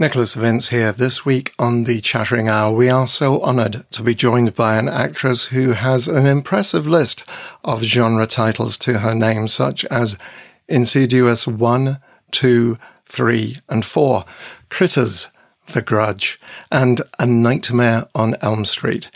Nicholas 0.00 0.34
Vince 0.34 0.68
here. 0.68 0.92
This 0.92 1.24
week 1.24 1.52
on 1.58 1.82
the 1.82 2.00
Chattering 2.00 2.48
Hour, 2.48 2.72
we 2.72 2.88
are 2.88 3.08
so 3.08 3.42
honoured 3.42 3.84
to 3.90 4.04
be 4.04 4.14
joined 4.14 4.54
by 4.54 4.76
an 4.76 4.88
actress 4.88 5.46
who 5.46 5.72
has 5.72 6.06
an 6.06 6.24
impressive 6.24 6.86
list 6.86 7.24
of 7.64 7.82
genre 7.82 8.24
titles 8.28 8.76
to 8.76 9.00
her 9.00 9.12
name, 9.12 9.48
such 9.48 9.84
as 9.86 10.16
Insidious 10.68 11.48
1, 11.48 11.98
2, 12.30 12.78
3, 13.06 13.56
and 13.68 13.84
4, 13.84 14.24
Critters, 14.68 15.30
The 15.72 15.82
Grudge, 15.82 16.38
and 16.70 17.00
A 17.18 17.26
Nightmare 17.26 18.06
on 18.14 18.36
Elm 18.40 18.66
Street. 18.66 19.10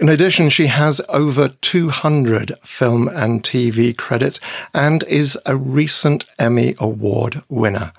In 0.00 0.08
addition, 0.08 0.50
she 0.50 0.66
has 0.66 1.00
over 1.08 1.50
200 1.60 2.52
film 2.64 3.06
and 3.06 3.44
TV 3.44 3.96
credits 3.96 4.40
and 4.74 5.04
is 5.04 5.38
a 5.46 5.56
recent 5.56 6.24
Emmy 6.36 6.74
Award 6.80 7.44
winner. 7.48 7.92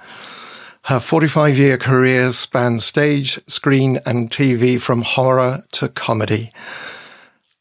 Her 0.88 1.01
45 1.01 1.57
year 1.57 1.77
career 1.77 2.31
spans 2.31 2.85
stage, 2.85 3.41
screen, 3.45 4.00
and 4.05 4.29
TV 4.29 4.79
from 4.79 5.01
horror 5.01 5.65
to 5.73 5.89
comedy. 5.89 6.54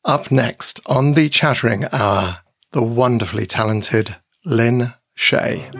Up 0.04 0.30
next 0.30 0.78
on 0.86 1.14
the 1.14 1.28
Chattering 1.28 1.86
Hour, 1.90 2.38
the 2.70 2.84
wonderfully 2.84 3.44
talented 3.44 4.14
Lin 4.44 4.92
Shaye. 5.18 5.72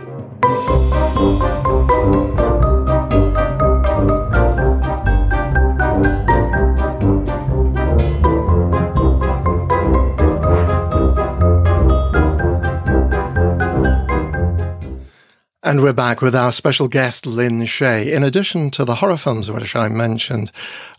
And 15.67 15.83
we're 15.83 15.93
back 15.93 16.23
with 16.23 16.37
our 16.37 16.53
special 16.53 16.87
guest, 16.87 17.27
Lin 17.27 17.63
Shaye. 17.63 18.13
In 18.13 18.23
addition 18.23 18.71
to 18.71 18.85
the 18.85 18.95
horror 18.95 19.17
films 19.17 19.51
which 19.51 19.75
I 19.75 19.89
mentioned, 19.89 20.53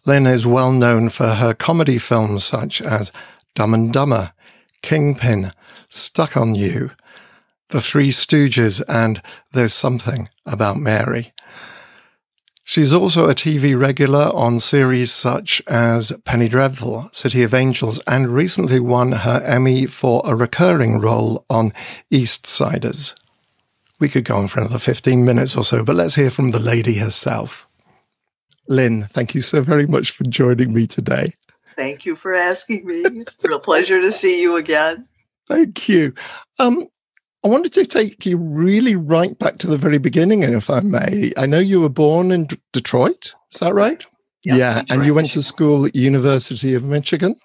Lin 0.05 0.27
is 0.27 0.45
well 0.45 0.73
known 0.73 1.07
for 1.07 1.35
her 1.35 1.53
comedy 1.53 1.97
films 1.97 2.43
such 2.43 2.81
as 2.81 3.13
Dumb 3.55 3.73
and 3.73 3.93
Dumber, 3.93 4.33
Kingpin, 4.81 5.53
Stuck 5.87 6.35
on 6.35 6.53
You, 6.53 6.91
The 7.69 7.79
Three 7.79 8.09
Stooges, 8.09 8.83
and 8.89 9.21
There's 9.53 9.73
Something 9.73 10.27
About 10.45 10.75
Mary. 10.75 11.31
She's 12.65 12.91
also 12.91 13.29
a 13.29 13.35
TV 13.35 13.79
regular 13.79 14.29
on 14.33 14.59
series 14.59 15.13
such 15.13 15.61
as 15.67 16.11
Penny 16.25 16.49
Dreadful, 16.49 17.07
City 17.13 17.41
of 17.43 17.53
Angels, 17.53 18.01
and 18.05 18.27
recently 18.27 18.81
won 18.81 19.13
her 19.13 19.41
Emmy 19.45 19.85
for 19.85 20.21
a 20.25 20.35
recurring 20.35 20.99
role 20.99 21.45
on 21.49 21.71
EastSiders. 22.11 23.15
We 23.99 24.09
could 24.09 24.25
go 24.25 24.37
on 24.37 24.47
for 24.47 24.59
another 24.59 24.79
15 24.79 25.25
minutes 25.25 25.55
or 25.57 25.63
so, 25.63 25.83
but 25.83 25.95
let's 25.95 26.15
hear 26.15 26.29
from 26.29 26.49
the 26.49 26.59
lady 26.59 26.95
herself. 26.97 27.67
Lin, 28.69 29.03
thank 29.03 29.33
you 29.33 29.41
so 29.41 29.61
very 29.61 29.87
much 29.87 30.11
for 30.11 30.23
joining 30.25 30.73
me 30.73 30.85
today. 30.87 31.33
Thank 31.77 32.05
you 32.05 32.15
for 32.15 32.33
asking 32.33 32.85
me. 32.85 33.01
It's 33.05 33.43
a 33.43 33.47
real 33.47 33.59
pleasure 33.59 34.01
to 34.01 34.11
see 34.11 34.41
you 34.41 34.55
again. 34.57 35.07
Thank 35.47 35.87
you. 35.87 36.13
Um, 36.59 36.87
I 37.45 37.47
wanted 37.47 37.71
to 37.73 37.85
take 37.85 38.25
you 38.25 38.37
really 38.37 38.95
right 38.95 39.37
back 39.39 39.57
to 39.59 39.67
the 39.67 39.77
very 39.77 39.99
beginning, 39.99 40.43
if 40.43 40.69
I 40.69 40.81
may. 40.81 41.31
I 41.37 41.45
know 41.45 41.59
you 41.59 41.79
were 41.81 41.89
born 41.89 42.31
in 42.31 42.45
D- 42.47 42.59
Detroit. 42.73 43.33
Is 43.53 43.59
that 43.61 43.73
right? 43.73 44.05
Yep, 44.43 44.57
yeah. 44.57 44.81
Detroit, 44.81 44.91
and 44.97 45.05
you 45.05 45.13
went 45.13 45.25
Michigan. 45.25 45.41
to 45.41 45.47
school 45.47 45.85
at 45.85 45.95
University 45.95 46.73
of 46.73 46.83
Michigan. 46.83 47.35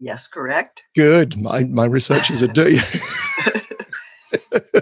Yes, 0.00 0.26
correct. 0.26 0.82
Good. 0.96 1.36
My 1.36 1.64
my 1.64 1.84
researchers 1.84 2.42
are 2.42 2.46
doing. 2.52 2.78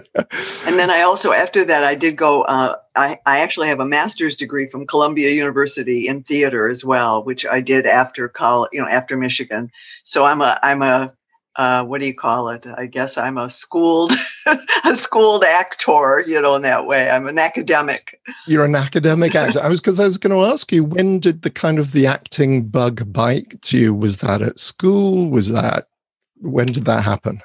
And 0.71 0.79
then 0.79 0.89
I 0.89 1.01
also, 1.01 1.33
after 1.33 1.65
that, 1.65 1.83
I 1.83 1.95
did 1.95 2.15
go. 2.15 2.43
Uh, 2.43 2.77
I 2.95 3.19
I 3.25 3.39
actually 3.41 3.67
have 3.67 3.81
a 3.81 3.85
master's 3.85 4.37
degree 4.37 4.67
from 4.67 4.87
Columbia 4.87 5.31
University 5.31 6.07
in 6.07 6.23
theater 6.23 6.69
as 6.69 6.85
well, 6.85 7.25
which 7.25 7.45
I 7.45 7.59
did 7.59 7.85
after 7.85 8.29
college, 8.29 8.69
you 8.71 8.79
know, 8.79 8.87
after 8.87 9.17
Michigan. 9.17 9.69
So 10.05 10.23
I'm 10.23 10.39
a 10.39 10.57
I'm 10.63 10.81
a 10.81 11.13
uh, 11.57 11.83
what 11.83 11.99
do 11.99 12.07
you 12.07 12.13
call 12.13 12.47
it? 12.47 12.65
I 12.77 12.85
guess 12.85 13.17
I'm 13.17 13.37
a 13.37 13.49
schooled 13.49 14.13
a 14.85 14.95
schooled 14.95 15.43
actor, 15.43 16.23
you 16.25 16.41
know, 16.41 16.55
in 16.55 16.61
that 16.61 16.85
way. 16.85 17.09
I'm 17.09 17.27
an 17.27 17.37
academic. 17.37 18.17
You're 18.47 18.63
an 18.63 18.75
academic 18.75 19.35
actor. 19.35 19.59
I 19.59 19.67
was 19.67 19.81
because 19.81 19.99
I 19.99 20.05
was 20.05 20.17
going 20.17 20.31
to 20.31 20.49
ask 20.49 20.71
you 20.71 20.85
when 20.85 21.19
did 21.19 21.41
the 21.41 21.49
kind 21.49 21.79
of 21.79 21.91
the 21.91 22.07
acting 22.07 22.69
bug 22.69 23.11
bite 23.11 23.61
to 23.63 23.77
you? 23.77 23.93
Was 23.93 24.19
that 24.19 24.41
at 24.41 24.57
school? 24.57 25.29
Was 25.29 25.49
that 25.49 25.89
when 26.37 26.67
did 26.67 26.85
that 26.85 27.03
happen? 27.03 27.41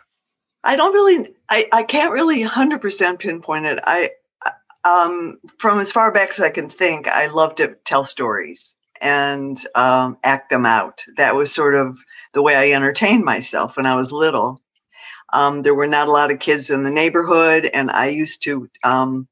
I 0.67 0.77
don't 0.77 0.93
really, 0.93 1.35
I, 1.49 1.69
I 1.73 1.83
can't 1.85 2.13
really 2.13 2.43
100% 2.43 3.19
pinpoint 3.21 3.67
it. 3.67 3.79
I, 3.85 4.11
um, 4.85 5.39
from 5.59 5.79
as 5.79 5.93
far 5.93 6.13
back 6.13 6.31
as 6.31 6.41
I 6.41 6.51
can 6.51 6.69
think, 6.69 7.09
I 7.09 7.29
love 7.29 7.55
to 7.57 7.77
tell 7.85 8.05
stories 8.05 8.77
and 9.01 9.63
um, 9.75 10.19
act 10.25 10.51
them 10.51 10.67
out. 10.67 11.05
That 11.17 11.37
was 11.37 11.55
sort 11.55 11.77
of 11.77 11.99
the 12.35 12.43
way 12.43 12.57
I 12.57 12.75
entertained 12.75 13.25
myself 13.25 13.77
when 13.77 13.87
I 13.87 13.95
was 13.95 14.13
little. 14.13 14.61
Um, 15.33 15.63
there 15.63 15.75
were 15.75 15.87
not 15.87 16.09
a 16.09 16.13
lot 16.13 16.31
of 16.31 16.41
kids 16.41 16.71
in 16.71 16.83
the 16.83 16.91
neighborhood, 16.91 17.67
and 17.67 17.91
I 17.91 18.09
used 18.09 18.43
to, 18.45 18.69
um, 18.85 19.29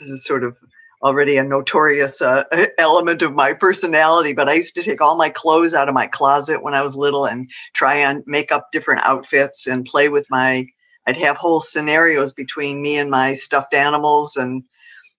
this 0.00 0.08
is 0.08 0.24
sort 0.24 0.44
of 0.44 0.56
already 1.02 1.36
a 1.36 1.44
notorious 1.44 2.22
uh, 2.22 2.44
element 2.78 3.22
of 3.22 3.34
my 3.34 3.52
personality, 3.52 4.32
but 4.32 4.48
I 4.48 4.54
used 4.54 4.74
to 4.76 4.82
take 4.82 5.00
all 5.00 5.16
my 5.16 5.28
clothes 5.28 5.74
out 5.74 5.88
of 5.88 5.94
my 5.94 6.06
closet 6.06 6.62
when 6.62 6.74
I 6.74 6.82
was 6.82 6.96
little 6.96 7.26
and 7.26 7.50
try 7.74 7.94
and 7.96 8.22
make 8.26 8.52
up 8.52 8.70
different 8.72 9.02
outfits 9.04 9.66
and 9.66 9.84
play 9.84 10.08
with 10.08 10.26
my 10.30 10.66
I'd 11.06 11.16
have 11.16 11.36
whole 11.36 11.60
scenarios 11.60 12.32
between 12.32 12.80
me 12.80 12.96
and 12.96 13.10
my 13.10 13.34
stuffed 13.34 13.74
animals 13.74 14.36
and 14.36 14.62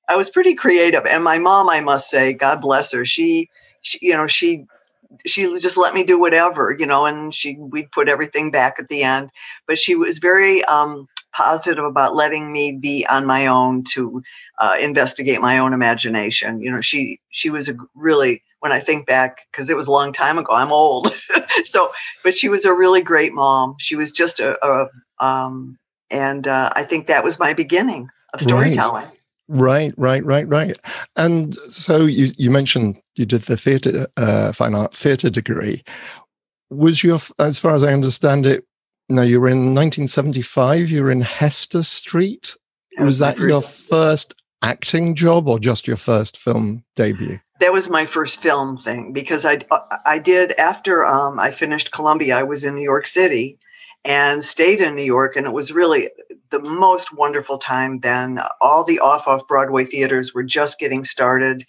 I 0.08 0.16
was 0.16 0.30
pretty 0.30 0.56
creative. 0.56 1.06
And 1.06 1.24
my 1.24 1.40
mom 1.40 1.70
I 1.70 1.82
must 1.82 2.10
say 2.10 2.34
God 2.34 2.62
bless 2.62 2.92
her 2.94 3.04
she, 3.04 3.50
she 3.82 4.00
you 4.02 4.16
know 4.16 4.28
she 4.28 4.66
she 5.26 5.60
just 5.60 5.78
let 5.78 5.94
me 5.94 6.04
do 6.04 6.20
whatever 6.20 6.76
you 6.78 6.86
know 6.86 7.06
and 7.06 7.36
she 7.36 7.56
we'd 7.56 7.92
put 7.92 8.10
everything 8.10 8.52
back 8.52 8.76
at 8.80 8.88
the 8.88 9.04
end. 9.04 9.30
But 9.68 9.78
she 9.78 9.96
was 9.96 10.20
very 10.20 10.64
um, 10.66 11.08
positive 11.34 11.84
about 11.84 12.16
letting 12.16 12.52
me 12.52 12.72
be 12.72 13.06
on 13.08 13.26
my 13.26 13.48
own 13.48 13.84
to 13.84 14.22
uh, 14.60 14.76
investigate 14.80 15.42
my 15.42 15.58
own 15.58 15.74
imagination 15.74 16.62
you 16.62 16.72
know 16.72 16.82
she 16.82 17.20
she 17.30 17.50
was 17.50 17.68
a 17.68 17.76
really 17.96 18.44
when 18.60 18.72
I 18.72 18.80
think 18.80 19.06
back 19.06 19.48
because 19.52 19.70
it 19.70 19.76
was 19.76 19.88
a 19.88 19.92
long 19.92 20.14
time 20.14 20.38
ago 20.38 20.54
I'm 20.54 20.72
old 20.72 21.14
so 21.66 21.92
but 22.24 22.38
she 22.38 22.50
was 22.50 22.66
a 22.66 22.74
really 22.74 23.02
great 23.02 23.34
mom 23.34 23.76
she 23.80 23.96
was 23.96 24.12
just 24.12 24.40
a, 24.40 24.58
a 24.66 24.90
um, 25.24 25.78
and 26.14 26.48
uh, 26.48 26.70
I 26.76 26.84
think 26.84 27.08
that 27.08 27.24
was 27.24 27.40
my 27.40 27.54
beginning 27.54 28.10
of 28.34 28.42
storytelling. 28.42 29.08
Right, 29.48 29.94
right, 29.98 30.24
right, 30.24 30.48
right. 30.48 30.78
And 31.16 31.54
so 31.70 32.06
you 32.06 32.32
you 32.38 32.50
mentioned 32.50 33.02
you 33.16 33.26
did 33.26 33.44
the 33.44 33.58
theatre 33.58 34.08
uh, 34.16 34.52
fine 34.54 34.76
art 34.76 34.94
theatre 34.94 35.30
degree. 35.30 35.84
Was 36.70 37.04
your 37.04 37.20
as 37.40 37.60
far 37.60 37.76
as 37.76 37.84
I 37.84 37.92
understand 37.92 38.46
it? 38.46 38.66
No, 39.10 39.22
you 39.22 39.40
were 39.42 39.50
in 39.50 39.76
1975. 39.76 40.90
You 40.90 41.04
were 41.04 41.12
in 41.12 41.22
Hester 41.22 41.84
Street. 41.84 42.56
Was 43.00 43.20
that 43.20 43.38
your 43.38 43.62
first- 43.62 43.90
first 43.90 44.36
acting 44.62 45.16
job 45.16 45.50
or 45.50 45.60
just 45.60 45.88
your 45.88 45.98
first 45.98 46.38
film 46.38 46.84
debut? 46.96 47.40
that 47.64 47.72
was 47.72 47.90
my 47.90 48.06
first 48.06 48.42
film 48.42 48.78
thing 48.78 49.14
because 49.14 49.46
I 49.46 49.60
I 50.06 50.20
did 50.20 50.52
after 50.54 51.06
um, 51.06 51.40
I 51.40 51.52
finished 51.52 51.94
Columbia. 51.94 52.38
I 52.38 52.44
was 52.44 52.66
in 52.66 52.76
New 52.76 52.84
York 52.84 53.08
City 53.08 53.58
and 54.04 54.44
stayed 54.44 54.82
in 54.82 54.96
New 54.96 55.04
York, 55.04 55.38
and 55.38 55.48
it 55.48 55.54
was 55.54 55.72
really 55.72 56.10
the 56.50 56.60
most 56.60 57.14
wonderful 57.14 57.58
time. 57.58 58.02
Then 58.02 58.42
all 58.60 58.84
the 58.84 59.00
off 59.00 59.28
off 59.28 59.48
Broadway 59.48 59.86
theaters 59.86 60.34
were 60.34 60.44
just 60.44 60.78
getting 60.78 61.06
started. 61.06 61.66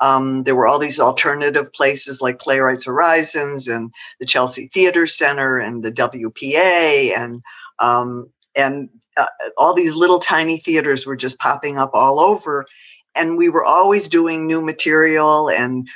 Um, 0.00 0.44
there 0.44 0.54
were 0.54 0.66
all 0.66 0.78
these 0.78 1.00
alternative 1.00 1.72
places 1.72 2.20
like 2.20 2.38
Playwrights 2.38 2.84
Horizons 2.84 3.68
and 3.68 3.92
the 4.20 4.26
Chelsea 4.26 4.70
Theater 4.72 5.06
Center 5.06 5.58
and 5.58 5.82
the 5.82 5.92
WPA 5.92 7.16
and 7.16 7.42
um, 7.78 8.30
and 8.54 8.88
uh, 9.16 9.26
all 9.56 9.74
these 9.74 9.94
little 9.94 10.18
tiny 10.18 10.58
theaters 10.58 11.06
were 11.06 11.16
just 11.16 11.38
popping 11.38 11.78
up 11.78 11.90
all 11.94 12.20
over. 12.20 12.66
And 13.14 13.36
we 13.36 13.48
were 13.48 13.64
always 13.64 14.08
doing 14.08 14.46
new 14.46 14.60
material 14.60 15.48
and 15.48 15.88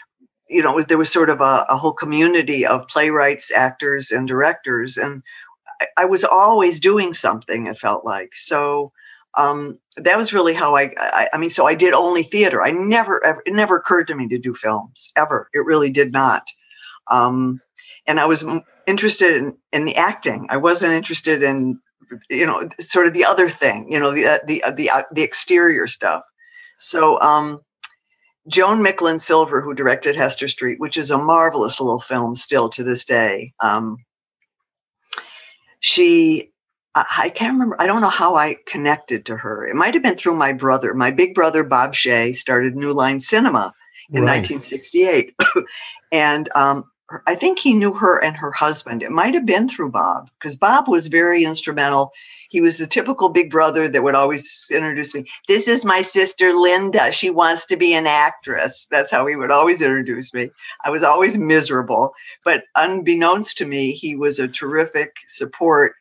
you 0.49 0.63
know 0.63 0.81
there 0.83 0.99
was 0.99 1.11
sort 1.11 1.31
of 1.31 1.41
a, 1.41 1.65
a 1.69 1.77
whole 1.77 1.93
community 1.93 2.67
of 2.67 2.89
playwrights 2.89 3.53
actors 3.53 4.11
and 4.11 4.27
directors. 4.27 4.97
And 4.97 5.23
I, 5.81 5.87
I 5.99 6.05
was 6.07 6.25
always 6.25 6.81
doing 6.81 7.15
something 7.15 7.67
it 7.67 7.79
felt 7.79 8.05
like. 8.05 8.31
So 8.35 8.93
um, 9.37 9.79
that 9.97 10.17
was 10.17 10.33
really 10.33 10.55
how 10.55 10.77
I, 10.77 10.93
I 10.99 11.29
i 11.33 11.39
mean 11.39 11.51
so 11.51 11.67
i 11.67 11.75
did 11.75 11.95
only 11.95 12.23
theater. 12.23 12.63
I 12.63 12.71
never 12.71 13.25
ever, 13.25 13.43
it 13.47 13.55
never 13.55 13.77
occurred 13.77 14.09
to 14.09 14.15
me 14.15 14.29
to 14.29 14.39
do 14.39 14.55
films 14.55 15.13
ever. 15.17 15.49
It 15.53 15.65
really 15.65 15.91
did 15.91 16.13
not. 16.13 16.47
Um, 17.11 17.61
and 18.07 18.21
i 18.21 18.27
was 18.27 18.45
interested 18.87 19.37
in, 19.37 19.57
in 19.73 19.85
the 19.85 19.97
acting. 19.97 20.47
I 20.51 20.57
wasn't 20.57 20.93
interested 20.93 21.43
in 21.43 21.81
you 22.31 22.47
know 22.47 22.69
sort 22.81 23.07
of 23.07 23.15
the 23.15 23.25
other 23.25 23.49
thing 23.49 23.91
you 23.91 23.99
know 23.99 24.11
the 24.11 24.27
uh, 24.27 24.39
the 24.47 24.63
uh, 24.65 24.71
the, 24.73 24.91
uh, 24.91 25.03
the 25.13 25.23
exterior 25.23 25.87
stuff. 25.87 26.23
So 26.79 27.21
um, 27.21 27.61
Joan 28.49 28.83
Micklin 28.83 29.21
Silver, 29.21 29.61
who 29.61 29.73
directed 29.73 30.17
Hester 30.17 30.49
Street, 30.49 30.81
which 30.81 30.97
is 30.97 31.11
a 31.11 31.19
marvelous 31.19 31.81
little 31.81 32.01
film 32.01 32.35
still 32.35 32.69
to 32.71 32.83
this 32.83 33.05
day, 33.05 33.53
um, 33.61 33.99
she, 35.79 36.52
I, 36.95 37.31
can't 37.31 37.55
remember, 37.55 37.77
I 37.81 37.87
don't 37.87 38.03
know 38.03 38.09
how 38.09 38.35
I 38.35 38.57
connected 38.67 39.25
to 39.27 39.37
her. 39.37 39.67
It 39.67 39.75
might 39.75 39.95
have 39.95 40.03
been 40.03 40.17
through 40.17 40.37
my 40.37 40.53
brother. 40.53 40.93
My 40.93 41.11
big 41.11 41.35
brother, 41.35 41.65
Bob 41.65 41.95
Shaye, 41.95 42.37
started 42.37 42.77
New 42.77 42.93
Line 42.93 43.19
Cinema. 43.19 43.75
in 44.11 44.23
right. 44.23 44.43
1968. 44.43 45.35
and 46.13 46.49
um, 46.55 46.85
I 47.27 47.35
think 47.35 47.59
he 47.59 47.75
knew 47.75 47.95
her 47.95 48.23
and 48.23 48.37
her 48.37 48.53
husband. 48.53 49.03
It 49.03 49.11
might 49.11 49.35
have 49.35 49.47
been 49.47 49.69
through 49.69 49.91
Bob 49.91 50.31
because 50.39 50.57
Bob 50.57 50.89
was 50.89 51.07
very 51.07 51.45
instrumental. 51.45 52.13
He 52.51 52.61
was 52.61 52.77
the 52.77 52.87
typical 52.87 53.31
big 53.31 53.51
brother 53.51 53.89
that 53.89 54.03
would 54.03 54.15
always 54.15 54.71
introduce 54.71 55.15
me. 55.15 55.25
This 55.49 55.67
is 55.67 55.87
my 55.87 56.03
sister 56.03 56.53
Linda. 56.53 57.11
She 57.11 57.31
wants 57.31 57.65
to 57.67 57.77
be 57.77 57.95
an 57.95 58.07
actress. 58.07 58.87
That's 58.91 59.11
how 59.11 59.27
he 59.27 59.37
would 59.37 59.51
always 59.51 59.81
introduce 59.81 60.35
me. 60.35 60.51
I 60.85 60.91
was 60.91 61.03
always 61.03 61.39
miserable, 61.39 62.13
but 62.45 62.65
unbeknownst 62.77 63.57
to 63.59 63.67
me, 63.67 63.93
he 63.93 64.15
was 64.15 64.39
a 64.39 64.49
terrific 64.49 65.17
support 65.29 65.95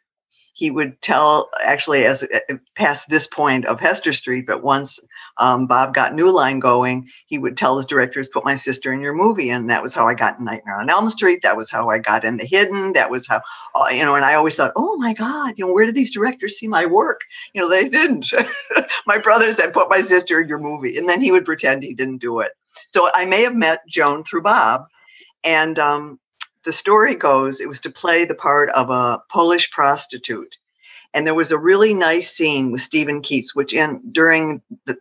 he 0.61 0.69
would 0.69 1.01
tell 1.01 1.49
actually 1.63 2.05
as 2.05 2.21
uh, 2.21 2.53
past 2.75 3.09
this 3.09 3.25
point 3.25 3.65
of 3.65 3.79
Hester 3.79 4.13
Street, 4.13 4.45
but 4.45 4.61
once 4.61 4.99
um, 5.39 5.65
Bob 5.65 5.95
got 5.95 6.13
New 6.13 6.29
Line 6.29 6.59
going, 6.59 7.09
he 7.25 7.39
would 7.39 7.57
tell 7.57 7.77
his 7.77 7.87
directors, 7.87 8.29
"Put 8.29 8.45
my 8.45 8.53
sister 8.53 8.93
in 8.93 9.01
your 9.01 9.15
movie," 9.15 9.49
and 9.49 9.71
that 9.71 9.81
was 9.81 9.95
how 9.95 10.07
I 10.07 10.13
got 10.13 10.37
in 10.37 10.45
Nightmare 10.45 10.79
on 10.79 10.91
Elm 10.91 11.09
Street. 11.09 11.39
That 11.41 11.57
was 11.57 11.71
how 11.71 11.89
I 11.89 11.97
got 11.97 12.23
in 12.23 12.37
The 12.37 12.45
Hidden. 12.45 12.93
That 12.93 13.09
was 13.09 13.27
how 13.27 13.41
uh, 13.73 13.87
you 13.91 14.05
know. 14.05 14.13
And 14.13 14.23
I 14.23 14.35
always 14.35 14.53
thought, 14.53 14.73
"Oh 14.75 14.97
my 14.97 15.15
God, 15.15 15.55
you 15.57 15.65
know, 15.65 15.73
where 15.73 15.87
did 15.87 15.95
these 15.95 16.11
directors 16.11 16.59
see 16.59 16.67
my 16.67 16.85
work?" 16.85 17.21
You 17.55 17.61
know, 17.61 17.67
they 17.67 17.89
didn't. 17.89 18.31
my 19.07 19.17
brother 19.17 19.51
said, 19.51 19.73
"Put 19.73 19.89
my 19.89 20.01
sister 20.01 20.39
in 20.39 20.47
your 20.47 20.59
movie," 20.59 20.95
and 20.95 21.09
then 21.09 21.21
he 21.21 21.31
would 21.31 21.45
pretend 21.45 21.81
he 21.81 21.95
didn't 21.95 22.19
do 22.19 22.39
it. 22.39 22.51
So 22.85 23.09
I 23.15 23.25
may 23.25 23.41
have 23.41 23.55
met 23.55 23.81
Joan 23.87 24.23
through 24.23 24.43
Bob, 24.43 24.85
and 25.43 25.79
um, 25.79 26.19
the 26.63 26.73
story 26.73 27.15
goes 27.15 27.59
it 27.59 27.67
was 27.67 27.79
to 27.81 27.89
play 27.89 28.25
the 28.25 28.35
part 28.35 28.69
of 28.69 28.89
a 28.89 29.21
Polish 29.31 29.71
prostitute. 29.71 30.57
And 31.13 31.27
there 31.27 31.35
was 31.35 31.51
a 31.51 31.57
really 31.57 31.93
nice 31.93 32.31
scene 32.31 32.71
with 32.71 32.81
Steven 32.81 33.21
Keats, 33.21 33.53
which 33.53 33.73
in 33.73 34.01
during 34.11 34.61
the 34.85 34.97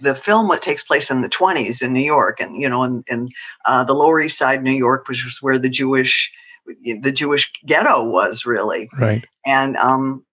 the 0.00 0.14
film 0.14 0.48
what 0.48 0.62
takes 0.62 0.82
place 0.82 1.10
in 1.10 1.22
the 1.22 1.28
20s 1.28 1.82
in 1.82 1.92
New 1.92 2.02
York 2.02 2.40
and 2.40 2.60
you 2.60 2.68
know 2.68 2.82
in, 2.82 3.04
in 3.08 3.30
uh, 3.64 3.84
the 3.84 3.94
Lower 3.94 4.20
East 4.20 4.38
Side 4.38 4.62
New 4.62 4.72
York 4.72 5.08
which 5.08 5.24
was 5.24 5.38
where 5.40 5.58
the 5.58 5.68
Jewish 5.68 6.30
the 6.66 7.12
Jewish 7.12 7.50
ghetto 7.64 8.04
was 8.04 8.44
really 8.44 8.90
right 8.98 9.24
and 9.46 9.76
um 9.76 10.24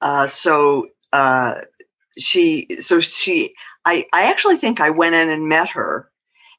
uh 0.00 0.26
so 0.26 0.88
uh 1.12 1.60
she 2.18 2.66
so 2.80 3.00
she 3.00 3.54
I 3.84 4.06
I 4.12 4.24
actually 4.30 4.56
think 4.56 4.80
I 4.80 4.90
went 4.90 5.14
in 5.14 5.28
and 5.28 5.48
met 5.48 5.68
her 5.70 6.10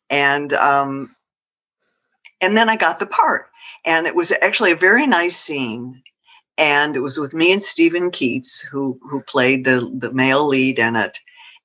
and 0.09 0.53
um 0.53 1.15
and 2.41 2.55
then 2.55 2.69
I 2.69 2.75
got 2.75 2.99
the 2.99 3.05
part. 3.05 3.47
And 3.85 4.07
it 4.07 4.15
was 4.15 4.31
actually 4.41 4.71
a 4.71 4.75
very 4.75 5.07
nice 5.07 5.37
scene. 5.37 6.01
And 6.57 6.95
it 6.95 7.01
was 7.01 7.17
with 7.17 7.33
me 7.33 7.53
and 7.53 7.61
Steven 7.61 8.09
Keats, 8.11 8.61
who 8.61 8.99
who 9.07 9.21
played 9.21 9.65
the, 9.65 9.91
the 9.99 10.11
male 10.11 10.47
lead 10.47 10.79
in 10.79 10.95
it. 10.95 11.19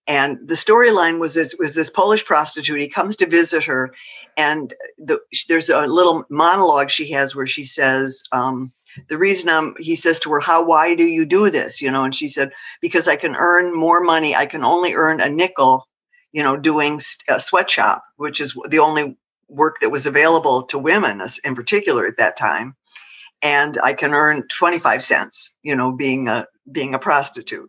And 0.06 0.38
the 0.46 0.54
storyline 0.54 1.18
was 1.18 1.34
this, 1.34 1.54
was 1.58 1.74
this 1.74 1.88
Polish 1.88 2.24
prostitute. 2.24 2.80
He 2.80 2.88
comes 2.88 3.16
to 3.16 3.26
visit 3.26 3.64
her, 3.64 3.94
and 4.36 4.74
the, 4.98 5.20
there's 5.48 5.70
a 5.70 5.82
little 5.82 6.24
monologue 6.28 6.90
she 6.90 7.10
has 7.12 7.34
where 7.34 7.46
she 7.46 7.64
says, 7.64 8.22
um, 8.32 8.72
"The 9.08 9.16
reason 9.16 9.48
I'm," 9.48 9.74
he 9.78 9.94
says 9.94 10.18
to 10.20 10.30
her, 10.32 10.40
"How? 10.40 10.64
Why 10.64 10.94
do 10.94 11.04
you 11.04 11.24
do 11.24 11.50
this?" 11.50 11.80
You 11.80 11.90
know, 11.90 12.04
and 12.04 12.14
she 12.14 12.28
said, 12.28 12.50
"Because 12.80 13.06
I 13.06 13.16
can 13.16 13.36
earn 13.36 13.74
more 13.74 14.02
money. 14.02 14.34
I 14.34 14.46
can 14.46 14.64
only 14.64 14.94
earn 14.94 15.20
a 15.20 15.28
nickel, 15.28 15.88
you 16.32 16.42
know, 16.42 16.56
doing 16.56 17.00
a 17.28 17.38
sweatshop, 17.38 18.02
which 18.16 18.40
is 18.40 18.56
the 18.68 18.80
only 18.80 19.16
work 19.52 19.80
that 19.80 19.90
was 19.90 20.06
available 20.06 20.62
to 20.64 20.78
women 20.78 21.22
in 21.44 21.54
particular 21.54 22.06
at 22.06 22.16
that 22.18 22.36
time. 22.36 22.74
And 23.42 23.76
i 23.82 23.92
can 23.92 24.14
earn 24.14 24.46
25 24.48 25.02
cents 25.02 25.54
you 25.62 25.74
know 25.74 25.92
being 25.92 26.28
a 26.28 26.46
being 26.70 26.94
a 26.94 26.98
prostitute. 26.98 27.68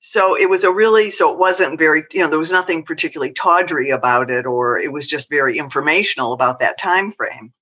So 0.00 0.36
it 0.36 0.48
was 0.50 0.64
a 0.64 0.72
really 0.72 1.10
so 1.10 1.32
it 1.32 1.38
wasn't 1.38 1.78
very 1.78 2.04
you 2.12 2.22
know 2.22 2.28
there 2.28 2.38
was 2.38 2.52
nothing 2.52 2.84
particularly 2.84 3.32
tawdry 3.32 3.90
about 3.90 4.30
it 4.30 4.46
or 4.46 4.78
it 4.78 4.92
was 4.92 5.06
just 5.06 5.30
very 5.30 5.58
informational 5.58 6.32
about 6.32 6.60
that 6.60 6.78
time 6.78 7.12
frame. 7.12 7.52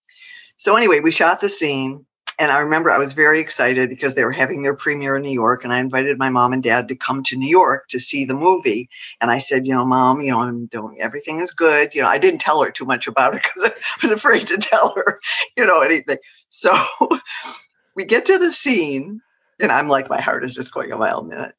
So 0.56 0.77
anyway 0.77 1.00
we 1.00 1.11
shot 1.11 1.41
the 1.41 1.49
scene 1.49 2.05
and 2.43 2.50
I 2.50 2.59
remember 2.59 2.91
I 2.91 2.99
was 2.99 3.12
very 3.12 3.39
excited 3.39 3.89
because 3.89 4.17
they 4.17 4.25
were 4.25 4.33
having 4.33 4.62
their 4.62 4.75
premiere 4.75 5.15
in 5.15 5.23
New 5.23 5.31
York, 5.31 5.62
and 5.62 5.73
I 5.73 5.79
invited 5.79 6.19
my 6.19 6.29
mom 6.29 6.53
and 6.53 6.61
dad 6.61 6.89
to 6.89 6.97
come 6.97 7.23
to 7.23 7.37
New 7.37 7.49
York 7.49 7.87
to 7.91 8.00
see 8.00 8.25
the 8.25 8.35
movie. 8.35 8.91
And 9.21 9.31
I 9.31 9.39
said, 9.39 9.65
you 9.65 9.73
know, 9.73 9.85
mom, 9.85 10.21
you 10.21 10.33
know, 10.33 10.41
I'm 10.41 10.67
doing 10.67 11.00
everything 11.00 11.39
is 11.39 11.53
good. 11.53 11.94
You 11.94 12.03
know, 12.03 12.09
I 12.09 12.19
didn't 12.19 12.41
tell 12.41 12.61
her 12.65 12.73
too 12.73 12.85
much 12.85 13.06
about 13.06 13.37
it 13.37 13.44
because 13.44 13.62
I 13.71 13.73
was 14.03 14.11
afraid 14.11 14.49
to 14.49 14.59
tell 14.59 14.93
her, 14.97 15.21
you 15.56 15.65
know, 15.65 15.83
anything. 15.83 16.19
So 16.49 16.77
we 17.94 18.06
get 18.06 18.27
to 18.27 18.39
the 18.39 18.50
scene, 18.50 19.23
and 19.61 19.71
I'm 19.71 19.87
like, 19.87 20.11
my 20.11 20.21
heart 20.21 20.45
is 20.45 20.56
just 20.56 20.75
going 20.75 20.91
a 20.91 20.97
mile 20.97 21.21
a 21.21 21.25
minute. 21.25 21.55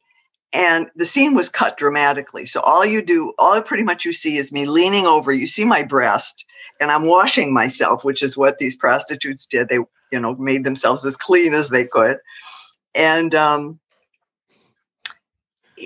And 0.51 0.87
the 0.97 1.05
scene 1.05 1.33
was 1.33 1.47
cut 1.47 1.77
dramatically. 1.77 2.45
So 2.45 2.59
all 2.59 2.85
you 2.85 3.01
do, 3.01 3.31
all 3.39 3.61
pretty 3.61 3.83
much 3.83 4.03
you 4.03 4.11
see 4.11 4.35
is 4.35 4.51
me 4.51 4.65
leaning 4.65 5.05
over. 5.05 5.31
You 5.31 5.47
see 5.47 5.63
my 5.63 5.83
breast, 5.83 6.43
and 6.81 6.91
I'm 6.91 7.05
washing 7.05 7.53
myself, 7.53 8.03
which 8.03 8.21
is 8.21 8.35
what 8.35 8.57
these 8.57 8.75
prostitutes 8.75 9.45
did. 9.45 9.69
They 9.69 9.79
you 10.13 10.19
know, 10.19 10.35
made 10.35 10.63
themselves 10.63 11.05
as 11.05 11.17
clean 11.17 11.53
as 11.53 11.69
they 11.69 11.85
could. 11.85 12.17
And 12.95 13.33
um, 13.33 13.79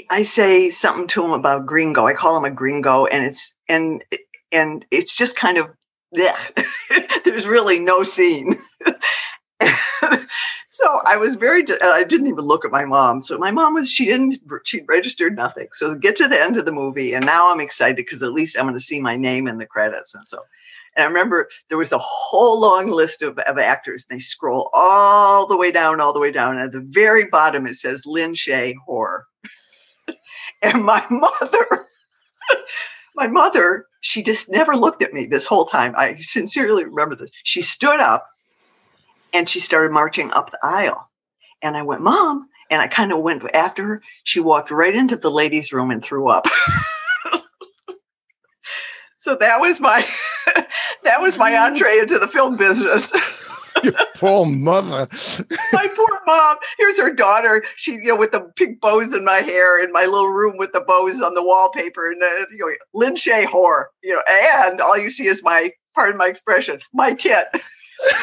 I 0.10 0.24
say 0.24 0.70
something 0.70 1.08
to 1.08 1.24
him 1.24 1.32
about 1.32 1.66
gringo. 1.66 2.06
I 2.06 2.14
call 2.14 2.38
him 2.38 2.46
a 2.46 2.52
gringo, 2.52 3.06
and 3.06 3.26
it's 3.26 3.56
and 3.70 4.04
and 4.52 4.86
it's 4.92 5.16
just 5.16 5.38
kind 5.38 5.58
of 5.58 5.70
yeah. 6.12 6.38
There's 7.26 7.48
really 7.48 7.80
no 7.80 8.04
scene. 8.04 8.58
so 10.68 11.00
I 11.06 11.16
was 11.18 11.36
very. 11.36 11.64
I 11.82 12.04
didn't 12.04 12.28
even 12.28 12.44
look 12.44 12.66
at 12.66 12.72
my 12.72 12.84
mom. 12.84 13.22
So 13.22 13.38
my 13.38 13.52
mom 13.52 13.76
was. 13.76 13.90
She 13.90 14.06
didn't. 14.06 14.40
She 14.66 14.82
registered 14.88 15.38
nothing. 15.38 15.68
So 15.72 15.96
get 15.96 16.18
to 16.18 16.28
the 16.28 16.42
end 16.42 16.58
of 16.58 16.66
the 16.66 16.74
movie, 16.74 17.14
and 17.14 17.26
now 17.26 17.52
I'm 17.52 17.62
excited 17.62 17.98
because 17.98 18.24
at 18.24 18.34
least 18.34 18.58
I'm 18.58 18.66
going 18.66 18.76
to 18.76 18.82
see 18.82 19.00
my 19.00 19.16
name 19.16 19.48
in 19.48 19.58
the 19.58 19.66
credits. 19.66 20.14
And 20.16 20.28
so 20.28 20.40
and 20.98 21.04
I 21.04 21.08
remember 21.08 21.48
there 21.70 21.78
was 21.78 21.92
a 21.92 22.00
whole 22.00 22.60
long 22.60 22.88
list 22.88 23.22
of, 23.22 23.38
of 23.38 23.60
actors. 23.60 24.06
And 24.10 24.18
they 24.18 24.22
scroll 24.22 24.70
all 24.74 25.46
the 25.46 25.56
way 25.56 25.72
down, 25.72 26.02
all 26.02 26.12
the 26.12 26.20
way 26.20 26.32
down. 26.32 26.58
And 26.58 26.64
at 26.64 26.72
the 26.72 26.86
very 26.90 27.28
bottom, 27.28 27.68
it 27.68 27.76
says 27.76 28.06
Lin 28.06 28.34
Shaye 28.34 28.74
Horror. 28.84 29.26
and 30.64 30.84
my 30.84 31.06
mother, 31.12 31.86
my 33.16 33.28
mother, 33.28 33.86
she 34.02 34.24
just 34.24 34.50
never 34.50 34.76
looked 34.76 35.04
at 35.04 35.14
me 35.14 35.28
this 35.28 35.46
whole 35.46 35.66
time. 35.66 35.94
I 35.96 36.18
sincerely 36.20 36.84
remember 36.84 37.16
this. 37.16 37.30
She 37.44 37.62
stood 37.62 38.00
up 38.00 38.28
and 39.34 39.48
she 39.48 39.60
started 39.60 39.92
marching 39.92 40.32
up 40.32 40.50
the 40.50 40.60
aisle. 40.64 41.12
And 41.62 41.78
I 41.78 41.84
went, 41.84 42.02
Mom. 42.02 42.50
And 42.70 42.82
I 42.82 42.88
kind 42.88 43.14
of 43.14 43.22
went 43.22 43.44
after 43.56 43.84
her. 43.86 44.02
She 44.24 44.42
walked 44.42 44.72
right 44.72 44.94
into 44.94 45.16
the 45.16 45.32
ladies' 45.32 45.72
room 45.72 45.90
and 45.90 46.04
threw 46.04 46.28
up. 46.28 46.48
so 49.18 49.36
that 49.36 49.62
was 49.62 49.80
my 49.80 50.06
that 51.07 51.21
was 51.21 51.37
my 51.37 51.57
entree 51.57 51.99
into 51.99 52.19
the 52.19 52.28
film 52.28 52.57
business. 52.57 53.14
Your 53.81 53.94
poor 54.16 54.45
mother. 54.45 55.07
my 55.71 55.87
poor 55.95 56.21
mom. 56.26 56.57
Here's 56.78 56.99
her 56.99 57.14
daughter. 57.14 57.64
She, 57.78 57.94
you 57.94 58.04
know, 58.04 58.18
with 58.18 58.33
the 58.33 58.42
pink 58.56 58.81
bows 58.81 59.14
in 59.14 59.23
my 59.23 59.37
hair 59.37 59.81
in 59.81 59.94
my 59.94 60.04
little 60.04 60.30
room 60.30 60.57
with 60.57 60.73
the 60.73 60.81
bows 60.81 61.21
on 61.21 61.33
the 61.33 61.44
wallpaper, 61.44 62.11
and 62.11 62.21
uh, 62.21 62.45
you 62.52 62.57
know, 62.59 62.73
Lin 62.94 63.16
Shaye 63.16 63.45
whore. 63.45 63.85
You 64.04 64.16
know, 64.16 64.21
and 64.30 64.81
all 64.81 64.97
you 64.97 65.09
see 65.09 65.28
is 65.28 65.44
my, 65.44 65.71
pardon 65.95 66.18
my 66.18 66.28
expression, 66.28 66.80
my 66.94 67.14
tit. 67.14 67.45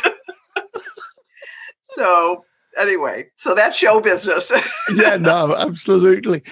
so 1.83 2.45
anyway, 2.77 3.27
so 3.37 3.55
that's 3.55 3.79
show 3.79 4.01
business. 4.01 4.53
yeah, 4.95 5.17
no, 5.17 5.55
absolutely. 5.57 6.43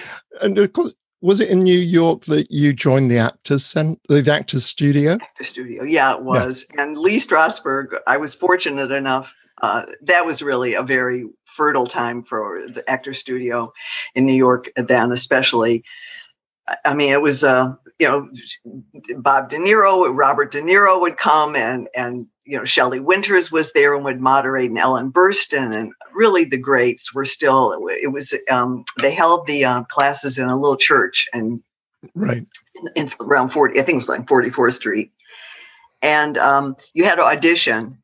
And 0.41 0.57
of 0.57 0.73
course, 0.73 0.93
was 1.23 1.39
it 1.39 1.49
in 1.49 1.63
New 1.63 1.77
York 1.77 2.25
that 2.25 2.51
you 2.51 2.73
joined 2.73 3.09
the 3.09 3.17
Actors 3.17 3.65
Center, 3.65 3.97
the 4.09 4.31
Actors 4.31 4.65
Studio? 4.65 5.13
Actors 5.13 5.47
Studio, 5.47 5.83
yeah, 5.83 6.13
it 6.13 6.21
was. 6.21 6.67
Yeah. 6.75 6.83
And 6.83 6.97
Lee 6.97 7.19
Strasberg, 7.19 7.97
I 8.05 8.17
was 8.17 8.35
fortunate 8.35 8.91
enough. 8.91 9.33
Uh, 9.61 9.85
that 10.01 10.25
was 10.25 10.41
really 10.41 10.73
a 10.73 10.83
very 10.83 11.25
fertile 11.45 11.87
time 11.87 12.23
for 12.23 12.63
the 12.67 12.87
Actors 12.89 13.19
Studio 13.19 13.71
in 14.15 14.25
New 14.25 14.33
York 14.33 14.69
then, 14.75 15.13
especially. 15.13 15.85
I 16.83 16.93
mean, 16.93 17.13
it 17.13 17.21
was, 17.21 17.45
uh, 17.45 17.73
you 17.99 18.07
know, 18.07 18.29
Bob 19.17 19.49
De 19.49 19.57
Niro, 19.57 20.09
Robert 20.13 20.51
De 20.51 20.61
Niro 20.61 20.99
would 20.99 21.17
come 21.17 21.55
and 21.55 21.87
and 21.95 22.27
you 22.45 22.57
know, 22.57 22.65
Shelley 22.65 22.99
Winters 22.99 23.51
was 23.51 23.71
there 23.71 23.95
and 23.95 24.03
would 24.03 24.19
moderate, 24.19 24.69
and 24.69 24.77
Ellen 24.77 25.11
Burstyn, 25.11 25.73
and 25.73 25.93
really 26.13 26.43
the 26.43 26.57
greats 26.57 27.13
were 27.13 27.25
still. 27.25 27.87
It 27.89 28.11
was 28.11 28.33
um, 28.49 28.83
they 28.99 29.11
held 29.11 29.47
the 29.47 29.63
uh, 29.63 29.83
classes 29.83 30.37
in 30.37 30.49
a 30.49 30.59
little 30.59 30.77
church 30.77 31.27
and 31.33 31.63
right 32.15 32.45
in, 32.75 32.89
in, 32.95 33.11
around 33.21 33.49
forty, 33.49 33.79
I 33.79 33.83
think 33.83 33.95
it 33.95 33.99
was 33.99 34.09
like 34.09 34.27
Forty 34.27 34.49
Fourth 34.49 34.75
Street, 34.75 35.11
and 36.01 36.37
um, 36.37 36.75
you 36.93 37.05
had 37.05 37.15
to 37.15 37.23
audition, 37.23 37.97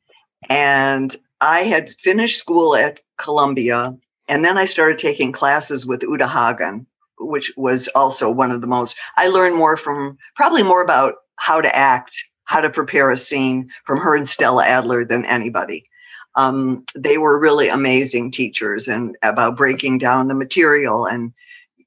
and 0.50 1.16
I 1.42 1.64
had 1.64 1.90
finished 2.02 2.40
school 2.40 2.76
at 2.76 3.02
Columbia, 3.18 3.98
and 4.30 4.46
then 4.46 4.58
I 4.58 4.66
started 4.66 5.00
taking 5.00 5.34
classes 5.34 5.86
with 5.86 6.04
Uta 6.04 6.28
Hagen, 6.28 6.88
which 7.20 7.52
was 7.58 7.88
also 7.90 8.30
one 8.30 8.52
of 8.52 8.62
the 8.62 8.68
most. 8.68 8.98
I 9.18 9.28
learned 9.28 9.56
more 9.56 9.78
from 9.78 10.18
probably 10.36 10.64
more 10.64 10.82
about 10.82 11.16
how 11.36 11.62
to 11.62 11.76
act 11.76 12.14
how 12.46 12.60
to 12.60 12.70
prepare 12.70 13.12
a 13.12 13.18
scene 13.18 13.70
from 13.86 14.00
her 14.00 14.16
and 14.16 14.28
Stella 14.28 14.66
Adler 14.66 15.06
than 15.06 15.24
anybody. 15.26 15.88
Um, 16.36 16.84
they 16.96 17.20
were 17.20 17.38
really 17.38 17.68
amazing 17.68 18.32
teachers 18.32 18.88
and 18.88 19.16
about 19.22 19.56
breaking 19.56 20.00
down 20.00 20.28
the 20.28 20.36
material 20.36 21.06
and 21.06 21.34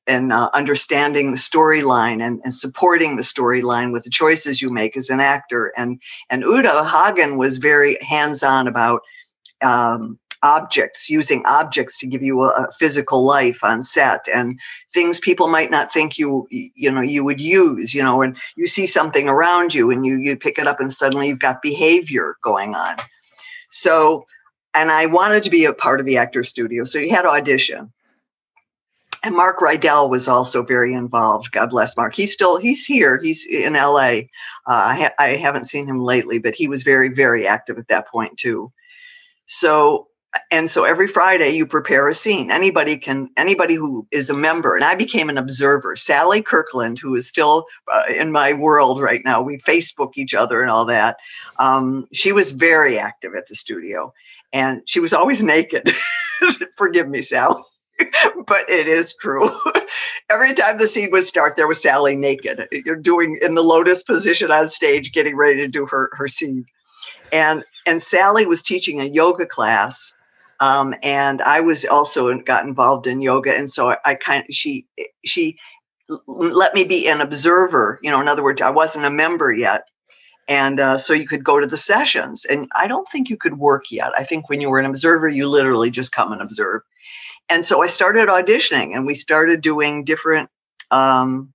and 0.07 0.33
uh, 0.33 0.51
understanding 0.53 1.31
the 1.31 1.37
storyline 1.37 2.25
and, 2.25 2.41
and 2.43 2.53
supporting 2.53 3.17
the 3.17 3.23
storyline 3.23 3.93
with 3.93 4.03
the 4.03 4.11
choices 4.11 4.61
you 4.61 4.71
make 4.71 4.97
as 4.97 5.11
an 5.11 5.21
actor. 5.21 5.73
And 5.77 6.01
and 6.31 6.43
Uta 6.43 6.85
Hagen 6.85 7.37
was 7.37 7.59
very 7.59 7.97
hands 8.01 8.43
on 8.43 8.67
about 8.67 9.03
um, 9.63 10.19
objects, 10.43 11.09
using 11.09 11.45
objects 11.47 11.99
to 11.99 12.07
give 12.07 12.23
you 12.23 12.43
a, 12.43 12.49
a, 12.49 12.73
physical 12.79 13.25
life 13.25 13.63
on 13.63 13.83
set 13.83 14.27
and 14.33 14.59
things 14.93 15.21
people 15.21 15.47
might 15.47 15.71
not 15.71 15.93
think 15.93 16.19
you 16.19 16.47
you 16.51 16.91
know 16.91 17.01
you 17.01 17.25
would 17.25 17.41
use. 17.41 17.95
You 17.95 18.03
know, 18.03 18.23
and 18.23 18.37
you 18.57 18.67
see 18.67 18.87
something 18.87 19.29
around 19.29 19.75
you 19.75 19.91
and 19.91 20.05
you 20.05 20.19
you 20.19 20.37
pick 20.37 20.59
it 20.59 20.67
up 20.67 20.81
and 20.81 20.93
suddenly 20.93 21.29
you've 21.29 21.39
got 21.39 21.63
behavior 21.63 22.37
going 22.43 22.75
on. 22.75 22.97
So 23.71 24.27
and 24.75 24.91
I 24.91 25.07
wanted 25.07 25.43
to 25.45 25.51
be 25.51 25.65
a 25.65 25.73
part 25.73 26.01
of 26.01 26.07
the 26.07 26.19
actor 26.19 26.43
studio. 26.43 26.85
So 26.85 26.99
you 26.99 27.11
had 27.11 27.27
audition. 27.27 27.93
And 29.25 29.37
Mark 29.37 29.61
Rydell 29.61 30.11
was 30.11 30.27
also 30.27 30.65
very 30.65 30.95
involved. 30.95 31.53
God 31.53 31.71
bless 31.71 31.97
Mark. 31.97 32.13
He's 32.13 32.33
still 32.33 32.57
he's 32.57 32.85
here. 32.85 33.21
He's 33.23 33.47
in 33.47 33.75
LA. 33.75 34.23
Uh, 34.67 34.83
I, 34.91 34.95
ha- 34.97 35.15
I 35.19 35.29
haven't 35.37 35.67
seen 35.67 35.87
him 35.87 36.01
lately, 36.01 36.39
but 36.39 36.57
he 36.57 36.67
was 36.67 36.83
very 36.83 37.09
very 37.09 37.47
active 37.47 37.79
at 37.79 37.87
that 37.87 38.09
point 38.09 38.37
too. 38.37 38.69
So 39.47 40.09
and 40.51 40.71
so 40.71 40.85
every 40.85 41.09
Friday 41.09 41.51
you 41.51 41.67
prepare 41.67 42.09
a 42.09 42.15
scene. 42.15 42.51
Anybody 42.51 42.97
can 42.97 43.31
anybody 43.37 43.75
who 43.75 44.07
is 44.11 44.31
a 44.31 44.35
member, 44.35 44.75
and 44.75 44.85
I 44.85 44.95
became 44.95 45.29
an 45.29 45.39
observer. 45.39 45.97
Sally 45.97 46.43
Kirkland, 46.43 46.99
who 46.99 47.15
is 47.15 47.29
still 47.29 47.67
uh, 47.93 48.05
in 48.09 48.33
my 48.33 48.53
world 48.53 49.01
right 49.01 49.23
now, 49.25 49.43
we 49.43 49.59
Facebook 49.59 50.13
each 50.17 50.35
other 50.35 50.63
and 50.63 50.71
all 50.71 50.87
that. 50.87 51.17
Um, 51.59 52.09
she 52.13 52.33
was 52.33 52.53
very 52.53 52.99
active 52.99 53.35
at 53.35 53.47
the 53.47 53.55
studio, 53.55 54.13
and 54.53 54.83
she 54.87 55.01
was 55.01 55.13
always 55.13 55.43
naked. 55.43 55.91
Forgive 56.77 57.09
me, 57.09 57.23
Sally. 57.23 57.63
but 58.47 58.69
it 58.71 58.89
is 58.89 59.15
true. 59.15 59.51
Every 60.31 60.55
time 60.55 60.79
the 60.79 60.87
scene 60.87 61.11
would 61.11 61.27
start, 61.27 61.57
there 61.57 61.69
was 61.69 61.83
Sally 61.83 62.17
naked. 62.17 62.69
You're 62.87 62.97
doing 62.97 63.39
in 63.43 63.55
the 63.55 63.63
lotus 63.63 64.03
position 64.03 64.51
on 64.51 64.69
stage, 64.69 65.13
getting 65.13 65.37
ready 65.37 65.57
to 65.57 65.69
do 65.69 65.85
her 65.87 66.11
her 66.15 66.29
scene, 66.29 66.65
and 67.33 67.65
and 67.87 68.01
Sally 68.01 68.47
was 68.47 68.63
teaching 68.63 69.01
a 69.01 69.05
yoga 69.05 69.47
class, 69.47 70.15
um, 70.61 70.95
and 71.03 71.43
I 71.43 71.61
was 71.61 71.85
also 71.85 72.37
got 72.41 72.65
involved 72.65 73.07
in 73.07 73.21
yoga, 73.21 73.57
and 73.57 73.71
so 73.71 73.91
I, 73.91 73.97
I 74.05 74.15
kind 74.15 74.45
she 74.51 74.87
she 75.25 75.57
let 76.27 76.75
me 76.75 76.85
be 76.85 77.09
an 77.09 77.21
observer. 77.21 77.99
You 78.03 78.11
know, 78.11 78.21
in 78.21 78.29
other 78.29 78.43
words, 78.43 78.61
I 78.61 78.71
wasn't 78.71 79.07
a 79.07 79.11
member 79.11 79.53
yet, 79.53 79.85
and 80.49 80.81
uh, 80.81 80.99
so 80.99 81.13
you 81.13 81.27
could 81.27 81.45
go 81.45 81.61
to 81.61 81.67
the 81.67 81.77
sessions 81.77 82.45
and 82.45 82.69
i 82.75 82.87
don't 82.87 83.09
think 83.11 83.29
you 83.29 83.37
could 83.37 83.59
work 83.59 83.85
yet. 83.91 84.11
I 84.17 84.25
think 84.25 84.49
when 84.49 84.61
you 84.61 84.69
were 84.69 84.81
an 84.81 84.87
observer 84.87 85.29
you 85.29 85.49
literally 85.49 85.91
just 85.91 86.13
come 86.13 86.33
and 86.33 86.43
observe. 86.43 86.83
And 87.49 87.65
so 87.65 87.83
i 87.83 87.87
started 87.87 88.29
auditioning 88.29 88.95
and 88.95 89.07
we 89.07 89.15
started 89.15 89.61
doing 89.61 90.05
different 90.05 90.51
um, 90.91 91.53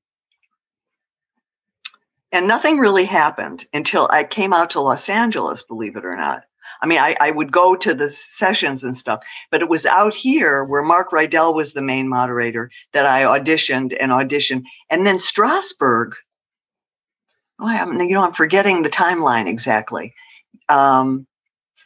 and 2.32 2.48
nothing 2.48 2.78
really 2.78 3.06
happened 3.06 3.66
until 3.74 4.08
i 4.12 4.24
came 4.24 4.54
out 4.54 4.72
to 4.72 4.82
los 4.82 5.10
angeles 5.10 5.64
believe 5.64 5.96
it 5.96 6.06
or 6.06 6.16
not 6.16 6.44
i 6.82 6.88
mean 6.88 7.00
I, 7.00 7.16
I 7.20 7.32
would 7.32 7.52
go 7.52 7.76
to 7.76 7.94
the 7.94 8.10
sessions 8.10 8.84
and 8.84 8.96
stuff 8.96 9.22
but 9.52 9.62
it 9.62 9.70
was 9.70 9.86
out 9.86 10.14
here 10.14 10.64
where 10.64 10.84
mark 10.84 11.12
rydell 11.12 11.54
was 11.54 11.74
the 11.74 11.82
main 11.82 12.08
moderator 12.08 12.70
that 12.94 13.06
i 13.06 13.22
auditioned 13.22 13.96
and 14.00 14.12
auditioned 14.12 14.64
and 14.90 15.06
then 15.06 15.18
strasberg 15.18 16.14
oh, 17.60 17.68
I'm, 17.68 18.00
you 18.02 18.14
know, 18.14 18.24
I'm 18.24 18.34
forgetting 18.34 18.84
the 18.84 18.90
timeline 18.90 19.48
exactly. 19.48 20.14
Um, 20.70 21.28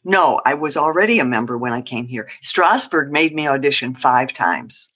no, 0.04 0.42
I 0.46 0.56
was 0.56 0.78
already 0.78 1.20
a 1.20 1.26
member 1.26 1.58
when 1.58 1.74
I 1.74 1.82
came 1.82 2.08
here. 2.08 2.30
Strasberg 2.44 3.12
made 3.12 3.36
me 3.36 3.48
audition 3.48 3.94
five 3.94 4.34
times. 4.34 4.92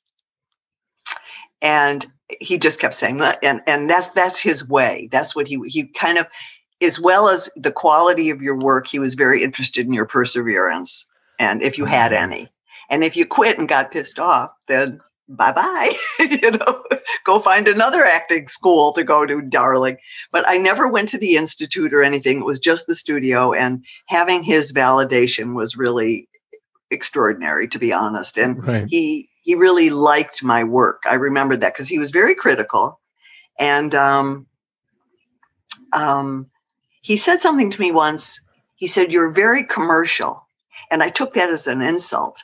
And 1.62 2.06
he 2.40 2.58
just 2.58 2.80
kept 2.80 2.96
saying 2.96 3.18
that, 3.18 3.40
and, 3.44 3.62
and 3.68 3.90
that's 3.90 4.10
that's 4.10 4.40
his 4.40 4.68
way. 4.68 5.08
That's 5.12 5.36
what 5.36 5.48
he 5.48 5.60
he 5.68 5.86
kind 5.86 6.18
of 6.18 6.28
as 6.82 7.00
well 7.00 7.30
as 7.30 7.50
the 7.56 7.72
quality 7.72 8.30
of 8.30 8.42
your 8.42 8.58
work, 8.58 8.88
he 8.88 9.00
was 9.00 9.16
very 9.16 9.44
interested 9.44 9.86
in 9.86 9.94
your 9.94 10.06
perseverance. 10.06 11.08
And 11.40 11.62
if 11.62 11.78
you 11.78 11.86
had 11.86 12.14
any. 12.14 12.50
And 12.90 13.04
if 13.04 13.16
you 13.16 13.26
quit 13.26 13.58
and 13.58 13.68
got 13.68 13.92
pissed 13.92 14.20
off, 14.20 14.52
then 14.68 15.02
bye 15.28 15.52
bye 15.52 15.92
you 16.20 16.52
know 16.52 16.84
go 17.24 17.40
find 17.40 17.68
another 17.68 18.06
acting 18.06 18.48
school 18.48 18.94
to 18.94 19.04
go 19.04 19.26
to 19.26 19.42
darling. 19.42 19.98
But 20.32 20.48
i 20.48 20.58
never 20.58 20.88
went 20.88 21.10
to 21.10 21.18
the 21.18 21.36
institute 21.36 21.94
or 21.94 22.04
anything. 22.04 22.40
It 22.40 22.46
was 22.46 22.60
just 22.60 22.88
the 22.88 22.96
studio 22.96 23.54
and 23.54 23.84
having 24.08 24.44
his 24.44 24.72
validation 24.72 25.56
was 25.56 25.78
really 25.78 26.30
extraordinary 26.92 27.68
to 27.70 27.80
be 27.80 27.92
honest. 27.92 28.38
And 28.38 28.64
right. 28.66 28.86
he 28.88 29.30
he 29.42 29.56
really 29.56 29.90
liked 29.90 30.44
my 30.44 30.64
work. 30.64 31.04
I 31.08 31.16
remember 31.16 31.56
that 31.56 31.74
because 31.74 31.88
he 31.88 32.00
was 32.00 32.12
very 32.12 32.36
critical. 32.36 33.00
And 33.60 33.96
um 33.96 34.46
um 35.92 36.52
he 37.06 37.18
said 37.18 37.40
something 37.40 37.70
to 37.72 37.82
me 37.82 37.92
once 37.92 38.40
he 38.76 38.88
said 38.88 39.12
you're 39.12 39.32
very 39.32 39.64
commercial 39.64 40.48
and 40.92 41.04
i 41.04 41.10
took 41.10 41.34
that 41.34 41.50
as 41.50 41.68
an 41.68 41.82
insult 41.82 42.42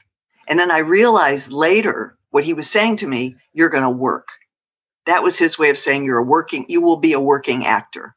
and 0.47 0.57
then 0.59 0.71
i 0.71 0.79
realized 0.79 1.51
later 1.51 2.17
what 2.31 2.43
he 2.43 2.53
was 2.53 2.69
saying 2.69 2.97
to 2.97 3.07
me, 3.07 3.35
you're 3.53 3.69
going 3.69 3.83
to 3.83 3.89
work. 3.89 4.27
That 5.05 5.23
was 5.23 5.37
his 5.37 5.59
way 5.59 5.69
of 5.69 5.77
saying 5.77 6.05
you're 6.05 6.17
a 6.17 6.23
working, 6.23 6.65
you 6.67 6.81
will 6.81 6.97
be 6.97 7.13
a 7.13 7.19
working 7.19 7.65
actor. 7.65 8.15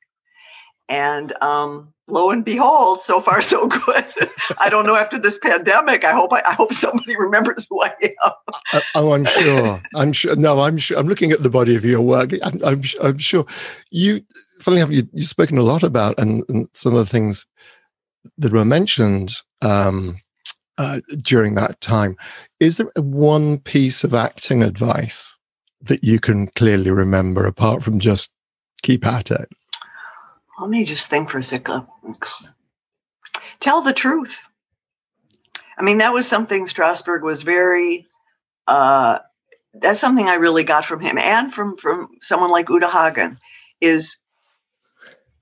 And 0.88 1.32
um, 1.42 1.94
lo 2.08 2.30
and 2.30 2.44
behold, 2.44 3.00
so 3.02 3.20
far 3.20 3.40
so 3.40 3.66
good. 3.66 4.04
I 4.60 4.68
don't 4.68 4.86
know 4.86 4.96
after 4.96 5.18
this 5.18 5.38
pandemic. 5.38 6.04
I 6.04 6.12
hope 6.12 6.32
I, 6.32 6.42
I 6.46 6.52
hope 6.52 6.74
somebody 6.74 7.16
remembers 7.16 7.66
who 7.68 7.82
I 7.82 7.92
am. 8.02 8.32
Uh, 8.72 8.80
oh, 8.94 9.12
I'm 9.14 9.24
sure. 9.24 9.80
I'm 9.94 10.12
sure. 10.12 10.36
No, 10.36 10.60
I'm 10.60 10.76
sure. 10.76 10.98
I'm 10.98 11.08
looking 11.08 11.32
at 11.32 11.42
the 11.42 11.48
body 11.48 11.74
of 11.74 11.84
your 11.86 12.02
work. 12.02 12.32
I'm, 12.42 12.62
I'm, 12.62 12.82
I'm 13.02 13.18
sure. 13.18 13.46
You, 13.90 14.22
funny 14.60 14.78
enough, 14.78 14.92
you, 14.92 15.08
you've 15.12 15.26
spoken 15.26 15.58
a 15.58 15.62
lot 15.62 15.82
about 15.82 16.18
and, 16.18 16.42
and, 16.48 16.68
some 16.72 16.94
of 16.94 16.98
the 16.98 17.10
things 17.10 17.46
that 18.38 18.52
were 18.52 18.64
mentioned 18.64 19.34
um, 19.62 20.18
uh, 20.78 21.00
during 21.22 21.54
that 21.54 21.80
time. 21.80 22.16
Is 22.60 22.78
there 22.78 22.90
one 22.96 23.58
piece 23.58 24.04
of 24.04 24.14
acting 24.14 24.62
advice 24.62 25.38
that 25.82 26.02
you 26.02 26.18
can 26.18 26.46
clearly 26.48 26.90
remember 26.90 27.44
apart 27.44 27.82
from 27.82 28.00
just 28.00 28.32
keep 28.82 29.06
at 29.06 29.30
it? 29.30 29.48
Let 30.60 30.70
me 30.70 30.84
just 30.84 31.10
think 31.10 31.30
for 31.30 31.38
a 31.38 31.42
second. 31.42 31.86
Tell 33.60 33.82
the 33.82 33.92
truth. 33.92 34.48
I 35.76 35.82
mean, 35.82 35.98
that 35.98 36.12
was 36.12 36.26
something 36.26 36.66
Strasberg 36.66 37.22
was 37.22 37.42
very. 37.42 38.06
Uh, 38.66 39.18
that's 39.74 40.00
something 40.00 40.28
I 40.28 40.34
really 40.34 40.62
got 40.62 40.84
from 40.84 41.00
him, 41.00 41.18
and 41.18 41.52
from 41.52 41.76
from 41.76 42.10
someone 42.20 42.50
like 42.50 42.68
Uta 42.68 42.88
Hagen, 42.88 43.38
is 43.80 44.18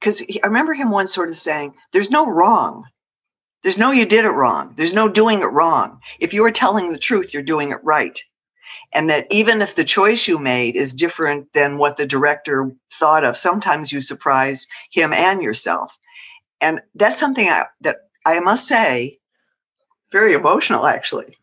because 0.03 0.21
I 0.43 0.47
remember 0.49 0.75
him 0.75 0.91
once 0.91 1.15
sort 1.15 1.29
of 1.29 1.37
saying, 1.37 1.75
"There's 1.93 2.11
no 2.11 2.27
wrong. 2.27 2.89
There's 3.63 3.79
no 3.79 3.93
you 3.93 4.05
did 4.05 4.25
it 4.25 4.31
wrong. 4.31 4.75
There's 4.77 4.95
no 4.95 5.09
doing 5.09 5.43
it 5.43 5.53
wrong. 5.53 6.01
If 6.19 6.35
you 6.35 6.45
are 6.45 6.51
telling 6.51 6.91
the 6.93 6.99
truth, 6.99 7.33
you're 7.33 7.45
doing 7.45 7.71
it 7.71 7.79
right. 7.85 8.19
And 8.93 9.09
that 9.09 9.29
even 9.31 9.63
if 9.63 9.77
the 9.77 9.85
choice 9.85 10.27
you 10.27 10.39
made 10.39 10.75
is 10.75 10.93
different 10.93 11.53
than 11.53 11.79
what 11.79 11.97
the 11.97 12.05
director 12.05 12.73
thought 12.91 13.23
of, 13.23 13.37
sometimes 13.37 13.93
you 13.93 14.01
surprise 14.01 14.67
him 14.91 15.13
and 15.13 15.41
yourself. 15.41 15.97
And 16.61 16.81
that's 16.97 17.19
something 17.19 17.49
I, 17.49 17.67
that 17.83 18.09
I 18.27 18.41
must 18.41 18.67
say, 18.67 19.21
very 20.11 20.33
emotional 20.33 20.87
actually. 20.87 21.39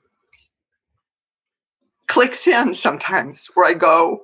Clicks 2.08 2.46
in 2.46 2.74
sometimes 2.74 3.50
where 3.54 3.68
I 3.68 3.74
go, 3.74 4.24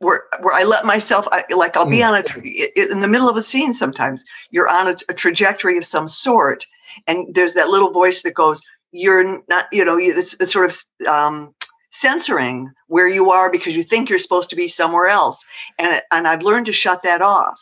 where 0.00 0.24
where 0.40 0.58
I 0.58 0.64
let 0.64 0.84
myself 0.84 1.28
I, 1.30 1.44
like 1.54 1.76
I'll 1.76 1.88
be 1.88 1.98
mm. 1.98 2.08
on 2.08 2.14
a 2.16 2.22
tree 2.22 2.70
in 2.74 3.00
the 3.00 3.08
middle 3.08 3.28
of 3.28 3.36
a 3.36 3.42
scene 3.42 3.72
sometimes 3.72 4.24
you're 4.50 4.68
on 4.68 4.88
a, 4.88 4.96
a, 5.08 5.14
trajectory 5.14 5.76
of 5.76 5.84
some 5.84 6.08
sort 6.08 6.66
and 7.06 7.32
there's 7.34 7.54
that 7.54 7.68
little 7.68 7.92
voice 7.92 8.22
that 8.22 8.34
goes 8.34 8.60
you're 8.92 9.42
not 9.48 9.66
you 9.72 9.84
know 9.84 9.98
it's, 9.98 10.34
it's 10.40 10.52
sort 10.52 10.70
of 10.70 11.06
um, 11.06 11.54
censoring 11.92 12.70
where 12.88 13.08
you 13.08 13.30
are 13.30 13.50
because 13.50 13.76
you 13.76 13.82
think 13.82 14.08
you're 14.08 14.18
supposed 14.18 14.50
to 14.50 14.56
be 14.56 14.68
somewhere 14.68 15.06
else 15.06 15.44
and 15.78 16.02
and 16.10 16.26
I've 16.26 16.42
learned 16.42 16.66
to 16.66 16.72
shut 16.72 17.02
that 17.04 17.22
off 17.22 17.60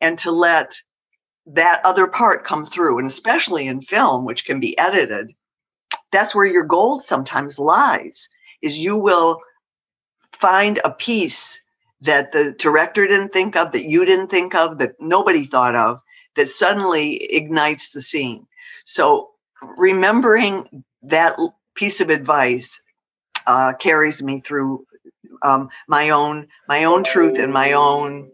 and 0.00 0.18
to 0.20 0.30
let 0.30 0.74
that 1.46 1.80
other 1.84 2.06
part 2.06 2.44
come 2.44 2.66
through 2.66 2.98
and 2.98 3.06
especially 3.06 3.68
in 3.68 3.80
film 3.82 4.24
which 4.24 4.46
can 4.46 4.60
be 4.60 4.76
edited 4.78 5.32
that's 6.10 6.34
where 6.34 6.46
your 6.46 6.64
gold 6.64 7.02
sometimes 7.02 7.58
lies 7.58 8.28
is 8.62 8.78
you 8.78 8.96
will 8.96 9.40
find 10.32 10.80
a 10.84 10.90
piece 10.90 11.62
that 12.06 12.32
the 12.32 12.52
director 12.52 13.06
didn't 13.06 13.30
think 13.30 13.56
of, 13.56 13.72
that 13.72 13.84
you 13.84 14.04
didn't 14.04 14.28
think 14.28 14.54
of, 14.54 14.78
that 14.78 14.94
nobody 15.00 15.44
thought 15.46 15.74
of, 15.76 16.00
that 16.36 16.48
suddenly 16.48 17.16
ignites 17.30 17.90
the 17.90 18.00
scene. 18.00 18.46
So 18.84 19.30
remembering 19.76 20.84
that 21.02 21.36
piece 21.74 22.00
of 22.00 22.10
advice 22.10 22.80
uh, 23.46 23.74
carries 23.74 24.22
me 24.22 24.40
through 24.40 24.86
um, 25.42 25.68
my 25.88 26.10
own 26.10 26.48
my 26.68 26.84
own 26.84 27.04
truth 27.04 27.38
and 27.38 27.52
my 27.52 27.72
own 27.72 28.30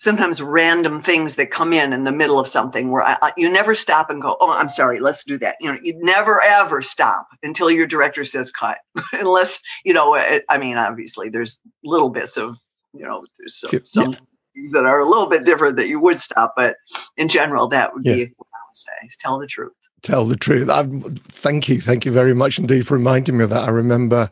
sometimes 0.00 0.40
random 0.40 1.02
things 1.02 1.34
that 1.34 1.50
come 1.50 1.74
in 1.74 1.92
in 1.92 2.04
the 2.04 2.12
middle 2.12 2.40
of 2.40 2.48
something 2.48 2.90
where 2.90 3.02
I, 3.02 3.18
I, 3.20 3.32
you 3.36 3.50
never 3.50 3.74
stop 3.74 4.08
and 4.08 4.22
go, 4.22 4.34
oh, 4.40 4.50
I'm 4.50 4.70
sorry, 4.70 4.98
let's 4.98 5.24
do 5.24 5.36
that. 5.38 5.56
You 5.60 5.70
know, 5.70 5.78
you 5.82 5.94
never 5.98 6.40
ever 6.42 6.80
stop 6.80 7.28
until 7.42 7.70
your 7.70 7.86
director 7.86 8.24
says 8.24 8.50
cut, 8.50 8.78
unless 9.12 9.60
you 9.84 9.92
know. 9.92 10.14
It, 10.14 10.44
I 10.48 10.58
mean, 10.58 10.78
obviously, 10.78 11.28
there's 11.28 11.60
little 11.84 12.08
bits 12.08 12.38
of 12.38 12.56
you 12.92 13.04
know, 13.04 13.24
there's 13.38 13.60
some, 13.60 13.70
yeah. 13.72 13.78
some 13.84 14.16
things 14.54 14.72
that 14.72 14.86
are 14.86 15.00
a 15.00 15.06
little 15.06 15.28
bit 15.28 15.44
different 15.44 15.76
that 15.76 15.88
you 15.88 16.00
would 16.00 16.18
stop, 16.18 16.54
but 16.56 16.76
in 17.16 17.28
general, 17.28 17.68
that 17.68 17.92
would 17.92 18.04
yeah. 18.04 18.14
be 18.14 18.32
what 18.36 18.48
I 18.54 18.62
would 18.68 18.76
say: 18.76 18.92
is 19.06 19.18
tell 19.18 19.38
the 19.38 19.46
truth. 19.46 19.72
Tell 20.02 20.26
the 20.26 20.36
truth. 20.36 20.70
I, 20.70 20.86
thank 21.14 21.68
you, 21.68 21.78
thank 21.78 22.06
you 22.06 22.12
very 22.12 22.34
much 22.34 22.58
indeed 22.58 22.86
for 22.86 22.94
reminding 22.94 23.36
me 23.36 23.44
of 23.44 23.50
that. 23.50 23.64
I 23.64 23.70
remember, 23.70 24.30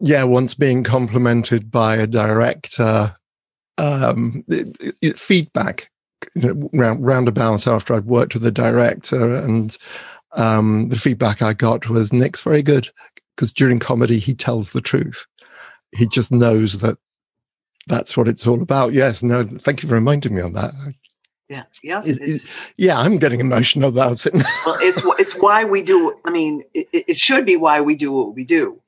yeah, 0.00 0.24
once 0.24 0.54
being 0.54 0.82
complimented 0.82 1.70
by 1.70 1.96
a 1.96 2.06
director 2.06 3.15
um, 3.78 4.44
it, 4.48 4.96
it, 5.02 5.18
feedback 5.18 5.90
you 6.34 6.54
know, 6.54 6.70
round, 6.72 7.04
roundabout 7.04 7.66
after 7.66 7.94
I'd 7.94 8.06
worked 8.06 8.34
with 8.34 8.42
the 8.42 8.50
director, 8.50 9.34
and 9.34 9.76
um, 10.32 10.88
the 10.88 10.96
feedback 10.96 11.42
I 11.42 11.52
got 11.52 11.88
was 11.88 12.12
Nick's 12.12 12.42
very 12.42 12.62
good 12.62 12.90
because 13.34 13.52
during 13.52 13.78
comedy 13.78 14.18
he 14.18 14.34
tells 14.34 14.70
the 14.70 14.80
truth. 14.80 15.26
He 15.92 16.06
just 16.06 16.32
knows 16.32 16.78
that 16.78 16.98
that's 17.86 18.16
what 18.16 18.28
it's 18.28 18.46
all 18.46 18.62
about. 18.62 18.92
Yes, 18.92 19.22
no, 19.22 19.44
thank 19.44 19.82
you 19.82 19.88
for 19.88 19.94
reminding 19.94 20.34
me 20.34 20.42
on 20.42 20.54
that. 20.54 20.72
Yeah, 21.48 21.62
yeah, 21.82 22.02
it, 22.04 22.42
yeah. 22.76 22.98
I'm 22.98 23.18
getting 23.18 23.38
emotional 23.38 23.88
about 23.88 24.26
it. 24.26 24.34
well, 24.34 24.78
it's 24.80 25.00
it's 25.20 25.34
why 25.34 25.64
we 25.64 25.80
do. 25.80 26.18
I 26.24 26.30
mean, 26.30 26.64
it, 26.74 26.88
it 26.92 27.18
should 27.18 27.46
be 27.46 27.56
why 27.56 27.80
we 27.80 27.94
do 27.94 28.10
what 28.10 28.34
we 28.34 28.44
do. 28.44 28.80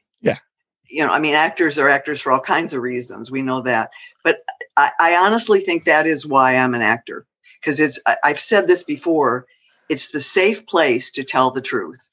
You 0.89 1.07
know, 1.07 1.13
I 1.13 1.19
mean, 1.19 1.35
actors 1.35 1.79
are 1.79 1.89
actors 1.89 2.21
for 2.21 2.33
all 2.33 2.41
kinds 2.41 2.73
of 2.73 2.83
reasons. 2.83 3.31
We 3.31 3.43
know 3.43 3.61
that, 3.63 3.91
but 4.25 4.39
I, 4.77 4.91
I 4.99 5.17
honestly 5.17 5.61
think 5.61 5.85
that 5.85 6.07
is 6.07 6.27
why 6.27 6.57
I'm 6.57 6.75
an 6.75 6.83
actor 6.83 7.27
because 7.61 7.81
it's. 7.81 8.01
I, 8.07 8.17
I've 8.25 8.41
said 8.41 8.67
this 8.67 8.85
before. 8.85 9.47
It's 9.89 10.11
the 10.11 10.21
safe 10.21 10.67
place 10.67 11.11
to 11.13 11.25
tell 11.25 11.51
the 11.51 11.63
truth, 11.63 12.07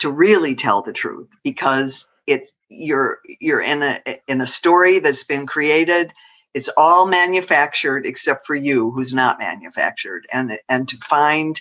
to 0.00 0.10
really 0.10 0.54
tell 0.54 0.82
the 0.82 0.92
truth, 0.92 1.28
because 1.44 2.06
it's 2.26 2.52
you're 2.68 3.18
you're 3.40 3.60
in 3.60 3.82
a 3.82 4.00
in 4.28 4.40
a 4.40 4.46
story 4.46 4.98
that's 4.98 5.24
been 5.24 5.46
created. 5.46 6.12
It's 6.54 6.70
all 6.76 7.06
manufactured 7.06 8.06
except 8.06 8.46
for 8.46 8.54
you, 8.54 8.90
who's 8.90 9.12
not 9.12 9.38
manufactured, 9.38 10.26
and 10.32 10.58
and 10.68 10.88
to 10.88 10.96
find 10.98 11.60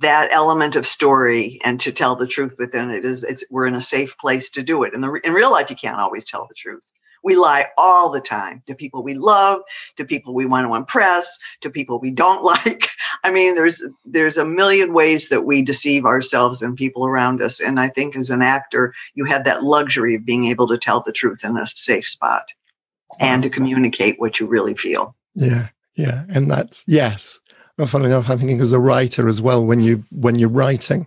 that 0.00 0.28
element 0.32 0.76
of 0.76 0.86
story 0.86 1.58
and 1.64 1.80
to 1.80 1.92
tell 1.92 2.16
the 2.16 2.26
truth 2.26 2.54
within 2.58 2.90
it 2.90 3.04
is 3.04 3.24
it's 3.24 3.44
we're 3.50 3.66
in 3.66 3.74
a 3.74 3.80
safe 3.80 4.16
place 4.18 4.50
to 4.50 4.62
do 4.62 4.82
it. 4.82 4.94
In 4.94 5.00
the 5.00 5.20
in 5.24 5.32
real 5.32 5.50
life, 5.50 5.70
you 5.70 5.76
can't 5.76 5.98
always 5.98 6.24
tell 6.24 6.46
the 6.46 6.54
truth. 6.54 6.82
We 7.24 7.34
lie 7.34 7.66
all 7.76 8.10
the 8.10 8.20
time 8.20 8.62
to 8.66 8.74
people 8.74 9.02
we 9.02 9.14
love, 9.14 9.62
to 9.96 10.04
people 10.04 10.32
we 10.32 10.46
want 10.46 10.68
to 10.68 10.76
impress, 10.76 11.38
to 11.60 11.70
people 11.70 11.98
we 11.98 12.10
don't 12.10 12.44
like. 12.54 12.88
I 13.24 13.30
mean, 13.30 13.54
there's 13.54 13.82
there's 14.04 14.36
a 14.36 14.44
million 14.44 14.92
ways 14.92 15.28
that 15.30 15.44
we 15.44 15.62
deceive 15.62 16.04
ourselves 16.04 16.62
and 16.62 16.76
people 16.76 17.06
around 17.06 17.42
us. 17.42 17.60
And 17.60 17.80
I 17.80 17.88
think 17.88 18.16
as 18.16 18.30
an 18.30 18.42
actor, 18.42 18.94
you 19.14 19.24
have 19.24 19.44
that 19.44 19.64
luxury 19.64 20.14
of 20.14 20.24
being 20.24 20.44
able 20.44 20.68
to 20.68 20.78
tell 20.78 21.00
the 21.00 21.12
truth 21.12 21.44
in 21.44 21.56
a 21.56 21.66
safe 21.66 22.08
spot 22.08 22.44
and 23.18 23.42
to 23.42 23.50
communicate 23.50 24.20
what 24.20 24.38
you 24.38 24.46
really 24.46 24.74
feel. 24.74 25.16
Yeah, 25.34 25.68
yeah, 25.96 26.24
and 26.28 26.50
that's 26.50 26.84
yes, 26.86 27.40
well, 27.78 27.86
funny 27.86 28.06
enough, 28.06 28.30
I'm 28.30 28.38
thinking 28.38 28.60
as 28.60 28.72
a 28.72 28.80
writer 28.80 29.28
as 29.28 29.40
well, 29.40 29.64
when 29.64 29.80
you 29.80 30.04
when 30.10 30.38
you're 30.38 30.48
writing, 30.48 31.06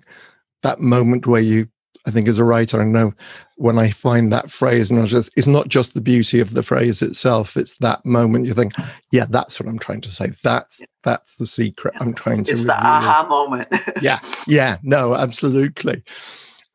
that 0.64 0.80
moment 0.80 1.28
where 1.28 1.42
you 1.42 1.68
I 2.06 2.12
think 2.12 2.28
as 2.28 2.40
a 2.40 2.44
writer, 2.44 2.82
I 2.82 2.86
know 2.86 3.14
when 3.58 3.78
I 3.78 3.90
find 3.90 4.32
that 4.32 4.50
phrase, 4.50 4.90
and 4.90 5.06
just, 5.06 5.32
it's 5.36 5.48
not 5.48 5.68
just 5.68 5.94
the 5.94 6.02
beauty 6.02 6.40
of 6.40 6.54
the 6.54 6.64
phrase 6.64 7.02
itself; 7.02 7.58
it's 7.58 7.78
that 7.78 8.06
moment 8.06 8.46
you 8.46 8.54
think, 8.54 8.74
"Yeah, 9.12 9.26
that's 9.30 9.60
what 9.60 9.68
I'm 9.68 9.80
trying 9.80 10.02
to 10.02 10.12
say. 10.12 10.32
That's 10.44 10.82
that's 11.04 11.36
the 11.36 11.46
secret 11.46 11.94
I'm 12.00 12.14
trying 12.14 12.46
to." 12.46 12.52
It's 12.52 12.64
the 12.64 12.74
aha 12.74 13.28
moment. 13.30 13.68
yeah, 14.02 14.20
yeah, 14.48 14.78
no, 14.82 15.14
absolutely. 15.14 16.04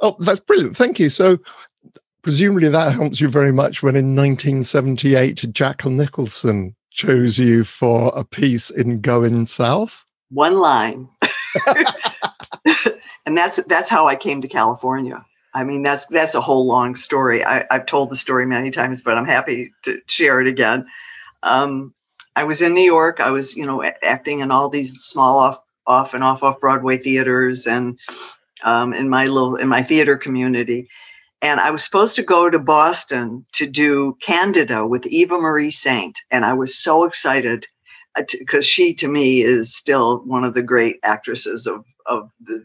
Oh, 0.00 0.16
that's 0.20 0.40
brilliant. 0.40 0.76
Thank 0.76 1.00
you. 1.00 1.08
So, 1.08 1.38
presumably, 2.22 2.68
that 2.68 2.92
helps 2.92 3.20
you 3.20 3.28
very 3.28 3.52
much 3.52 3.82
when 3.82 3.96
in 3.96 4.14
1978, 4.14 5.46
Jack 5.52 5.86
Nicholson 5.86 6.76
chose 6.94 7.38
you 7.38 7.64
for 7.64 8.12
a 8.16 8.24
piece 8.24 8.70
in 8.70 9.00
Goin' 9.00 9.46
South? 9.46 10.06
One 10.30 10.54
line. 10.54 11.08
and 13.26 13.36
that's 13.36 13.62
that's 13.64 13.90
how 13.90 14.06
I 14.06 14.16
came 14.16 14.40
to 14.40 14.48
California. 14.48 15.24
I 15.52 15.64
mean, 15.64 15.82
that's 15.82 16.06
that's 16.06 16.34
a 16.34 16.40
whole 16.40 16.66
long 16.66 16.96
story. 16.96 17.44
I, 17.44 17.66
have 17.70 17.86
told 17.86 18.10
the 18.10 18.16
story 18.16 18.46
many 18.46 18.70
times, 18.70 19.02
but 19.02 19.18
I'm 19.18 19.26
happy 19.26 19.72
to 19.82 20.00
share 20.06 20.40
it 20.40 20.46
again. 20.46 20.86
Um, 21.42 21.94
I 22.36 22.44
was 22.44 22.60
in 22.60 22.74
New 22.74 22.80
York. 22.80 23.20
I 23.20 23.30
was, 23.30 23.56
you 23.56 23.66
know, 23.66 23.82
acting 24.02 24.40
in 24.40 24.50
all 24.50 24.68
these 24.68 25.00
small 25.02 25.38
off 25.38 25.60
off 25.86 26.14
and 26.14 26.24
off 26.24 26.42
off 26.42 26.60
Broadway 26.60 26.96
theaters 26.96 27.66
and 27.66 27.98
um, 28.64 28.94
in 28.94 29.08
my 29.08 29.26
little 29.26 29.56
in 29.56 29.68
my 29.68 29.82
theater 29.82 30.16
community. 30.16 30.88
And 31.44 31.60
I 31.60 31.70
was 31.70 31.84
supposed 31.84 32.16
to 32.16 32.22
go 32.22 32.48
to 32.48 32.58
Boston 32.58 33.44
to 33.52 33.66
do 33.66 34.16
Candida 34.22 34.86
with 34.86 35.04
Eva 35.04 35.36
Marie 35.36 35.70
Saint. 35.70 36.18
And 36.30 36.42
I 36.42 36.54
was 36.54 36.82
so 36.82 37.04
excited 37.04 37.66
because 38.16 38.64
uh, 38.64 38.66
she, 38.66 38.94
to 38.94 39.08
me, 39.08 39.42
is 39.42 39.76
still 39.76 40.20
one 40.20 40.42
of 40.44 40.54
the 40.54 40.62
great 40.62 41.00
actresses 41.02 41.66
of, 41.66 41.84
of 42.06 42.30
the 42.40 42.64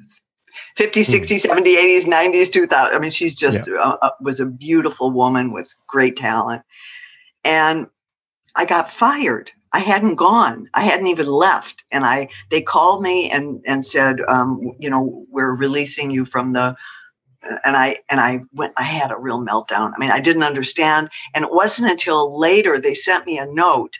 50s, 0.77 1.13
60s, 1.13 1.45
70s, 1.45 1.75
80s, 1.75 2.05
90s, 2.05 2.53
2000. 2.53 2.95
I 2.95 2.99
mean, 2.99 3.11
she's 3.11 3.35
just 3.35 3.67
yeah. 3.67 3.73
uh, 3.73 3.97
uh, 4.01 4.11
was 4.21 4.39
a 4.39 4.45
beautiful 4.45 5.11
woman 5.11 5.51
with 5.51 5.67
great 5.85 6.15
talent. 6.15 6.61
And 7.43 7.87
I 8.55 8.63
got 8.63 8.89
fired. 8.89 9.51
I 9.73 9.79
hadn't 9.79 10.15
gone. 10.15 10.69
I 10.73 10.83
hadn't 10.83 11.07
even 11.07 11.27
left. 11.27 11.83
And 11.91 12.05
I 12.05 12.29
they 12.49 12.61
called 12.61 13.03
me 13.03 13.29
and 13.29 13.61
and 13.65 13.85
said, 13.85 14.21
um, 14.29 14.71
you 14.79 14.89
know, 14.89 15.25
we're 15.29 15.53
releasing 15.53 16.11
you 16.11 16.23
from 16.23 16.53
the 16.53 16.77
and 17.65 17.77
I 17.77 17.97
and 18.09 18.19
I 18.19 18.41
went 18.53 18.73
I 18.77 18.83
had 18.83 19.11
a 19.11 19.17
real 19.17 19.39
meltdown. 19.39 19.93
I 19.95 19.99
mean, 19.99 20.11
I 20.11 20.19
didn't 20.19 20.43
understand 20.43 21.09
and 21.33 21.45
it 21.45 21.51
wasn't 21.51 21.91
until 21.91 22.37
later 22.37 22.79
they 22.79 22.93
sent 22.93 23.25
me 23.25 23.37
a 23.39 23.45
note 23.45 23.97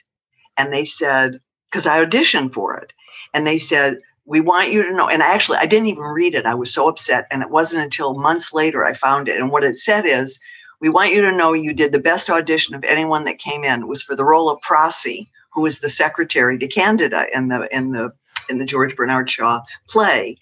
and 0.58 0.73
they 0.73 0.86
said 0.86 1.39
cuz 1.71 1.86
I 1.88 2.04
auditioned 2.04 2.54
for 2.54 2.75
it 2.78 2.93
and 3.34 3.47
they 3.47 3.58
said 3.58 3.99
we 4.25 4.41
want 4.41 4.71
you 4.71 4.84
to 4.84 4.93
know 4.93 5.10
and 5.10 5.23
actually 5.23 5.58
I 5.58 5.65
didn't 5.65 5.88
even 5.88 6.04
read 6.04 6.36
it. 6.36 6.45
I 6.45 6.56
was 6.56 6.73
so 6.73 6.88
upset 6.88 7.28
and 7.32 7.41
it 7.41 7.49
wasn't 7.49 7.84
until 7.84 8.15
months 8.15 8.54
later 8.54 8.86
I 8.86 8.93
found 8.93 9.30
it 9.30 9.38
and 9.38 9.52
what 9.52 9.63
it 9.63 9.78
said 9.78 10.06
is 10.06 10.39
we 10.82 10.89
want 10.89 11.12
you 11.12 11.21
to 11.21 11.32
know 11.32 11.54
you 11.54 11.73
did 11.73 11.91
the 11.91 11.99
best 11.99 12.30
audition 12.30 12.73
of 12.73 12.84
anyone 12.84 13.25
that 13.25 13.38
came 13.38 13.63
in. 13.63 13.82
It 13.82 13.88
was 13.88 14.02
for 14.02 14.15
the 14.15 14.23
role 14.23 14.49
of 14.49 14.62
Prossy, 14.62 15.30
who 15.54 15.62
was 15.62 15.80
the 15.80 15.89
secretary 15.89 16.58
to 16.58 16.67
Candida 16.67 17.25
in 17.34 17.49
the 17.49 17.73
in 17.75 17.91
the 17.91 18.13
in 18.49 18.60
the 18.60 18.65
George 18.65 18.95
Bernard 18.95 19.30
Shaw 19.30 19.62
play. 19.88 20.38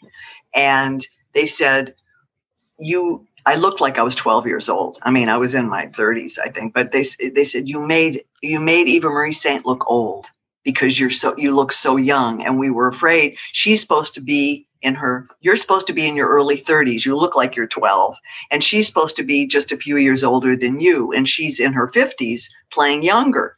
And 0.53 1.05
they 1.33 1.45
said 1.45 1.95
you 2.79 3.25
I 3.45 3.55
looked 3.55 3.79
like 3.79 3.97
I 3.97 4.03
was 4.03 4.15
12 4.15 4.45
years 4.45 4.67
old. 4.67 4.99
I 5.03 5.09
mean, 5.09 5.29
I 5.29 5.37
was 5.37 5.55
in 5.55 5.69
my 5.69 5.87
30s, 5.87 6.37
I 6.37 6.49
think. 6.49 6.73
But 6.73 6.91
they 6.91 7.05
they 7.29 7.45
said 7.45 7.69
you 7.69 7.79
made 7.79 8.23
you 8.41 8.59
made 8.59 8.87
Eva 8.87 9.09
Marie 9.09 9.33
Saint 9.33 9.65
look 9.65 9.89
old 9.89 10.27
because 10.63 10.99
you're 10.99 11.09
so 11.09 11.33
you 11.37 11.55
look 11.55 11.71
so 11.71 11.95
young, 11.95 12.43
and 12.43 12.59
we 12.59 12.69
were 12.69 12.89
afraid 12.89 13.37
she's 13.53 13.79
supposed 13.79 14.13
to 14.15 14.21
be 14.21 14.67
in 14.81 14.95
her. 14.95 15.27
You're 15.39 15.55
supposed 15.55 15.87
to 15.87 15.93
be 15.93 16.07
in 16.07 16.17
your 16.17 16.27
early 16.27 16.57
30s. 16.57 17.05
You 17.05 17.15
look 17.15 17.35
like 17.35 17.55
you're 17.55 17.67
12, 17.67 18.17
and 18.51 18.61
she's 18.63 18.85
supposed 18.85 19.15
to 19.15 19.23
be 19.23 19.47
just 19.47 19.71
a 19.71 19.77
few 19.77 19.95
years 19.97 20.23
older 20.25 20.55
than 20.55 20.79
you, 20.79 21.13
and 21.13 21.27
she's 21.27 21.59
in 21.59 21.71
her 21.73 21.87
50s 21.87 22.49
playing 22.69 23.03
younger. 23.03 23.55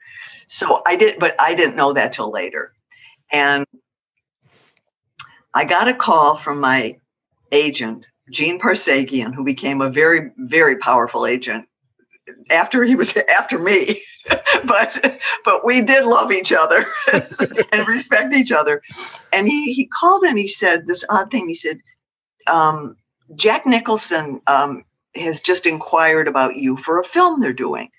So 0.48 0.82
I 0.86 0.96
did, 0.96 1.20
but 1.20 1.36
I 1.42 1.56
didn't 1.56 1.76
know 1.76 1.94
that 1.94 2.14
till 2.14 2.32
later, 2.32 2.74
and 3.32 3.66
I 5.56 5.66
got 5.66 5.88
a 5.88 5.96
call 5.96 6.38
from 6.38 6.60
my 6.60 7.00
agent 7.52 8.06
Gene 8.30 8.60
Parseghian, 8.60 9.34
who 9.34 9.44
became 9.44 9.82
a 9.82 9.90
very, 9.90 10.32
very 10.38 10.78
powerful 10.78 11.26
agent 11.26 11.68
after 12.52 12.84
he 12.84 12.96
was 12.96 13.16
after 13.38 13.60
me. 13.60 14.02
but 14.66 15.22
but 15.46 15.66
we 15.66 15.82
did 15.82 16.06
love 16.06 16.32
each 16.32 16.52
other 16.52 16.86
and 17.72 17.88
respect 17.88 18.34
each 18.34 18.52
other. 18.52 18.82
And 19.34 19.48
he 19.48 19.74
he 19.74 19.88
called 19.88 20.24
and 20.24 20.38
he 20.38 20.48
said 20.48 20.88
this 20.88 21.04
odd 21.10 21.32
thing. 21.32 21.48
He 21.48 21.56
said, 21.56 21.80
um, 22.48 22.96
Jack 23.36 23.66
Nicholson 23.66 24.42
um, 24.48 24.84
has 25.16 25.42
just 25.42 25.66
inquired 25.66 26.28
about 26.28 26.56
you 26.56 26.78
for 26.78 27.00
a 27.00 27.04
film 27.04 27.42
they're 27.42 27.54
doing. 27.54 27.90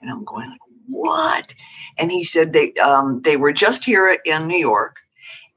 And 0.00 0.10
I'm 0.10 0.24
going 0.24 0.48
like, 0.48 0.60
what? 0.86 1.54
And 1.98 2.10
he 2.10 2.24
said 2.24 2.52
they 2.52 2.72
um, 2.74 3.22
they 3.22 3.36
were 3.36 3.52
just 3.52 3.84
here 3.84 4.16
in 4.24 4.46
New 4.46 4.58
York 4.58 4.96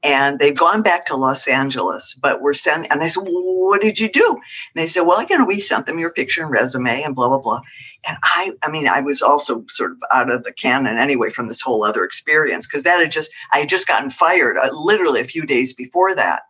and 0.04 0.38
they've 0.38 0.56
gone 0.56 0.82
back 0.82 1.06
to 1.06 1.16
Los 1.16 1.48
Angeles, 1.48 2.14
but 2.20 2.42
we're 2.42 2.54
sending, 2.54 2.90
and 2.92 3.02
I 3.02 3.08
said, 3.08 3.24
well, 3.24 3.68
what 3.70 3.80
did 3.80 3.98
you 3.98 4.10
do? 4.10 4.26
And 4.32 4.82
they 4.82 4.86
said, 4.86 5.02
well, 5.02 5.24
you 5.24 5.38
know, 5.38 5.46
we 5.46 5.60
sent 5.60 5.86
them 5.86 5.98
your 5.98 6.12
picture 6.12 6.42
and 6.42 6.52
resume 6.52 7.02
and 7.02 7.16
blah, 7.16 7.28
blah, 7.28 7.38
blah. 7.38 7.60
And 8.06 8.18
I, 8.22 8.52
I 8.62 8.70
mean, 8.70 8.88
I 8.88 9.00
was 9.00 9.22
also 9.22 9.64
sort 9.68 9.92
of 9.92 9.98
out 10.12 10.30
of 10.30 10.44
the 10.44 10.52
canon 10.52 10.98
anyway 10.98 11.30
from 11.30 11.48
this 11.48 11.62
whole 11.62 11.84
other 11.84 12.04
experience 12.04 12.66
because 12.66 12.84
that 12.84 13.00
had 13.00 13.12
just, 13.12 13.32
I 13.52 13.60
had 13.60 13.70
just 13.70 13.88
gotten 13.88 14.10
fired 14.10 14.58
uh, 14.58 14.70
literally 14.72 15.20
a 15.22 15.24
few 15.24 15.46
days 15.46 15.72
before 15.72 16.14
that. 16.14 16.42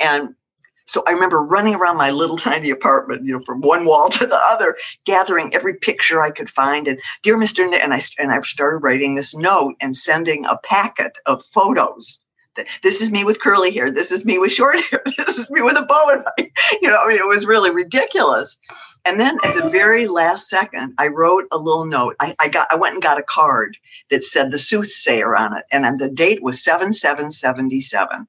And 0.00 0.34
So 0.86 1.02
I 1.06 1.12
remember 1.12 1.42
running 1.44 1.74
around 1.74 1.96
my 1.96 2.10
little 2.10 2.36
tiny 2.36 2.70
apartment, 2.70 3.24
you 3.24 3.32
know, 3.32 3.42
from 3.44 3.60
one 3.60 3.84
wall 3.84 4.08
to 4.10 4.26
the 4.26 4.40
other, 4.50 4.76
gathering 5.04 5.54
every 5.54 5.74
picture 5.74 6.22
I 6.22 6.30
could 6.30 6.50
find. 6.50 6.88
And 6.88 7.00
dear 7.22 7.36
Mr. 7.36 7.64
and 7.64 7.94
I 7.94 8.02
and 8.18 8.32
I 8.32 8.40
started 8.42 8.78
writing 8.78 9.14
this 9.16 9.34
note 9.34 9.74
and 9.80 9.96
sending 9.96 10.46
a 10.46 10.58
packet 10.58 11.18
of 11.26 11.44
photos. 11.52 12.20
This 12.82 13.00
is 13.00 13.10
me 13.10 13.24
with 13.24 13.40
curly 13.40 13.70
hair. 13.70 13.90
This 13.90 14.10
is 14.10 14.24
me 14.24 14.38
with 14.38 14.52
short 14.52 14.80
hair. 14.80 15.02
This 15.16 15.38
is 15.38 15.50
me 15.50 15.60
with 15.60 15.76
a 15.76 15.84
bow 15.84 16.10
and 16.10 16.24
my, 16.24 16.50
you 16.80 16.88
know, 16.88 17.02
I 17.02 17.08
mean, 17.08 17.18
it 17.18 17.26
was 17.26 17.46
really 17.46 17.70
ridiculous. 17.70 18.58
And 19.04 19.20
then 19.20 19.38
at 19.44 19.54
the 19.54 19.68
very 19.68 20.06
last 20.06 20.48
second, 20.48 20.94
I 20.98 21.08
wrote 21.08 21.46
a 21.52 21.58
little 21.58 21.84
note. 21.84 22.16
I, 22.20 22.34
I 22.38 22.48
got, 22.48 22.68
I 22.70 22.76
went 22.76 22.94
and 22.94 23.02
got 23.02 23.18
a 23.18 23.22
card 23.22 23.76
that 24.10 24.24
said 24.24 24.50
the 24.50 24.58
soothsayer 24.58 25.36
on 25.36 25.56
it, 25.56 25.64
and 25.70 25.98
the 25.98 26.08
date 26.08 26.42
was 26.42 26.62
seven 26.62 26.92
seven 26.92 27.30
seventy 27.30 27.80
seven. 27.80 28.26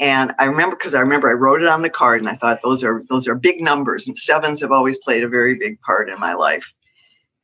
And 0.00 0.32
I 0.38 0.46
remember 0.46 0.76
because 0.76 0.94
I 0.94 1.00
remember 1.00 1.28
I 1.28 1.34
wrote 1.34 1.62
it 1.62 1.68
on 1.68 1.82
the 1.82 1.90
card 1.90 2.20
and 2.20 2.28
I 2.28 2.34
thought 2.34 2.60
those 2.62 2.82
are 2.82 3.04
those 3.08 3.28
are 3.28 3.34
big 3.34 3.60
numbers 3.60 4.08
and 4.08 4.18
sevens 4.18 4.60
have 4.60 4.72
always 4.72 4.98
played 4.98 5.22
a 5.22 5.28
very 5.28 5.54
big 5.54 5.80
part 5.82 6.08
in 6.08 6.18
my 6.18 6.34
life. 6.34 6.74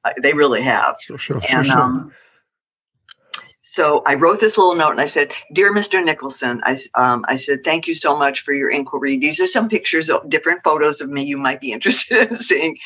Uh, 0.05 0.13
they 0.21 0.33
really 0.33 0.63
have. 0.63 0.97
Sure, 1.01 1.19
sure, 1.19 1.41
and, 1.49 1.67
sure, 1.67 1.79
um, 1.79 2.13
so 3.71 4.03
I 4.07 4.15
wrote 4.15 4.41
this 4.41 4.59
little 4.59 4.75
note 4.75 4.93
and 4.93 5.01
I 5.01 5.07
said, 5.07 5.33
"Dear 5.53 5.73
Mr. 5.73 6.05
Nicholson, 6.05 6.61
I 6.65 6.79
um, 6.95 7.25
I 7.29 7.37
said 7.37 7.65
thank 7.65 7.87
you 7.87 7.95
so 7.95 8.17
much 8.17 8.41
for 8.41 8.53
your 8.53 8.71
inquiry. 8.71 9.17
These 9.17 9.41
are 9.41 9.47
some 9.47 9.69
pictures 9.69 10.11
of 10.11 10.29
different 10.29 10.63
photos 10.65 11.01
of 11.01 11.09
me 11.09 11.23
you 11.23 11.39
might 11.39 11.61
be 11.61 11.73
interested 11.77 12.29
in 12.29 12.35
seeing." 12.35 12.79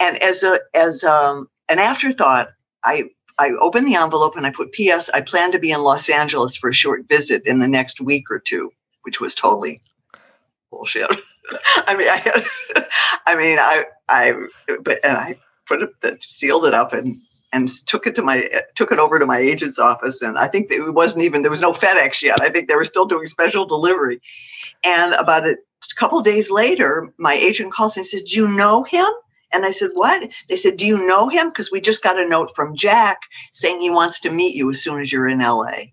And 0.00 0.22
as 0.22 0.42
a 0.42 0.60
as 0.74 1.04
um, 1.04 1.48
an 1.68 1.78
afterthought, 1.78 2.48
I 2.84 3.04
I 3.38 3.50
opened 3.60 3.86
the 3.86 3.96
envelope 3.96 4.36
and 4.36 4.46
I 4.46 4.50
put 4.50 4.72
P.S. 4.72 5.10
I 5.10 5.20
plan 5.20 5.52
to 5.52 5.58
be 5.58 5.70
in 5.70 5.82
Los 5.82 6.08
Angeles 6.08 6.56
for 6.56 6.70
a 6.70 6.74
short 6.74 7.08
visit 7.08 7.46
in 7.46 7.58
the 7.60 7.68
next 7.68 8.00
week 8.00 8.30
or 8.30 8.38
two 8.38 8.72
which 9.02 9.20
was 9.20 9.34
totally 9.34 9.80
bullshit. 10.70 11.10
I 11.86 11.94
mean, 11.94 12.08
I 12.08 12.48
I 13.26 13.36
mean, 13.36 13.58
I, 13.58 13.84
I, 14.08 14.34
but, 14.80 15.00
and 15.04 15.16
I 15.16 15.38
put 15.66 15.82
it, 15.82 16.22
sealed 16.22 16.64
it 16.64 16.74
up 16.74 16.92
and, 16.92 17.20
and 17.52 17.68
took 17.86 18.06
it 18.06 18.14
to 18.16 18.22
my, 18.22 18.40
eh, 18.40 18.60
took 18.74 18.92
it 18.92 18.98
over 18.98 19.18
to 19.18 19.26
my 19.26 19.38
agent's 19.38 19.78
office. 19.78 20.22
And 20.22 20.38
I 20.38 20.48
think 20.48 20.72
it 20.72 20.92
wasn't 20.94 21.24
even, 21.24 21.42
there 21.42 21.50
was 21.50 21.60
no 21.60 21.72
FedEx 21.72 22.22
yet. 22.22 22.40
I 22.40 22.50
think 22.50 22.68
they 22.68 22.76
were 22.76 22.84
still 22.84 23.06
doing 23.06 23.26
special 23.26 23.66
delivery. 23.66 24.20
And 24.84 25.14
about 25.14 25.46
a 25.46 25.56
couple 25.96 26.20
days 26.22 26.50
later, 26.50 27.12
my 27.18 27.34
agent 27.34 27.72
calls 27.72 27.96
and 27.96 28.06
says, 28.06 28.22
do 28.22 28.36
you 28.40 28.48
know 28.48 28.82
him? 28.84 29.06
And 29.52 29.66
I 29.66 29.70
said, 29.70 29.90
What? 29.94 30.30
They 30.48 30.56
said, 30.56 30.78
Do 30.78 30.86
you 30.86 31.06
know 31.06 31.28
him? 31.28 31.48
Because 31.50 31.70
we 31.70 31.80
just 31.80 32.02
got 32.02 32.18
a 32.18 32.26
note 32.26 32.54
from 32.54 32.74
Jack 32.74 33.20
saying 33.52 33.80
he 33.80 33.90
wants 33.90 34.20
to 34.20 34.30
meet 34.30 34.54
you 34.54 34.70
as 34.70 34.82
soon 34.82 35.00
as 35.00 35.12
you're 35.12 35.28
in 35.28 35.40
LA. 35.40 35.92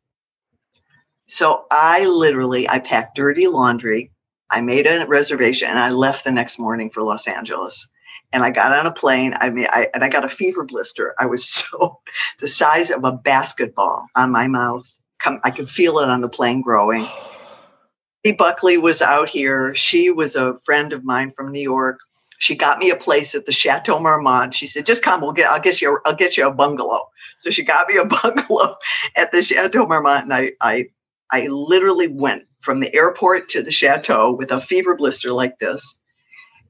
So 1.28 1.66
I 1.72 2.06
literally 2.06 2.68
I 2.70 2.80
packed 2.80 3.16
dirty 3.16 3.48
laundry. 3.48 4.12
I 4.50 4.62
made 4.62 4.88
a 4.88 5.06
reservation 5.06 5.70
and 5.70 5.80
I 5.80 5.90
left 5.92 6.24
the 6.24 6.32
next 6.32 6.58
morning 6.58 6.90
for 6.90 7.04
Los 7.04 7.28
Angeles. 7.28 7.88
And 8.32 8.44
I 8.44 8.52
got 8.52 8.72
on 8.72 8.86
a 8.86 8.92
plane. 8.92 9.34
I 9.40 9.50
mean, 9.50 9.68
I 9.72 9.88
and 9.94 10.04
I 10.04 10.10
got 10.10 10.26
a 10.26 10.30
fever 10.30 10.64
blister. 10.64 11.16
I 11.20 11.26
was 11.26 11.48
so 11.50 12.00
the 12.40 12.48
size 12.48 12.92
of 12.92 13.04
a 13.04 13.12
basketball 13.12 14.08
on 14.16 14.32
my 14.32 14.48
mouth. 14.48 14.94
Come, 15.20 15.40
I 15.44 15.52
could 15.52 15.70
feel 15.70 16.00
it 16.00 16.10
on 16.10 16.22
the 16.22 16.30
plane 16.30 16.62
growing. 16.62 17.08
Buckley 18.38 18.78
was 18.78 19.02
out 19.02 19.30
here. 19.30 19.74
She 19.74 20.12
was 20.12 20.36
a 20.36 20.60
friend 20.64 20.94
of 20.94 21.04
mine 21.04 21.32
from 21.32 21.52
New 21.52 21.62
York. 21.62 22.00
She 22.38 22.56
got 22.56 22.78
me 22.78 22.90
a 22.90 22.96
place 22.96 23.34
at 23.34 23.46
the 23.46 23.52
Chateau 23.52 24.00
Marmont. 24.00 24.54
She 24.54 24.68
said, 24.68 24.86
"Just 24.86 25.04
come. 25.04 25.22
We'll 25.22 25.34
get. 25.34 25.50
I'll 25.50 25.60
get 25.60 25.82
you. 25.82 26.00
I'll 26.06 26.16
get 26.16 26.38
you 26.38 26.48
a 26.48 26.54
bungalow." 26.54 27.10
So 27.40 27.50
she 27.50 27.64
got 27.64 27.88
me 27.88 27.98
a 27.98 28.06
bungalow 28.24 28.76
at 29.16 29.32
the 29.32 29.42
Chateau 29.42 29.88
Marmont, 29.88 30.24
and 30.24 30.34
I, 30.34 30.52
I 30.62 30.86
I 31.32 31.48
literally 31.48 32.08
went 32.08 32.44
from 32.62 32.80
the 32.80 32.94
airport 32.94 33.50
to 33.50 33.64
the 33.64 33.72
chateau 33.72 34.32
with 34.32 34.52
a 34.52 34.62
fever 34.62 34.96
blister 34.96 35.32
like 35.32 35.60
this. 35.60 36.00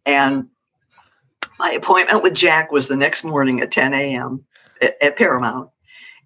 And 0.06 0.48
my 1.60 1.72
appointment 1.72 2.24
with 2.24 2.34
Jack 2.34 2.72
was 2.72 2.88
the 2.88 2.96
next 2.96 3.24
morning 3.24 3.62
at 3.62 3.72
10 3.72 3.94
a.m. 3.94 4.44
at, 4.82 4.96
at 5.02 5.18
Paramount. 5.18 5.70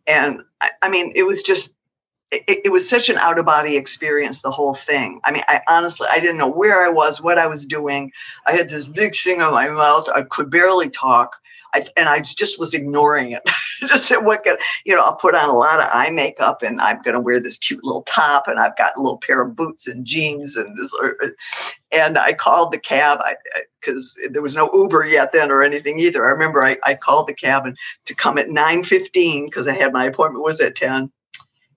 And 0.07 0.41
I, 0.61 0.69
I, 0.83 0.89
mean, 0.89 1.11
it 1.15 1.23
was 1.23 1.41
just, 1.41 1.75
it, 2.31 2.61
it 2.65 2.71
was 2.71 2.87
such 2.87 3.09
an 3.09 3.17
out 3.17 3.39
of 3.39 3.45
body 3.45 3.75
experience, 3.75 4.41
the 4.41 4.51
whole 4.51 4.75
thing. 4.75 5.21
I 5.25 5.31
mean, 5.31 5.43
I 5.47 5.61
honestly, 5.67 6.07
I 6.11 6.19
didn't 6.19 6.37
know 6.37 6.49
where 6.49 6.85
I 6.85 6.89
was, 6.89 7.21
what 7.21 7.37
I 7.37 7.47
was 7.47 7.65
doing. 7.65 8.11
I 8.45 8.51
had 8.53 8.69
this 8.69 8.87
big 8.87 9.15
thing 9.15 9.41
on 9.41 9.53
my 9.53 9.69
mouth. 9.69 10.07
I 10.13 10.23
could 10.23 10.49
barely 10.49 10.89
talk. 10.89 11.35
I, 11.73 11.85
and 11.97 12.07
I 12.07 12.19
just 12.19 12.59
was 12.59 12.73
ignoring 12.73 13.31
it. 13.31 13.41
just 13.87 14.07
said, 14.07 14.19
what 14.19 14.43
can, 14.43 14.57
you 14.85 14.95
know, 14.95 15.03
I'll 15.03 15.15
put 15.15 15.35
on 15.35 15.49
a 15.49 15.53
lot 15.53 15.79
of 15.79 15.87
eye 15.91 16.09
makeup 16.09 16.61
and 16.61 16.79
I'm 16.79 17.01
going 17.01 17.15
to 17.15 17.19
wear 17.19 17.39
this 17.39 17.57
cute 17.57 17.83
little 17.83 18.03
top 18.03 18.47
and 18.47 18.59
I've 18.59 18.77
got 18.77 18.97
a 18.97 19.01
little 19.01 19.17
pair 19.17 19.41
of 19.41 19.55
boots 19.55 19.87
and 19.87 20.05
jeans 20.05 20.55
and 20.55 20.77
this, 20.77 20.93
and 21.91 22.17
I 22.17 22.33
called 22.33 22.71
the 22.71 22.79
cab 22.79 23.19
because 23.79 24.17
there 24.29 24.41
was 24.41 24.55
no 24.55 24.69
Uber 24.73 25.05
yet 25.05 25.31
then 25.31 25.51
or 25.51 25.63
anything 25.63 25.99
either. 25.99 26.25
I 26.25 26.29
remember 26.29 26.63
I, 26.63 26.77
I 26.83 26.95
called 26.95 27.27
the 27.27 27.33
cab 27.33 27.65
and 27.65 27.77
to 28.05 28.15
come 28.15 28.37
at 28.37 28.47
9.15 28.47 29.45
because 29.45 29.67
I 29.67 29.73
had 29.73 29.93
my 29.93 30.05
appointment 30.05 30.43
was 30.43 30.61
at 30.61 30.75
10. 30.75 31.11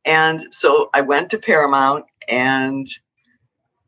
And 0.05 0.41
so 0.51 0.91
I 0.95 1.01
went 1.01 1.31
to 1.31 1.39
Paramount 1.39 2.05
and 2.29 2.87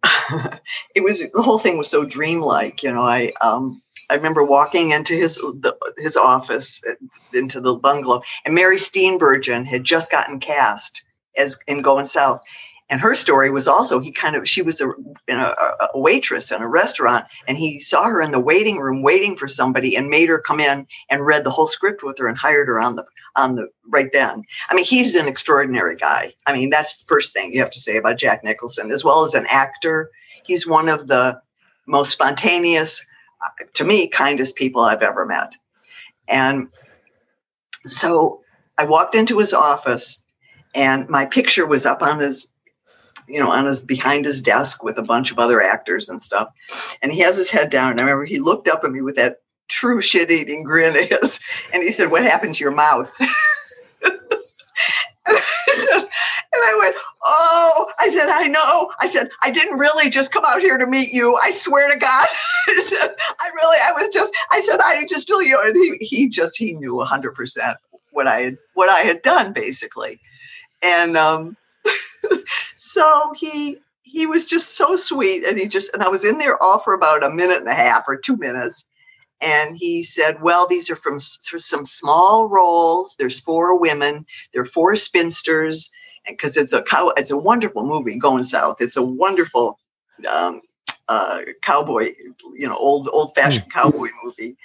it 0.94 1.02
was, 1.02 1.30
the 1.30 1.42
whole 1.42 1.58
thing 1.58 1.78
was 1.78 1.88
so 1.88 2.04
dreamlike, 2.04 2.82
you 2.82 2.92
know, 2.92 3.02
I, 3.02 3.32
um, 3.40 3.82
I 4.10 4.14
remember 4.14 4.42
walking 4.44 4.92
into 4.92 5.14
his 5.14 5.36
the, 5.36 5.76
his 5.98 6.16
office 6.16 6.80
uh, 6.88 6.94
into 7.32 7.60
the 7.60 7.74
bungalow, 7.74 8.22
and 8.44 8.54
Mary 8.54 8.78
Steenburgen 8.78 9.66
had 9.66 9.84
just 9.84 10.10
gotten 10.10 10.40
cast 10.40 11.02
as 11.36 11.58
in 11.66 11.82
Goin' 11.82 12.06
South, 12.06 12.40
and 12.90 13.00
her 13.00 13.14
story 13.14 13.50
was 13.50 13.68
also 13.68 14.00
he 14.00 14.10
kind 14.10 14.34
of 14.34 14.48
she 14.48 14.62
was 14.62 14.80
a, 14.80 14.88
a, 15.28 15.88
a 15.94 16.00
waitress 16.00 16.50
in 16.50 16.62
a 16.62 16.68
restaurant, 16.68 17.26
and 17.46 17.58
he 17.58 17.80
saw 17.80 18.04
her 18.04 18.20
in 18.20 18.32
the 18.32 18.40
waiting 18.40 18.78
room 18.78 19.02
waiting 19.02 19.36
for 19.36 19.48
somebody, 19.48 19.96
and 19.96 20.08
made 20.08 20.28
her 20.28 20.38
come 20.38 20.60
in 20.60 20.86
and 21.10 21.26
read 21.26 21.44
the 21.44 21.50
whole 21.50 21.66
script 21.66 22.02
with 22.02 22.18
her 22.18 22.26
and 22.26 22.38
hired 22.38 22.68
her 22.68 22.80
on 22.80 22.96
the 22.96 23.04
on 23.36 23.56
the 23.56 23.68
right 23.88 24.10
then. 24.12 24.42
I 24.68 24.74
mean, 24.74 24.84
he's 24.84 25.14
an 25.14 25.28
extraordinary 25.28 25.96
guy. 25.96 26.32
I 26.46 26.52
mean, 26.54 26.70
that's 26.70 26.98
the 26.98 27.06
first 27.06 27.34
thing 27.34 27.52
you 27.52 27.60
have 27.60 27.70
to 27.72 27.80
say 27.80 27.96
about 27.96 28.18
Jack 28.18 28.42
Nicholson, 28.42 28.90
as 28.90 29.04
well 29.04 29.24
as 29.24 29.34
an 29.34 29.46
actor. 29.48 30.10
He's 30.46 30.66
one 30.66 30.88
of 30.88 31.08
the 31.08 31.40
most 31.86 32.12
spontaneous 32.12 33.04
to 33.74 33.85
me, 33.85 34.09
kindest 34.09 34.57
people 34.57 34.83
I've 34.83 35.03
ever 35.03 35.24
met. 35.27 35.55
And 36.29 36.68
so 37.87 38.42
I 38.77 38.85
walked 38.85 39.14
into 39.14 39.38
his 39.38 39.55
office 39.55 40.24
and 40.74 41.09
my 41.09 41.24
picture 41.24 41.66
was 41.66 41.87
up 41.87 42.03
on 42.03 42.18
his, 42.18 42.53
you 43.27 43.40
know, 43.40 43.51
on 43.51 43.64
his 43.64 43.81
behind 43.81 44.24
his 44.24 44.40
desk 44.40 44.83
with 44.83 44.98
a 44.98 45.03
bunch 45.03 45.31
of 45.31 45.38
other 45.38 45.62
actors 45.62 46.09
and 46.09 46.20
stuff. 46.20 46.48
And 47.03 47.12
he 47.12 47.20
has 47.20 47.37
his 47.37 47.51
head 47.51 47.70
down. 47.70 47.92
And 47.92 48.01
I 48.01 48.05
remember 48.05 48.24
he 48.24 48.38
looked 48.38 48.68
up 48.68 48.85
at 48.85 48.90
me 48.90 49.01
with 49.01 49.16
that 49.16 49.40
true 49.68 50.01
shit 50.01 50.31
eating 50.31 50.62
grin 50.62 50.96
of 50.96 51.09
his. 51.09 51.40
And 51.72 51.83
he 51.83 51.92
said, 51.92 52.11
What 52.11 52.22
happened 52.22 52.55
to 52.57 52.64
your 52.64 52.74
mouth? 52.74 53.12
And 56.58 56.66
I 56.66 56.78
went, 56.78 56.96
Oh, 57.24 57.92
I 57.98 58.10
said, 58.10 58.28
I 58.28 58.46
know. 58.46 58.92
I 59.00 59.08
said, 59.08 59.30
I 59.42 59.50
didn't 59.50 59.78
really 59.78 60.10
just 60.10 60.32
come 60.32 60.44
out 60.44 60.60
here 60.60 60.76
to 60.76 60.86
meet 60.86 61.12
you. 61.12 61.36
I 61.36 61.50
swear 61.50 61.92
to 61.92 61.98
God. 61.98 62.26
I 62.68 62.82
said, 62.84 63.14
I 63.40 63.50
really, 63.54 63.78
I 63.82 63.92
was 63.92 64.08
just, 64.08 64.34
I 64.50 64.60
said, 64.60 64.80
I 64.80 65.06
just 65.06 65.28
you. 65.28 65.60
And 65.62 65.76
he, 65.76 66.04
he 66.04 66.28
just, 66.28 66.58
he 66.58 66.72
knew 66.72 66.94
100% 66.94 67.74
what 68.10 68.26
I 68.26 68.40
had, 68.40 68.58
what 68.74 68.88
I 68.88 69.00
had 69.00 69.22
done 69.22 69.52
basically. 69.52 70.20
And 70.82 71.16
um, 71.16 71.56
so 72.76 73.32
he, 73.36 73.78
he 74.02 74.26
was 74.26 74.46
just 74.46 74.76
so 74.76 74.96
sweet. 74.96 75.44
And 75.44 75.58
he 75.58 75.68
just, 75.68 75.92
and 75.94 76.02
I 76.02 76.08
was 76.08 76.24
in 76.24 76.38
there 76.38 76.60
all 76.62 76.80
for 76.80 76.94
about 76.94 77.24
a 77.24 77.30
minute 77.30 77.58
and 77.58 77.68
a 77.68 77.74
half 77.74 78.04
or 78.08 78.16
two 78.16 78.36
minutes 78.36 78.88
and 79.40 79.76
he 79.76 80.02
said, 80.02 80.42
"Well, 80.42 80.66
these 80.66 80.90
are 80.90 80.96
from 80.96 81.20
some 81.20 81.86
small 81.86 82.48
roles. 82.48 83.14
There's 83.18 83.38
four 83.38 83.78
women. 83.78 84.26
There 84.52 84.62
are 84.62 84.66
four 84.66 84.96
spinsters, 84.96 85.90
because 86.28 86.56
it's 86.56 86.72
a 86.72 86.82
cow. 86.82 87.12
It's 87.16 87.30
a 87.30 87.36
wonderful 87.36 87.86
movie, 87.86 88.18
Goin' 88.18 88.44
South. 88.44 88.80
It's 88.80 88.96
a 88.96 89.02
wonderful 89.02 89.78
um, 90.30 90.60
uh, 91.08 91.40
cowboy, 91.62 92.14
you 92.54 92.68
know, 92.68 92.76
old 92.76 93.08
old 93.12 93.34
fashioned 93.34 93.66
mm. 93.66 93.72
cowboy 93.72 94.08
movie." 94.22 94.56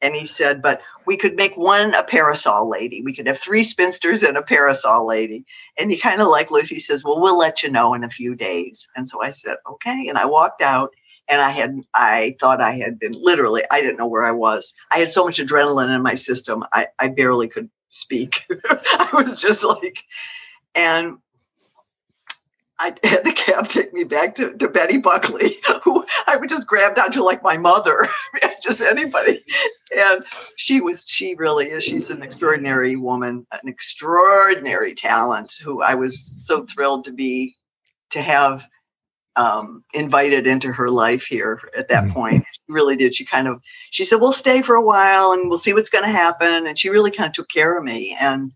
And 0.00 0.14
he 0.14 0.26
said, 0.26 0.62
"But 0.62 0.80
we 1.06 1.16
could 1.16 1.36
make 1.36 1.56
one 1.56 1.94
a 1.94 2.02
parasol 2.02 2.68
lady. 2.68 3.02
We 3.02 3.14
could 3.14 3.26
have 3.26 3.38
three 3.38 3.64
spinsters 3.64 4.22
and 4.22 4.36
a 4.36 4.42
parasol 4.42 5.06
lady." 5.06 5.44
And 5.78 5.90
he 5.90 5.96
kind 5.96 6.20
of 6.20 6.28
like 6.28 6.50
looked. 6.50 6.68
He 6.68 6.80
says, 6.80 7.04
"Well, 7.04 7.20
we'll 7.20 7.38
let 7.38 7.62
you 7.62 7.70
know 7.70 7.94
in 7.94 8.04
a 8.04 8.10
few 8.10 8.34
days." 8.34 8.88
And 8.96 9.08
so 9.08 9.22
I 9.22 9.30
said, 9.30 9.56
"Okay." 9.68 10.08
And 10.08 10.18
I 10.18 10.26
walked 10.26 10.62
out 10.62 10.90
and 11.28 11.40
I 11.40 11.50
had 11.50 11.80
I 11.94 12.36
thought 12.40 12.60
I 12.60 12.72
had 12.72 12.98
been 12.98 13.12
literally 13.12 13.62
I 13.70 13.80
didn't 13.80 13.96
know 13.96 14.06
where 14.06 14.24
I 14.24 14.32
was. 14.32 14.74
I 14.90 14.98
had 14.98 15.10
so 15.10 15.24
much 15.24 15.38
adrenaline 15.38 15.94
in 15.94 16.02
my 16.02 16.14
system. 16.14 16.64
I, 16.72 16.88
I 16.98 17.08
barely 17.08 17.48
could 17.48 17.70
speak. 17.90 18.44
I 18.70 19.08
was 19.12 19.40
just 19.40 19.64
like 19.64 20.04
and 20.74 21.18
I 22.82 22.94
had 23.04 23.24
the 23.24 23.32
cab 23.32 23.68
take 23.68 23.92
me 23.92 24.04
back 24.04 24.34
to, 24.36 24.52
to 24.54 24.68
Betty 24.68 24.98
Buckley, 24.98 25.54
who 25.84 26.04
I 26.26 26.36
would 26.36 26.48
just 26.48 26.66
grabbed 26.66 26.98
onto 26.98 27.22
like 27.22 27.42
my 27.42 27.56
mother, 27.56 28.08
just 28.62 28.80
anybody. 28.80 29.42
And 29.96 30.24
she 30.56 30.80
was, 30.80 31.04
she 31.06 31.34
really 31.36 31.70
is, 31.70 31.84
she's 31.84 32.10
an 32.10 32.22
extraordinary 32.22 32.96
woman, 32.96 33.46
an 33.52 33.68
extraordinary 33.68 34.94
talent 34.94 35.54
who 35.62 35.82
I 35.82 35.94
was 35.94 36.44
so 36.44 36.66
thrilled 36.66 37.04
to 37.04 37.12
be, 37.12 37.56
to 38.10 38.20
have 38.20 38.64
um, 39.36 39.84
invited 39.94 40.46
into 40.46 40.72
her 40.72 40.90
life 40.90 41.24
here 41.24 41.60
at 41.76 41.88
that 41.88 42.04
mm-hmm. 42.04 42.12
point. 42.12 42.44
She 42.52 42.60
really 42.72 42.96
did. 42.96 43.14
She 43.14 43.24
kind 43.24 43.48
of 43.48 43.62
she 43.90 44.04
said, 44.04 44.20
"We'll 44.20 44.32
stay 44.32 44.60
for 44.60 44.74
a 44.74 44.84
while 44.84 45.32
and 45.32 45.48
we'll 45.48 45.56
see 45.56 45.72
what's 45.72 45.88
going 45.88 46.04
to 46.04 46.10
happen." 46.10 46.66
And 46.66 46.78
she 46.78 46.90
really 46.90 47.10
kind 47.10 47.28
of 47.28 47.32
took 47.32 47.48
care 47.48 47.78
of 47.78 47.82
me. 47.82 48.14
And 48.20 48.52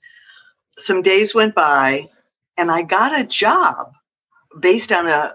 some 0.79 1.03
days 1.03 1.35
went 1.35 1.55
by, 1.55 2.09
and 2.57 2.71
I 2.71 2.83
got 2.83 3.19
a 3.19 3.25
job 3.25 3.93
based 4.61 4.93
on 4.93 5.07
a 5.07 5.35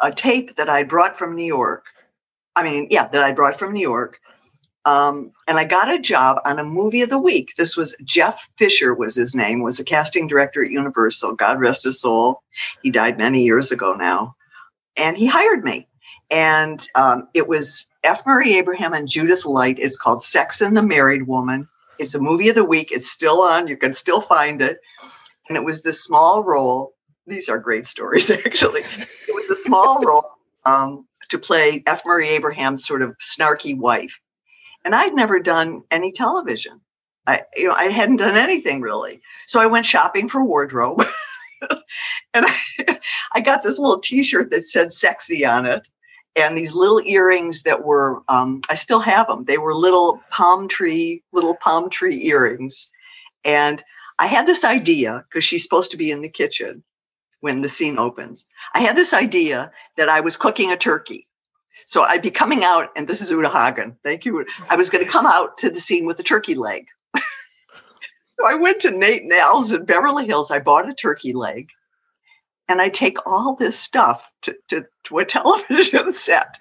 a 0.00 0.12
tape 0.12 0.56
that 0.56 0.70
I 0.70 0.84
brought 0.84 1.18
from 1.18 1.34
New 1.34 1.44
York. 1.44 1.86
I 2.54 2.62
mean, 2.62 2.86
yeah, 2.90 3.08
that 3.08 3.22
I 3.22 3.32
brought 3.32 3.58
from 3.58 3.72
New 3.72 3.80
York. 3.80 4.20
Um, 4.84 5.32
and 5.48 5.58
I 5.58 5.64
got 5.64 5.92
a 5.92 5.98
job 5.98 6.40
on 6.44 6.58
a 6.60 6.64
movie 6.64 7.02
of 7.02 7.10
the 7.10 7.18
week. 7.18 7.52
This 7.58 7.76
was 7.76 7.96
Jeff 8.04 8.48
Fisher 8.56 8.94
was 8.94 9.16
his 9.16 9.34
name, 9.34 9.60
was 9.60 9.80
a 9.80 9.84
casting 9.84 10.28
director 10.28 10.64
at 10.64 10.70
Universal. 10.70 11.34
God 11.34 11.58
rest 11.58 11.82
his 11.82 12.00
soul. 12.00 12.42
He 12.82 12.90
died 12.90 13.18
many 13.18 13.42
years 13.42 13.72
ago 13.72 13.94
now 13.94 14.36
and 14.98 15.16
he 15.16 15.26
hired 15.26 15.64
me. 15.64 15.88
And 16.30 16.86
um, 16.94 17.28
it 17.32 17.48
was 17.48 17.88
F. 18.04 18.20
Murray 18.26 18.54
Abraham 18.54 18.92
and 18.92 19.08
Judith 19.08 19.46
Light. 19.46 19.78
It's 19.78 19.96
called 19.96 20.22
Sex 20.22 20.60
and 20.60 20.76
the 20.76 20.82
Married 20.82 21.26
Woman. 21.26 21.66
It's 21.98 22.14
a 22.14 22.20
movie 22.20 22.48
of 22.48 22.54
the 22.54 22.64
week. 22.64 22.90
It's 22.92 23.10
still 23.10 23.40
on. 23.40 23.68
You 23.68 23.76
can 23.76 23.92
still 23.92 24.20
find 24.20 24.62
it. 24.62 24.78
And 25.48 25.56
it 25.56 25.64
was 25.64 25.82
this 25.82 26.02
small 26.02 26.44
role. 26.44 26.94
These 27.26 27.48
are 27.48 27.58
great 27.58 27.86
stories, 27.86 28.30
actually. 28.30 28.82
It 28.82 29.34
was 29.34 29.50
a 29.50 29.56
small 29.56 30.00
role 30.04 30.30
um, 30.64 31.06
to 31.28 31.38
play 31.38 31.82
F. 31.86 32.02
Murray 32.04 32.28
Abraham's 32.28 32.86
sort 32.86 33.02
of 33.02 33.16
snarky 33.18 33.76
wife. 33.76 34.18
And 34.84 34.94
I'd 34.94 35.14
never 35.14 35.38
done 35.38 35.82
any 35.90 36.12
television. 36.12 36.80
I, 37.26 37.42
you 37.56 37.68
know, 37.68 37.74
I 37.74 37.84
hadn't 37.84 38.16
done 38.16 38.36
anything 38.36 38.80
really. 38.80 39.20
So 39.46 39.60
I 39.60 39.66
went 39.66 39.84
shopping 39.84 40.28
for 40.28 40.42
wardrobe. 40.42 41.04
and 42.34 42.46
I, 42.46 42.98
I 43.34 43.40
got 43.40 43.62
this 43.62 43.78
little 43.78 44.00
T-shirt 44.00 44.50
that 44.50 44.64
said 44.64 44.92
"sexy" 44.92 45.44
on 45.44 45.66
it, 45.66 45.88
and 46.38 46.56
these 46.56 46.74
little 46.74 47.00
earrings 47.04 47.62
that 47.62 47.84
were 47.84 48.22
um, 48.28 48.62
I 48.70 48.74
still 48.74 49.00
have 49.00 49.26
them. 49.26 49.44
They 49.44 49.58
were 49.58 49.74
little 49.74 50.20
palm 50.30 50.68
tree, 50.68 51.22
little 51.32 51.56
palm 51.56 51.90
tree 51.90 52.26
earrings, 52.26 52.90
and 53.44 53.82
I 54.18 54.26
had 54.26 54.46
this 54.46 54.64
idea 54.64 55.24
because 55.28 55.44
she's 55.44 55.62
supposed 55.62 55.90
to 55.92 55.96
be 55.96 56.10
in 56.10 56.22
the 56.22 56.28
kitchen 56.28 56.82
when 57.40 57.60
the 57.60 57.68
scene 57.68 57.98
opens. 57.98 58.46
I 58.74 58.80
had 58.80 58.96
this 58.96 59.12
idea 59.14 59.70
that 59.96 60.08
I 60.08 60.20
was 60.20 60.36
cooking 60.36 60.72
a 60.72 60.76
turkey. 60.76 61.26
So 61.86 62.02
I'd 62.02 62.22
be 62.22 62.30
coming 62.30 62.64
out, 62.64 62.90
and 62.96 63.06
this 63.06 63.20
is 63.20 63.30
Uta 63.30 63.48
Hagen. 63.48 63.96
Thank 64.02 64.24
you. 64.24 64.44
I 64.68 64.76
was 64.76 64.90
going 64.90 65.04
to 65.04 65.10
come 65.10 65.26
out 65.26 65.56
to 65.58 65.70
the 65.70 65.80
scene 65.80 66.04
with 66.06 66.18
a 66.20 66.24
turkey 66.24 66.54
leg. 66.54 66.86
So 68.40 68.46
I 68.46 68.54
went 68.54 68.78
to 68.82 68.92
Nate 68.92 69.22
'n 69.24 69.32
Al's 69.32 69.72
in 69.72 69.84
Beverly 69.84 70.24
Hills. 70.24 70.52
I 70.52 70.60
bought 70.60 70.88
a 70.88 70.94
turkey 70.94 71.32
leg 71.32 71.70
and 72.68 72.80
I 72.80 72.88
take 72.88 73.18
all 73.26 73.54
this 73.54 73.78
stuff 73.78 74.28
to, 74.42 74.56
to, 74.68 74.86
to 75.04 75.18
a 75.18 75.24
television 75.26 76.12
set. 76.12 76.58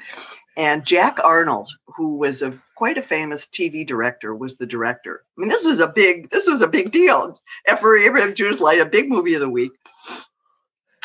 And 0.56 0.86
Jack 0.86 1.20
Arnold, 1.24 1.70
who 1.86 2.18
was 2.18 2.42
a 2.42 2.60
quite 2.76 2.98
a 2.98 3.04
famous 3.04 3.46
TV 3.46 3.86
director, 3.86 4.36
was 4.36 4.58
the 4.58 4.66
director. 4.66 5.24
I 5.38 5.42
mean, 5.42 5.50
this 5.50 5.64
was 5.64 5.80
a 5.80 5.88
big 5.88 6.32
this 6.32 6.48
was 6.48 6.62
a 6.62 6.68
big 6.68 6.92
deal. 6.92 7.40
Ever 7.68 7.96
Abraham 7.96 8.34
Judith 8.34 8.60
Light, 8.60 8.80
a 8.80 8.86
big 8.86 9.08
movie 9.08 9.36
of 9.36 9.42
the 9.42 9.50
week. 9.50 9.72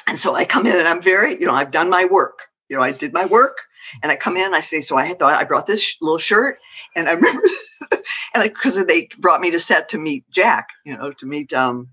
And 0.06 0.18
so 0.18 0.34
I 0.34 0.46
come 0.46 0.66
in 0.66 0.76
and 0.78 0.88
I'm 0.88 1.02
very, 1.02 1.38
you 1.38 1.46
know, 1.46 1.52
I've 1.52 1.70
done 1.70 1.90
my 1.90 2.06
work. 2.06 2.38
You 2.68 2.76
know, 2.76 2.82
I 2.82 2.92
did 2.92 3.12
my 3.12 3.26
work 3.26 3.58
and 4.02 4.10
I 4.10 4.16
come 4.16 4.36
in 4.36 4.46
and 4.46 4.54
I 4.54 4.60
say, 4.60 4.80
so 4.80 4.96
I 4.96 5.04
had 5.04 5.18
thought 5.18 5.34
I 5.34 5.44
brought 5.44 5.66
this 5.66 5.96
little 6.00 6.18
shirt. 6.18 6.58
And 6.96 7.08
I 7.08 7.12
remember, 7.12 7.42
and 8.34 8.42
because 8.42 8.82
they 8.86 9.08
brought 9.18 9.40
me 9.40 9.50
to 9.50 9.58
set 9.58 9.88
to 9.90 9.98
meet 9.98 10.24
Jack, 10.30 10.68
you 10.84 10.96
know, 10.96 11.12
to 11.12 11.26
meet 11.26 11.52
um, 11.52 11.88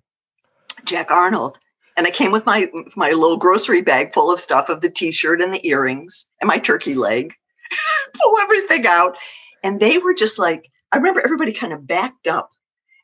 Jack 0.85 1.11
Arnold. 1.11 1.57
And 1.99 2.07
I 2.07 2.11
came 2.11 2.31
with 2.31 2.45
my 2.45 2.71
my 2.95 3.09
little 3.09 3.35
grocery 3.35 3.81
bag 3.81 4.13
full 4.13 4.33
of 4.33 4.39
stuff 4.39 4.69
of 4.69 4.79
the 4.79 4.89
t-shirt 4.89 5.41
and 5.41 5.53
the 5.53 5.67
earrings 5.67 6.27
and 6.39 6.47
my 6.47 6.57
turkey 6.57 6.95
leg, 6.95 7.33
pull 8.13 8.37
everything 8.39 8.87
out. 8.87 9.17
And 9.65 9.81
they 9.81 9.97
were 9.97 10.13
just 10.13 10.39
like, 10.39 10.71
I 10.93 10.97
remember 10.97 11.19
everybody 11.19 11.51
kind 11.51 11.73
of 11.73 11.85
backed 11.85 12.25
up 12.25 12.51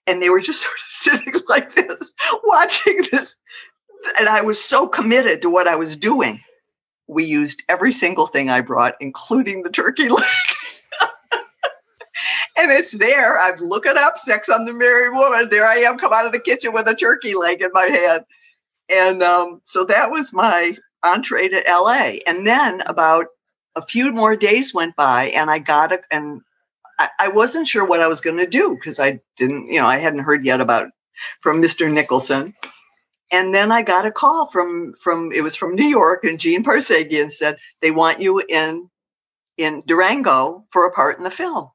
and 0.07 0.21
they 0.21 0.29
were 0.29 0.39
just 0.39 0.61
sort 1.01 1.17
of 1.17 1.25
sitting 1.25 1.41
like 1.49 1.75
this, 1.75 2.13
watching 2.45 3.05
this. 3.11 3.35
And 4.17 4.29
I 4.29 4.39
was 4.39 4.63
so 4.63 4.87
committed 4.87 5.41
to 5.41 5.49
what 5.49 5.67
I 5.67 5.75
was 5.75 5.97
doing 5.97 6.39
we 7.07 7.25
used 7.25 7.63
every 7.67 7.91
single 7.91 8.27
thing 8.27 8.49
I 8.49 8.61
brought, 8.61 8.95
including 9.01 9.63
the 9.63 9.69
turkey 9.71 10.07
leg. 10.09 10.25
and 12.57 12.71
it's 12.71 12.93
there. 12.93 13.41
I'm 13.41 13.59
looking 13.59 13.97
up 13.97 14.17
sex 14.17 14.47
on 14.47 14.63
the 14.63 14.71
married 14.71 15.17
woman. 15.17 15.49
There 15.51 15.67
I 15.67 15.79
am, 15.79 15.97
come 15.97 16.13
out 16.13 16.25
of 16.25 16.31
the 16.31 16.39
kitchen 16.39 16.71
with 16.71 16.87
a 16.87 16.95
turkey 16.95 17.35
leg 17.35 17.61
in 17.61 17.71
my 17.73 17.87
hand. 17.87 18.23
And 18.91 19.23
um, 19.23 19.61
so 19.63 19.83
that 19.85 20.11
was 20.11 20.33
my 20.33 20.77
entree 21.03 21.47
to 21.47 21.63
LA. 21.67 22.17
And 22.27 22.45
then 22.45 22.81
about 22.85 23.27
a 23.75 23.81
few 23.81 24.11
more 24.11 24.35
days 24.35 24.73
went 24.73 24.95
by 24.95 25.25
and 25.27 25.49
I 25.51 25.59
got 25.59 25.91
it 25.91 26.01
and 26.11 26.41
I, 26.97 27.09
I 27.19 27.27
wasn't 27.27 27.67
sure 27.67 27.85
what 27.85 28.01
I 28.01 28.07
was 28.07 28.21
going 28.21 28.37
to 28.37 28.47
do 28.47 28.75
because 28.75 28.99
I 28.99 29.19
didn't, 29.37 29.71
you 29.71 29.79
know, 29.79 29.87
I 29.87 29.97
hadn't 29.97 30.19
heard 30.19 30.45
yet 30.45 30.61
about 30.61 30.89
from 31.41 31.61
Mr. 31.61 31.91
Nicholson 31.91 32.53
and 33.31 33.53
then 33.53 33.71
I 33.71 33.81
got 33.81 34.05
a 34.05 34.11
call 34.11 34.47
from 34.47 34.93
from 34.99 35.31
it 35.31 35.41
was 35.41 35.55
from 35.55 35.75
New 35.75 35.87
York, 35.87 36.23
and 36.23 36.39
Gene 36.39 36.63
Parseghian 36.63 37.31
said 37.31 37.57
they 37.81 37.91
want 37.91 38.19
you 38.19 38.41
in 38.47 38.89
in 39.57 39.83
Durango 39.85 40.65
for 40.71 40.85
a 40.85 40.91
part 40.91 41.17
in 41.17 41.23
the 41.23 41.31
film. 41.31 41.69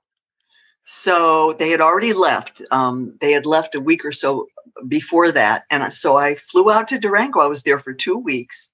So 0.85 1.53
they 1.55 1.71
had 1.71 1.81
already 1.81 2.13
left. 2.13 2.63
Um, 2.71 3.17
they 3.21 3.33
had 3.33 3.47
left 3.47 3.75
a 3.75 3.81
week 3.81 4.05
or 4.05 4.13
so 4.13 4.49
before 4.89 5.31
that, 5.33 5.65
and 5.71 5.93
so 5.95 6.17
I 6.17 6.35
flew 6.35 6.71
out 6.71 6.89
to 6.89 6.99
Durango. 6.99 7.41
I 7.41 7.47
was 7.47 7.63
there 7.63 7.79
for 7.79 7.93
two 7.93 8.17
weeks. 8.17 8.71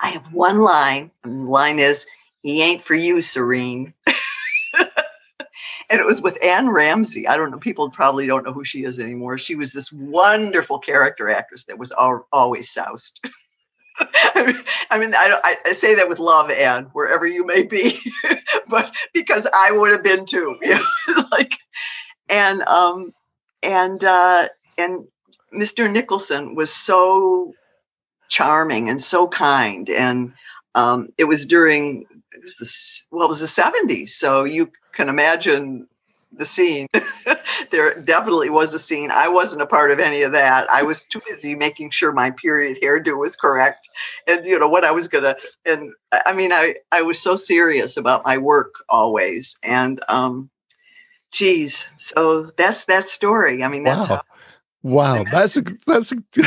I 0.00 0.10
have 0.10 0.32
one 0.32 0.60
line. 0.60 1.10
And 1.24 1.46
the 1.46 1.50
line 1.50 1.78
is, 1.78 2.06
"He 2.42 2.62
ain't 2.62 2.82
for 2.82 2.94
you, 2.94 3.20
Serene." 3.20 3.92
and 5.90 6.00
it 6.00 6.06
was 6.06 6.22
with 6.22 6.42
Anne 6.42 6.68
Ramsey. 6.70 7.26
I 7.26 7.36
don't 7.36 7.50
know, 7.50 7.58
people 7.58 7.90
probably 7.90 8.26
don't 8.26 8.44
know 8.44 8.52
who 8.52 8.64
she 8.64 8.84
is 8.84 9.00
anymore. 9.00 9.38
She 9.38 9.54
was 9.54 9.72
this 9.72 9.90
wonderful 9.92 10.78
character 10.78 11.30
actress 11.30 11.64
that 11.64 11.78
was 11.78 11.92
al- 11.92 12.26
always 12.32 12.70
soused. 12.70 13.20
I 14.90 14.98
mean, 14.98 15.14
I, 15.14 15.56
I, 15.64 15.72
say 15.72 15.94
that 15.96 16.08
with 16.08 16.18
love, 16.18 16.50
Anne, 16.50 16.84
wherever 16.92 17.26
you 17.26 17.44
may 17.44 17.62
be, 17.62 17.98
but 18.68 18.90
because 19.12 19.48
I 19.52 19.72
would 19.72 19.90
have 19.90 20.04
been 20.04 20.24
too, 20.24 20.56
you 20.62 20.74
know, 20.74 21.24
like, 21.32 21.54
and 22.28 22.62
um, 22.62 23.12
and 23.62 24.02
uh, 24.04 24.48
and 24.76 25.06
Mr. 25.52 25.90
Nicholson 25.90 26.54
was 26.54 26.72
so 26.72 27.52
charming 28.28 28.88
and 28.88 29.02
so 29.02 29.26
kind, 29.26 29.90
and 29.90 30.32
um, 30.74 31.08
it 31.18 31.24
was 31.24 31.44
during 31.44 32.06
it 32.32 32.44
was 32.44 32.56
the 32.56 33.16
well, 33.16 33.26
it 33.26 33.30
was 33.30 33.40
the 33.40 33.48
seventies, 33.48 34.14
so 34.14 34.44
you 34.44 34.70
can 34.92 35.08
imagine 35.08 35.88
the 36.32 36.44
scene. 36.46 36.86
there 37.70 38.00
definitely 38.00 38.50
was 38.50 38.74
a 38.74 38.78
scene. 38.78 39.10
I 39.10 39.28
wasn't 39.28 39.62
a 39.62 39.66
part 39.66 39.90
of 39.90 39.98
any 39.98 40.22
of 40.22 40.32
that. 40.32 40.68
I 40.70 40.82
was 40.82 41.06
too 41.06 41.20
busy 41.28 41.54
making 41.54 41.90
sure 41.90 42.12
my 42.12 42.30
period 42.30 42.78
hairdo 42.82 43.18
was 43.18 43.36
correct 43.36 43.88
and 44.26 44.44
you 44.46 44.58
know 44.58 44.68
what 44.68 44.84
I 44.84 44.90
was 44.90 45.08
gonna 45.08 45.36
and 45.64 45.92
I 46.26 46.32
mean 46.32 46.52
I 46.52 46.74
I 46.92 47.02
was 47.02 47.20
so 47.20 47.36
serious 47.36 47.96
about 47.96 48.24
my 48.24 48.38
work 48.38 48.74
always. 48.88 49.56
And 49.62 50.02
um 50.08 50.50
geez, 51.32 51.88
so 51.96 52.50
that's 52.56 52.84
that 52.86 53.06
story. 53.06 53.62
I 53.62 53.68
mean 53.68 53.84
that's 53.84 54.08
wow. 54.08 54.16
How- 54.16 54.22
wow, 54.82 55.24
that's 55.32 55.56
a 55.56 55.62
that's 55.86 56.12
a 56.12 56.16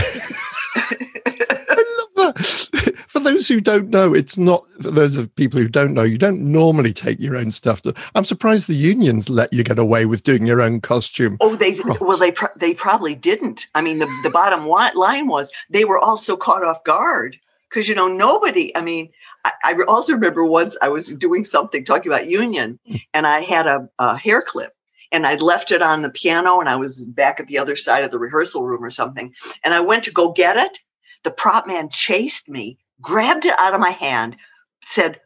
I 0.75 2.05
love 2.15 2.35
that 2.35 2.95
for 3.07 3.19
those 3.31 3.47
who 3.47 3.61
don't 3.61 3.89
know, 3.89 4.13
it's 4.13 4.37
not 4.37 4.65
for 4.81 4.91
those 4.91 5.15
of 5.15 5.33
people 5.35 5.59
who 5.59 5.67
don't 5.67 5.93
know, 5.93 6.03
you 6.03 6.17
don't 6.17 6.41
normally 6.41 6.93
take 6.93 7.19
your 7.19 7.35
own 7.35 7.51
stuff. 7.51 7.81
To, 7.83 7.93
I'm 8.15 8.25
surprised 8.25 8.67
the 8.67 8.75
unions 8.75 9.29
let 9.29 9.51
you 9.53 9.63
get 9.63 9.79
away 9.79 10.05
with 10.05 10.23
doing 10.23 10.45
your 10.45 10.61
own 10.61 10.81
costume. 10.81 11.37
Oh, 11.39 11.55
they 11.55 11.75
props. 11.75 12.01
well, 12.01 12.17
they 12.17 12.33
they 12.57 12.73
probably 12.73 13.15
didn't. 13.15 13.67
I 13.75 13.81
mean, 13.81 13.99
the 13.99 14.09
the 14.23 14.29
bottom 14.29 14.67
line 14.67 15.27
was 15.27 15.51
they 15.69 15.85
were 15.85 15.99
also 15.99 16.35
caught 16.35 16.63
off 16.63 16.83
guard 16.83 17.37
because 17.69 17.87
you 17.87 17.95
know 17.95 18.07
nobody. 18.07 18.75
I 18.75 18.81
mean, 18.81 19.09
I, 19.45 19.51
I, 19.63 19.75
also 19.87 20.13
remember 20.13 20.45
once 20.45 20.75
I 20.81 20.89
was 20.89 21.07
doing 21.07 21.43
something 21.43 21.85
talking 21.85 22.11
about 22.11 22.27
union, 22.27 22.79
and 23.13 23.25
I 23.25 23.41
had 23.41 23.67
a, 23.67 23.89
a 23.97 24.17
hair 24.17 24.41
clip 24.41 24.73
and 25.11 25.27
I'd 25.27 25.41
left 25.41 25.71
it 25.71 25.81
on 25.81 26.01
the 26.01 26.09
piano 26.09 26.59
and 26.59 26.69
I 26.69 26.75
was 26.75 27.03
back 27.03 27.39
at 27.39 27.47
the 27.47 27.57
other 27.57 27.75
side 27.75 28.03
of 28.03 28.11
the 28.11 28.19
rehearsal 28.19 28.65
room 28.65 28.83
or 28.83 28.89
something. 28.89 29.33
And 29.63 29.73
I 29.73 29.81
went 29.81 30.03
to 30.05 30.11
go 30.11 30.31
get 30.31 30.57
it. 30.57 30.79
The 31.23 31.31
prop 31.31 31.67
man 31.67 31.89
chased 31.89 32.49
me 32.49 32.77
grabbed 33.01 33.45
it 33.45 33.57
out 33.59 33.73
of 33.73 33.79
my 33.79 33.91
hand, 33.91 34.37
said, 34.83 35.19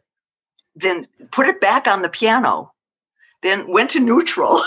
then 0.74 1.06
put 1.32 1.46
it 1.46 1.60
back 1.60 1.86
on 1.86 2.02
the 2.02 2.08
piano, 2.08 2.72
then 3.42 3.70
went 3.70 3.90
to 3.90 4.00
neutral, 4.00 4.60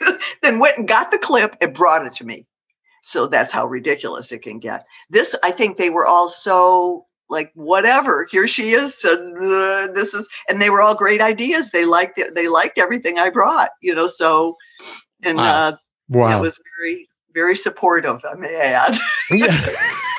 then 0.42 0.58
went 0.58 0.78
and 0.78 0.88
got 0.88 1.10
the 1.10 1.18
clip 1.18 1.56
and 1.60 1.74
brought 1.74 2.06
it 2.06 2.14
to 2.14 2.24
me. 2.24 2.46
So 3.02 3.26
that's 3.26 3.52
how 3.52 3.66
ridiculous 3.66 4.32
it 4.32 4.42
can 4.42 4.58
get. 4.58 4.84
This, 5.08 5.34
I 5.42 5.50
think 5.50 5.76
they 5.76 5.90
were 5.90 6.06
all 6.06 6.28
so 6.28 7.06
like 7.30 7.52
whatever 7.54 8.26
here 8.30 8.48
she 8.48 8.74
is 8.74 9.04
and 9.04 9.36
uh, 9.38 9.86
this 9.94 10.12
is 10.12 10.28
and 10.48 10.60
they 10.60 10.68
were 10.68 10.82
all 10.82 10.96
great 10.96 11.20
ideas 11.20 11.70
they 11.70 11.84
liked 11.84 12.18
it 12.18 12.34
they 12.34 12.48
liked 12.48 12.76
everything 12.76 13.18
i 13.18 13.30
brought 13.30 13.70
you 13.80 13.94
know 13.94 14.08
so 14.08 14.56
and 15.22 15.38
wow. 15.38 15.44
uh 15.44 15.76
wow. 16.08 16.36
it 16.36 16.40
was 16.40 16.58
very 16.76 17.08
very 17.32 17.54
supportive 17.54 18.20
i 18.28 18.34
may 18.34 18.56
add 18.56 18.98
yeah 19.30 19.64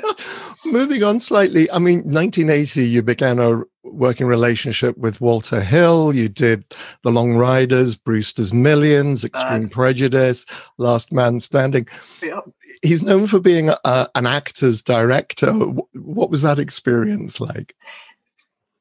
moving 0.64 1.02
on 1.02 1.20
slightly. 1.20 1.70
I 1.70 1.78
mean, 1.78 1.98
1980, 2.00 2.86
you 2.86 3.02
began 3.02 3.38
a 3.38 3.62
working 3.84 4.26
relationship 4.26 4.96
with 4.96 5.20
Walter 5.20 5.60
Hill. 5.60 6.14
You 6.14 6.28
did 6.28 6.64
The 7.02 7.10
Long 7.10 7.34
Riders, 7.34 7.96
Brewster's 7.96 8.52
Millions, 8.52 9.24
Extreme 9.24 9.66
uh, 9.66 9.68
Prejudice, 9.68 10.46
Last 10.78 11.12
Man 11.12 11.40
Standing. 11.40 11.88
Yep. 12.22 12.44
He's 12.82 13.02
known 13.02 13.26
for 13.26 13.40
being 13.40 13.70
a, 13.70 14.08
an 14.14 14.26
actor's 14.26 14.82
director. 14.82 15.52
What 15.52 16.30
was 16.30 16.42
that 16.42 16.58
experience 16.58 17.40
like? 17.40 17.74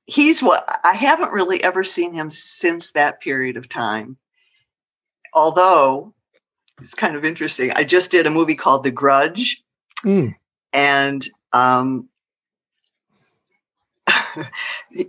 He's 0.05 0.41
what 0.41 0.79
I 0.83 0.93
haven't 0.93 1.31
really 1.31 1.63
ever 1.63 1.83
seen 1.83 2.13
him 2.13 2.29
since 2.29 2.91
that 2.91 3.21
period 3.21 3.57
of 3.57 3.69
time. 3.69 4.17
Although 5.33 6.13
it's 6.81 6.95
kind 6.95 7.15
of 7.15 7.23
interesting. 7.23 7.71
I 7.75 7.83
just 7.83 8.11
did 8.11 8.25
a 8.25 8.31
movie 8.31 8.55
called 8.55 8.83
The 8.83 8.91
Grudge. 8.91 9.63
Mm. 10.03 10.35
And 10.73 11.27
um, 11.53 12.09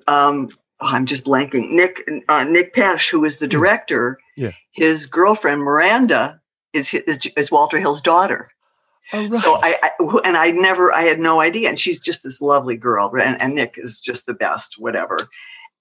um, 0.06 0.48
oh, 0.80 0.86
I'm 0.86 1.06
just 1.06 1.24
blanking. 1.24 1.70
Nick 1.70 2.08
uh, 2.28 2.44
Nick 2.44 2.74
Pesce, 2.74 3.08
who 3.08 3.24
is 3.24 3.36
the 3.36 3.48
director, 3.48 4.18
yeah. 4.36 4.52
his 4.72 5.06
girlfriend 5.06 5.62
Miranda 5.62 6.40
is, 6.72 6.92
is 6.94 7.26
is 7.36 7.50
Walter 7.50 7.78
Hill's 7.78 8.02
daughter. 8.02 8.50
Oh, 9.12 9.28
right. 9.28 9.34
So 9.34 9.58
I, 9.62 9.76
I, 9.82 10.20
and 10.24 10.36
I 10.36 10.52
never 10.52 10.92
I 10.92 11.02
had 11.02 11.18
no 11.18 11.40
idea, 11.40 11.68
and 11.68 11.78
she's 11.78 11.98
just 11.98 12.22
this 12.22 12.40
lovely 12.40 12.76
girl, 12.76 13.12
and, 13.20 13.40
and 13.40 13.54
Nick 13.54 13.74
is 13.76 14.00
just 14.00 14.26
the 14.26 14.34
best, 14.34 14.76
whatever. 14.78 15.18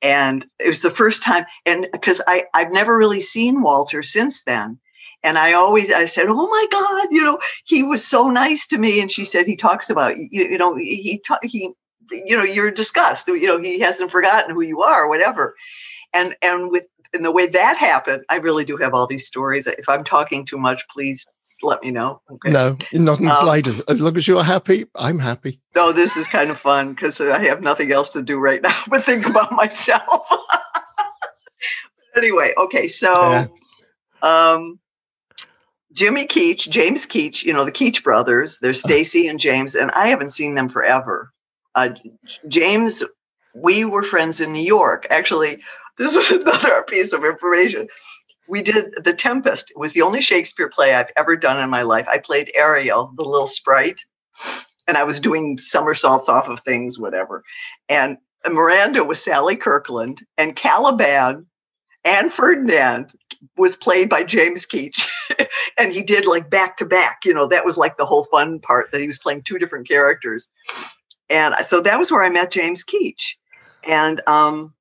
And 0.02 0.46
it 0.60 0.68
was 0.68 0.82
the 0.82 0.90
first 0.90 1.24
time, 1.24 1.46
and 1.66 1.88
because 1.92 2.22
I 2.28 2.46
I've 2.54 2.72
never 2.72 2.98
really 2.98 3.22
seen 3.22 3.62
Walter 3.62 4.04
since 4.04 4.44
then, 4.44 4.80
and 5.24 5.38
I 5.38 5.54
always 5.54 5.92
I 5.92 6.06
said, 6.06 6.28
"Oh 6.28 6.48
my 6.48 6.68
God, 6.72 7.08
you 7.12 7.24
know, 7.24 7.40
he 7.66 7.84
was 7.84 8.06
so 8.06 8.30
nice 8.30 8.68
to 8.68 8.78
me." 8.78 9.02
And 9.02 9.12
she 9.12 9.26
said, 9.26 9.46
"He 9.46 9.56
talks 9.56 9.90
about 9.90 10.18
you, 10.18 10.28
you 10.32 10.58
know, 10.58 10.76
he 10.76 11.22
he, 11.44 11.72
you 12.12 12.38
know, 12.38 12.44
you're 12.44 12.72
disgust. 12.72 13.28
You 13.28 13.48
know, 13.48 13.62
he 13.62 13.80
hasn't 13.80 14.12
forgotten 14.12 14.54
who 14.54 14.62
you 14.62 14.82
are, 14.82 15.04
or 15.04 15.10
whatever." 15.10 15.56
And 16.14 16.36
and 16.42 16.72
with 16.72 16.86
in 17.14 17.24
the 17.24 17.32
way 17.32 17.46
that 17.48 17.78
happened, 17.78 18.24
I 18.30 18.38
really 18.38 18.66
do 18.66 18.78
have 18.78 18.94
all 18.94 19.08
these 19.08 19.28
stories. 19.28 19.68
If 19.68 19.90
I'm 19.90 20.04
talking 20.04 20.46
too 20.46 20.58
much, 20.58 20.84
please 20.90 21.28
let 21.64 21.84
me 21.84 21.92
know. 21.92 22.22
Okay. 22.32 22.52
No, 22.52 22.78
not 22.94 23.20
in 23.20 23.26
the 23.26 23.32
um, 23.32 23.38
slightest. 23.38 23.84
As 23.90 24.02
long 24.02 24.18
as 24.18 24.28
you're 24.28 24.44
happy, 24.44 24.86
I'm 24.96 25.20
happy. 25.20 25.60
No, 25.76 25.92
this 25.92 26.18
is 26.18 26.28
kind 26.28 26.50
of 26.50 26.58
fun 26.58 26.94
because 26.94 27.22
I 27.22 27.44
have 27.44 27.62
nothing 27.62 27.92
else 27.92 28.10
to 28.10 28.22
do 28.22 28.40
right 28.40 28.62
now 28.64 28.78
but 28.88 29.04
think 29.04 29.28
about 29.28 29.52
myself. 29.52 30.28
anyway, 32.16 32.54
okay, 32.58 32.88
so 32.88 33.14
yeah. 33.14 33.48
um, 34.24 34.80
Jimmy 35.94 36.26
Keach, 36.26 36.70
James 36.70 37.06
Keach, 37.06 37.44
you 37.44 37.54
know, 37.54 37.66
the 37.66 37.72
Keach 37.72 38.04
brothers, 38.04 38.60
there's 38.60 38.84
uh-huh. 38.84 38.94
Stacy 38.94 39.28
and 39.28 39.40
James, 39.40 39.76
and 39.76 39.92
I 39.92 40.08
haven't 40.08 40.32
seen 40.32 40.56
them 40.56 40.70
forever. 40.70 41.32
Uh, 41.76 41.90
James, 42.48 43.04
we 43.56 43.86
were 43.86 44.04
friends 44.04 44.42
in 44.42 44.54
New 44.54 44.64
York. 44.64 45.08
Actually, 45.10 45.62
this 45.98 46.16
is 46.16 46.32
another 46.42 46.84
piece 46.84 47.14
of 47.14 47.26
information. 47.26 47.88
We 48.48 48.62
did 48.62 48.94
The 49.04 49.14
Tempest. 49.14 49.72
It 49.72 49.80
was 49.80 49.94
the 49.94 50.02
only 50.02 50.22
Shakespeare 50.22 50.70
play 50.70 50.94
I've 50.94 51.12
ever 51.16 51.36
done 51.36 51.62
in 51.62 51.70
my 51.70 51.84
life. 51.84 52.08
I 52.08 52.18
played 52.18 52.52
Ariel, 52.56 53.14
the 53.16 53.24
little 53.24 53.48
sprite, 53.48 54.04
and 54.88 54.98
I 54.98 55.04
was 55.04 55.20
doing 55.20 55.58
somersaults 55.58 56.28
off 56.28 56.50
of 56.50 56.60
things, 56.62 57.00
whatever. 57.00 57.44
And 57.88 58.18
Miranda 58.50 59.04
was 59.04 59.24
Sally 59.24 59.56
Kirkland, 59.56 60.26
and 60.38 60.56
Caliban 60.56 61.46
and 62.04 62.32
Ferdinand 62.32 63.12
was 63.58 63.76
played 63.76 64.10
by 64.10 64.24
James 64.24 64.66
Keach. 64.66 65.08
and 65.78 65.92
he 65.94 66.04
did 66.04 66.26
like 66.26 66.50
back 66.50 66.78
to 66.78 66.86
back. 66.86 67.22
You 67.26 67.34
know, 67.34 67.48
that 67.48 67.66
was 67.66 67.78
like 67.78 67.98
the 67.98 68.06
whole 68.06 68.26
fun 68.26 68.60
part 68.60 68.92
that 68.92 69.02
he 69.02 69.08
was 69.08 69.20
playing 69.20 69.44
two 69.44 69.60
different 69.60 69.88
characters. 69.88 70.50
And 71.30 71.56
so 71.66 71.82
that 71.82 71.98
was 71.98 72.12
where 72.12 72.24
I 72.24 72.30
met 72.30 72.52
James 72.52 72.84
Keach. 72.84 73.34
And 73.88 74.22
um, 74.28 74.74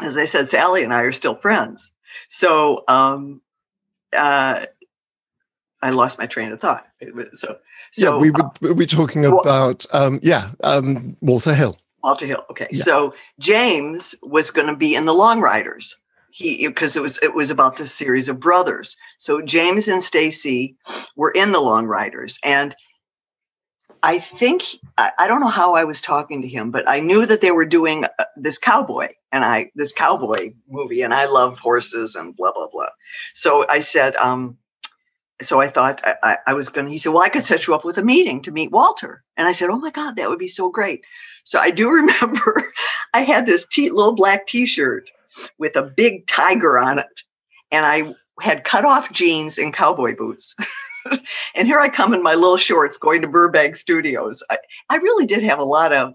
as 0.00 0.16
I 0.16 0.24
said, 0.24 0.48
Sally 0.48 0.82
and 0.82 0.92
I 0.92 1.02
are 1.02 1.12
still 1.12 1.36
friends. 1.36 1.92
So 2.28 2.84
um, 2.88 3.40
uh, 4.16 4.66
I 5.82 5.90
lost 5.90 6.18
my 6.18 6.26
train 6.26 6.52
of 6.52 6.60
thought. 6.60 6.86
So, 7.32 7.56
so 7.92 8.14
yeah, 8.14 8.20
we 8.20 8.30
were, 8.30 8.50
we 8.60 8.72
were 8.72 8.86
talking 8.86 9.24
about 9.24 9.86
um, 9.92 10.20
yeah 10.22 10.50
um, 10.62 11.16
Walter 11.20 11.54
Hill. 11.54 11.76
Walter 12.02 12.26
Hill. 12.26 12.44
Okay, 12.50 12.68
yeah. 12.70 12.82
so 12.82 13.14
James 13.38 14.14
was 14.22 14.50
going 14.50 14.68
to 14.68 14.76
be 14.76 14.94
in 14.94 15.04
the 15.04 15.14
Long 15.14 15.40
Riders, 15.40 15.96
he 16.30 16.66
because 16.66 16.96
it 16.96 17.02
was 17.02 17.18
it 17.22 17.34
was 17.34 17.50
about 17.50 17.76
the 17.76 17.86
series 17.86 18.28
of 18.28 18.40
brothers. 18.40 18.96
So 19.18 19.40
James 19.40 19.88
and 19.88 20.02
Stacy 20.02 20.76
were 21.16 21.30
in 21.30 21.52
the 21.52 21.60
Long 21.60 21.86
Riders, 21.86 22.38
and 22.44 22.74
I 24.02 24.18
think 24.18 24.62
I, 24.96 25.12
I, 25.18 25.26
don't 25.26 25.40
know 25.40 25.48
how 25.48 25.74
I 25.74 25.84
was 25.84 26.00
talking 26.00 26.40
to 26.42 26.48
him, 26.48 26.70
but 26.70 26.88
I 26.88 27.00
knew 27.00 27.26
that 27.26 27.42
they 27.42 27.50
were 27.50 27.66
doing 27.66 28.04
uh, 28.04 28.24
this 28.36 28.56
cowboy 28.56 29.08
and 29.30 29.44
I 29.44 29.70
this 29.74 29.92
cowboy 29.92 30.52
movie, 30.68 31.02
and 31.02 31.12
I 31.12 31.26
love 31.26 31.58
horses 31.58 32.14
and 32.14 32.34
blah 32.34 32.52
blah 32.52 32.68
blah. 32.68 32.88
So 33.34 33.66
I 33.68 33.80
said, 33.80 34.16
um, 34.16 34.56
so 35.42 35.60
I 35.60 35.68
thought 35.68 36.00
I, 36.04 36.16
I, 36.22 36.38
I 36.48 36.54
was 36.54 36.68
going 36.68 36.86
to. 36.86 36.92
He 36.92 36.98
said, 36.98 37.12
"Well, 37.12 37.22
I 37.22 37.28
could 37.28 37.44
set 37.44 37.66
you 37.66 37.74
up 37.74 37.84
with 37.84 37.98
a 37.98 38.04
meeting 38.04 38.40
to 38.42 38.52
meet 38.52 38.70
Walter," 38.70 39.22
and 39.36 39.46
I 39.46 39.52
said, 39.52 39.68
"Oh 39.70 39.78
my 39.78 39.90
God, 39.90 40.16
that 40.16 40.28
would 40.28 40.38
be 40.38 40.48
so 40.48 40.70
great." 40.70 41.04
So 41.50 41.58
I 41.58 41.70
do 41.70 41.90
remember 42.00 42.62
I 43.12 43.22
had 43.22 43.44
this 43.44 43.66
t- 43.66 43.90
little 43.90 44.14
black 44.14 44.46
T-shirt 44.46 45.10
with 45.58 45.74
a 45.74 45.82
big 45.82 46.26
tiger 46.28 46.78
on 46.78 47.00
it. 47.00 47.22
And 47.72 47.84
I 47.84 48.14
had 48.40 48.64
cut 48.64 48.84
off 48.84 49.10
jeans 49.10 49.58
and 49.58 49.74
cowboy 49.74 50.16
boots. 50.16 50.54
and 51.56 51.66
here 51.66 51.80
I 51.80 51.88
come 51.88 52.14
in 52.14 52.22
my 52.22 52.34
little 52.34 52.56
shorts 52.56 52.96
going 52.96 53.20
to 53.22 53.28
Burbank 53.28 53.74
Studios. 53.74 54.44
I, 54.48 54.58
I 54.90 54.96
really 54.96 55.26
did 55.26 55.42
have 55.42 55.58
a 55.58 55.64
lot 55.64 55.92
of 55.92 56.14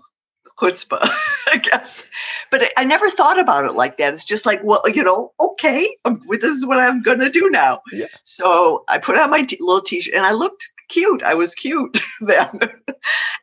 chutzpah, 0.58 1.02
I 1.48 1.58
guess. 1.58 2.06
But 2.50 2.64
I, 2.64 2.72
I, 2.78 2.84
never 2.86 3.10
thought 3.10 3.38
about 3.38 3.66
it 3.66 3.74
like 3.74 3.98
that. 3.98 4.14
It's 4.14 4.24
just 4.24 4.46
like, 4.46 4.62
well, 4.64 4.82
you 4.88 5.04
know, 5.04 5.34
okay, 5.42 5.98
um, 6.06 6.22
this 6.30 6.52
is 6.52 6.66
what 6.66 6.80
I'm 6.80 7.02
going 7.02 7.20
to 7.20 7.30
do 7.30 7.50
now. 7.50 7.82
Yeah. 7.92 8.06
So 8.24 8.86
I 8.88 9.00
put 9.00 9.18
on 9.18 9.32
my 9.32 9.44
t- 9.44 9.58
little 9.60 9.82
t 9.82 10.00
shirt 10.00 10.16
and 10.16 10.26
I 10.26 10.32
looked 10.32 10.70
cute. 10.88 11.24
I 11.24 11.34
was 11.34 11.54
cute 11.56 12.00
then. 12.22 12.60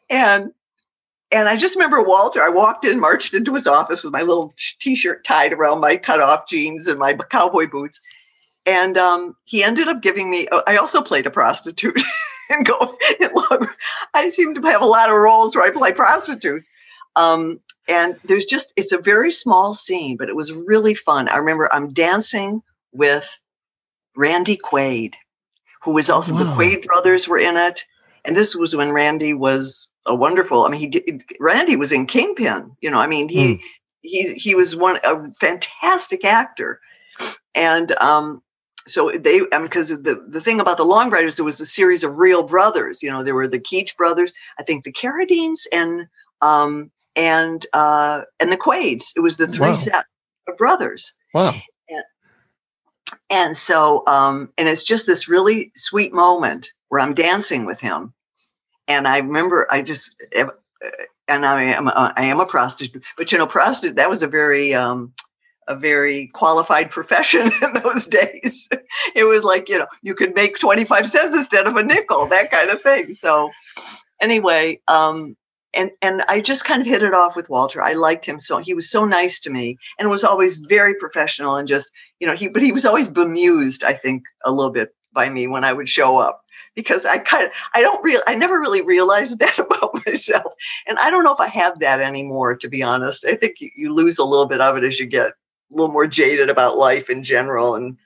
and 0.08 0.52
and 1.32 1.48
I 1.48 1.56
just 1.56 1.76
remember 1.76 2.02
Walter, 2.02 2.42
I 2.42 2.50
walked 2.50 2.84
in, 2.84 3.00
marched 3.00 3.34
into 3.34 3.54
his 3.54 3.66
office 3.66 4.04
with 4.04 4.12
my 4.12 4.20
little 4.20 4.54
t 4.80 4.94
shirt 4.94 5.24
tied 5.24 5.52
around 5.52 5.80
my 5.80 5.96
cut 5.96 6.20
off 6.20 6.46
jeans 6.46 6.86
and 6.86 6.98
my 6.98 7.14
cowboy 7.14 7.68
boots. 7.68 8.00
And 8.66 8.96
um, 8.96 9.34
he 9.44 9.64
ended 9.64 9.88
up 9.88 10.02
giving 10.02 10.30
me, 10.30 10.46
oh, 10.52 10.62
I 10.66 10.76
also 10.76 11.00
played 11.00 11.26
a 11.26 11.30
prostitute. 11.30 12.00
and 12.50 12.66
go, 12.66 12.96
I 14.14 14.28
seem 14.28 14.54
to 14.54 14.62
have 14.62 14.82
a 14.82 14.86
lot 14.86 15.08
of 15.08 15.16
roles 15.16 15.56
where 15.56 15.64
I 15.64 15.70
play 15.70 15.92
prostitutes. 15.92 16.70
Um, 17.16 17.60
and 17.88 18.16
there's 18.24 18.44
just, 18.44 18.72
it's 18.76 18.92
a 18.92 18.98
very 18.98 19.30
small 19.30 19.74
scene, 19.74 20.16
but 20.16 20.28
it 20.28 20.36
was 20.36 20.52
really 20.52 20.94
fun. 20.94 21.28
I 21.28 21.38
remember 21.38 21.68
I'm 21.72 21.88
dancing 21.88 22.62
with 22.92 23.38
Randy 24.16 24.56
Quaid, 24.56 25.14
who 25.82 25.94
was 25.94 26.08
also, 26.08 26.34
wow. 26.34 26.44
the 26.44 26.50
Quaid 26.50 26.86
brothers 26.86 27.26
were 27.26 27.38
in 27.38 27.56
it. 27.56 27.84
And 28.24 28.36
this 28.36 28.54
was 28.54 28.76
when 28.76 28.92
Randy 28.92 29.34
was 29.34 29.88
a 30.06 30.14
wonderful. 30.14 30.64
I 30.64 30.68
mean, 30.70 30.80
he 30.80 30.88
did, 30.88 31.24
Randy 31.38 31.76
was 31.76 31.92
in 31.92 32.06
Kingpin. 32.06 32.76
You 32.80 32.90
know, 32.90 32.98
I 32.98 33.06
mean, 33.06 33.28
he 33.28 33.54
mm. 33.54 33.60
he 34.02 34.34
he 34.34 34.54
was 34.54 34.74
one 34.74 34.98
a 35.04 35.22
fantastic 35.34 36.24
actor, 36.24 36.80
and 37.54 37.92
um, 37.92 38.42
so 38.86 39.12
they 39.16 39.40
because 39.60 39.92
um, 39.92 40.02
the 40.02 40.24
the 40.28 40.40
thing 40.40 40.60
about 40.60 40.76
the 40.76 40.84
Long 40.84 41.10
Riders, 41.10 41.38
it 41.38 41.44
was 41.44 41.60
a 41.60 41.66
series 41.66 42.04
of 42.04 42.18
real 42.18 42.42
brothers. 42.42 43.02
You 43.02 43.10
know, 43.10 43.22
there 43.22 43.34
were 43.34 43.48
the 43.48 43.60
Keach 43.60 43.96
brothers, 43.96 44.32
I 44.58 44.62
think 44.62 44.84
the 44.84 44.92
Carradines, 44.92 45.66
and 45.72 46.06
um 46.40 46.90
and 47.14 47.64
uh 47.72 48.22
and 48.40 48.50
the 48.50 48.56
Quaids. 48.56 49.12
It 49.16 49.20
was 49.20 49.36
the 49.36 49.46
three 49.46 49.68
wow. 49.68 49.74
set 49.74 50.06
of 50.48 50.56
brothers. 50.56 51.14
Wow. 51.34 51.54
And, 51.88 52.04
and 53.30 53.56
so 53.56 54.06
um 54.06 54.50
and 54.58 54.68
it's 54.68 54.82
just 54.82 55.06
this 55.06 55.28
really 55.28 55.72
sweet 55.76 56.12
moment 56.12 56.70
where 56.88 57.00
I'm 57.00 57.14
dancing 57.14 57.64
with 57.64 57.80
him 57.80 58.12
and 58.88 59.06
I 59.06 59.18
remember 59.18 59.66
I 59.70 59.82
just 59.82 60.16
and 61.28 61.46
I 61.46 61.62
am 61.62 61.88
I 61.88 62.12
am 62.24 62.40
a 62.40 62.46
prostitute, 62.46 63.02
but 63.16 63.32
you 63.32 63.38
know, 63.38 63.46
prostitute 63.46 63.96
that 63.96 64.10
was 64.10 64.22
a 64.22 64.28
very 64.28 64.74
um, 64.74 65.12
a 65.68 65.76
very 65.76 66.28
qualified 66.34 66.90
profession 66.90 67.52
in 67.62 67.82
those 67.82 68.06
days. 68.06 68.68
It 69.14 69.24
was 69.24 69.44
like 69.44 69.68
you 69.68 69.78
know 69.78 69.86
you 70.02 70.14
could 70.14 70.34
make 70.34 70.58
twenty 70.58 70.84
five 70.84 71.08
cents 71.10 71.34
instead 71.34 71.66
of 71.66 71.76
a 71.76 71.82
nickel, 71.82 72.26
that 72.26 72.50
kind 72.50 72.70
of 72.70 72.82
thing. 72.82 73.14
So 73.14 73.50
anyway, 74.20 74.80
um, 74.88 75.36
and 75.74 75.90
and 76.02 76.22
I 76.28 76.40
just 76.40 76.64
kind 76.64 76.80
of 76.80 76.86
hit 76.86 77.02
it 77.02 77.14
off 77.14 77.36
with 77.36 77.48
Walter. 77.48 77.80
I 77.80 77.92
liked 77.92 78.26
him 78.26 78.38
so 78.38 78.58
he 78.58 78.74
was 78.74 78.90
so 78.90 79.04
nice 79.04 79.40
to 79.40 79.50
me 79.50 79.78
and 79.98 80.10
was 80.10 80.24
always 80.24 80.56
very 80.56 80.94
professional 80.94 81.56
and 81.56 81.68
just 81.68 81.90
you 82.20 82.26
know 82.26 82.34
he 82.34 82.48
but 82.48 82.62
he 82.62 82.72
was 82.72 82.84
always 82.84 83.08
bemused 83.08 83.84
I 83.84 83.94
think 83.94 84.24
a 84.44 84.52
little 84.52 84.72
bit 84.72 84.94
by 85.12 85.30
me 85.30 85.46
when 85.46 85.64
I 85.64 85.72
would 85.72 85.88
show 85.88 86.18
up 86.18 86.41
because 86.74 87.04
I 87.04 87.18
kind 87.18 87.44
of 87.44 87.52
I 87.74 87.82
don't 87.82 88.02
real 88.02 88.22
I 88.26 88.34
never 88.34 88.58
really 88.58 88.82
realized 88.82 89.38
that 89.40 89.58
about 89.58 90.06
myself, 90.06 90.54
and 90.86 90.98
I 90.98 91.10
don't 91.10 91.24
know 91.24 91.34
if 91.34 91.40
I 91.40 91.48
have 91.48 91.78
that 91.80 92.00
anymore. 92.00 92.56
To 92.56 92.68
be 92.68 92.82
honest, 92.82 93.24
I 93.24 93.36
think 93.36 93.60
you, 93.60 93.70
you 93.74 93.92
lose 93.92 94.18
a 94.18 94.24
little 94.24 94.46
bit 94.46 94.60
of 94.60 94.76
it 94.76 94.84
as 94.84 94.98
you 94.98 95.06
get 95.06 95.28
a 95.28 95.34
little 95.70 95.92
more 95.92 96.06
jaded 96.06 96.50
about 96.50 96.76
life 96.76 97.10
in 97.10 97.24
general, 97.24 97.74
and 97.74 97.96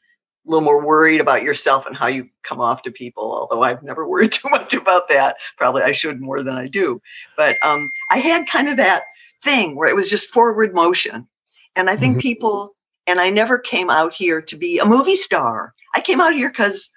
a 0.46 0.50
little 0.50 0.64
more 0.64 0.84
worried 0.84 1.20
about 1.20 1.42
yourself 1.42 1.86
and 1.86 1.96
how 1.96 2.06
you 2.06 2.28
come 2.42 2.60
off 2.60 2.82
to 2.82 2.90
people. 2.90 3.32
Although 3.32 3.62
I've 3.62 3.82
never 3.82 4.08
worried 4.08 4.32
too 4.32 4.48
much 4.50 4.74
about 4.74 5.08
that. 5.08 5.36
Probably 5.56 5.82
I 5.82 5.92
should 5.92 6.20
more 6.20 6.42
than 6.42 6.56
I 6.56 6.66
do. 6.66 7.00
But 7.36 7.56
um, 7.64 7.90
I 8.10 8.18
had 8.18 8.48
kind 8.48 8.68
of 8.68 8.76
that 8.76 9.04
thing 9.42 9.76
where 9.76 9.88
it 9.88 9.96
was 9.96 10.10
just 10.10 10.32
forward 10.32 10.74
motion, 10.74 11.26
and 11.74 11.90
I 11.90 11.96
think 11.96 12.14
mm-hmm. 12.14 12.20
people. 12.20 12.72
And 13.08 13.20
I 13.20 13.30
never 13.30 13.56
came 13.56 13.88
out 13.88 14.12
here 14.12 14.42
to 14.42 14.56
be 14.56 14.80
a 14.80 14.84
movie 14.84 15.14
star. 15.14 15.74
I 15.94 16.00
came 16.00 16.20
out 16.20 16.34
here 16.34 16.48
because 16.48 16.90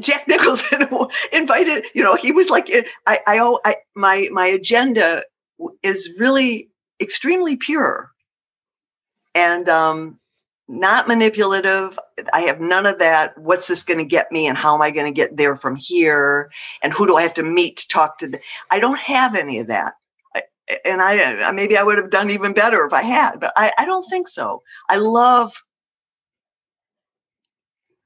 Jack 0.00 0.26
Nicholson 0.28 0.88
invited, 1.32 1.86
you 1.94 2.02
know, 2.02 2.16
he 2.16 2.32
was 2.32 2.50
like, 2.50 2.70
I, 3.06 3.18
I, 3.26 3.56
I, 3.64 3.76
my, 3.94 4.28
my 4.32 4.46
agenda 4.46 5.22
is 5.82 6.10
really 6.18 6.70
extremely 7.00 7.56
pure 7.56 8.10
and 9.34 9.68
um, 9.68 10.18
not 10.68 11.08
manipulative. 11.08 11.98
I 12.32 12.42
have 12.42 12.60
none 12.60 12.86
of 12.86 12.98
that. 12.98 13.36
What's 13.36 13.68
this 13.68 13.82
going 13.82 13.98
to 13.98 14.04
get 14.04 14.32
me, 14.32 14.46
and 14.46 14.56
how 14.56 14.74
am 14.74 14.82
I 14.82 14.90
going 14.90 15.06
to 15.06 15.16
get 15.16 15.36
there 15.36 15.56
from 15.56 15.76
here? 15.76 16.50
And 16.82 16.92
who 16.92 17.06
do 17.06 17.16
I 17.16 17.22
have 17.22 17.34
to 17.34 17.42
meet 17.42 17.78
to 17.78 17.88
talk 17.88 18.18
to? 18.18 18.28
The, 18.28 18.40
I 18.70 18.78
don't 18.78 18.98
have 18.98 19.34
any 19.34 19.58
of 19.58 19.66
that. 19.66 19.94
and 20.84 21.02
I 21.02 21.50
maybe 21.52 21.76
I 21.76 21.82
would 21.82 21.98
have 21.98 22.10
done 22.10 22.30
even 22.30 22.54
better 22.54 22.86
if 22.86 22.92
I 22.92 23.02
had, 23.02 23.40
but 23.40 23.52
I, 23.56 23.72
I 23.78 23.84
don't 23.84 24.08
think 24.08 24.28
so. 24.28 24.62
I 24.88 24.96
love 24.96 25.52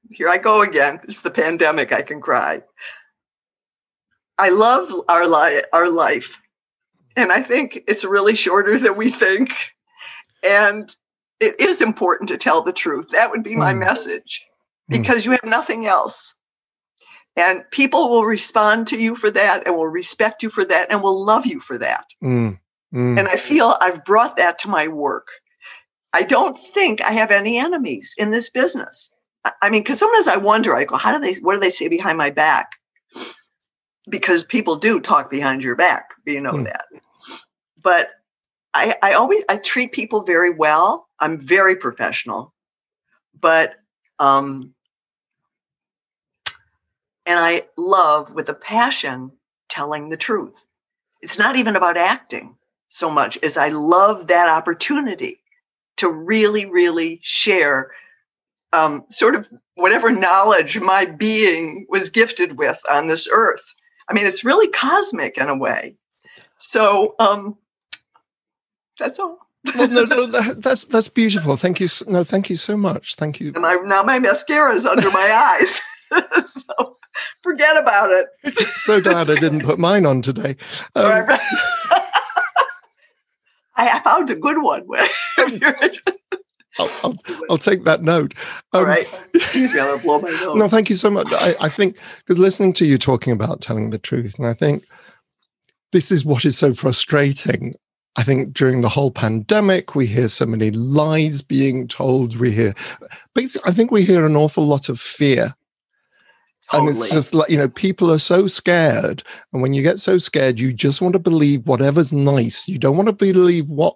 here 0.09 0.29
I 0.29 0.37
go 0.37 0.61
again. 0.61 0.99
It's 1.03 1.21
the 1.21 1.31
pandemic. 1.31 1.93
I 1.93 2.01
can 2.01 2.21
cry. 2.21 2.63
I 4.37 4.49
love 4.49 4.91
our 5.09 5.27
life, 5.27 5.63
our 5.73 5.89
life, 5.89 6.39
and 7.15 7.31
I 7.31 7.41
think 7.41 7.83
it's 7.87 8.05
really 8.05 8.35
shorter 8.35 8.79
than 8.79 8.95
we 8.95 9.11
think. 9.11 9.51
And 10.43 10.93
it 11.39 11.59
is 11.59 11.81
important 11.81 12.29
to 12.29 12.37
tell 12.37 12.61
the 12.61 12.73
truth. 12.73 13.09
That 13.09 13.31
would 13.31 13.43
be 13.43 13.55
my 13.55 13.73
mm. 13.73 13.79
message, 13.79 14.45
hmm. 14.89 14.97
because 14.97 15.23
mm. 15.23 15.25
you 15.25 15.31
have 15.31 15.43
nothing 15.43 15.85
else. 15.85 16.35
And 17.35 17.63
people 17.71 18.09
will 18.09 18.25
respond 18.25 18.87
to 18.87 19.01
you 19.01 19.15
for 19.15 19.29
that, 19.31 19.67
and 19.67 19.75
will 19.75 19.87
respect 19.87 20.43
you 20.43 20.49
for 20.49 20.65
that, 20.65 20.91
and 20.91 21.01
will 21.01 21.23
love 21.23 21.45
you 21.45 21.59
for 21.59 21.77
that. 21.77 22.05
Mm. 22.23 22.59
And 22.91 23.27
I 23.27 23.35
feel 23.35 23.75
I've 23.81 24.03
brought 24.03 24.37
that 24.37 24.57
to 24.59 24.69
my 24.69 24.87
work. 24.87 25.27
I 26.11 26.23
don't 26.23 26.57
think 26.57 27.01
I 27.01 27.11
have 27.11 27.29
any 27.29 27.59
enemies 27.59 28.15
in 28.17 28.31
this 28.31 28.49
business. 28.49 29.11
I 29.61 29.69
mean, 29.69 29.83
because 29.83 29.99
sometimes 29.99 30.27
I 30.27 30.37
wonder, 30.37 30.75
I 30.75 30.85
go, 30.85 30.95
how 30.95 31.17
do 31.17 31.19
they, 31.19 31.39
what 31.41 31.53
do 31.53 31.59
they 31.59 31.69
say 31.69 31.87
behind 31.87 32.17
my 32.17 32.29
back? 32.29 32.71
Because 34.09 34.43
people 34.43 34.75
do 34.75 34.99
talk 34.99 35.29
behind 35.29 35.63
your 35.63 35.75
back, 35.75 36.09
you 36.25 36.41
know 36.41 36.53
mm. 36.53 36.65
that. 36.65 36.85
But 37.81 38.09
I, 38.73 38.95
I 39.01 39.13
always, 39.13 39.43
I 39.49 39.57
treat 39.57 39.91
people 39.91 40.23
very 40.23 40.49
well. 40.49 41.07
I'm 41.19 41.37
very 41.37 41.75
professional, 41.75 42.53
but, 43.39 43.75
um, 44.19 44.73
and 47.25 47.39
I 47.39 47.67
love 47.77 48.31
with 48.33 48.49
a 48.49 48.53
passion 48.53 49.31
telling 49.69 50.09
the 50.09 50.17
truth. 50.17 50.65
It's 51.21 51.37
not 51.37 51.57
even 51.57 51.75
about 51.75 51.97
acting 51.97 52.55
so 52.89 53.09
much 53.09 53.37
as 53.43 53.57
I 53.57 53.69
love 53.69 54.27
that 54.27 54.49
opportunity 54.49 55.41
to 55.97 56.09
really, 56.09 56.65
really 56.65 57.19
share 57.21 57.91
um, 58.73 59.05
sort 59.09 59.35
of 59.35 59.47
whatever 59.75 60.11
knowledge 60.11 60.79
my 60.79 61.05
being 61.05 61.85
was 61.89 62.09
gifted 62.09 62.57
with 62.57 62.79
on 62.89 63.07
this 63.07 63.27
earth. 63.31 63.73
I 64.09 64.13
mean, 64.13 64.25
it's 64.25 64.43
really 64.43 64.67
cosmic 64.69 65.37
in 65.37 65.49
a 65.49 65.55
way. 65.55 65.95
So 66.57 67.15
um, 67.19 67.57
that's 68.97 69.19
all. 69.19 69.39
well, 69.75 69.87
no, 69.87 70.03
no, 70.03 70.25
that, 70.25 70.61
that's 70.61 70.85
that's 70.85 71.09
beautiful. 71.09 71.57
Thank 71.57 71.79
you. 71.79 71.87
No, 72.07 72.23
thank 72.23 72.49
you 72.49 72.55
so 72.55 72.77
much. 72.77 73.15
Thank 73.15 73.39
you. 73.39 73.51
And 73.55 73.65
I, 73.65 73.75
now 73.75 74.03
my 74.03 74.19
mascara 74.19 74.73
is 74.73 74.85
under 74.85 75.09
my 75.11 75.57
eyes, 75.59 75.81
so 76.45 76.97
forget 77.41 77.77
about 77.77 78.11
it. 78.11 78.27
so 78.79 79.01
glad 79.01 79.29
I 79.29 79.35
didn't 79.35 79.63
put 79.63 79.79
mine 79.79 80.05
on 80.05 80.21
today. 80.21 80.55
Um, 80.95 81.27
I 83.75 84.01
found 84.01 84.29
a 84.29 84.35
good 84.35 84.61
one. 84.61 84.85
I'll, 86.79 86.89
I'll, 87.03 87.17
I'll, 87.51 87.57
take 87.57 87.83
that 87.83 88.01
note. 88.01 88.33
Um, 88.73 88.81
All 88.81 88.85
right. 88.85 89.07
Excuse 89.33 89.73
me, 89.73 89.79
I'll 89.79 89.99
blow 89.99 90.19
my 90.19 90.29
nose. 90.29 90.55
No, 90.55 90.67
thank 90.67 90.89
you 90.89 90.95
so 90.95 91.09
much. 91.09 91.27
I, 91.31 91.55
I 91.61 91.69
think 91.69 91.97
because 92.19 92.39
listening 92.39 92.73
to 92.73 92.85
you 92.85 92.97
talking 92.97 93.33
about 93.33 93.61
telling 93.61 93.89
the 93.89 93.99
truth, 93.99 94.37
and 94.39 94.47
I 94.47 94.53
think 94.53 94.85
this 95.91 96.11
is 96.11 96.25
what 96.25 96.45
is 96.45 96.57
so 96.57 96.73
frustrating. 96.73 97.75
I 98.15 98.23
think 98.23 98.53
during 98.53 98.81
the 98.81 98.89
whole 98.89 99.11
pandemic, 99.11 99.95
we 99.95 100.07
hear 100.07 100.27
so 100.27 100.45
many 100.45 100.71
lies 100.71 101.41
being 101.41 101.87
told. 101.87 102.37
We 102.37 102.51
hear, 102.51 102.73
basically, 103.33 103.69
I 103.69 103.73
think 103.73 103.91
we 103.91 104.03
hear 104.03 104.25
an 104.25 104.35
awful 104.35 104.65
lot 104.65 104.89
of 104.89 104.99
fear. 104.99 105.55
Totally. 106.71 106.91
And 106.91 106.99
it's 106.99 107.11
just 107.11 107.33
like, 107.33 107.49
you 107.49 107.57
know, 107.57 107.69
people 107.69 108.11
are 108.11 108.19
so 108.19 108.47
scared. 108.47 109.23
And 109.53 109.61
when 109.61 109.73
you 109.73 109.81
get 109.81 109.99
so 109.99 110.17
scared, 110.17 110.59
you 110.59 110.73
just 110.73 111.01
want 111.01 111.13
to 111.13 111.19
believe 111.19 111.65
whatever's 111.65 112.13
nice. 112.13 112.67
You 112.67 112.77
don't 112.77 112.97
want 112.97 113.07
to 113.07 113.13
believe 113.13 113.67
what 113.67 113.95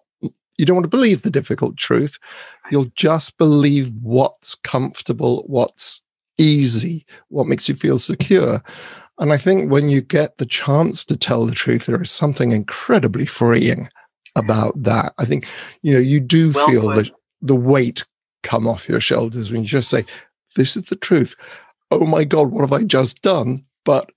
you 0.57 0.65
don't 0.65 0.75
want 0.75 0.85
to 0.85 0.89
believe 0.89 1.21
the 1.21 1.31
difficult 1.31 1.77
truth. 1.77 2.19
You'll 2.73 2.91
just 2.95 3.37
believe 3.37 3.91
what's 4.01 4.55
comfortable, 4.55 5.43
what's 5.45 6.01
easy, 6.39 7.05
what 7.27 7.45
makes 7.45 7.69
you 7.69 7.75
feel 7.75 7.99
secure. 7.99 8.63
And 9.19 9.31
I 9.31 9.37
think 9.37 9.71
when 9.71 9.89
you 9.89 10.01
get 10.01 10.39
the 10.39 10.47
chance 10.47 11.05
to 11.05 11.15
tell 11.15 11.45
the 11.45 11.53
truth, 11.53 11.85
there 11.85 12.01
is 12.01 12.09
something 12.09 12.51
incredibly 12.51 13.27
freeing 13.27 13.89
about 14.35 14.73
that. 14.81 15.13
I 15.19 15.25
think, 15.25 15.47
you 15.83 15.93
know, 15.93 15.99
you 15.99 16.19
do 16.19 16.51
well 16.51 16.67
feel 16.67 16.87
the, 16.89 17.11
the 17.43 17.55
weight 17.55 18.05
come 18.41 18.67
off 18.67 18.89
your 18.89 18.99
shoulders 18.99 19.51
when 19.51 19.61
you 19.61 19.67
just 19.67 19.91
say, 19.91 20.03
this 20.55 20.75
is 20.75 20.85
the 20.85 20.95
truth. 20.95 21.35
Oh 21.91 22.07
my 22.07 22.23
God, 22.23 22.49
what 22.49 22.61
have 22.61 22.73
I 22.73 22.85
just 22.85 23.21
done? 23.21 23.63
But, 23.85 24.09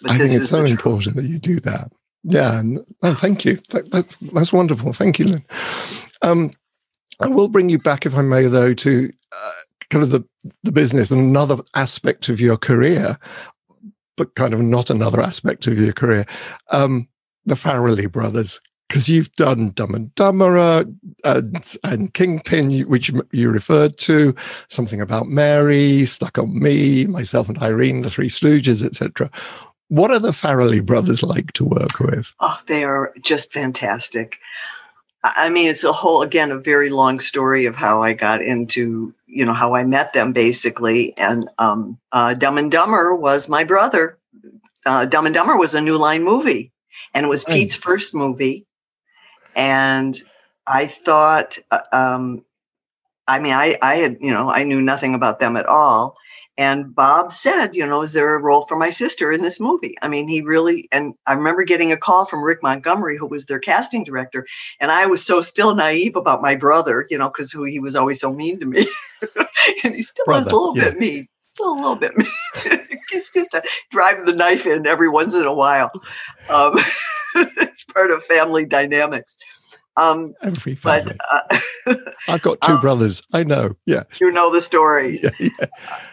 but 0.00 0.12
I 0.12 0.18
think 0.18 0.30
it's 0.30 0.50
so 0.50 0.64
important 0.64 1.16
that 1.16 1.24
you 1.24 1.40
do 1.40 1.58
that. 1.58 1.90
Yeah, 2.22 2.62
oh, 3.02 3.14
thank 3.14 3.44
you. 3.44 3.58
That, 3.70 3.90
that's 3.90 4.16
that's 4.32 4.52
wonderful. 4.52 4.94
Thank 4.94 5.18
you, 5.18 5.26
Lin. 5.26 5.44
Um, 6.22 6.52
I 7.20 7.28
will 7.28 7.48
bring 7.48 7.68
you 7.68 7.78
back, 7.78 8.06
if 8.06 8.16
I 8.16 8.22
may, 8.22 8.46
though, 8.46 8.74
to 8.74 9.12
uh, 9.32 9.52
kind 9.90 10.02
of 10.02 10.10
the 10.10 10.24
the 10.62 10.72
business 10.72 11.10
and 11.10 11.20
another 11.20 11.56
aspect 11.74 12.28
of 12.28 12.40
your 12.40 12.56
career, 12.56 13.18
but 14.16 14.34
kind 14.34 14.54
of 14.54 14.60
not 14.60 14.90
another 14.90 15.20
aspect 15.20 15.66
of 15.66 15.78
your 15.78 15.92
career. 15.92 16.26
Um, 16.70 17.08
the 17.46 17.54
Farrelly 17.54 18.10
brothers, 18.10 18.60
because 18.88 19.08
you've 19.08 19.32
done 19.32 19.70
Dumb 19.70 19.94
and 19.94 20.14
Dumberer 20.14 20.94
and, 21.24 21.76
and 21.84 22.14
Kingpin, 22.14 22.82
which 22.82 23.12
you 23.32 23.50
referred 23.50 23.98
to, 23.98 24.34
something 24.68 25.00
about 25.00 25.26
Mary, 25.26 26.04
Stuck 26.04 26.38
on 26.38 26.58
Me, 26.58 27.06
myself 27.06 27.48
and 27.48 27.58
Irene, 27.58 28.02
the 28.02 28.10
Three 28.10 28.28
Stooges, 28.28 28.84
etc. 28.84 29.30
What 29.88 30.10
are 30.10 30.18
the 30.18 30.30
Farrelly 30.30 30.84
brothers 30.84 31.22
like 31.22 31.52
to 31.52 31.64
work 31.64 32.00
with? 32.00 32.32
Oh, 32.40 32.58
they 32.66 32.84
are 32.84 33.12
just 33.20 33.52
fantastic. 33.52 34.38
I 35.26 35.48
mean, 35.48 35.70
it's 35.70 35.84
a 35.84 35.92
whole, 35.92 36.20
again, 36.20 36.50
a 36.50 36.58
very 36.58 36.90
long 36.90 37.18
story 37.18 37.64
of 37.64 37.74
how 37.74 38.02
I 38.02 38.12
got 38.12 38.42
into, 38.42 39.14
you 39.26 39.46
know, 39.46 39.54
how 39.54 39.74
I 39.74 39.82
met 39.84 40.12
them 40.12 40.34
basically. 40.34 41.16
And 41.16 41.48
um, 41.58 41.98
uh, 42.12 42.34
Dumb 42.34 42.58
and 42.58 42.70
Dumber 42.70 43.14
was 43.14 43.48
my 43.48 43.64
brother. 43.64 44.18
Uh, 44.84 45.06
Dumb 45.06 45.24
and 45.24 45.34
Dumber 45.34 45.56
was 45.56 45.74
a 45.74 45.80
New 45.80 45.96
Line 45.96 46.22
movie, 46.22 46.72
and 47.14 47.24
it 47.24 47.28
was 47.30 47.46
Pete's 47.46 47.74
first 47.74 48.14
movie. 48.14 48.66
And 49.56 50.20
I 50.66 50.86
thought, 50.86 51.58
uh, 51.70 51.80
um, 51.90 52.44
I 53.26 53.38
mean, 53.40 53.54
I, 53.54 53.78
I 53.80 53.96
had, 53.96 54.18
you 54.20 54.30
know, 54.30 54.50
I 54.50 54.64
knew 54.64 54.82
nothing 54.82 55.14
about 55.14 55.38
them 55.38 55.56
at 55.56 55.64
all. 55.64 56.18
And 56.56 56.94
Bob 56.94 57.32
said, 57.32 57.74
you 57.74 57.84
know, 57.84 58.02
is 58.02 58.12
there 58.12 58.34
a 58.34 58.40
role 58.40 58.64
for 58.66 58.76
my 58.76 58.90
sister 58.90 59.32
in 59.32 59.42
this 59.42 59.58
movie? 59.58 59.96
I 60.02 60.08
mean, 60.08 60.28
he 60.28 60.40
really, 60.40 60.88
and 60.92 61.14
I 61.26 61.32
remember 61.32 61.64
getting 61.64 61.90
a 61.90 61.96
call 61.96 62.26
from 62.26 62.44
Rick 62.44 62.62
Montgomery, 62.62 63.16
who 63.16 63.26
was 63.26 63.46
their 63.46 63.58
casting 63.58 64.04
director. 64.04 64.46
And 64.78 64.92
I 64.92 65.06
was 65.06 65.24
so 65.24 65.40
still 65.40 65.74
naive 65.74 66.14
about 66.14 66.42
my 66.42 66.54
brother, 66.54 67.06
you 67.10 67.18
know, 67.18 67.28
because 67.28 67.50
he 67.50 67.80
was 67.80 67.96
always 67.96 68.20
so 68.20 68.32
mean 68.32 68.60
to 68.60 68.66
me. 68.66 68.86
and 69.84 69.94
he 69.94 70.02
still 70.02 70.26
brother, 70.26 70.46
is 70.46 70.52
a 70.52 70.56
little 70.56 70.76
yeah. 70.76 70.84
bit 70.90 70.98
mean, 70.98 71.28
still 71.54 71.72
a 71.72 71.74
little 71.74 71.96
bit 71.96 72.16
mean. 72.16 72.28
He's 73.10 73.30
just 73.30 73.50
to 73.50 73.62
drive 73.90 74.24
the 74.24 74.32
knife 74.32 74.66
in 74.66 74.86
every 74.86 75.08
once 75.08 75.34
in 75.34 75.46
a 75.46 75.54
while. 75.54 75.90
Um, 76.48 76.78
it's 77.34 77.84
part 77.84 78.12
of 78.12 78.24
family 78.24 78.64
dynamics. 78.64 79.36
Um, 79.96 80.34
Every 80.42 80.74
family. 80.74 81.16
But, 81.16 81.56
uh, 81.86 81.96
I've 82.28 82.42
got 82.42 82.60
two 82.60 82.72
um, 82.72 82.80
brothers. 82.80 83.22
I 83.32 83.44
know. 83.44 83.76
Yeah. 83.86 84.04
You 84.20 84.30
know 84.30 84.52
the 84.52 84.60
story. 84.60 85.20
Yeah, 85.24 85.30
yeah. 85.38 85.66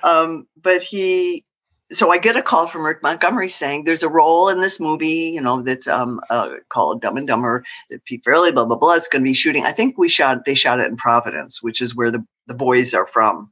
Um, 0.04 0.48
but 0.62 0.82
he, 0.82 1.44
so 1.92 2.12
I 2.12 2.18
get 2.18 2.38
a 2.38 2.42
call 2.42 2.68
from 2.68 2.86
Rick 2.86 3.04
Montgomery 3.04 3.50
saying 3.50 3.84
there's 3.84 4.04
a 4.04 4.10
role 4.10 4.48
in 4.50 4.62
this 4.62 4.80
movie, 4.80 5.32
you 5.34 5.42
know, 5.42 5.62
that's 5.62 5.88
um, 5.88 6.22
uh, 6.30 6.50
called 6.70 7.02
Dumb 7.02 7.18
and 7.18 7.28
Dumber. 7.28 7.64
That 7.90 8.06
Pete 8.06 8.24
Farrelly, 8.24 8.54
blah 8.54 8.66
blah 8.66 8.78
blah. 8.78 8.94
It's 8.94 9.10
going 9.10 9.24
to 9.24 9.30
be 9.30 9.34
shooting. 9.34 9.66
I 9.66 9.74
think 9.74 9.98
we 9.98 10.08
shot. 10.08 10.46
They 10.46 10.54
shot 10.54 10.80
it 10.80 10.88
in 10.88 10.96
Providence, 10.96 11.62
which 11.62 11.82
is 11.82 11.96
where 11.96 12.12
the 12.12 12.26
the 12.48 12.54
boys 12.54 12.94
are 12.94 13.08
from. 13.08 13.50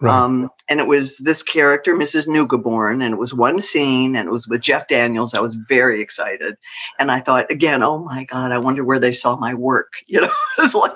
Right. 0.00 0.14
Um, 0.14 0.50
and 0.70 0.80
it 0.80 0.86
was 0.86 1.18
this 1.18 1.42
character, 1.42 1.94
Mrs. 1.94 2.26
Neugebauer, 2.26 2.90
and 2.90 3.02
it 3.02 3.18
was 3.18 3.34
one 3.34 3.60
scene, 3.60 4.16
and 4.16 4.28
it 4.28 4.30
was 4.30 4.48
with 4.48 4.62
Jeff 4.62 4.88
Daniels. 4.88 5.34
I 5.34 5.40
was 5.40 5.56
very 5.56 6.00
excited, 6.00 6.56
and 6.98 7.10
I 7.12 7.20
thought 7.20 7.50
again, 7.50 7.82
oh 7.82 7.98
my 7.98 8.24
God, 8.24 8.50
I 8.50 8.56
wonder 8.56 8.82
where 8.82 8.98
they 8.98 9.12
saw 9.12 9.36
my 9.36 9.54
work. 9.54 9.92
You 10.06 10.22
know, 10.22 10.32
it's 10.58 10.74
like 10.74 10.92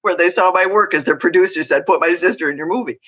where 0.00 0.16
they 0.16 0.28
saw 0.28 0.50
my 0.50 0.66
work 0.66 0.94
as 0.94 1.04
their 1.04 1.16
producer 1.16 1.62
said, 1.62 1.86
"Put 1.86 2.00
my 2.00 2.14
sister 2.14 2.50
in 2.50 2.56
your 2.56 2.66
movie." 2.66 2.98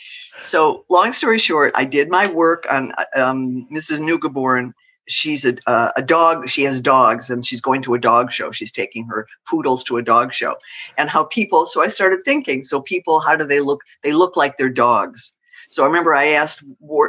So, 0.43 0.85
long 0.89 1.13
story 1.13 1.39
short, 1.39 1.73
I 1.75 1.85
did 1.85 2.09
my 2.09 2.27
work 2.27 2.67
on 2.71 2.93
um, 3.17 3.67
Mrs. 3.73 4.01
Neugebauer, 4.01 4.73
she's 5.09 5.45
a, 5.45 5.57
uh, 5.67 5.91
a 5.97 6.03
dog 6.03 6.49
she 6.49 6.63
has 6.63 6.81
dogs 6.81 7.31
and 7.31 7.45
she's 7.45 7.61
going 7.61 7.83
to 7.83 7.95
a 7.95 7.99
dog 7.99 8.33
show. 8.33 8.51
She's 8.51 8.73
taking 8.73 9.07
her 9.09 9.27
poodles 9.49 9.85
to 9.85 9.97
a 9.97 10.03
dog 10.03 10.33
show. 10.33 10.57
And 10.97 11.11
how 11.11 11.25
people 11.25 11.67
so 11.67 11.83
i 11.83 11.89
started 11.89 12.21
thinking 12.25 12.65
so 12.65 12.81
people 12.81 13.21
how 13.21 13.37
do 13.37 13.45
they 13.45 13.61
look? 13.61 13.81
They 14.03 14.13
look 14.13 14.37
like 14.37 14.59
their 14.59 14.71
dogs. 14.71 15.35
So 15.69 15.83
i 15.83 15.87
remember 15.87 16.15
i 16.15 16.29
asked 16.29 16.65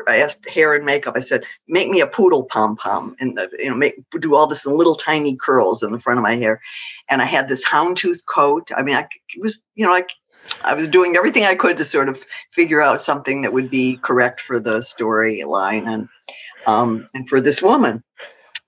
i 0.08 0.18
asked 0.18 0.50
hair 0.50 0.74
and 0.76 0.86
makeup 0.86 1.16
i 1.16 1.20
said 1.20 1.46
make 1.68 1.90
me 1.90 2.02
a 2.02 2.08
poodle 2.08 2.44
pom 2.44 2.76
pom 2.76 3.16
and 3.20 3.40
you 3.60 3.70
know 3.70 3.76
make 3.76 3.96
do 4.20 4.36
all 4.36 4.48
this 4.48 4.66
in 4.66 4.78
little 4.78 4.96
tiny 4.96 5.36
curls 5.36 5.84
in 5.84 5.92
the 5.92 6.00
front 6.00 6.20
of 6.20 6.24
my 6.24 6.36
hair. 6.36 6.62
And 7.10 7.22
i 7.22 7.26
had 7.26 7.48
this 7.48 7.66
houndtooth 7.66 8.26
coat. 8.26 8.72
I 8.76 8.82
mean 8.82 8.96
i 8.96 9.08
was 9.40 9.60
you 9.76 9.86
know 9.86 9.92
like 9.92 10.10
I 10.64 10.74
was 10.74 10.88
doing 10.88 11.16
everything 11.16 11.44
I 11.44 11.56
could 11.56 11.78
to 11.78 11.86
sort 11.86 12.10
of 12.10 12.24
figure 12.52 12.82
out 12.82 13.02
something 13.02 13.42
that 13.42 13.54
would 13.54 13.70
be 13.70 13.98
correct 13.98 14.42
for 14.42 14.60
the 14.60 14.80
storyline. 14.80 15.88
And 15.88 16.08
um, 16.66 17.08
and 17.14 17.28
for 17.28 17.42
this 17.42 17.62
woman. 17.62 18.04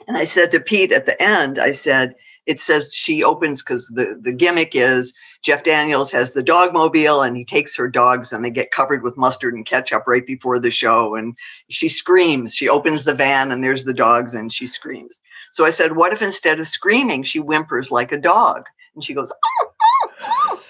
And 0.07 0.17
I 0.17 0.23
said 0.23 0.51
to 0.51 0.59
Pete 0.59 0.91
at 0.91 1.05
the 1.05 1.21
end, 1.21 1.59
I 1.59 1.73
said, 1.73 2.15
it 2.45 2.59
says 2.59 2.93
she 2.93 3.23
opens 3.23 3.61
because 3.61 3.87
the, 3.87 4.17
the 4.21 4.31
gimmick 4.31 4.73
is 4.73 5.13
Jeff 5.43 5.63
Daniels 5.63 6.11
has 6.11 6.31
the 6.31 6.43
dog 6.43 6.73
mobile 6.73 7.21
and 7.21 7.35
he 7.35 7.43
takes 7.43 7.75
her 7.75 7.89
dogs 7.89 8.31
and 8.31 8.43
they 8.43 8.49
get 8.49 8.71
covered 8.71 9.03
with 9.03 9.17
mustard 9.17 9.53
and 9.53 9.65
ketchup 9.65 10.03
right 10.07 10.25
before 10.25 10.59
the 10.59 10.71
show. 10.71 11.15
And 11.15 11.35
she 11.69 11.89
screams. 11.89 12.55
She 12.55 12.69
opens 12.69 13.03
the 13.03 13.13
van 13.13 13.51
and 13.51 13.63
there's 13.63 13.83
the 13.83 13.93
dogs 13.93 14.33
and 14.33 14.51
she 14.51 14.65
screams. 14.65 15.19
So 15.51 15.65
I 15.65 15.69
said, 15.71 15.95
What 15.95 16.13
if 16.13 16.21
instead 16.21 16.59
of 16.59 16.67
screaming, 16.67 17.23
she 17.23 17.39
whimpers 17.39 17.91
like 17.91 18.11
a 18.11 18.17
dog? 18.17 18.63
And 18.95 19.03
she 19.03 19.13
goes, 19.13 19.31
oh, 19.31 19.67
oh, 19.81 20.09
oh, 20.23 20.63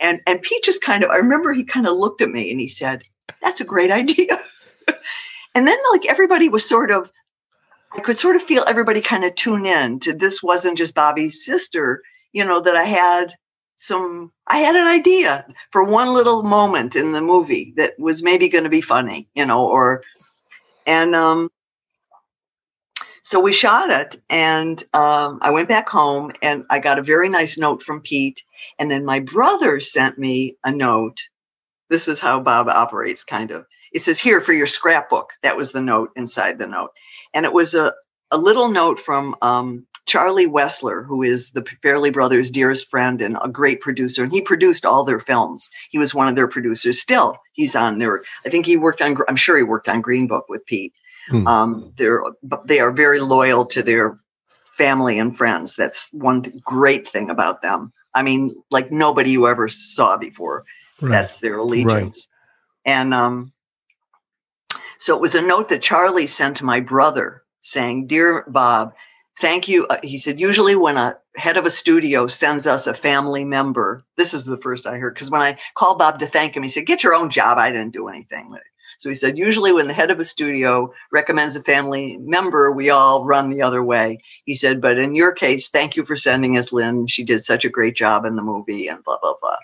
and 0.00 0.20
and 0.26 0.42
Pete 0.42 0.64
just 0.64 0.82
kind 0.82 1.04
of 1.04 1.10
I 1.10 1.16
remember 1.16 1.52
he 1.52 1.64
kind 1.64 1.86
of 1.86 1.96
looked 1.96 2.20
at 2.20 2.30
me 2.30 2.50
and 2.50 2.60
he 2.60 2.68
said, 2.68 3.02
That's 3.40 3.60
a 3.60 3.64
great 3.64 3.90
idea. 3.90 4.40
and 5.56 5.66
then 5.66 5.78
like 5.90 6.06
everybody 6.06 6.48
was 6.48 6.68
sort 6.68 6.90
of 6.90 7.10
i 7.92 8.00
could 8.00 8.18
sort 8.18 8.36
of 8.36 8.42
feel 8.42 8.64
everybody 8.68 9.00
kind 9.00 9.24
of 9.24 9.34
tune 9.34 9.64
in 9.64 9.98
to 9.98 10.12
this 10.12 10.42
wasn't 10.42 10.78
just 10.78 10.94
bobby's 10.94 11.44
sister 11.44 12.02
you 12.32 12.44
know 12.44 12.60
that 12.60 12.76
i 12.76 12.84
had 12.84 13.34
some 13.78 14.30
i 14.46 14.58
had 14.58 14.76
an 14.76 14.86
idea 14.86 15.46
for 15.72 15.82
one 15.82 16.12
little 16.14 16.42
moment 16.42 16.94
in 16.94 17.12
the 17.12 17.20
movie 17.20 17.72
that 17.76 17.98
was 17.98 18.22
maybe 18.22 18.48
going 18.48 18.64
to 18.64 18.70
be 18.70 18.80
funny 18.82 19.28
you 19.34 19.44
know 19.44 19.66
or 19.66 20.02
and 20.86 21.14
um 21.14 21.48
so 23.22 23.40
we 23.40 23.52
shot 23.52 23.90
it 23.90 24.20
and 24.28 24.84
um, 24.92 25.38
i 25.42 25.50
went 25.50 25.68
back 25.68 25.88
home 25.88 26.30
and 26.42 26.64
i 26.70 26.78
got 26.78 26.98
a 26.98 27.02
very 27.02 27.28
nice 27.28 27.58
note 27.58 27.82
from 27.82 28.00
pete. 28.00 28.42
And 28.78 28.90
then 28.90 29.04
my 29.04 29.20
brother 29.20 29.80
sent 29.80 30.18
me 30.18 30.56
a 30.64 30.70
note. 30.70 31.18
This 31.88 32.08
is 32.08 32.20
how 32.20 32.40
bob 32.40 32.68
operates 32.68 33.24
kind 33.24 33.50
of 33.50 33.66
it 33.96 34.02
says 34.02 34.20
here 34.20 34.42
for 34.42 34.52
your 34.52 34.66
scrapbook. 34.66 35.30
That 35.42 35.56
was 35.56 35.72
the 35.72 35.80
note 35.80 36.10
inside 36.16 36.58
the 36.58 36.66
note. 36.66 36.90
And 37.32 37.46
it 37.46 37.54
was 37.54 37.74
a, 37.74 37.94
a 38.30 38.36
little 38.36 38.68
note 38.68 39.00
from 39.00 39.34
um, 39.40 39.86
Charlie 40.04 40.46
Wessler, 40.46 41.06
who 41.06 41.22
is 41.22 41.52
the 41.52 41.62
Farrelly 41.62 42.12
Brothers' 42.12 42.50
dearest 42.50 42.90
friend 42.90 43.22
and 43.22 43.38
a 43.40 43.48
great 43.48 43.80
producer. 43.80 44.22
And 44.22 44.30
he 44.30 44.42
produced 44.42 44.84
all 44.84 45.02
their 45.04 45.18
films. 45.18 45.70
He 45.88 45.96
was 45.96 46.14
one 46.14 46.28
of 46.28 46.36
their 46.36 46.46
producers. 46.46 47.00
Still, 47.00 47.38
he's 47.54 47.74
on 47.74 47.96
there. 47.96 48.20
I 48.44 48.50
think 48.50 48.66
he 48.66 48.76
worked 48.76 49.00
on, 49.00 49.16
I'm 49.28 49.36
sure 49.36 49.56
he 49.56 49.62
worked 49.62 49.88
on 49.88 50.02
Green 50.02 50.26
Book 50.26 50.44
with 50.50 50.66
Pete. 50.66 50.92
Hmm. 51.30 51.46
Um, 51.46 51.92
they're, 51.96 52.22
they 52.66 52.80
are 52.80 52.92
very 52.92 53.20
loyal 53.20 53.64
to 53.64 53.82
their 53.82 54.18
family 54.76 55.18
and 55.18 55.34
friends. 55.34 55.74
That's 55.74 56.12
one 56.12 56.60
great 56.66 57.08
thing 57.08 57.30
about 57.30 57.62
them. 57.62 57.94
I 58.12 58.22
mean, 58.22 58.54
like 58.70 58.92
nobody 58.92 59.30
you 59.30 59.48
ever 59.48 59.68
saw 59.68 60.18
before. 60.18 60.66
Right. 61.00 61.12
That's 61.12 61.40
their 61.40 61.56
allegiance. 61.56 62.28
Right. 62.28 62.92
And 62.92 63.14
um, 63.14 63.52
so 64.98 65.14
it 65.14 65.20
was 65.20 65.34
a 65.34 65.42
note 65.42 65.68
that 65.68 65.82
Charlie 65.82 66.26
sent 66.26 66.56
to 66.58 66.64
my 66.64 66.80
brother 66.80 67.42
saying, 67.60 68.06
Dear 68.06 68.44
Bob, 68.48 68.92
thank 69.40 69.68
you. 69.68 69.86
Uh, 69.86 69.98
he 70.02 70.16
said, 70.16 70.40
usually 70.40 70.76
when 70.76 70.96
a 70.96 71.18
head 71.36 71.56
of 71.56 71.66
a 71.66 71.70
studio 71.70 72.26
sends 72.26 72.66
us 72.66 72.86
a 72.86 72.94
family 72.94 73.44
member, 73.44 74.04
this 74.16 74.32
is 74.32 74.44
the 74.44 74.58
first 74.58 74.86
I 74.86 74.98
heard, 74.98 75.14
because 75.14 75.30
when 75.30 75.42
I 75.42 75.58
called 75.74 75.98
Bob 75.98 76.18
to 76.20 76.26
thank 76.26 76.56
him, 76.56 76.62
he 76.62 76.68
said, 76.68 76.86
Get 76.86 77.02
your 77.02 77.14
own 77.14 77.30
job. 77.30 77.58
I 77.58 77.70
didn't 77.70 77.92
do 77.92 78.08
anything. 78.08 78.56
So 78.98 79.08
he 79.08 79.14
said, 79.14 79.36
usually 79.36 79.72
when 79.72 79.88
the 79.88 79.94
head 79.94 80.10
of 80.10 80.20
a 80.20 80.24
studio 80.24 80.92
recommends 81.12 81.54
a 81.54 81.62
family 81.62 82.16
member, 82.18 82.72
we 82.72 82.88
all 82.88 83.24
run 83.24 83.50
the 83.50 83.62
other 83.62 83.82
way. 83.82 84.18
He 84.44 84.54
said, 84.54 84.80
but 84.80 84.98
in 84.98 85.14
your 85.14 85.32
case, 85.32 85.68
thank 85.68 85.96
you 85.96 86.04
for 86.04 86.16
sending 86.16 86.56
us 86.56 86.72
Lin. 86.72 87.06
She 87.06 87.24
did 87.24 87.44
such 87.44 87.64
a 87.64 87.70
great 87.70 87.94
job 87.94 88.24
in 88.24 88.36
the 88.36 88.42
movie 88.42 88.88
and 88.88 89.04
blah, 89.04 89.18
blah, 89.20 89.34
blah. 89.40 89.58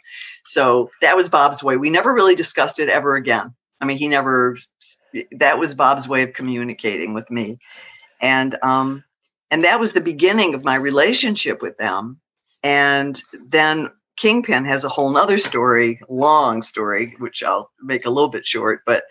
So 0.44 0.90
that 1.00 1.16
was 1.16 1.28
Bob's 1.28 1.62
way. 1.62 1.76
We 1.76 1.90
never 1.90 2.12
really 2.12 2.34
discussed 2.34 2.78
it 2.78 2.88
ever 2.88 3.16
again. 3.16 3.54
I 3.82 3.84
mean, 3.84 3.98
he 3.98 4.06
never, 4.06 4.56
that 5.32 5.58
was 5.58 5.74
Bob's 5.74 6.08
way 6.08 6.22
of 6.22 6.34
communicating 6.34 7.14
with 7.14 7.30
me. 7.30 7.58
And, 8.20 8.56
um, 8.62 9.02
and 9.50 9.64
that 9.64 9.80
was 9.80 9.92
the 9.92 10.00
beginning 10.00 10.54
of 10.54 10.64
my 10.64 10.76
relationship 10.76 11.60
with 11.60 11.76
them. 11.76 12.20
And 12.62 13.20
then 13.48 13.90
Kingpin 14.16 14.64
has 14.64 14.84
a 14.84 14.88
whole 14.88 15.10
nother 15.10 15.36
story, 15.36 16.00
long 16.08 16.62
story, 16.62 17.16
which 17.18 17.42
I'll 17.42 17.70
make 17.82 18.06
a 18.06 18.10
little 18.10 18.30
bit 18.30 18.46
short, 18.46 18.82
but 18.86 19.02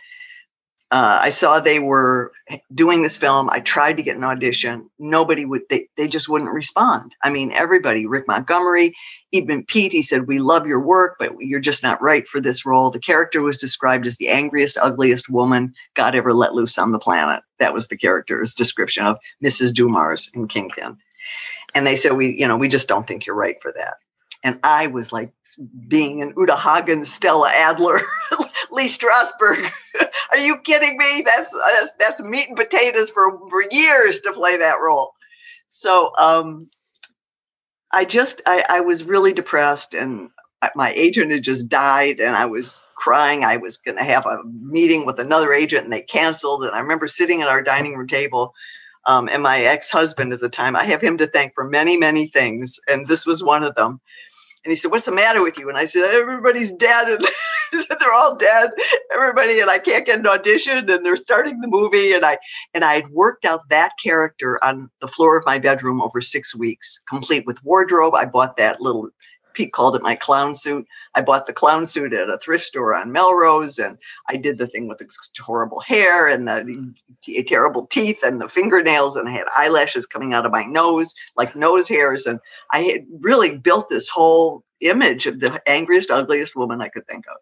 uh, 0.91 1.19
I 1.21 1.29
saw 1.29 1.59
they 1.59 1.79
were 1.79 2.33
doing 2.75 3.01
this 3.01 3.15
film. 3.17 3.49
I 3.49 3.61
tried 3.61 3.95
to 3.95 4.03
get 4.03 4.17
an 4.17 4.25
audition. 4.25 4.89
Nobody 4.99 5.45
would, 5.45 5.61
they, 5.69 5.87
they 5.95 6.09
just 6.09 6.27
wouldn't 6.27 6.51
respond. 6.51 7.15
I 7.23 7.29
mean, 7.29 7.53
everybody, 7.53 8.05
Rick 8.05 8.27
Montgomery, 8.27 8.93
even 9.31 9.63
Pete, 9.63 9.93
he 9.93 10.03
said, 10.03 10.27
We 10.27 10.39
love 10.39 10.67
your 10.67 10.81
work, 10.81 11.15
but 11.17 11.31
you're 11.39 11.61
just 11.61 11.81
not 11.81 12.01
right 12.01 12.27
for 12.27 12.41
this 12.41 12.65
role. 12.65 12.91
The 12.91 12.99
character 12.99 13.41
was 13.41 13.57
described 13.57 14.05
as 14.05 14.17
the 14.17 14.27
angriest, 14.27 14.77
ugliest 14.77 15.29
woman 15.29 15.73
God 15.93 16.13
ever 16.13 16.33
let 16.33 16.55
loose 16.55 16.77
on 16.77 16.91
the 16.91 16.99
planet. 16.99 17.41
That 17.59 17.73
was 17.73 17.87
the 17.87 17.97
character's 17.97 18.53
description 18.53 19.05
of 19.05 19.17
Mrs. 19.41 19.73
Dumars 19.73 20.29
in 20.33 20.49
Kingpin. 20.49 20.97
And 21.73 21.87
they 21.87 21.95
said, 21.95 22.13
We, 22.17 22.37
you 22.37 22.47
know, 22.47 22.57
we 22.57 22.67
just 22.67 22.89
don't 22.89 23.07
think 23.07 23.25
you're 23.25 23.35
right 23.35 23.55
for 23.61 23.71
that. 23.77 23.93
And 24.43 24.59
I 24.63 24.87
was 24.87 25.13
like 25.13 25.31
being 25.87 26.21
an 26.21 26.33
Uta 26.35 26.55
Hagen, 26.55 27.05
Stella 27.05 27.49
Adler, 27.53 27.99
Lee 28.71 28.87
Strasberg. 28.87 29.69
Are 30.31 30.37
you 30.37 30.59
kidding 30.59 30.97
me? 30.97 31.23
That's, 31.25 31.51
that's, 31.51 31.91
that's 31.99 32.21
meat 32.21 32.47
and 32.47 32.57
potatoes 32.57 33.09
for, 33.09 33.37
for 33.49 33.63
years 33.71 34.21
to 34.21 34.33
play 34.33 34.57
that 34.57 34.79
role. 34.81 35.13
So 35.69 36.11
um, 36.17 36.69
I 37.91 38.05
just 38.05 38.41
I, 38.45 38.63
I 38.67 38.79
was 38.81 39.03
really 39.03 39.33
depressed, 39.33 39.93
and 39.93 40.29
my 40.75 40.91
agent 40.93 41.31
had 41.31 41.43
just 41.43 41.69
died, 41.69 42.19
and 42.19 42.35
I 42.35 42.45
was 42.45 42.83
crying. 42.95 43.43
I 43.43 43.57
was 43.57 43.77
going 43.77 43.97
to 43.97 44.03
have 44.03 44.25
a 44.25 44.43
meeting 44.45 45.05
with 45.05 45.19
another 45.19 45.53
agent, 45.53 45.85
and 45.85 45.93
they 45.93 46.01
canceled. 46.01 46.63
And 46.63 46.75
I 46.75 46.79
remember 46.79 47.07
sitting 47.07 47.41
at 47.41 47.47
our 47.47 47.61
dining 47.61 47.95
room 47.95 48.07
table. 48.07 48.53
Um, 49.07 49.27
and 49.29 49.41
my 49.41 49.61
ex-husband 49.61 50.31
at 50.31 50.41
the 50.41 50.49
time, 50.49 50.75
I 50.75 50.83
have 50.83 51.01
him 51.01 51.17
to 51.17 51.25
thank 51.25 51.55
for 51.55 51.63
many, 51.63 51.97
many 51.97 52.27
things, 52.27 52.79
and 52.87 53.07
this 53.07 53.25
was 53.25 53.43
one 53.43 53.63
of 53.63 53.73
them. 53.73 53.99
And 54.63 54.71
he 54.71 54.75
said, 54.75 54.91
What's 54.91 55.05
the 55.05 55.11
matter 55.11 55.41
with 55.41 55.57
you? 55.57 55.69
And 55.69 55.77
I 55.77 55.85
said, 55.85 56.03
Everybody's 56.03 56.71
dead. 56.71 57.09
And 57.09 57.27
They're 57.99 58.13
all 58.13 58.35
dead. 58.35 58.71
Everybody, 59.13 59.59
and 59.59 59.69
I 59.69 59.79
can't 59.79 60.05
get 60.05 60.19
an 60.19 60.27
audition. 60.27 60.89
And 60.89 61.05
they're 61.05 61.15
starting 61.15 61.61
the 61.61 61.67
movie. 61.67 62.13
And 62.13 62.25
I 62.25 62.37
and 62.73 62.83
I 62.83 62.95
had 62.95 63.09
worked 63.09 63.45
out 63.45 63.67
that 63.69 63.93
character 64.03 64.63
on 64.63 64.89
the 64.99 65.07
floor 65.07 65.37
of 65.37 65.45
my 65.45 65.59
bedroom 65.59 66.01
over 66.01 66.21
six 66.21 66.55
weeks, 66.55 67.01
complete 67.07 67.45
with 67.45 67.63
wardrobe. 67.63 68.13
I 68.15 68.25
bought 68.25 68.57
that 68.57 68.81
little 68.81 69.09
Pete 69.53 69.73
called 69.73 69.95
it 69.95 70.01
my 70.01 70.15
clown 70.15 70.55
suit. 70.55 70.87
I 71.15 71.21
bought 71.21 71.45
the 71.45 71.53
clown 71.53 71.85
suit 71.85 72.13
at 72.13 72.29
a 72.29 72.37
thrift 72.37 72.65
store 72.65 72.95
on 72.95 73.11
Melrose, 73.11 73.79
and 73.79 73.97
I 74.29 74.37
did 74.37 74.57
the 74.57 74.67
thing 74.67 74.87
with 74.87 74.99
the 74.99 75.07
horrible 75.39 75.79
hair 75.79 76.27
and 76.27 76.47
the, 76.47 76.93
the, 77.25 77.43
terrible 77.43 77.87
teeth 77.87 78.23
and 78.23 78.39
the 78.39 78.49
fingernails, 78.49 79.15
and 79.15 79.27
I 79.27 79.31
had 79.31 79.47
eyelashes 79.55 80.05
coming 80.05 80.33
out 80.33 80.45
of 80.45 80.51
my 80.51 80.63
nose 80.65 81.13
like 81.35 81.55
nose 81.55 81.87
hairs, 81.87 82.25
and 82.25 82.39
I 82.71 82.83
had 82.83 83.05
really 83.19 83.57
built 83.57 83.89
this 83.89 84.09
whole 84.09 84.63
image 84.81 85.27
of 85.27 85.39
the 85.39 85.61
angriest, 85.69 86.11
ugliest 86.11 86.55
woman 86.55 86.81
I 86.81 86.89
could 86.89 87.07
think 87.07 87.25
of. 87.27 87.37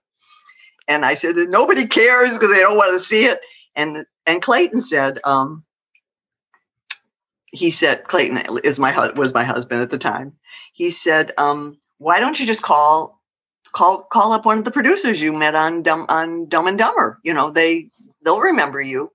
And 0.88 1.06
I 1.06 1.14
said, 1.14 1.36
nobody 1.36 1.86
cares 1.88 2.34
because 2.34 2.54
they 2.54 2.62
don't 2.62 2.78
want 2.78 2.94
to 2.94 3.00
see 3.00 3.26
it. 3.26 3.40
And 3.76 4.06
and 4.26 4.42
Clayton 4.42 4.82
said, 4.82 5.20
um, 5.24 5.64
he 7.52 7.72
said, 7.72 8.04
Clayton 8.06 8.60
is 8.64 8.80
my 8.80 9.12
was 9.12 9.34
my 9.34 9.44
husband 9.44 9.82
at 9.82 9.90
the 9.90 9.98
time. 9.98 10.34
He 10.74 10.90
said, 10.90 11.32
um, 11.38 11.78
why 12.00 12.20
don't 12.20 12.40
you 12.40 12.48
just 12.48 12.64
call 12.64 13.22
call 13.72 14.04
call 14.12 14.34
up 14.34 14.46
one 14.46 14.58
of 14.58 14.66
the 14.66 14.72
producers 14.72 15.22
you 15.22 15.32
met 15.32 15.54
on 15.54 15.84
Dumb 15.84 16.06
on 16.10 16.48
Dumb 16.48 16.68
and 16.68 16.78
Dumber? 16.78 17.20
You 17.24 17.34
know, 17.34 17.52
they 17.52 17.90
they'll 18.24 18.40
remember 18.40 18.82
you. 18.82 19.12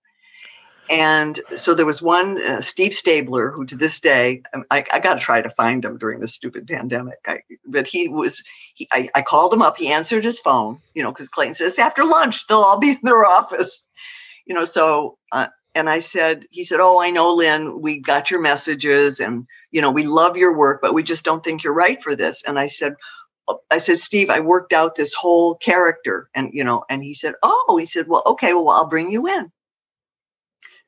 And 0.90 1.40
so 1.56 1.74
there 1.74 1.86
was 1.86 2.02
one 2.02 2.42
uh, 2.42 2.60
Steve 2.60 2.92
Stabler 2.92 3.50
who, 3.50 3.64
to 3.64 3.74
this 3.74 3.98
day, 4.00 4.42
um, 4.52 4.64
I, 4.70 4.84
I 4.92 5.00
got 5.00 5.14
to 5.14 5.20
try 5.20 5.40
to 5.40 5.48
find 5.48 5.82
him 5.82 5.96
during 5.96 6.20
this 6.20 6.34
stupid 6.34 6.66
pandemic. 6.66 7.18
I, 7.26 7.38
but 7.66 7.86
he 7.86 8.08
was, 8.08 8.42
he, 8.74 8.86
I, 8.92 9.08
I 9.14 9.22
called 9.22 9.54
him 9.54 9.62
up. 9.62 9.78
He 9.78 9.90
answered 9.90 10.24
his 10.24 10.38
phone, 10.38 10.78
you 10.92 11.02
know, 11.02 11.10
because 11.10 11.28
Clayton 11.28 11.54
says 11.54 11.78
after 11.78 12.04
lunch 12.04 12.46
they'll 12.46 12.58
all 12.58 12.78
be 12.78 12.90
in 12.90 12.98
their 13.02 13.24
office, 13.24 13.86
you 14.44 14.54
know. 14.54 14.66
So, 14.66 15.16
uh, 15.32 15.46
and 15.74 15.90
I 15.90 15.98
said, 15.98 16.46
he 16.50 16.64
said, 16.64 16.80
"Oh, 16.80 17.00
I 17.00 17.10
know, 17.10 17.34
Lin. 17.34 17.80
We 17.80 18.00
got 18.00 18.30
your 18.30 18.40
messages, 18.40 19.20
and 19.20 19.46
you 19.70 19.80
know, 19.80 19.90
we 19.90 20.04
love 20.04 20.36
your 20.36 20.56
work, 20.56 20.80
but 20.80 20.94
we 20.94 21.02
just 21.02 21.24
don't 21.24 21.42
think 21.42 21.64
you're 21.64 21.72
right 21.72 22.02
for 22.02 22.14
this." 22.14 22.44
And 22.44 22.58
I 22.58 22.66
said, 22.68 22.94
oh, 23.48 23.60
I 23.70 23.78
said, 23.78 23.98
Steve, 23.98 24.30
I 24.30 24.40
worked 24.40 24.72
out 24.72 24.94
this 24.94 25.14
whole 25.14 25.56
character. 25.56 26.28
And, 26.34 26.50
you 26.52 26.64
know, 26.64 26.84
and 26.88 27.02
he 27.02 27.14
said, 27.14 27.34
Oh, 27.42 27.76
he 27.78 27.86
said, 27.86 28.08
Well, 28.08 28.22
okay, 28.26 28.54
well, 28.54 28.70
I'll 28.70 28.88
bring 28.88 29.10
you 29.10 29.26
in. 29.26 29.50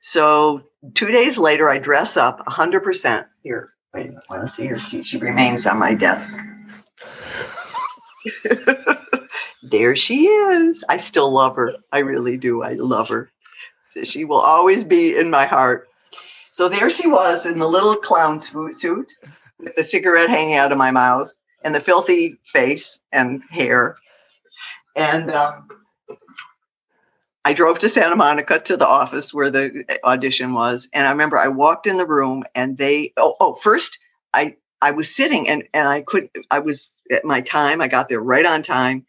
So 0.01 0.62
two 0.95 1.09
days 1.09 1.39
later, 1.39 1.68
I 1.68 1.78
dress 1.78 2.16
up 2.16 2.45
100%. 2.47 3.26
Here, 3.43 3.70
wait 3.95 4.07
minute, 4.07 4.24
want 4.28 4.43
to 4.43 4.49
see 4.49 4.66
her? 4.66 4.78
She, 4.78 5.03
she 5.03 5.18
remains 5.18 5.66
on 5.66 5.78
my 5.78 5.95
desk. 5.95 6.37
there 9.62 9.97
she 9.97 10.26
is. 10.26 10.84
I 10.89 10.99
still 10.99 11.32
love 11.32 11.57
her. 11.57 11.74
I 11.93 11.99
really 11.99 12.37
do. 12.37 12.62
I 12.62 12.72
love 12.74 13.09
her. 13.09 13.30
She 14.05 14.24
will 14.24 14.40
always 14.40 14.84
be 14.84 15.16
in 15.16 15.30
my 15.30 15.47
heart. 15.47 15.88
So 16.53 16.68
there 16.68 16.90
she 16.90 17.07
was 17.07 17.47
in 17.47 17.59
the 17.59 17.66
little 17.66 17.97
clown 17.97 18.40
suit 18.40 19.12
with 19.59 19.76
the 19.76 19.84
cigarette 19.84 20.30
hanging 20.30 20.55
out 20.55 20.72
of 20.72 20.78
my 20.78 20.90
mouth 20.90 21.30
and 21.62 21.74
the 21.74 21.80
filthy 21.80 22.38
face 22.44 23.01
and 23.12 23.42
hair. 23.51 23.97
And 24.94 25.30
um, 25.30 25.68
I 27.44 27.53
drove 27.53 27.78
to 27.80 27.88
Santa 27.88 28.16
Monica 28.16 28.59
to 28.59 28.76
the 28.76 28.86
office 28.86 29.32
where 29.34 29.51
the 29.51 29.84
audition 30.05 30.53
was. 30.53 30.88
And 30.92 31.07
I 31.07 31.11
remember 31.11 31.38
I 31.38 31.49
walked 31.49 31.86
in 31.86 31.97
the 31.97 32.07
room 32.07 32.42
and 32.55 32.78
they, 32.78 33.12
oh, 33.16 33.36
oh, 33.38 33.55
first 33.57 33.99
I, 34.32 34.57
I 34.82 34.92
was 34.92 35.14
sitting 35.14 35.49
and, 35.49 35.64
and 35.74 35.86
I 35.88 36.01
could, 36.03 36.28
I 36.51 36.59
was 36.59 36.94
at 37.11 37.24
my 37.24 37.40
time. 37.42 37.80
I 37.80 37.88
got 37.88 38.09
there 38.09 38.20
right 38.20 38.47
on 38.47 38.62
time. 38.62 39.07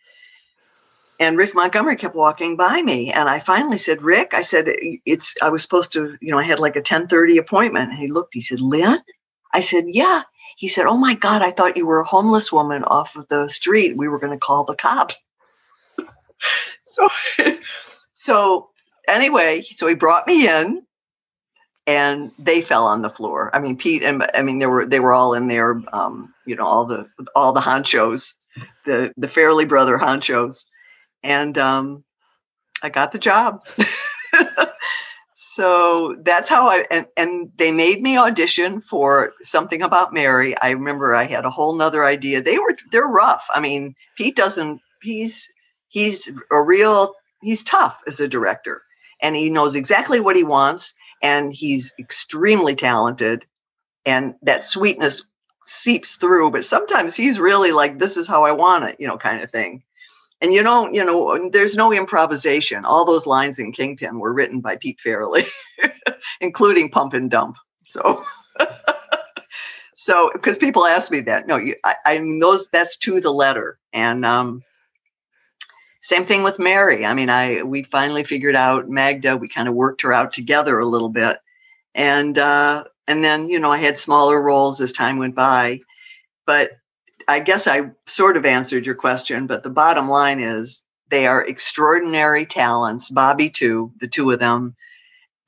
And 1.19 1.37
Rick 1.37 1.55
Montgomery 1.55 1.95
kept 1.95 2.15
walking 2.15 2.55
by 2.55 2.81
me. 2.81 3.11
And 3.11 3.27
I 3.27 3.39
finally 3.39 3.79
said, 3.79 4.03
Rick, 4.03 4.33
I 4.33 4.43
said, 4.43 4.65
it's, 4.67 5.35
I 5.41 5.49
was 5.49 5.63
supposed 5.63 5.91
to, 5.93 6.15
you 6.21 6.31
know, 6.31 6.37
I 6.37 6.43
had 6.43 6.59
like 6.59 6.75
a 6.75 6.79
1030 6.79 7.37
appointment. 7.37 7.89
And 7.91 7.99
he 7.99 8.07
looked, 8.07 8.35
he 8.35 8.41
said, 8.41 8.61
Lin? 8.61 8.99
I 9.53 9.61
said, 9.61 9.85
yeah 9.87 10.23
he 10.57 10.67
said, 10.67 10.87
Oh 10.87 10.97
my 10.97 11.13
God, 11.13 11.43
I 11.43 11.51
thought 11.51 11.77
you 11.77 11.85
were 11.85 11.99
a 11.99 12.07
homeless 12.07 12.51
woman 12.51 12.83
off 12.83 13.15
of 13.15 13.27
the 13.27 13.47
street. 13.47 13.95
We 13.95 14.07
were 14.07 14.17
going 14.17 14.33
to 14.33 14.39
call 14.39 14.65
the 14.65 14.75
cops. 14.75 15.15
so, 16.83 17.07
so 18.15 18.69
anyway, 19.07 19.61
so 19.61 19.85
he 19.87 19.93
brought 19.93 20.25
me 20.25 20.47
in 20.49 20.81
and 21.85 22.31
they 22.39 22.61
fell 22.61 22.87
on 22.87 23.03
the 23.03 23.11
floor. 23.11 23.51
I 23.53 23.59
mean, 23.59 23.77
Pete 23.77 24.01
and 24.01 24.27
I 24.33 24.41
mean, 24.41 24.57
they 24.57 24.65
were, 24.65 24.83
they 24.87 24.99
were 24.99 25.13
all 25.13 25.35
in 25.35 25.47
there, 25.47 25.79
um, 25.93 26.33
you 26.47 26.55
know, 26.55 26.65
all 26.65 26.85
the, 26.85 27.07
all 27.35 27.53
the 27.53 27.61
honchos, 27.61 28.33
the, 28.85 29.13
the 29.15 29.27
Farrelly 29.27 29.67
brother 29.67 29.99
honchos. 29.99 30.65
And, 31.27 31.57
um, 31.57 32.03
I 32.81 32.89
got 32.89 33.11
the 33.11 33.19
job. 33.19 33.65
so 35.35 36.15
that's 36.21 36.49
how 36.49 36.69
I 36.69 36.85
and, 36.91 37.07
and 37.15 37.51
they 37.57 37.71
made 37.71 38.01
me 38.01 38.17
audition 38.17 38.81
for 38.81 39.33
something 39.41 39.81
about 39.81 40.13
Mary. 40.13 40.57
I 40.59 40.71
remember 40.71 41.15
I 41.15 41.23
had 41.23 41.45
a 41.45 41.49
whole 41.49 41.75
nother 41.75 42.05
idea. 42.05 42.41
They 42.41 42.59
were 42.59 42.75
they're 42.91 43.07
rough. 43.07 43.45
I 43.49 43.59
mean, 43.59 43.95
Pete 44.15 44.35
doesn't 44.35 44.81
he's 45.01 45.51
he's 45.89 46.29
a 46.51 46.61
real 46.61 47.13
he's 47.41 47.63
tough 47.63 48.01
as 48.07 48.19
a 48.19 48.27
director 48.27 48.81
and 49.21 49.35
he 49.35 49.49
knows 49.49 49.75
exactly 49.75 50.19
what 50.19 50.35
he 50.35 50.43
wants 50.43 50.93
and 51.21 51.53
he's 51.53 51.93
extremely 51.99 52.75
talented 52.75 53.45
and 54.05 54.35
that 54.41 54.63
sweetness 54.63 55.23
seeps 55.63 56.15
through 56.15 56.49
but 56.49 56.65
sometimes 56.65 57.15
he's 57.15 57.39
really 57.39 57.71
like 57.71 57.99
this 57.99 58.17
is 58.17 58.27
how 58.27 58.43
i 58.43 58.51
want 58.51 58.85
it 58.85 58.95
you 58.99 59.07
know 59.07 59.17
kind 59.17 59.43
of 59.43 59.51
thing 59.51 59.83
and 60.41 60.53
you 60.53 60.61
don't, 60.61 60.93
you 60.93 61.03
know, 61.03 61.49
there's 61.49 61.75
no 61.75 61.91
improvisation. 61.91 62.85
All 62.85 63.05
those 63.05 63.25
lines 63.25 63.59
in 63.59 63.71
Kingpin 63.71 64.19
were 64.19 64.33
written 64.33 64.61
by 64.61 64.75
Pete 64.75 64.99
Farrelly, 65.03 65.47
including 66.41 66.89
Pump 66.89 67.13
and 67.13 67.29
Dump. 67.29 67.57
So, 67.85 68.23
so 69.95 70.29
because 70.33 70.57
people 70.57 70.85
ask 70.85 71.11
me 71.11 71.21
that, 71.21 71.47
no, 71.47 71.57
you, 71.57 71.75
I, 71.83 71.95
I 72.05 72.19
mean 72.19 72.39
those 72.39 72.67
that's 72.69 72.97
to 72.97 73.19
the 73.19 73.31
letter, 73.31 73.79
and 73.93 74.25
um, 74.25 74.61
same 76.01 76.23
thing 76.23 76.43
with 76.43 76.59
Mary. 76.59 77.05
I 77.05 77.13
mean, 77.13 77.29
I 77.29 77.63
we 77.63 77.83
finally 77.83 78.23
figured 78.23 78.55
out 78.55 78.89
Magda. 78.89 79.37
We 79.37 79.49
kind 79.49 79.67
of 79.67 79.73
worked 79.73 80.03
her 80.03 80.13
out 80.13 80.33
together 80.33 80.77
a 80.79 80.85
little 80.85 81.09
bit, 81.09 81.37
and 81.95 82.37
uh, 82.37 82.83
and 83.07 83.23
then 83.23 83.49
you 83.49 83.59
know 83.59 83.71
I 83.71 83.77
had 83.77 83.97
smaller 83.97 84.39
roles 84.41 84.81
as 84.81 84.93
time 84.93 85.17
went 85.17 85.33
by, 85.33 85.79
but 86.45 86.71
I 87.27 87.39
guess 87.39 87.67
I 87.67 87.91
sort 88.05 88.37
of 88.37 88.45
answered 88.45 88.85
your 88.85 88.95
question, 88.95 89.47
but 89.47 89.63
the 89.63 89.69
bottom 89.69 90.07
line 90.07 90.39
is 90.39 90.83
they 91.09 91.27
are 91.27 91.45
extraordinary 91.45 92.45
talents. 92.45 93.09
Bobby, 93.09 93.49
too, 93.49 93.91
the 93.99 94.07
two 94.07 94.31
of 94.31 94.39
them. 94.39 94.75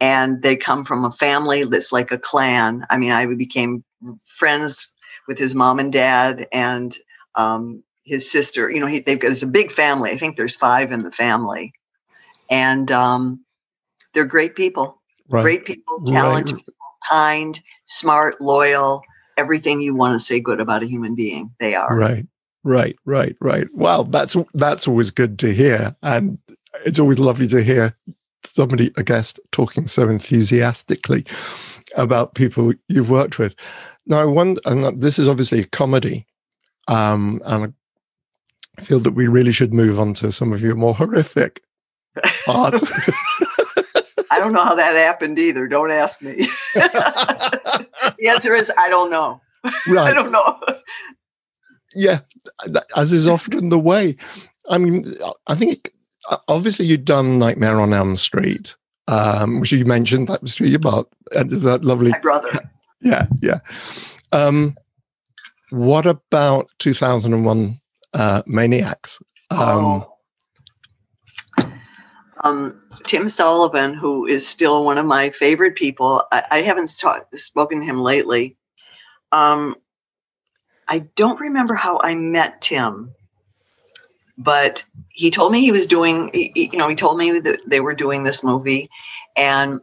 And 0.01 0.41
they 0.41 0.55
come 0.55 0.86
from 0.86 1.03
a 1.03 1.11
family 1.11 1.65
that's 1.65 1.91
like 1.91 2.11
a 2.11 2.17
clan. 2.17 2.86
I 2.89 2.97
mean, 2.97 3.11
I 3.11 3.25
became 3.25 3.84
friends 4.25 4.93
with 5.27 5.38
his 5.38 5.55
mom 5.55 5.80
and 5.80 5.91
dad 5.91 6.47
and 6.53 6.97
um, 7.36 7.84
his 8.03 8.30
sister. 8.32 8.69
You 8.69 8.80
know, 8.80 8.88
he, 8.88 8.99
they've 8.99 9.19
got 9.19 9.41
a 9.41 9.45
big 9.45 9.71
family. 9.71 10.11
I 10.11 10.17
think 10.17 10.36
there's 10.36 10.55
five 10.55 10.91
in 10.91 11.03
the 11.03 11.11
family. 11.11 11.73
And 12.49 12.91
um, 12.91 13.43
they're 14.13 14.25
great 14.25 14.55
people. 14.55 15.01
Right. 15.30 15.43
Great 15.43 15.65
people, 15.65 16.01
talented, 16.07 16.55
right. 16.55 16.65
kind, 17.07 17.61
smart, 17.86 18.41
loyal 18.41 19.03
everything 19.39 19.81
you 19.81 19.95
want 19.95 20.19
to 20.19 20.25
say 20.25 20.39
good 20.39 20.59
about 20.59 20.83
a 20.83 20.87
human 20.87 21.15
being. 21.15 21.51
They 21.59 21.75
are. 21.75 21.95
Right. 21.95 22.25
Right, 22.63 22.97
right, 23.05 23.35
right. 23.39 23.67
Well, 23.73 24.03
that's 24.03 24.35
that's 24.53 24.85
always 24.85 25.11
good 25.11 25.39
to 25.39 25.53
hear, 25.53 25.95
and 26.03 26.37
it's 26.85 26.99
always 26.99 27.17
lovely 27.17 27.47
to 27.47 27.63
hear 27.63 27.95
somebody, 28.43 28.91
a 28.97 29.03
guest, 29.03 29.39
talking 29.53 29.87
so 29.87 30.09
enthusiastically 30.09 31.25
about 31.95 32.35
people 32.35 32.73
you've 32.89 33.09
worked 33.09 33.39
with. 33.39 33.55
Now, 34.05 34.19
I 34.19 34.25
wonder, 34.25 34.59
and 34.65 35.01
this 35.01 35.17
is 35.17 35.29
obviously 35.29 35.61
a 35.61 35.65
comedy, 35.65 36.27
um, 36.89 37.41
and 37.45 37.73
I 38.77 38.81
feel 38.81 38.99
that 38.99 39.13
we 39.13 39.27
really 39.27 39.53
should 39.53 39.73
move 39.73 39.97
on 39.97 40.13
to 40.15 40.31
some 40.31 40.51
of 40.51 40.61
your 40.61 40.75
more 40.75 40.93
horrific 40.93 41.63
parts. 42.45 42.83
I 44.31 44.39
don't 44.39 44.53
know 44.53 44.63
how 44.63 44.75
that 44.75 44.95
happened 44.95 45.39
either. 45.39 45.67
Don't 45.67 45.91
ask 45.91 46.21
me. 46.21 46.47
the 48.20 48.28
answer 48.30 48.53
is 48.53 48.72
I 48.78 48.89
don't 48.89 49.09
know. 49.09 49.41
Right. 49.88 50.11
I 50.11 50.13
don't 50.13 50.32
know. 50.32 50.57
yeah, 51.93 52.20
as 52.95 53.11
is 53.11 53.28
often 53.28 53.67
the 53.67 53.80
way. 53.80 54.15
I 54.70 54.78
mean, 54.78 55.13
I 55.47 55.55
think 55.55 55.91
obviously 56.47 56.86
you've 56.86 57.03
done 57.03 57.39
Nightmare 57.39 57.80
on 57.80 57.93
Elm 57.93 58.15
Street, 58.15 58.78
um, 59.09 59.59
which 59.59 59.74
you 59.74 59.84
mentioned 59.84 60.30
that 60.30 60.41
was 60.41 60.55
true. 60.55 60.74
about 60.74 61.09
and 61.32 61.51
that 61.51 61.84
lovely 61.84 62.11
My 62.11 62.20
brother. 62.20 62.51
Yeah, 63.01 63.28
yeah. 63.41 63.59
Um, 64.34 64.76
what 65.70 66.05
about 66.05 66.70
2001 66.80 67.80
uh, 68.13 68.41
Maniacs? 68.45 69.22
Um, 69.51 69.57
oh. 69.59 70.13
Um, 72.43 72.81
Tim 73.05 73.29
Sullivan, 73.29 73.93
who 73.93 74.25
is 74.25 74.47
still 74.47 74.85
one 74.85 74.97
of 74.97 75.05
my 75.05 75.29
favorite 75.29 75.75
people. 75.75 76.23
I, 76.31 76.43
I 76.51 76.61
haven't 76.61 76.87
spoken 76.87 77.79
to 77.79 77.85
him 77.85 78.01
lately. 78.01 78.57
Um, 79.31 79.75
I 80.87 80.99
don't 81.15 81.39
remember 81.39 81.75
how 81.75 81.99
I 82.03 82.15
met 82.15 82.61
Tim, 82.61 83.13
but 84.37 84.83
he 85.09 85.29
told 85.29 85.51
me 85.51 85.61
he 85.61 85.71
was 85.71 85.85
doing, 85.85 86.31
he, 86.33 86.69
you 86.71 86.77
know, 86.77 86.87
he 86.87 86.95
told 86.95 87.17
me 87.17 87.39
that 87.39 87.59
they 87.67 87.79
were 87.79 87.93
doing 87.93 88.23
this 88.23 88.43
movie 88.43 88.89
and 89.37 89.81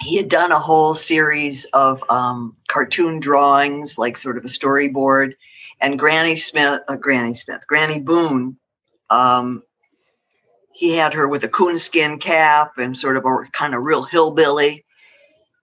he 0.00 0.16
had 0.16 0.28
done 0.28 0.52
a 0.52 0.58
whole 0.58 0.94
series 0.94 1.64
of 1.66 2.04
um, 2.10 2.56
cartoon 2.68 3.20
drawings, 3.20 3.98
like 3.98 4.16
sort 4.16 4.36
of 4.36 4.44
a 4.44 4.48
storyboard. 4.48 5.32
And 5.80 5.98
Granny 5.98 6.36
Smith, 6.36 6.82
uh, 6.88 6.96
Granny 6.96 7.34
Smith, 7.34 7.66
Granny 7.66 8.00
Boone 8.00 8.56
um, 9.10 9.62
he 10.78 10.94
had 10.94 11.12
her 11.12 11.26
with 11.26 11.42
a 11.42 11.48
coonskin 11.48 12.20
cap 12.20 12.78
and 12.78 12.96
sort 12.96 13.16
of 13.16 13.24
a 13.24 13.50
kind 13.50 13.74
of 13.74 13.82
real 13.82 14.04
hillbilly. 14.04 14.84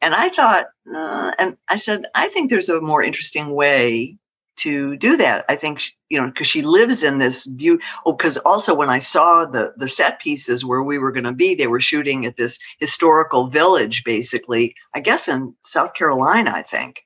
And 0.01 0.13
I 0.13 0.28
thought, 0.28 0.66
uh, 0.93 1.32
and 1.39 1.55
I 1.70 1.78
said, 1.78 2.05
I 2.13 2.28
think 2.28 2.49
there's 2.49 2.68
a 2.68 2.82
more 2.82 3.01
interesting 3.01 3.55
way 3.55 4.18
to 4.57 4.97
do 4.97 5.16
that. 5.16 5.45
I 5.47 5.55
think, 5.55 5.84
you 6.09 6.20
know, 6.20 6.28
because 6.28 6.47
she 6.47 6.63
lives 6.63 7.01
in 7.01 7.18
this 7.18 7.45
view. 7.45 7.80
Oh, 8.05 8.11
because 8.11 8.38
also 8.39 8.76
when 8.76 8.89
I 8.89 8.99
saw 8.99 9.45
the 9.45 9.74
the 9.78 9.88
set 9.88 10.20
pieces 10.20 10.66
where 10.66 10.84
we 10.84 10.97
were 10.97 11.13
going 11.13 11.24
to 11.24 11.32
be, 11.32 11.55
they 11.55 11.68
were 11.68 11.80
shooting 11.80 12.26
at 12.26 12.36
this 12.36 12.59
historical 12.82 13.47
village, 13.47 14.03
basically. 14.03 14.76
I 14.93 14.99
guess 14.99 15.30
in 15.30 15.55
South 15.63 15.93
Carolina, 15.93 16.51
I 16.53 16.61
think. 16.61 17.05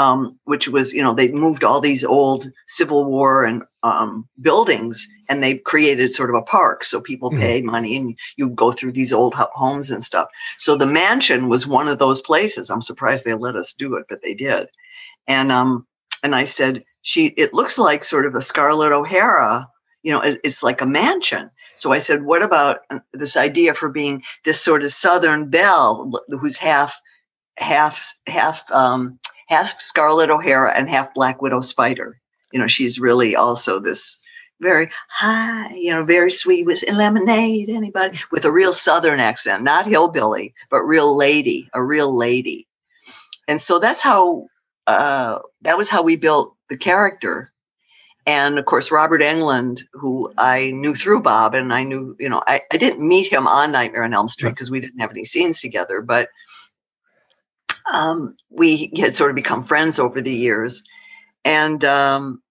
Um, 0.00 0.40
which 0.44 0.66
was, 0.66 0.94
you 0.94 1.02
know, 1.02 1.12
they 1.12 1.30
moved 1.30 1.62
all 1.62 1.78
these 1.78 2.04
old 2.04 2.50
Civil 2.68 3.04
War 3.04 3.44
and 3.44 3.62
um, 3.82 4.26
buildings 4.40 5.06
and 5.28 5.42
they 5.42 5.58
created 5.58 6.10
sort 6.10 6.30
of 6.30 6.36
a 6.36 6.42
park. 6.42 6.84
So 6.84 7.02
people 7.02 7.30
mm-hmm. 7.30 7.40
pay 7.40 7.60
money 7.60 7.98
and 7.98 8.18
you 8.38 8.48
go 8.48 8.72
through 8.72 8.92
these 8.92 9.12
old 9.12 9.34
homes 9.34 9.90
and 9.90 10.02
stuff. 10.02 10.28
So 10.56 10.74
the 10.74 10.86
mansion 10.86 11.50
was 11.50 11.66
one 11.66 11.86
of 11.86 11.98
those 11.98 12.22
places. 12.22 12.70
I'm 12.70 12.80
surprised 12.80 13.26
they 13.26 13.34
let 13.34 13.56
us 13.56 13.74
do 13.74 13.94
it, 13.96 14.06
but 14.08 14.22
they 14.22 14.32
did. 14.32 14.68
And, 15.26 15.52
um, 15.52 15.86
and 16.22 16.34
I 16.34 16.46
said, 16.46 16.82
she, 17.02 17.34
it 17.36 17.52
looks 17.52 17.76
like 17.76 18.02
sort 18.02 18.24
of 18.24 18.34
a 18.34 18.40
Scarlett 18.40 18.92
O'Hara, 18.92 19.68
you 20.02 20.12
know, 20.12 20.22
it's 20.24 20.62
like 20.62 20.80
a 20.80 20.86
mansion. 20.86 21.50
So 21.74 21.92
I 21.92 21.98
said, 21.98 22.24
what 22.24 22.42
about 22.42 22.78
uh, 22.88 23.00
this 23.12 23.36
idea 23.36 23.74
for 23.74 23.90
being 23.90 24.22
this 24.46 24.62
sort 24.62 24.82
of 24.82 24.92
Southern 24.92 25.50
belle 25.50 26.10
who's 26.28 26.56
half, 26.56 26.98
half, 27.58 28.14
half, 28.26 28.70
um, 28.70 29.18
half 29.50 29.80
Scarlett 29.80 30.30
O'Hara 30.30 30.72
and 30.72 30.88
half 30.88 31.12
Black 31.12 31.42
Widow 31.42 31.60
Spider. 31.60 32.18
You 32.52 32.60
know, 32.60 32.68
she's 32.68 32.98
really 32.98 33.36
also 33.36 33.78
this 33.78 34.18
very 34.60 34.90
high, 35.08 35.74
you 35.74 35.90
know, 35.90 36.04
very 36.04 36.30
sweet 36.30 36.66
with 36.66 36.84
lemonade, 36.92 37.68
anybody 37.68 38.20
with 38.30 38.44
a 38.44 38.52
real 38.52 38.72
Southern 38.72 39.18
accent, 39.18 39.62
not 39.62 39.86
hillbilly, 39.86 40.54
but 40.70 40.82
real 40.82 41.16
lady, 41.16 41.68
a 41.74 41.82
real 41.82 42.14
lady. 42.16 42.68
And 43.48 43.60
so 43.60 43.78
that's 43.78 44.02
how, 44.02 44.46
uh, 44.86 45.38
that 45.62 45.78
was 45.78 45.88
how 45.88 46.02
we 46.02 46.16
built 46.16 46.54
the 46.68 46.76
character. 46.76 47.52
And 48.26 48.58
of 48.58 48.66
course, 48.66 48.90
Robert 48.90 49.22
Englund, 49.22 49.82
who 49.94 50.32
I 50.36 50.72
knew 50.72 50.94
through 50.94 51.22
Bob, 51.22 51.54
and 51.54 51.72
I 51.72 51.82
knew, 51.84 52.14
you 52.20 52.28
know, 52.28 52.42
I, 52.46 52.60
I 52.70 52.76
didn't 52.76 53.06
meet 53.06 53.32
him 53.32 53.46
on 53.46 53.72
Nightmare 53.72 54.04
on 54.04 54.14
Elm 54.14 54.28
Street 54.28 54.50
because 54.50 54.70
we 54.70 54.78
didn't 54.78 55.00
have 55.00 55.10
any 55.10 55.24
scenes 55.24 55.60
together, 55.60 56.02
but 56.02 56.28
um, 57.92 58.36
we 58.50 58.92
had 58.96 59.14
sort 59.14 59.30
of 59.30 59.36
become 59.36 59.64
friends 59.64 59.98
over 59.98 60.20
the 60.20 60.32
years, 60.32 60.82
and 61.44 61.84
um, 61.84 62.42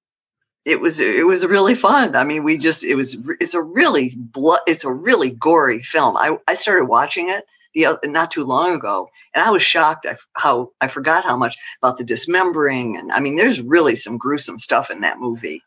it 0.66 0.80
was 0.80 1.00
it 1.00 1.26
was 1.26 1.46
really 1.46 1.76
fun. 1.76 2.16
I 2.16 2.24
mean, 2.24 2.44
we 2.44 2.58
just 2.58 2.84
it 2.84 2.96
was 2.96 3.18
it's 3.40 3.54
a 3.54 3.62
really 3.62 4.14
blood 4.16 4.60
it's 4.68 4.84
a 4.84 4.92
really 4.92 5.32
gory 5.32 5.82
film. 5.82 6.18
I 6.18 6.38
I 6.48 6.54
started 6.54 6.86
watching 6.86 7.30
it 7.30 7.46
the 7.74 7.98
not 8.06 8.32
too 8.32 8.44
long 8.44 8.74
ago, 8.76 9.10
and 9.34 9.44
I 9.44 9.52
was 9.52 9.64
shocked 9.64 10.06
how 10.34 10.72
I 10.82 10.88
forgot 10.88 11.24
how 11.24 11.38
much 11.38 11.58
about 11.82 11.98
the 11.98 12.04
dismembering, 12.04 12.98
and 12.98 13.12
I 13.12 13.20
mean, 13.20 13.36
there's 13.36 13.62
really 13.62 13.96
some 13.96 14.18
gruesome 14.18 14.60
stuff 14.60 14.92
in 14.92 15.02
that 15.02 15.20
movie, 15.20 15.62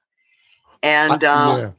and. 0.83 1.23
Um, 1.25 1.59
yeah. 1.59 1.70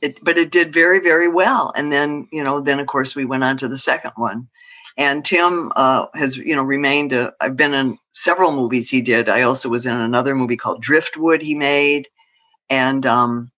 It, 0.00 0.18
but 0.20 0.36
it 0.36 0.50
did 0.50 0.74
very 0.74 0.98
very 0.98 1.28
well 1.28 1.72
and 1.76 1.92
then 1.92 2.26
you 2.32 2.42
know 2.42 2.60
then 2.60 2.80
of 2.80 2.88
course 2.88 3.14
we 3.14 3.24
went 3.24 3.44
on 3.44 3.56
to 3.58 3.68
the 3.68 3.78
second 3.78 4.10
one 4.16 4.48
and 4.96 5.24
Tim 5.24 5.72
uh, 5.76 6.06
has, 6.14 6.36
you 6.36 6.54
know, 6.54 6.62
remained. 6.62 7.12
i 7.12 7.30
have 7.40 7.56
been 7.56 7.74
in 7.74 7.98
several 8.12 8.52
movies 8.52 8.90
he 8.90 9.00
did. 9.00 9.28
I 9.28 9.42
also 9.42 9.68
was 9.68 9.86
in 9.86 9.96
another 9.96 10.34
movie 10.34 10.56
called 10.56 10.82
Driftwood 10.82 11.40
he 11.42 11.54
made, 11.54 12.08
and 12.68 13.06
um, 13.06 13.50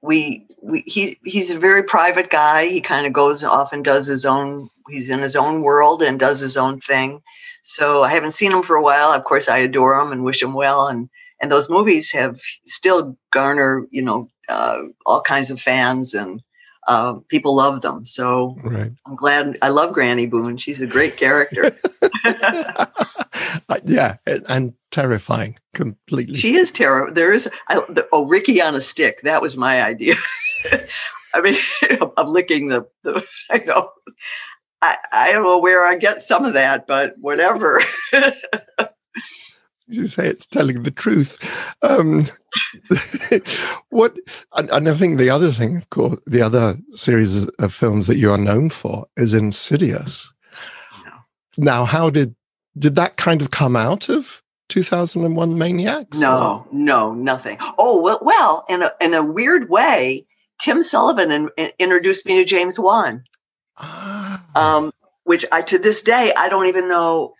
we, 0.00 0.46
we 0.62 0.80
he 0.86 1.18
he's 1.24 1.50
a 1.50 1.58
very 1.58 1.82
private 1.82 2.30
guy. 2.30 2.66
He 2.66 2.80
kind 2.80 3.06
of 3.06 3.12
goes 3.12 3.44
off 3.44 3.72
and 3.72 3.84
does 3.84 4.06
his 4.06 4.24
own. 4.24 4.68
He's 4.88 5.10
in 5.10 5.18
his 5.18 5.36
own 5.36 5.62
world 5.62 6.02
and 6.02 6.18
does 6.18 6.40
his 6.40 6.56
own 6.56 6.80
thing. 6.80 7.22
So 7.62 8.02
I 8.02 8.10
haven't 8.10 8.32
seen 8.32 8.52
him 8.52 8.62
for 8.62 8.76
a 8.76 8.82
while. 8.82 9.12
Of 9.12 9.24
course, 9.24 9.48
I 9.48 9.58
adore 9.58 10.00
him 10.00 10.12
and 10.12 10.24
wish 10.24 10.42
him 10.42 10.54
well. 10.54 10.88
And 10.88 11.10
and 11.40 11.52
those 11.52 11.68
movies 11.68 12.10
have 12.12 12.40
still 12.64 13.16
garner, 13.30 13.86
you 13.90 14.02
know, 14.02 14.28
uh, 14.48 14.82
all 15.04 15.20
kinds 15.20 15.50
of 15.50 15.60
fans 15.60 16.14
and 16.14 16.42
uh, 16.88 17.14
people 17.28 17.54
love 17.54 17.82
them. 17.82 18.04
So 18.06 18.56
right. 18.64 18.90
I'm 19.06 19.14
glad. 19.14 19.58
I 19.62 19.68
love 19.68 19.92
Granny 19.92 20.26
Boone. 20.26 20.56
She's 20.56 20.80
a 20.82 20.86
great 20.86 21.16
character. 21.16 21.72
Uh, 23.70 23.78
yeah, 23.84 24.16
and 24.26 24.74
terrifying 24.90 25.56
completely. 25.74 26.34
She 26.36 26.56
is 26.56 26.70
terror. 26.70 27.10
There 27.12 27.32
is 27.32 27.48
I, 27.68 27.76
the, 27.88 28.08
oh 28.12 28.26
Ricky 28.26 28.62
on 28.62 28.74
a 28.74 28.80
stick. 28.80 29.20
That 29.22 29.42
was 29.42 29.56
my 29.56 29.82
idea. 29.82 30.16
I 31.34 31.40
mean, 31.40 31.56
I'm 32.16 32.28
licking 32.28 32.68
the, 32.68 32.86
the 33.04 33.22
I 33.50 33.58
know. 33.58 33.90
I, 34.80 34.96
I 35.12 35.32
don't 35.32 35.44
know 35.44 35.60
where 35.60 35.86
I 35.86 35.96
get 35.96 36.22
some 36.22 36.44
of 36.44 36.54
that, 36.54 36.86
but 36.86 37.14
whatever 37.18 37.82
you 39.90 40.06
say 40.06 40.26
it's 40.26 40.46
telling 40.46 40.82
the 40.82 40.90
truth. 40.90 41.38
Um, 41.82 42.26
what, 43.90 44.16
and, 44.54 44.70
and, 44.70 44.88
I 44.88 44.94
think 44.94 45.18
the 45.18 45.30
other 45.30 45.52
thing, 45.52 45.76
of 45.76 45.88
course, 45.90 46.18
the 46.26 46.42
other 46.42 46.76
series 46.90 47.46
of 47.46 47.74
films 47.74 48.06
that 48.06 48.18
you 48.18 48.30
are 48.32 48.38
known 48.38 48.70
for 48.70 49.06
is 49.16 49.34
Insidious. 49.34 50.32
No. 51.04 51.12
Now, 51.56 51.84
how 51.84 52.10
did 52.10 52.34
did 52.78 52.96
that 52.96 53.16
kind 53.16 53.42
of 53.42 53.50
come 53.50 53.74
out 53.74 54.08
of 54.08 54.42
2001 54.68 55.58
Maniacs? 55.58 56.20
No, 56.20 56.36
or? 56.36 56.66
no, 56.70 57.14
nothing. 57.14 57.56
Oh 57.78 58.00
well, 58.00 58.18
well, 58.22 58.64
in 58.68 58.82
a 58.82 58.92
in 59.00 59.14
a 59.14 59.24
weird 59.24 59.70
way, 59.70 60.26
Tim 60.60 60.82
Sullivan 60.82 61.30
in, 61.30 61.48
in, 61.56 61.70
introduced 61.78 62.26
me 62.26 62.36
to 62.36 62.44
James 62.44 62.78
Wan. 62.78 63.24
Ah. 63.78 64.44
Um, 64.54 64.92
which 65.24 65.44
I 65.52 65.62
to 65.62 65.78
this 65.78 66.02
day 66.02 66.32
I 66.36 66.48
don't 66.48 66.66
even 66.66 66.88
know 66.88 67.34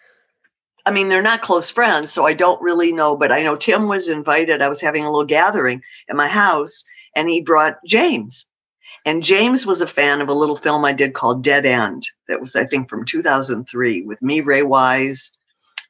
I 0.89 0.91
mean, 0.91 1.11
they're 1.11 1.21
not 1.21 1.43
close 1.43 1.69
friends, 1.69 2.11
so 2.11 2.27
I 2.27 2.33
don't 2.33 2.63
really 2.63 2.95
know, 2.95 3.15
but 3.15 3.31
I 3.31 3.43
know 3.43 3.57
Tim 3.57 3.89
was 3.89 4.09
invited. 4.09 4.63
I 4.63 4.71
was 4.71 4.81
having 4.81 5.05
a 5.05 5.11
little 5.11 5.27
gathering 5.27 5.83
at 6.09 6.17
my 6.17 6.29
house, 6.29 6.83
and 7.15 7.29
he 7.29 7.43
brought 7.43 7.77
James. 7.85 8.47
And 9.05 9.23
James 9.23 9.67
was 9.67 9.83
a 9.83 9.87
fan 9.87 10.23
of 10.23 10.31
a 10.31 10.33
little 10.33 10.57
film 10.57 10.87
I 10.87 10.95
did 10.95 11.13
called 11.13 11.45
Dead 11.45 11.67
End. 11.67 12.09
That 12.27 12.41
was, 12.41 12.57
I 12.57 12.65
think, 12.65 12.89
from 12.89 13.05
2003 13.05 14.01
with 14.01 14.23
me, 14.23 14.41
Ray 14.41 14.63
Wise. 14.63 15.31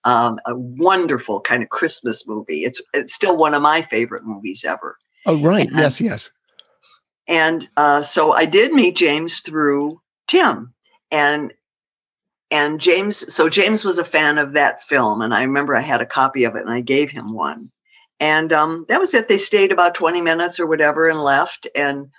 Um, 0.03 0.41
a 0.47 0.57
wonderful 0.57 1.43
kind 1.43 1.63
of 1.63 1.69
Christmas 1.69 2.27
movie. 2.27 2.65
It's 2.65 2.83
it's 2.93 3.15
still 3.15 3.37
one 3.37 3.55
of 3.55 3.63
my 3.63 3.83
favorite 3.83 4.25
movies 4.25 4.65
ever. 4.65 4.97
Oh, 5.27 5.41
right. 5.41 5.69
And, 5.69 5.77
yes, 5.77 6.01
yes. 6.01 6.33
And 7.29 7.69
uh, 7.77 8.03
so 8.03 8.33
I 8.33 8.47
did 8.47 8.73
meet 8.73 8.97
James 8.97 9.39
through 9.39 10.01
Tim, 10.27 10.75
and 11.13 11.53
and 12.51 12.81
James, 12.81 13.33
so 13.35 13.49
James 13.49 13.85
was 13.85 13.99
a 13.99 14.05
fan 14.05 14.39
of 14.39 14.55
that 14.55 14.83
film, 14.83 15.21
and 15.21 15.35
I 15.35 15.43
remember 15.43 15.77
I 15.77 15.83
had 15.83 16.01
a 16.01 16.07
copy 16.07 16.45
of 16.45 16.57
it, 16.57 16.63
and 16.63 16.73
I 16.73 16.81
gave 16.81 17.11
him 17.11 17.35
one, 17.35 17.71
and 18.21 18.53
um, 18.53 18.87
that 18.89 19.01
was 19.01 19.13
it. 19.15 19.29
They 19.29 19.39
stayed 19.39 19.73
about 19.73 19.95
twenty 19.95 20.23
minutes 20.23 20.59
or 20.59 20.67
whatever 20.67 21.09
and 21.09 21.23
left. 21.23 21.69
And 21.75 22.11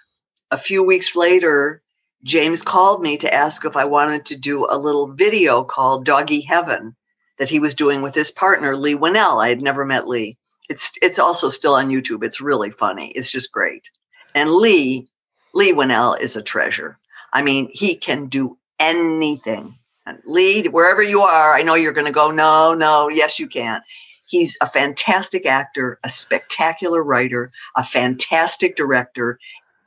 a 0.52 0.58
few 0.58 0.84
weeks 0.84 1.16
later, 1.16 1.82
James 2.24 2.62
called 2.62 3.02
me 3.02 3.18
to 3.18 3.34
ask 3.34 3.66
if 3.66 3.76
I 3.76 3.86
wanted 3.86 4.26
to 4.28 4.36
do 4.36 4.68
a 4.70 4.78
little 4.78 5.08
video 5.08 5.64
called 5.64 6.06
Doggy 6.06 6.42
Heaven 6.42 6.96
that 7.38 7.50
he 7.50 7.60
was 7.60 7.74
doing 7.74 8.02
with 8.02 8.14
his 8.14 8.32
partner 8.32 8.76
Leigh 8.76 8.96
Whannell. 8.96 9.44
I 9.44 9.50
had 9.50 9.62
never 9.62 9.86
met 9.86 10.08
Leigh. 10.08 10.38
It's 10.70 10.94
it's 11.02 11.18
also 11.18 11.50
still 11.50 11.74
on 11.74 11.90
YouTube. 11.90 12.24
It's 12.24 12.42
really 12.42 12.70
funny. 12.70 13.12
It's 13.16 13.32
just 13.32 13.52
great. 13.52 13.90
And 14.36 14.52
Leigh, 14.52 15.08
Leigh 15.56 15.74
Whannell 15.74 16.20
is 16.20 16.36
a 16.36 16.44
treasure. 16.44 17.00
I 17.34 17.42
mean, 17.42 17.70
he 17.72 17.96
can 17.96 18.28
do 18.28 18.60
anything 18.80 19.79
lead 20.26 20.68
wherever 20.68 21.02
you 21.02 21.22
are. 21.22 21.56
I 21.56 21.62
know 21.62 21.76
you're 21.76 21.94
going 21.94 22.06
to 22.06 22.12
go, 22.12 22.32
no, 22.32 22.74
no, 22.74 23.10
yes, 23.10 23.40
you 23.40 23.48
can. 23.48 23.82
He's 24.28 24.58
a 24.62 24.68
fantastic 24.70 25.46
actor, 25.46 26.00
a 26.04 26.10
spectacular 26.10 27.04
writer, 27.04 27.52
a 27.76 27.84
fantastic 27.84 28.76
director, 28.76 29.40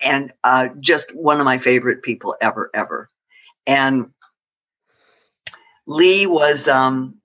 and 0.05 0.33
uh, 0.43 0.69
just 0.81 1.15
one 1.15 1.39
of 1.39 1.45
my 1.45 1.59
favorite 1.59 2.03
people 2.03 2.37
ever, 2.41 2.71
ever. 2.75 3.09
And 3.67 4.11
Leigh 5.87 6.27
was 6.27 6.69
um, 6.69 7.17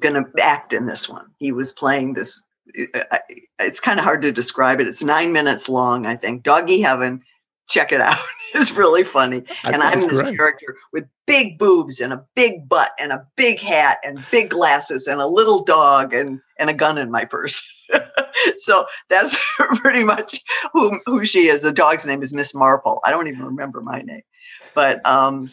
going 0.00 0.22
to 0.22 0.44
act 0.44 0.72
in 0.72 0.86
this 0.86 1.08
one. 1.08 1.26
He 1.38 1.52
was 1.52 1.72
playing 1.72 2.12
this. 2.12 2.42
It's 2.74 3.80
kind 3.80 3.98
of 3.98 4.04
hard 4.04 4.22
to 4.22 4.32
describe 4.32 4.80
it. 4.80 4.88
It's 4.88 5.02
nine 5.02 5.32
minutes 5.32 5.68
long, 5.68 6.06
I 6.06 6.16
think. 6.16 6.42
Doggy 6.42 6.80
Heaven 6.80 7.22
check 7.70 7.92
it 7.92 8.00
out. 8.00 8.18
it's 8.54 8.72
really 8.72 9.04
funny. 9.04 9.42
And 9.64 9.76
I'm 9.76 10.08
this 10.08 10.20
great. 10.20 10.36
character 10.36 10.76
with 10.92 11.06
big 11.26 11.58
boobs 11.58 12.00
and 12.00 12.12
a 12.12 12.24
big 12.34 12.68
butt 12.68 12.90
and 12.98 13.12
a 13.12 13.26
big 13.36 13.58
hat 13.60 13.98
and 14.04 14.24
big 14.30 14.50
glasses 14.50 15.06
and 15.06 15.20
a 15.20 15.26
little 15.26 15.64
dog 15.64 16.12
and, 16.12 16.40
and 16.58 16.68
a 16.68 16.74
gun 16.74 16.98
in 16.98 17.10
my 17.10 17.24
purse. 17.24 17.66
so 18.58 18.86
that's 19.08 19.38
pretty 19.76 20.04
much 20.04 20.40
who, 20.72 21.00
who 21.06 21.24
she 21.24 21.48
is. 21.48 21.62
The 21.62 21.72
dog's 21.72 22.06
name 22.06 22.22
is 22.22 22.34
Miss 22.34 22.54
Marple. 22.54 23.00
I 23.04 23.10
don't 23.10 23.28
even 23.28 23.44
remember 23.44 23.80
my 23.80 24.02
name. 24.02 24.22
But 24.74 25.04
um, 25.06 25.52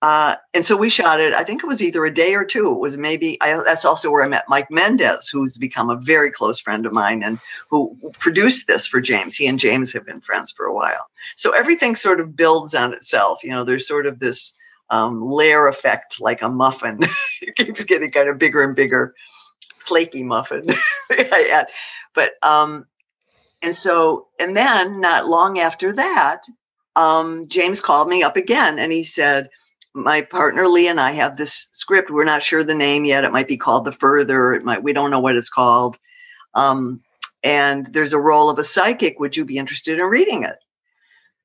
uh, 0.00 0.36
and 0.54 0.64
so 0.64 0.76
we 0.76 0.88
shot 0.88 1.20
it. 1.20 1.34
I 1.34 1.42
think 1.42 1.62
it 1.62 1.66
was 1.66 1.82
either 1.82 2.04
a 2.04 2.14
day 2.14 2.34
or 2.34 2.44
two. 2.44 2.72
It 2.72 2.78
was 2.78 2.96
maybe. 2.96 3.36
I, 3.42 3.60
that's 3.64 3.84
also 3.84 4.10
where 4.10 4.22
I 4.22 4.28
met 4.28 4.44
Mike 4.48 4.70
Mendez, 4.70 5.28
who's 5.28 5.58
become 5.58 5.90
a 5.90 5.96
very 5.96 6.30
close 6.30 6.60
friend 6.60 6.86
of 6.86 6.92
mine 6.92 7.24
and 7.24 7.40
who 7.68 7.98
produced 8.20 8.68
this 8.68 8.86
for 8.86 9.00
James. 9.00 9.34
He 9.36 9.48
and 9.48 9.58
James 9.58 9.92
have 9.92 10.06
been 10.06 10.20
friends 10.20 10.52
for 10.52 10.66
a 10.66 10.74
while. 10.74 11.08
So 11.34 11.50
everything 11.50 11.96
sort 11.96 12.20
of 12.20 12.36
builds 12.36 12.76
on 12.76 12.92
itself. 12.94 13.42
You 13.42 13.50
know, 13.50 13.64
there's 13.64 13.88
sort 13.88 14.06
of 14.06 14.20
this 14.20 14.54
um, 14.90 15.20
layer 15.20 15.66
effect, 15.66 16.20
like 16.20 16.42
a 16.42 16.48
muffin. 16.48 17.00
it 17.42 17.56
keeps 17.56 17.84
getting 17.84 18.12
kind 18.12 18.28
of 18.28 18.38
bigger 18.38 18.62
and 18.62 18.76
bigger, 18.76 19.14
flaky 19.80 20.22
muffin. 20.22 20.68
but 22.14 22.32
um, 22.44 22.86
and 23.62 23.74
so 23.74 24.28
and 24.38 24.54
then 24.54 25.00
not 25.00 25.26
long 25.26 25.58
after 25.58 25.92
that, 25.94 26.44
um, 26.94 27.48
James 27.48 27.80
called 27.80 28.08
me 28.08 28.22
up 28.22 28.36
again 28.36 28.78
and 28.78 28.92
he 28.92 29.02
said 29.02 29.50
my 29.94 30.22
partner 30.22 30.66
Leigh 30.68 30.88
and 30.88 31.00
I 31.00 31.12
have 31.12 31.36
this 31.36 31.68
script. 31.72 32.10
We're 32.10 32.24
not 32.24 32.42
sure 32.42 32.62
the 32.62 32.74
name 32.74 33.04
yet. 33.04 33.24
It 33.24 33.32
might 33.32 33.48
be 33.48 33.56
called 33.56 33.84
The 33.84 33.92
Further. 33.92 34.52
It 34.52 34.64
might, 34.64 34.82
we 34.82 34.92
don't 34.92 35.10
know 35.10 35.20
what 35.20 35.36
it's 35.36 35.50
called. 35.50 35.98
Um, 36.54 37.02
and 37.42 37.86
there's 37.92 38.12
a 38.12 38.18
role 38.18 38.50
of 38.50 38.58
a 38.58 38.64
psychic. 38.64 39.18
Would 39.18 39.36
you 39.36 39.44
be 39.44 39.58
interested 39.58 39.98
in 39.98 40.04
reading 40.06 40.42
it? 40.44 40.56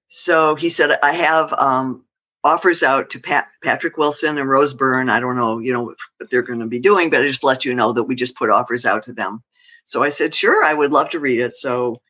So 0.08 0.56
he 0.56 0.70
said, 0.70 0.98
I 1.02 1.14
have 1.14 1.54
um, 1.54 2.06
offers 2.44 2.84
out 2.84 3.10
to 3.12 3.20
Pat, 3.20 3.48
Patrick 3.64 3.98
Wilson 3.98 4.38
and 4.38 4.50
Rose 4.50 4.74
Byrne. 4.74 5.10
I 5.10 5.20
don't 5.20 5.36
know, 5.36 5.60
you 5.60 5.74
know, 5.74 5.84
what 5.84 6.30
they're 6.30 6.42
going 6.42 6.60
to 6.60 6.68
be 6.68 6.80
doing, 6.80 7.10
but 7.10 7.22
I 7.22 7.28
just 7.28 7.44
let 7.44 7.66
you 7.66 7.74
know 7.74 7.94
that 7.94 8.04
we 8.04 8.16
just 8.16 8.36
put 8.36 8.50
offers 8.50 8.86
out 8.86 9.04
to 9.04 9.14
them. 9.14 9.44
So 9.86 10.04
I 10.04 10.10
said, 10.10 10.36
sure, 10.36 10.64
I 10.64 10.74
would 10.74 10.92
love 10.92 11.10
to 11.10 11.20
read 11.20 11.40
it. 11.40 11.56
So 11.56 12.02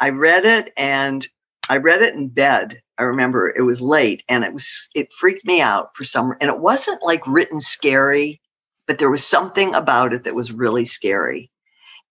I 0.00 0.10
read 0.10 0.44
it 0.44 0.72
and 0.76 1.26
I 1.68 1.76
read 1.76 2.02
it 2.02 2.14
in 2.14 2.28
bed. 2.28 2.82
I 2.98 3.02
remember 3.02 3.52
it 3.56 3.62
was 3.62 3.80
late 3.82 4.24
and 4.28 4.44
it 4.44 4.52
was 4.52 4.88
it 4.94 5.12
freaked 5.12 5.44
me 5.44 5.60
out 5.60 5.90
for 5.96 6.04
some 6.04 6.34
and 6.40 6.50
it 6.50 6.60
wasn't 6.60 7.02
like 7.02 7.26
written 7.26 7.60
scary, 7.60 8.40
but 8.86 8.98
there 8.98 9.10
was 9.10 9.26
something 9.26 9.74
about 9.74 10.12
it 10.12 10.24
that 10.24 10.34
was 10.34 10.52
really 10.52 10.84
scary. 10.84 11.50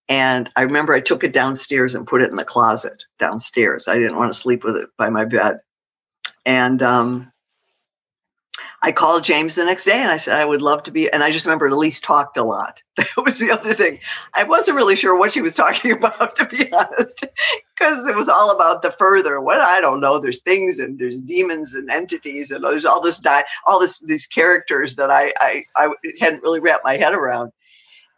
And 0.10 0.52
I 0.56 0.64
remember 0.64 0.94
I 0.94 1.00
took 1.00 1.24
it 1.24 1.34
downstairs 1.34 1.96
and 1.96 2.08
put 2.08 2.22
it 2.22 2.30
in 2.30 2.36
the 2.36 2.44
closet 2.44 3.04
downstairs. 3.20 3.88
I 3.88 3.96
didn't 3.96 4.18
want 4.18 4.34
to 4.34 4.40
sleep 4.40 4.64
with 4.64 4.76
it 4.76 4.90
by 4.98 5.10
my 5.10 5.26
bed. 5.26 5.58
And 6.46 6.84
um, 6.84 7.32
I 8.86 8.92
called 8.92 9.24
James 9.24 9.56
the 9.56 9.64
next 9.64 9.86
day 9.86 10.02
and 10.02 10.12
I 10.12 10.18
said, 10.18 10.38
I 10.38 10.44
would 10.44 10.62
love 10.62 10.84
to 10.84 10.92
be. 10.92 11.10
And 11.10 11.24
I 11.24 11.32
just 11.32 11.46
remember 11.46 11.68
Elise 11.68 12.02
talked 12.02 12.36
a 12.38 12.44
lot. 12.44 12.84
That 12.98 13.26
was 13.26 13.40
the 13.40 13.50
other 13.50 13.74
thing. 13.74 14.00
I 14.36 14.44
wasn't 14.44 14.76
really 14.76 14.96
sure 14.96 15.18
what 15.18 15.32
she 15.32 15.42
was 15.42 15.54
talking 15.54 15.92
about, 15.98 16.36
to 16.36 16.46
be 16.46 16.72
honest, 16.72 17.26
because 17.76 18.06
it 18.06 18.16
was 18.16 18.30
all 18.30 18.52
about 18.56 18.82
the 18.84 18.92
further. 18.92 19.40
What 19.42 19.62
I 19.62 19.82
don't 19.82 20.02
know. 20.02 20.20
There's 20.20 20.42
things 20.42 20.80
and 20.80 21.00
there's 21.00 21.22
demons 21.22 21.74
and 21.74 21.90
entities 21.90 22.52
and 22.52 22.64
there's 22.64 22.86
all 22.86 23.02
this 23.02 23.20
di- 23.20 23.46
all 23.66 23.80
this 23.80 24.00
these 24.02 24.28
characters 24.28 24.96
that 24.96 25.10
I, 25.10 25.34
I 25.40 25.64
I 25.76 25.90
hadn't 26.20 26.44
really 26.44 26.60
wrapped 26.60 26.84
my 26.84 26.98
head 26.98 27.14
around. 27.14 27.52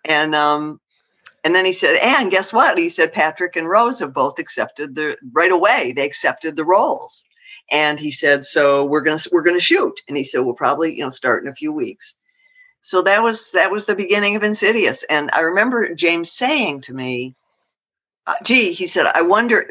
And 0.04 0.36
um 0.36 0.82
and 1.46 1.54
then 1.54 1.64
he 1.64 1.74
said, 1.74 1.98
and 1.98 2.32
guess 2.32 2.52
what? 2.52 2.78
He 2.78 2.90
said 2.90 3.14
Patrick 3.14 3.56
and 3.56 3.70
Rose 3.70 4.00
have 4.00 4.14
both 4.14 4.40
accepted 4.40 4.96
the 4.96 5.16
right 5.32 5.52
away. 5.52 5.94
They 5.96 6.06
accepted 6.06 6.56
the 6.56 6.66
roles. 6.66 7.24
And 7.72 8.00
he 8.00 8.12
said, 8.12 8.46
so 8.46 8.86
we're 8.86 9.02
gonna 9.02 9.22
we're 9.32 9.42
gonna 9.44 9.60
shoot. 9.60 10.00
And 10.08 10.18
he 10.18 10.24
said, 10.24 10.42
we'll 10.42 10.54
probably 10.56 10.96
you 10.96 11.04
know 11.04 11.10
start 11.10 11.44
in 11.44 11.50
a 11.50 11.56
few 11.56 11.72
weeks. 11.72 12.16
So 12.82 13.02
that 13.02 13.24
was 13.24 13.52
that 13.52 13.72
was 13.72 13.86
the 13.86 13.96
beginning 13.96 14.36
of 14.36 14.44
Insidious. 14.44 15.04
And 15.10 15.32
I 15.34 15.40
remember 15.40 15.96
James 15.96 16.32
saying 16.32 16.82
to 16.82 16.94
me, 16.94 17.36
uh, 18.28 18.36
"Gee," 18.44 18.74
he 18.74 18.86
said, 18.86 19.08
"I 19.08 19.24
wonder 19.24 19.68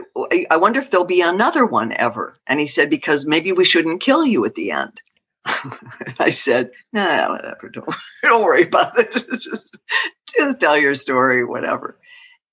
I 0.51 0.57
wonder 0.57 0.81
if 0.81 0.91
there'll 0.91 1.07
be 1.07 1.21
another 1.21 1.65
one 1.65 1.93
ever." 1.93 2.37
And 2.49 2.59
he 2.59 2.67
said, 2.67 2.91
"Because 2.91 3.25
maybe 3.25 3.53
we 3.53 3.65
shouldn't 3.65 4.01
kill 4.01 4.25
you 4.27 4.45
at 4.45 4.57
the 4.57 4.73
end." 4.73 5.01
I 6.19 6.31
said, 6.33 6.71
"Nah, 6.93 7.31
whatever. 7.31 7.69
Don't 7.69 7.95
don't 8.23 8.45
worry 8.45 8.65
about 8.65 8.99
it. 8.99 9.13
just 9.41 9.79
just 10.37 10.61
tell 10.61 10.77
your 10.77 10.97
story, 10.97 11.45
whatever." 11.45 11.99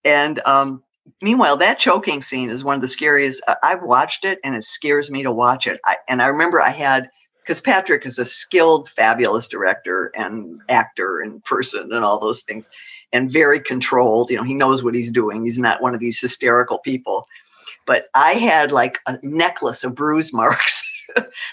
And 0.05 0.39
um, 0.45 0.83
meanwhile, 1.21 1.57
that 1.57 1.79
choking 1.79 2.21
scene 2.21 2.49
is 2.49 2.63
one 2.63 2.75
of 2.75 2.81
the 2.81 2.87
scariest. 2.87 3.43
Uh, 3.47 3.55
I've 3.63 3.83
watched 3.83 4.25
it 4.25 4.39
and 4.43 4.55
it 4.55 4.63
scares 4.63 5.11
me 5.11 5.23
to 5.23 5.31
watch 5.31 5.67
it. 5.67 5.79
I, 5.85 5.97
and 6.07 6.21
I 6.21 6.27
remember 6.27 6.61
I 6.61 6.69
had, 6.69 7.09
because 7.41 7.61
Patrick 7.61 8.05
is 8.05 8.19
a 8.19 8.25
skilled, 8.25 8.89
fabulous 8.89 9.47
director 9.47 10.11
and 10.15 10.61
actor 10.69 11.19
and 11.19 11.43
person 11.43 11.91
and 11.91 12.05
all 12.05 12.19
those 12.19 12.43
things, 12.43 12.69
and 13.11 13.31
very 13.31 13.59
controlled. 13.59 14.29
You 14.29 14.37
know, 14.37 14.43
he 14.43 14.53
knows 14.53 14.83
what 14.83 14.95
he's 14.95 15.11
doing. 15.11 15.43
He's 15.43 15.59
not 15.59 15.81
one 15.81 15.93
of 15.93 15.99
these 15.99 16.19
hysterical 16.19 16.79
people. 16.79 17.27
But 17.85 18.05
I 18.13 18.33
had 18.33 18.71
like 18.71 18.99
a 19.07 19.17
necklace 19.23 19.83
of 19.83 19.95
bruise 19.95 20.31
marks 20.33 20.83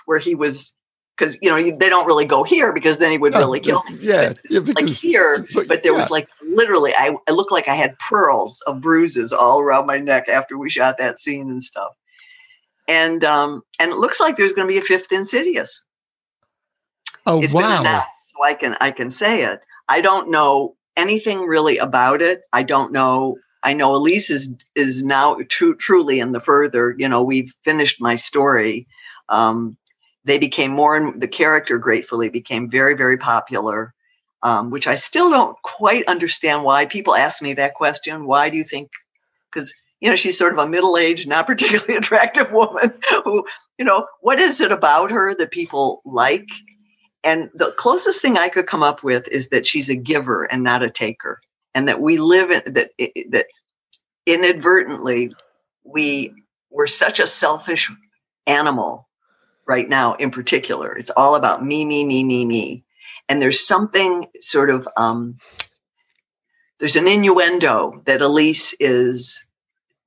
where 0.04 0.18
he 0.18 0.34
was 0.34 0.74
because 1.18 1.36
you 1.42 1.50
know 1.50 1.56
they 1.56 1.88
don't 1.88 2.06
really 2.06 2.26
go 2.26 2.44
here 2.44 2.72
because 2.72 2.98
then 2.98 3.11
he 3.11 3.18
would 3.18 3.34
really 3.34 3.61
kill 3.61 3.82
me. 3.90 3.98
Yeah, 4.00 4.34
yeah 4.48 4.61
because, 4.64 4.84
like 4.84 4.94
here, 4.94 5.46
but, 5.54 5.68
but 5.68 5.82
there 5.82 5.92
yeah. 5.92 6.02
was 6.02 6.11
like 6.11 6.28
literally, 6.49 6.94
I, 6.94 7.16
I 7.28 7.32
looked 7.32 7.53
like 7.53 7.68
I 7.68 7.74
had 7.74 7.99
pearls 7.99 8.62
of 8.66 8.80
bruises 8.80 9.32
all 9.32 9.61
around 9.61 9.86
my 9.86 9.99
neck 9.99 10.28
after 10.28 10.59
we 10.59 10.70
shot 10.70 10.99
that 10.99 11.18
scene 11.18 11.51
and 11.51 11.62
stuff. 11.62 11.92
And 12.88 13.22
um, 13.24 13.62
and 13.78 13.92
it 13.92 13.99
looks 13.99 14.18
like 14.18 14.36
there's 14.36 14.55
going 14.55 14.66
to 14.66 14.72
be 14.72 14.78
a 14.78 14.82
fifth 14.82 15.12
Insidious. 15.12 15.84
Oh 17.26 17.42
it's 17.42 17.53
wow! 17.53 17.80
Announced, 17.80 18.32
so 18.32 18.42
I 18.42 18.55
can 18.55 18.76
I 18.80 18.90
can 18.90 19.11
say 19.11 19.44
it. 19.44 19.61
I 19.88 20.01
don't 20.01 20.30
know 20.30 20.76
anything 20.96 21.40
really 21.40 21.76
about 21.76 22.22
it. 22.22 22.42
I 22.53 22.62
don't 22.62 22.92
know. 22.92 23.36
I 23.62 23.74
know 23.74 23.94
Elise 23.94 24.30
is 24.30 24.55
is 24.74 25.03
now 25.03 25.36
tr- 25.49 25.74
truly 25.74 26.20
in 26.20 26.32
the 26.32 26.40
further. 26.40 26.94
You 26.96 27.09
know, 27.09 27.22
we've 27.22 27.55
finished 27.64 28.01
my 28.01 28.16
story. 28.16 28.86
Um, 29.28 29.76
they 30.24 30.38
became 30.38 30.72
more 30.72 30.96
and 30.96 31.20
the 31.20 31.28
character 31.28 31.76
gratefully 31.76 32.30
became 32.30 32.70
very 32.70 32.94
very 32.94 33.18
popular 33.18 33.94
um, 34.43 34.70
which 34.70 34.86
i 34.86 34.95
still 34.95 35.30
don't 35.30 35.57
quite 35.62 36.07
understand 36.07 36.64
why 36.64 36.86
people 36.86 37.14
ask 37.14 37.43
me 37.43 37.55
that 37.55 37.74
question 37.74 38.26
why 38.26 38.49
do 38.49 38.57
you 38.57 38.64
think 38.64 38.91
because 39.53 39.72
you 40.01 40.09
know 40.09 40.16
she's 40.16 40.39
sort 40.39 40.53
of 40.53 40.59
a 40.59 40.68
middle-aged 40.68 41.28
not 41.28 41.47
particularly 41.47 41.97
attractive 41.97 42.53
woman 42.53 42.93
who 43.24 43.45
you 43.78 43.84
know 43.84 44.07
what 44.20 44.39
is 44.39 44.61
it 44.61 44.72
about 44.72 45.11
her 45.11 45.34
that 45.34 45.51
people 45.51 46.03
like 46.05 46.49
and 47.24 47.51
the 47.55 47.72
closest 47.72 48.22
thing 48.22 48.39
i 48.39 48.49
could 48.49 48.66
come 48.66 48.82
up 48.82 49.03
with 49.03 49.26
is 49.28 49.49
that 49.49 49.66
she's 49.66 49.89
a 49.89 49.97
giver 49.97 50.45
and 50.45 50.62
not 50.62 50.82
a 50.82 50.91
taker 50.91 51.41
and 51.74 51.89
that 51.89 52.01
we 52.01 52.18
live 52.18 52.51
in 52.51 52.62
that 52.72 52.91
that 53.30 53.47
inadvertently 54.26 55.32
we 55.84 56.32
we're 56.70 56.86
such 56.86 57.18
a 57.18 57.26
selfish 57.26 57.91
animal 58.47 59.09
right 59.66 59.89
now 59.89 60.14
in 60.14 60.30
particular. 60.30 60.97
It's 60.97 61.11
all 61.16 61.34
about 61.34 61.64
me, 61.64 61.84
me, 61.84 62.05
me, 62.05 62.24
me, 62.24 62.45
me. 62.45 62.84
And 63.29 63.43
there's 63.43 63.66
something 63.66 64.26
sort 64.41 64.70
of, 64.70 64.89
um, 64.97 65.39
there's 66.79 66.97
an 66.97 67.09
innuendo 67.09 68.03
that 68.07 68.22
Elise 68.22 68.74
is 68.81 69.47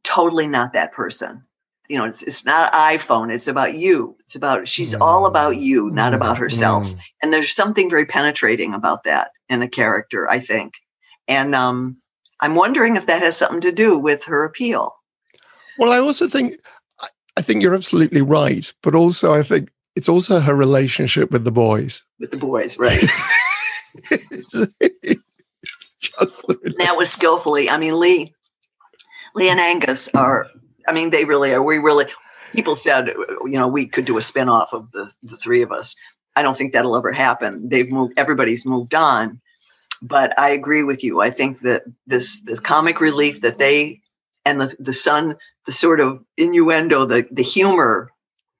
totally 0.03 0.47
not 0.47 0.73
that 0.73 0.91
person. 0.93 1.43
You 1.89 1.97
know, 1.97 2.05
it's, 2.05 2.23
it's 2.23 2.45
not 2.45 2.71
iPhone. 2.71 3.33
It's 3.33 3.47
about 3.47 3.75
you. 3.75 4.15
It's 4.21 4.35
about, 4.35 4.67
she's 4.67 4.95
mm. 4.95 5.01
all 5.01 5.25
about 5.25 5.57
you, 5.57 5.91
not 5.91 6.13
about 6.13 6.37
herself. 6.37 6.87
Mm. 6.87 6.99
And 7.21 7.33
there's 7.33 7.53
something 7.53 7.89
very 7.89 8.05
penetrating 8.05 8.73
about 8.73 9.03
that 9.03 9.31
in 9.49 9.61
a 9.61 9.67
character, 9.67 10.29
I 10.29 10.39
think. 10.39 10.75
And 11.27 11.53
um, 11.53 12.01
I'm 12.39 12.55
wondering 12.55 12.95
if 12.95 13.07
that 13.07 13.21
has 13.21 13.37
something 13.37 13.61
to 13.61 13.71
do 13.71 13.99
with 13.99 14.23
her 14.25 14.45
appeal. 14.45 14.95
Well, 15.77 15.91
I 15.91 15.99
also 15.99 16.27
think 16.27 16.55
I 17.37 17.41
think 17.41 17.61
you're 17.61 17.75
absolutely 17.75 18.21
right. 18.21 18.71
But 18.81 18.95
also, 18.95 19.33
I 19.33 19.43
think 19.43 19.69
it's 19.95 20.09
also 20.09 20.39
her 20.39 20.55
relationship 20.55 21.31
with 21.31 21.43
the 21.43 21.51
boys. 21.51 22.03
With 22.19 22.31
the 22.31 22.37
boys, 22.37 22.77
right. 22.77 23.01
it's, 24.11 24.67
it's 24.79 25.93
just 25.99 26.41
that 26.77 26.95
was 26.97 27.11
skillfully. 27.11 27.69
I 27.69 27.77
mean, 27.77 27.99
Leigh, 27.99 28.33
Leigh 29.35 29.49
and 29.49 29.59
Angus 29.59 30.07
are. 30.15 30.47
I 30.87 30.93
mean, 30.93 31.09
they 31.09 31.25
really 31.25 31.53
are. 31.53 31.63
We 31.63 31.77
really. 31.77 32.05
People 32.53 32.75
said, 32.75 33.07
you 33.45 33.57
know, 33.57 33.67
we 33.67 33.85
could 33.85 34.03
do 34.03 34.17
a 34.17 34.21
spin-off 34.21 34.73
of 34.73 34.91
the 34.91 35.11
the 35.23 35.37
three 35.37 35.61
of 35.61 35.71
us. 35.71 35.95
I 36.35 36.41
don't 36.41 36.55
think 36.55 36.73
that'll 36.73 36.95
ever 36.95 37.11
happen. 37.11 37.67
They've 37.67 37.89
moved. 37.89 38.13
Everybody's 38.17 38.65
moved 38.65 38.93
on. 38.93 39.39
But 40.01 40.37
I 40.39 40.49
agree 40.49 40.83
with 40.83 41.03
you. 41.03 41.21
I 41.21 41.29
think 41.29 41.59
that 41.59 41.83
this 42.07 42.39
the 42.41 42.57
comic 42.57 42.99
relief 42.99 43.41
that 43.41 43.59
they 43.59 44.01
and 44.45 44.59
the 44.59 44.75
the 44.79 44.93
son 44.93 45.35
the 45.65 45.71
sort 45.71 45.99
of 45.99 46.23
innuendo, 46.37 47.05
the 47.05 47.27
the 47.31 47.43
humor 47.43 48.09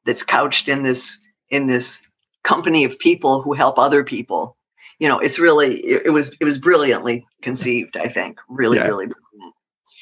that's 0.05 0.23
couched 0.23 0.67
in 0.67 0.83
this 0.83 1.17
in 1.51 1.67
this 1.67 2.01
company 2.43 2.83
of 2.83 2.97
people 2.97 3.41
who 3.41 3.53
help 3.53 3.77
other 3.77 4.03
people. 4.03 4.57
You 4.99 5.07
know, 5.07 5.19
it's 5.19 5.39
really 5.39 5.77
it, 5.81 6.07
it 6.07 6.09
was 6.09 6.35
it 6.39 6.45
was 6.45 6.57
brilliantly 6.57 7.25
conceived. 7.41 7.97
I 7.97 8.07
think 8.07 8.39
really 8.49 8.77
yeah. 8.77 8.87
really 8.87 9.07
brilliant. 9.07 9.55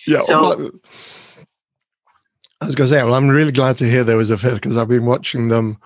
Yeah. 0.08 0.20
So. 0.22 0.41
Well, 0.41 0.72
I 2.62 2.66
was 2.66 2.76
going 2.76 2.89
to 2.89 2.93
say, 2.93 3.02
well, 3.02 3.14
I'm 3.14 3.30
really 3.30 3.54
glad 3.54 3.78
to 3.78 3.89
hear 3.89 4.04
there 4.04 4.18
was 4.18 4.32
a 4.32 4.38
fifth 4.38 4.56
because 4.56 4.76
I've 4.76 4.89
been 4.89 5.06
watching 5.06 5.47
them 5.47 5.78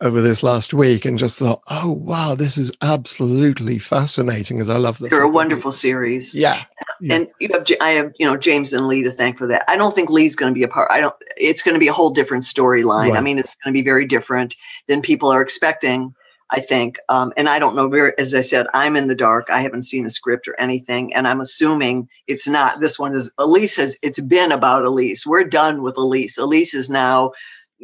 over 0.00 0.20
this 0.20 0.42
last 0.42 0.74
week 0.74 1.04
and 1.04 1.18
just 1.18 1.38
thought, 1.38 1.62
oh 1.70 1.92
wow, 1.92 2.34
this 2.34 2.58
is 2.58 2.72
absolutely 2.82 3.78
fascinating. 3.78 4.60
As 4.60 4.68
I 4.68 4.76
love 4.76 4.98
the. 4.98 5.08
They're 5.08 5.22
a 5.22 5.30
wonderful 5.30 5.72
series. 5.72 6.34
Yeah. 6.34 6.64
yeah. 7.00 7.14
And 7.14 7.28
you 7.40 7.48
have, 7.52 7.66
I 7.80 7.90
have, 7.90 8.12
you 8.18 8.26
know, 8.26 8.36
James 8.36 8.72
and 8.72 8.86
Leigh 8.86 9.04
to 9.04 9.12
thank 9.12 9.38
for 9.38 9.46
that. 9.46 9.64
I 9.68 9.76
don't 9.76 9.94
think 9.94 10.10
Leigh's 10.10 10.36
going 10.36 10.52
to 10.52 10.58
be 10.58 10.64
a 10.64 10.68
part. 10.68 10.90
I 10.90 11.00
don't. 11.00 11.14
It's 11.36 11.62
going 11.62 11.74
to 11.74 11.80
be 11.80 11.88
a 11.88 11.92
whole 11.92 12.10
different 12.10 12.44
storyline. 12.44 13.10
Right. 13.10 13.18
I 13.18 13.20
mean, 13.20 13.38
it's 13.38 13.54
going 13.56 13.72
to 13.72 13.78
be 13.78 13.84
very 13.84 14.06
different 14.06 14.56
than 14.88 15.00
people 15.00 15.30
are 15.30 15.42
expecting. 15.42 16.14
I 16.50 16.60
think, 16.60 16.98
um, 17.08 17.32
and 17.38 17.48
I 17.48 17.58
don't 17.58 17.74
know. 17.74 17.88
Very, 17.88 18.12
as 18.18 18.34
I 18.34 18.42
said, 18.42 18.66
I'm 18.74 18.96
in 18.96 19.08
the 19.08 19.14
dark. 19.14 19.48
I 19.48 19.62
haven't 19.62 19.84
seen 19.84 20.04
a 20.04 20.10
script 20.10 20.46
or 20.46 20.54
anything, 20.60 21.12
and 21.14 21.26
I'm 21.26 21.40
assuming 21.40 22.06
it's 22.26 22.46
not. 22.46 22.80
This 22.80 22.98
one 22.98 23.14
is 23.14 23.32
Elise 23.38 23.76
has. 23.76 23.96
It's 24.02 24.20
been 24.20 24.52
about 24.52 24.84
Elise. 24.84 25.26
We're 25.26 25.48
done 25.48 25.82
with 25.82 25.96
Elise. 25.96 26.36
Elise 26.36 26.74
is 26.74 26.90
now 26.90 27.32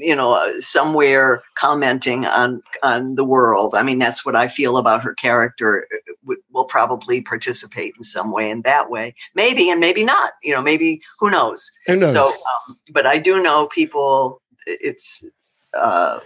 you 0.00 0.16
know 0.16 0.32
uh, 0.32 0.60
somewhere 0.60 1.42
commenting 1.56 2.26
on 2.26 2.62
on 2.82 3.14
the 3.14 3.24
world 3.24 3.74
i 3.74 3.82
mean 3.82 3.98
that's 3.98 4.24
what 4.24 4.34
i 4.34 4.48
feel 4.48 4.76
about 4.76 5.02
her 5.02 5.14
character 5.14 5.86
uh, 5.94 6.34
will 6.52 6.64
probably 6.64 7.20
participate 7.20 7.92
in 7.96 8.02
some 8.02 8.30
way 8.32 8.50
in 8.50 8.62
that 8.62 8.90
way 8.90 9.14
maybe 9.34 9.70
and 9.70 9.80
maybe 9.80 10.04
not 10.04 10.32
you 10.42 10.54
know 10.54 10.62
maybe 10.62 11.00
who 11.18 11.30
knows 11.30 11.70
who 11.86 11.96
knows 11.96 12.12
so 12.14 12.26
um, 12.26 12.76
but 12.92 13.06
i 13.06 13.18
do 13.18 13.42
know 13.42 13.66
people 13.66 14.40
it's 14.66 15.24
uh 15.74 16.20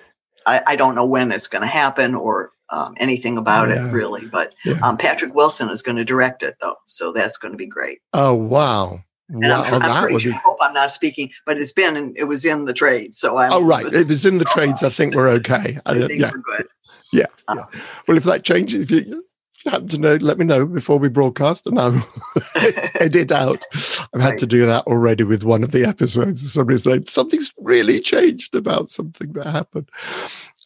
I, 0.46 0.62
I 0.66 0.76
don't 0.76 0.94
know 0.94 1.06
when 1.06 1.32
it's 1.32 1.46
going 1.46 1.62
to 1.62 1.68
happen 1.68 2.14
or 2.14 2.52
um, 2.68 2.94
anything 2.98 3.38
about 3.38 3.68
Yeah. 3.68 3.76
it 3.76 3.92
really. 3.92 4.26
But 4.26 4.52
Yeah. 4.64 4.74
um, 4.82 4.98
Patrick 4.98 5.34
Wilson 5.34 5.70
is 5.70 5.80
going 5.80 5.96
to 5.96 6.04
direct 6.04 6.42
it 6.42 6.56
though, 6.60 6.76
so 6.86 7.12
that's 7.12 7.38
going 7.38 7.52
to 7.52 7.58
be 7.58 7.66
great. 7.66 8.00
Oh 8.12 8.34
wow. 8.34 9.02
And 9.34 9.42
Wow, 9.50 9.62
I'm, 9.62 9.74
I'm 9.74 9.80
that 9.82 10.02
pretty 10.02 10.18
sure, 10.20 10.32
be 10.32 10.38
hope 10.44 10.58
I'm 10.60 10.74
not 10.74 10.90
speaking, 10.92 11.30
but 11.46 11.58
it's 11.58 11.72
been 11.72 11.96
in, 11.96 12.14
it 12.16 12.24
was 12.24 12.44
in 12.44 12.64
the 12.64 12.72
trade, 12.72 13.14
so 13.14 13.36
I'm. 13.36 13.52
Oh 13.52 13.62
right. 13.64 13.86
If 13.92 14.10
it's 14.10 14.24
in 14.24 14.38
the 14.38 14.44
trades, 14.46 14.82
I 14.82 14.88
think 14.90 15.14
we're 15.14 15.28
okay. 15.30 15.78
I 15.86 15.92
I 15.92 15.98
think 16.06 16.20
yeah. 16.20 16.30
we're 16.34 16.56
good. 16.58 16.66
Yeah, 17.12 17.26
Uh, 17.48 17.56
yeah. 17.72 17.80
Well, 18.08 18.16
if 18.16 18.24
that 18.24 18.44
changes, 18.44 18.82
if 18.82 18.90
you 18.90 19.24
happen 19.66 19.88
to 19.88 19.98
know, 19.98 20.14
let 20.16 20.38
me 20.38 20.44
know 20.44 20.66
before 20.66 20.98
we 20.98 21.08
broadcast, 21.08 21.66
and 21.66 21.78
I'll 21.78 22.06
edit 23.00 23.32
out. 23.32 23.64
I've 24.14 24.20
had 24.20 24.30
Right. 24.30 24.38
to 24.38 24.46
do 24.46 24.66
that 24.66 24.86
already 24.86 25.24
with 25.24 25.42
one 25.42 25.64
of 25.64 25.70
the 25.70 25.84
episodes. 25.84 26.52
Somebody's 26.52 26.86
like, 26.86 27.08
something's 27.08 27.52
really 27.58 28.00
changed 28.00 28.54
about 28.54 28.90
something 28.90 29.32
that 29.32 29.46
happened. 29.46 29.88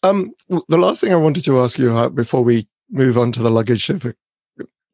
Um, 0.02 0.32
the 0.68 0.78
last 0.78 1.00
thing 1.00 1.12
I 1.12 1.16
wanted 1.16 1.44
to 1.44 1.60
ask 1.60 1.78
you 1.78 1.90
uh, 1.92 2.08
before 2.08 2.42
we 2.44 2.66
move 2.90 3.18
on 3.18 3.30
to 3.32 3.42
the 3.42 3.50
luggage 3.50 3.82
shift. 3.82 4.06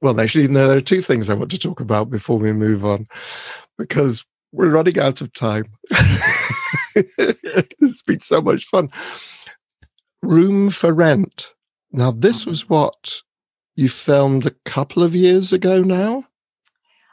Well, 0.01 0.21
actually, 0.21 0.49
no, 0.49 0.69
there 0.69 0.77
are 0.77 0.83
two 0.83 1.01
things 1.01 1.31
I 1.31 1.35
want 1.35 1.51
to 1.53 1.59
talk 1.59 1.81
about 1.81 2.11
before 2.11 2.39
we 2.39 2.53
move 2.53 2.85
on, 2.85 3.07
because 3.79 4.25
we're 4.53 4.71
running 4.71 4.99
out 4.99 5.21
of 5.21 5.33
time. 5.33 5.65
it's 6.95 8.03
been 8.03 8.21
so 8.21 8.41
much 8.41 8.65
fun. 8.67 8.91
Room 10.23 10.71
for 10.71 10.93
Rent. 10.93 11.55
Now, 11.93 12.11
this 12.11 12.47
was 12.47 12.69
what 12.69 13.23
you 13.77 13.89
filmed 13.89 14.47
a 14.47 14.55
couple 14.65 15.03
of 15.03 15.15
years 15.15 15.53
ago 15.53 15.83
now, 15.83 16.25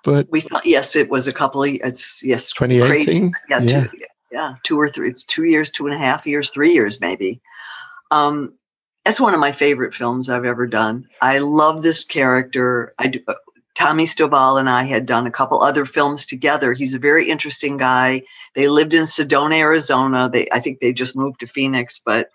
but 0.04 0.28
We 0.32 0.48
yes, 0.64 0.96
it 0.96 1.10
was 1.10 1.28
a 1.28 1.34
couple 1.34 1.64
of 1.64 1.70
it's 1.70 2.24
yes 2.24 2.52
2018. 2.52 3.34
yeah, 3.50 3.62
Yeah. 3.62 3.88
two, 3.88 3.98
yeah, 4.32 4.54
two 4.64 4.80
or 4.80 4.90
three, 4.90 5.10
it's 5.10 5.24
two 5.24 5.46
years, 5.46 5.72
two 5.72 5.86
and 5.88 5.96
a 5.96 5.98
half 5.98 6.26
years, 6.26 6.50
three 6.52 6.74
years 6.74 7.02
maybe. 7.02 7.42
Um, 8.12 8.54
that's 9.06 9.20
one 9.20 9.34
of 9.34 9.40
my 9.40 9.52
favorite 9.52 9.96
films 9.96 10.30
I've 10.30 10.46
ever 10.46 10.68
done. 10.68 11.08
I 11.22 11.40
love 11.40 11.82
this 11.82 12.06
character. 12.06 12.94
I 13.00 13.08
do, 13.08 13.20
uh, 13.28 13.34
Tommy 13.76 14.06
Stovall 14.06 14.60
and 14.60 14.70
I 14.70 14.84
had 14.84 15.06
done 15.06 15.26
a 15.26 15.32
couple 15.32 15.62
other 15.62 15.86
films 15.86 16.26
together. 16.26 16.74
He's 16.74 16.94
a 16.94 17.00
very 17.00 17.30
interesting 17.30 17.78
guy. 17.78 18.24
They 18.54 18.68
lived 18.68 18.94
in 18.94 19.04
Sedona, 19.04 19.58
Arizona. 19.58 20.30
They, 20.32 20.48
I 20.52 20.60
think 20.60 20.80
they 20.80 20.92
just 20.92 21.16
moved 21.16 21.40
to 21.40 21.48
Phoenix, 21.48 22.02
but 22.04 22.30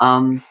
um, 0.00 0.42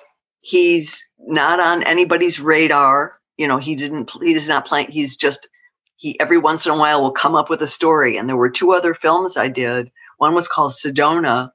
he's 0.42 1.08
not 1.20 1.60
on 1.60 1.84
anybody's 1.84 2.40
radar. 2.40 3.20
You 3.38 3.48
know, 3.48 3.58
he 3.58 3.76
didn't. 3.76 4.12
He 4.22 4.34
is 4.34 4.48
not 4.48 4.66
playing. 4.66 4.88
He's 4.90 5.16
just 5.16 5.48
he 5.96 6.20
every 6.20 6.38
once 6.38 6.66
in 6.66 6.72
a 6.72 6.78
while 6.78 7.02
will 7.02 7.12
come 7.12 7.36
up 7.36 7.50
with 7.50 7.62
a 7.62 7.68
story. 7.68 8.18
And 8.18 8.28
there 8.28 8.36
were 8.36 8.50
two 8.50 8.74
other 8.74 8.94
films 8.94 9.38
I 9.38 9.48
did. 9.48 9.92
One 10.18 10.34
was 10.34 10.48
called 10.48 10.72
Sedona, 10.72 11.52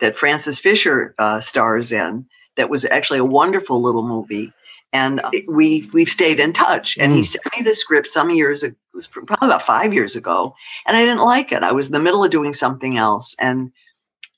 that 0.00 0.18
Frances 0.18 0.58
Fisher 0.58 1.14
uh, 1.18 1.40
stars 1.40 1.92
in. 1.92 2.26
That 2.56 2.70
was 2.70 2.84
actually 2.84 3.20
a 3.20 3.24
wonderful 3.24 3.80
little 3.80 4.06
movie. 4.06 4.52
And 4.92 5.20
we 5.46 5.88
we've 5.92 6.08
stayed 6.08 6.40
in 6.40 6.52
touch. 6.52 6.96
And 6.98 7.12
he 7.14 7.20
Mm. 7.20 7.26
sent 7.26 7.56
me 7.56 7.62
the 7.62 7.74
script 7.74 8.08
some 8.08 8.30
years 8.30 8.62
ago. 8.62 8.74
It 8.94 8.96
was 8.96 9.06
probably 9.06 9.46
about 9.48 9.62
five 9.62 9.92
years 9.92 10.16
ago, 10.16 10.54
and 10.86 10.96
I 10.96 11.02
didn't 11.02 11.20
like 11.20 11.52
it. 11.52 11.62
I 11.62 11.72
was 11.72 11.86
in 11.86 11.92
the 11.92 12.00
middle 12.00 12.24
of 12.24 12.30
doing 12.30 12.52
something 12.54 12.96
else, 12.96 13.36
and 13.38 13.70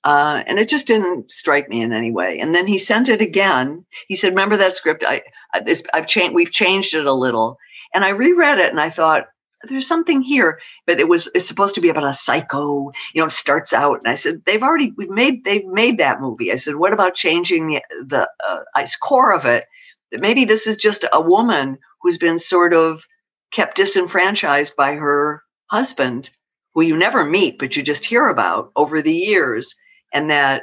uh, 0.05 0.43
and 0.47 0.59
it 0.59 0.69
just 0.69 0.87
didn't 0.87 1.31
strike 1.31 1.69
me 1.69 1.83
in 1.83 1.93
any 1.93 2.11
way. 2.11 2.39
And 2.41 2.55
then 2.55 2.67
he 2.67 2.79
sent 2.79 3.09
it 3.09 3.21
again. 3.21 3.85
He 4.09 4.17
said, 4.17 4.31
"Remember 4.31 4.57
that 4.57 4.75
script? 4.75 5.05
I, 5.07 5.23
I 5.55 5.61
this 5.61 5.83
I've 5.95 6.07
changed. 6.07 6.35
We've 6.35 6.51
changed 6.51 6.95
it 6.95 7.07
a 7.07 7.13
little." 7.13 7.59
And 7.95 8.05
I 8.05 8.11
reread 8.11 8.59
it, 8.59 8.71
and 8.71 8.81
I 8.81 8.91
thought, 8.91 9.29
"There's 9.65 9.87
something 9.87 10.21
here." 10.21 10.59
But 10.87 11.01
it 11.01 11.09
was 11.09 11.29
it's 11.35 11.47
supposed 11.49 11.75
to 11.77 11.81
be 11.81 11.89
about 11.91 12.05
a 12.05 12.13
psycho. 12.13 12.91
You 13.15 13.23
know, 13.23 13.27
it 13.27 13.33
starts 13.33 13.73
out, 13.73 13.99
and 14.01 14.09
I 14.09 14.15
said, 14.17 14.43
"They've 14.47 14.63
already 14.63 14.93
we've 14.97 15.11
made 15.11 15.45
they've 15.45 15.67
made 15.67 15.99
that 15.99 16.21
movie." 16.21 16.51
I 16.53 16.57
said, 16.57 16.77
"What 16.77 16.93
about 16.93 17.15
changing 17.15 17.69
the 17.69 17.83
the 18.05 18.29
uh, 18.47 18.61
ice 18.75 18.97
core 18.97 19.33
of 19.33 19.45
it? 19.47 19.67
That 20.13 20.21
maybe 20.21 20.45
this 20.45 20.67
is 20.67 20.77
just 20.77 21.05
a 21.13 21.21
woman 21.21 21.79
who's 22.03 22.19
been 22.19 22.39
sort 22.39 22.73
of 22.73 23.05
kept 23.53 23.77
disenfranchised 23.77 24.77
by 24.77 24.95
her 24.95 25.43
husband." 25.71 26.31
Who 26.75 26.83
you 26.83 26.97
never 26.97 27.25
meet, 27.25 27.59
but 27.59 27.75
you 27.75 27.83
just 27.83 28.05
hear 28.05 28.29
about 28.29 28.71
over 28.77 29.03
the 29.03 29.13
years, 29.13 29.75
and 30.13 30.31
that 30.31 30.63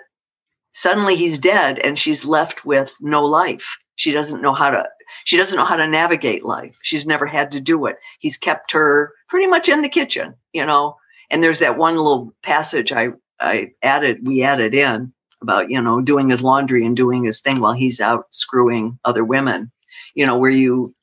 suddenly 0.71 1.17
he's 1.17 1.37
dead 1.37 1.79
and 1.79 1.99
she's 1.99 2.23
left 2.23 2.63
with 2.63 2.95
no 3.01 3.25
life. 3.25 3.75
She 3.95 4.13
doesn't 4.13 4.41
know 4.41 4.53
how 4.53 4.69
to 4.69 4.87
she 5.25 5.35
doesn't 5.35 5.57
know 5.57 5.65
how 5.65 5.75
to 5.75 5.87
navigate 5.87 6.45
life. 6.45 6.77
She's 6.81 7.05
never 7.05 7.25
had 7.25 7.51
to 7.51 7.59
do 7.59 7.85
it. 7.87 7.97
He's 8.19 8.37
kept 8.37 8.71
her 8.71 9.13
pretty 9.27 9.47
much 9.47 9.67
in 9.67 9.81
the 9.81 9.89
kitchen 9.89 10.35
you 10.57 10.65
know? 10.65 10.95
And 11.29 11.43
there's 11.43 11.59
that 11.59 11.77
one 11.77 11.95
little 11.97 12.33
passage 12.43 12.91
i 12.91 13.09
i 13.39 13.71
added 13.83 14.25
we 14.25 14.41
added 14.43 14.73
in 14.73 15.13
about 15.41 15.69
you 15.69 15.81
know 15.81 16.01
doing 16.01 16.29
his 16.29 16.41
laundry 16.41 16.85
and 16.85 16.95
doing 16.95 17.23
his 17.23 17.41
thing 17.41 17.59
while 17.59 17.73
he's 17.73 17.99
out 18.01 18.25
screwing 18.31 18.97
other 19.05 19.23
women. 19.23 19.71
You 20.15 20.25
know 20.25 20.37
where 20.37 20.51
you 20.51 20.93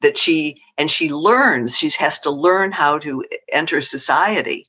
that 0.00 0.18
she 0.18 0.60
and 0.76 0.90
she 0.90 1.10
learns 1.10 1.76
she 1.76 1.90
has 1.98 2.18
to 2.20 2.30
learn 2.30 2.72
how 2.72 2.98
to 2.98 3.24
enter 3.52 3.80
society. 3.80 4.66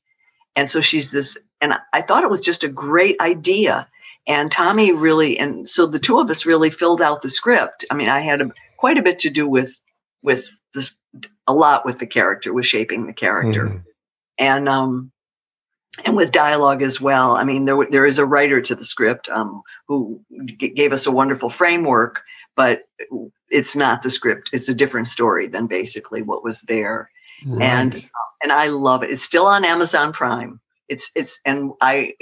And 0.56 0.70
so 0.70 0.82
she's 0.82 1.12
this 1.12 1.38
and 1.62 1.74
I- 1.94 2.02
thought 2.02 2.24
it 2.24 2.30
was 2.30 2.42
just 2.42 2.64
a 2.64 2.68
great 2.70 3.20
idea. 3.22 3.88
And 4.28 4.52
tommy 4.52 4.92
really 4.92 5.38
and 5.40 5.68
so 5.68 5.86
the 5.86 6.00
two 6.00 6.20
of 6.20 6.30
us 6.30 6.46
really 6.46 6.70
filled 6.70 7.02
out 7.02 7.22
the 7.22 7.30
script. 7.30 7.86
I 7.92 7.96
mean 7.96 8.10
i 8.10 8.20
had 8.20 8.42
a, 8.42 8.52
quite 8.78 8.98
a 8.98 9.04
bit 9.04 9.20
to 9.20 9.30
do 9.30 9.48
with 9.48 9.82
with 10.22 10.48
this 10.74 10.96
a 11.48 11.54
lot 11.54 11.86
with 11.86 11.98
the 12.00 12.06
character 12.08 12.54
with 12.54 12.66
shaping 12.66 13.08
the 13.08 13.14
character. 13.14 13.66
Mhm. 13.68 13.84
and 14.38 14.70
um 14.70 15.12
and 16.06 16.16
with 16.16 16.32
dialogue 16.32 16.82
as 16.82 17.00
well 17.02 17.36
i 17.36 17.44
mean 17.44 17.66
there 17.66 17.78
there 17.92 18.06
is 18.06 18.20
a 18.20 18.26
writer 18.26 18.62
to 18.62 18.76
the 18.76 18.86
script 18.86 19.30
um 19.30 19.62
who 19.88 20.20
g- 20.46 20.70
gave 20.70 20.94
us 20.94 21.06
a 21.06 21.12
wonderful 21.12 21.50
framework 21.50 22.22
but 22.56 22.88
it's 23.50 23.76
not 23.76 24.02
the 24.02 24.10
script 24.10 24.50
it's 24.54 24.70
a 24.70 24.74
different 24.76 25.08
story 25.08 25.48
than 25.48 25.68
basically 25.68 26.22
what 26.22 26.44
was 26.44 26.62
there 26.64 27.10
and 27.62 27.94
Right. 27.94 28.10
and 28.44 28.52
I 28.52 28.68
love 28.68 29.02
it. 29.02 29.12
It's 29.12 29.22
still 29.24 29.46
on 29.46 29.64
Amazon 29.64 30.12
Prime. 30.12 30.60
It's 30.90 31.10
it's 31.16 31.40
and 31.46 31.72
I 31.82 32.14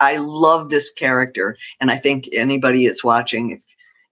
I 0.00 0.16
love 0.16 0.70
this 0.70 0.90
character, 0.90 1.56
and 1.80 1.90
I 1.90 1.98
think 1.98 2.28
anybody 2.32 2.86
that's 2.86 3.04
watching, 3.04 3.50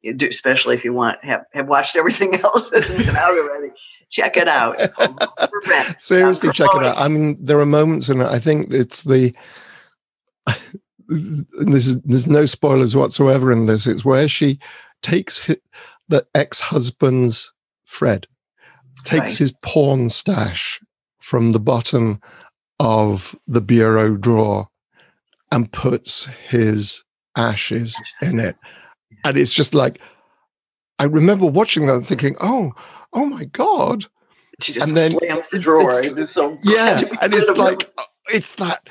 if 0.05 0.23
especially 0.23 0.75
if 0.75 0.85
you 0.85 0.93
want 0.93 1.23
have 1.25 1.45
have 1.55 1.67
watched 1.69 1.97
everything 1.97 2.35
else 2.45 2.69
that's 2.69 2.91
been 2.91 3.09
out 3.17 3.31
already, 3.31 3.71
check 4.11 4.37
it 4.37 4.49
out. 4.49 4.79
It's 4.81 4.93
called 4.95 5.19
Room 5.41 5.49
for 5.49 5.63
Rent. 5.71 6.01
Seriously, 6.01 6.51
check 6.53 6.69
it 6.75 6.85
out. 6.85 6.99
I 6.99 7.09
mean, 7.09 7.37
there 7.41 7.59
are 7.61 7.67
moments 7.67 8.09
in 8.09 8.21
it. 8.21 8.27
I 8.27 8.39
think 8.39 8.73
it's 8.73 9.03
the. 9.03 9.35
and 11.09 11.47
This 11.75 11.87
is, 11.89 12.01
there's 12.03 12.27
no 12.27 12.47
spoilers 12.47 12.95
whatsoever 12.95 13.51
in 13.53 13.67
this. 13.67 13.87
It's 13.87 14.05
where 14.05 14.29
she 14.29 14.59
takes 15.03 15.41
hi 15.47 15.57
the 16.09 16.27
ex-husband's 16.35 17.53
Fred 17.85 18.27
takes 19.05 19.21
Right. 19.33 19.39
his 19.39 19.53
porn 19.63 20.09
stash 20.09 20.81
from 21.21 21.53
the 21.53 21.61
bottom 21.61 22.21
of 22.81 23.35
the 23.47 23.61
bureau 23.61 24.17
drawer 24.17 24.69
and 25.53 25.73
puts 25.73 26.27
his 26.49 27.03
ashes 27.37 28.01
in 28.21 28.39
it, 28.41 28.57
and 29.25 29.37
it's 29.37 29.55
just 29.55 29.75
like. 29.75 30.01
I 30.99 31.05
remember 31.05 31.47
watching 31.47 31.87
that 31.87 31.95
and 31.95 32.07
thinking, 32.07 32.37
"Oh, 32.43 32.73
oh 33.13 33.27
my 33.27 33.45
god!" 33.45 34.07
She 34.61 34.73
just 34.73 34.89
and 34.89 34.97
then 34.97 35.13
slams 35.13 35.49
the 35.51 35.59
drawer. 35.59 36.01
it's- 36.01 36.13
It's, 36.19 36.35
so 36.35 36.57
yeah 36.63 36.99
glad 36.99 36.99
to 36.99 37.07
be 37.07 37.19
and 37.23 37.35
it's 37.35 37.51
like 37.57 37.93
uh, 37.99 38.03
it's 38.29 38.55
that 38.57 38.89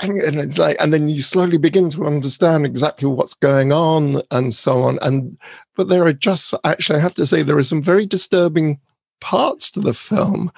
and 0.00 0.38
it's 0.38 0.58
like 0.58 0.76
and 0.78 0.92
then 0.92 1.08
you 1.08 1.22
slowly 1.22 1.58
begin 1.58 1.90
to 1.90 2.06
understand 2.06 2.64
exactly 2.64 3.08
what's 3.08 3.34
going 3.34 3.72
on 3.72 4.22
and 4.30 4.54
so 4.54 4.82
on 4.84 4.98
and 5.02 5.36
but 5.74 5.88
there 5.88 6.04
are 6.04 6.12
just 6.12 6.54
actually 6.64 6.98
i 6.98 7.02
have 7.02 7.14
to 7.14 7.26
say 7.26 7.42
there 7.42 7.58
are 7.58 7.62
some 7.64 7.82
very 7.82 8.06
disturbing 8.06 8.78
parts 9.20 9.70
to 9.72 9.80
the 9.80 9.92
film 9.94 10.52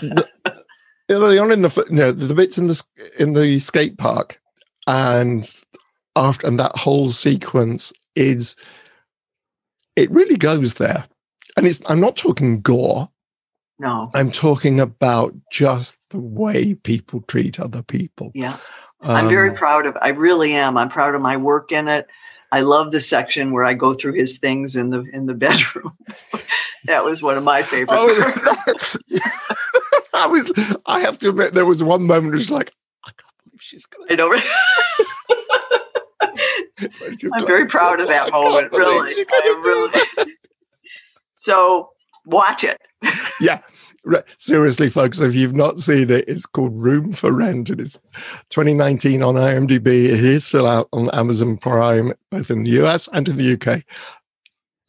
The- 0.00 0.28
early 1.10 1.38
on 1.38 1.50
in 1.50 1.62
the 1.62 1.84
you 1.90 1.96
know 1.96 2.12
the 2.12 2.34
bits 2.34 2.58
in 2.58 2.68
the 2.68 2.80
in 3.18 3.32
the 3.32 3.58
skate 3.58 3.98
park 3.98 4.40
and 4.86 5.48
after 6.14 6.46
and 6.46 6.58
that 6.60 6.76
whole 6.76 7.10
sequence 7.10 7.92
is 8.14 8.54
it 9.96 10.10
really 10.12 10.36
goes 10.36 10.74
there 10.74 11.04
and 11.56 11.66
it's 11.66 11.80
i'm 11.88 12.00
not 12.00 12.16
talking 12.16 12.60
gore 12.60 13.08
no, 13.78 14.10
I'm 14.14 14.30
talking 14.30 14.80
about 14.80 15.34
just 15.52 16.00
the 16.08 16.18
way 16.18 16.72
people 16.76 17.20
treat 17.28 17.60
other 17.60 17.82
people. 17.82 18.32
yeah. 18.34 18.56
I'm 19.02 19.28
very 19.28 19.50
Um, 19.50 19.54
proud 19.54 19.84
of. 19.84 19.94
I 20.00 20.08
really 20.08 20.54
am. 20.54 20.78
I'm 20.78 20.88
proud 20.88 21.14
of 21.14 21.20
my 21.20 21.36
work 21.36 21.72
in 21.72 21.86
it. 21.86 22.06
I 22.52 22.62
love 22.62 22.90
the 22.90 23.02
section 23.02 23.52
where 23.52 23.64
I 23.64 23.74
go 23.74 23.92
through 23.92 24.14
his 24.14 24.38
things 24.38 24.76
in 24.76 24.88
the 24.88 25.02
in 25.12 25.26
the 25.26 25.34
bedroom. 25.44 25.92
that 26.86 27.04
was 27.04 27.22
one 27.22 27.36
of 27.36 27.44
my 27.44 27.60
favorite. 27.60 27.88
parts. 27.98 28.96
Oh, 29.12 30.00
I 30.14 30.26
was. 30.26 30.50
I 30.86 31.00
have 31.00 31.18
to 31.18 31.28
admit, 31.28 31.52
there 31.52 31.66
was 31.66 31.84
one 31.84 32.04
moment 32.04 32.32
where 32.32 32.40
it's 32.40 32.50
like, 32.50 32.72
I 33.04 33.10
can't 33.10 33.34
believe 33.44 33.60
she's 33.60 33.84
going. 33.84 34.08
I 34.10 34.14
know. 34.14 34.32
I'm 37.34 37.46
very 37.46 37.66
proud 37.66 38.00
of 38.00 38.08
that 38.08 38.32
moment. 38.32 38.72
Really, 38.72 39.26
I 39.30 40.00
really. 40.16 40.32
So 41.36 41.90
watch 42.26 42.64
it. 42.64 42.78
Yeah, 43.38 43.60
seriously, 44.38 44.88
folks, 44.88 45.20
if 45.20 45.34
you've 45.34 45.54
not 45.54 45.78
seen 45.78 46.10
it, 46.10 46.24
it's 46.28 46.46
called 46.46 46.74
Room 46.74 47.12
for 47.12 47.32
Rent. 47.32 47.70
And 47.70 47.80
It 47.80 47.84
is 47.84 48.00
2019 48.50 49.22
on 49.22 49.34
IMDb. 49.34 49.86
It 49.86 50.24
is 50.24 50.46
still 50.46 50.66
out 50.66 50.88
on 50.92 51.10
Amazon 51.10 51.56
Prime, 51.58 52.12
both 52.30 52.50
in 52.50 52.62
the 52.62 52.70
US 52.82 53.08
and 53.12 53.28
in 53.28 53.36
the 53.36 53.52
UK. 53.52 53.82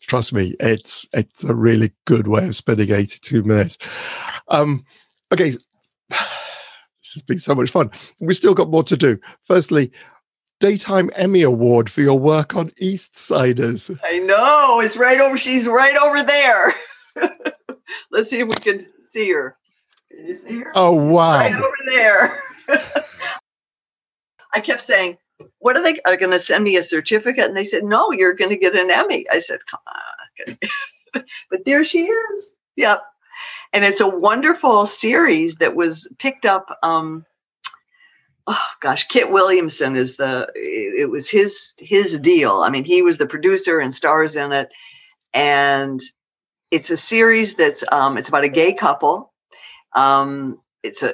Trust 0.07 0.33
me, 0.33 0.55
it's 0.59 1.07
it's 1.13 1.43
a 1.43 1.53
really 1.53 1.91
good 2.05 2.27
way 2.27 2.47
of 2.47 2.55
spending 2.55 2.91
82 2.91 3.43
minutes. 3.43 3.77
Um, 4.47 4.85
okay, 5.33 5.49
this 6.09 7.13
has 7.13 7.23
been 7.23 7.39
so 7.39 7.53
much 7.53 7.71
fun. 7.71 7.91
We've 8.21 8.37
still 8.37 8.53
got 8.53 8.69
more 8.69 8.83
to 8.83 8.95
do. 8.95 9.19
Firstly, 9.45 9.91
Daytime 10.59 11.11
Emmy 11.15 11.43
Award 11.43 11.89
for 11.89 12.01
your 12.01 12.17
work 12.17 12.55
on 12.55 12.69
EastSiders. 12.81 13.95
I 14.03 14.17
know. 14.19 14.79
It's 14.79 14.97
right 14.97 15.21
over. 15.21 15.37
She's 15.37 15.67
right 15.67 15.95
over 15.97 16.23
there. 16.23 16.73
Let's 18.11 18.31
see 18.31 18.39
if 18.39 18.47
we 18.47 18.55
can 18.55 18.87
see 19.01 19.29
her. 19.31 19.55
Can 20.09 20.25
you 20.25 20.33
see 20.33 20.59
her? 20.59 20.71
Oh, 20.73 20.93
wow. 20.93 21.39
Right 21.39 21.53
over 21.53 21.75
there. 21.85 22.41
I 24.53 24.59
kept 24.59 24.81
saying, 24.81 25.17
What 25.59 25.77
are 25.77 25.83
they 25.83 25.99
are 26.05 26.17
going 26.17 26.31
to 26.31 26.39
send 26.39 26.63
me 26.63 26.77
a 26.77 26.83
certificate? 26.83 27.45
And 27.45 27.55
they 27.55 27.65
said, 27.65 27.83
No, 27.83 28.11
you're 28.11 28.33
going 28.33 28.49
to 28.49 28.57
get 28.57 28.75
an 28.75 28.89
Emmy. 28.89 29.27
I 29.31 29.39
said, 29.39 29.59
Come 29.69 29.81
on. 29.87 31.23
but 31.51 31.65
there 31.65 31.83
she 31.83 32.05
is. 32.05 32.55
Yep. 32.77 33.03
And 33.73 33.85
it's 33.85 34.01
a 34.01 34.07
wonderful 34.07 34.87
series 34.87 35.57
that 35.57 35.75
was 35.75 36.11
picked 36.17 36.47
up. 36.47 36.75
Um, 36.81 37.25
oh 38.47 38.67
gosh, 38.79 39.07
Kit 39.07 39.31
Williamson 39.31 39.95
is 39.95 40.15
the 40.15 40.49
it 40.55 41.09
was 41.09 41.29
his 41.29 41.75
his 41.77 42.17
deal. 42.19 42.61
I 42.61 42.69
mean, 42.69 42.85
he 42.85 43.01
was 43.01 43.17
the 43.17 43.27
producer 43.27 43.79
and 43.79 43.93
stars 43.93 44.35
in 44.35 44.51
it, 44.51 44.69
and 45.33 46.01
it's 46.71 46.89
a 46.89 46.97
series 46.97 47.55
that's 47.55 47.83
um, 47.91 48.17
it's 48.17 48.29
about 48.29 48.45
a 48.45 48.49
gay 48.49 48.73
couple. 48.73 49.33
Um, 49.93 50.59
it's 50.83 51.03
a 51.03 51.13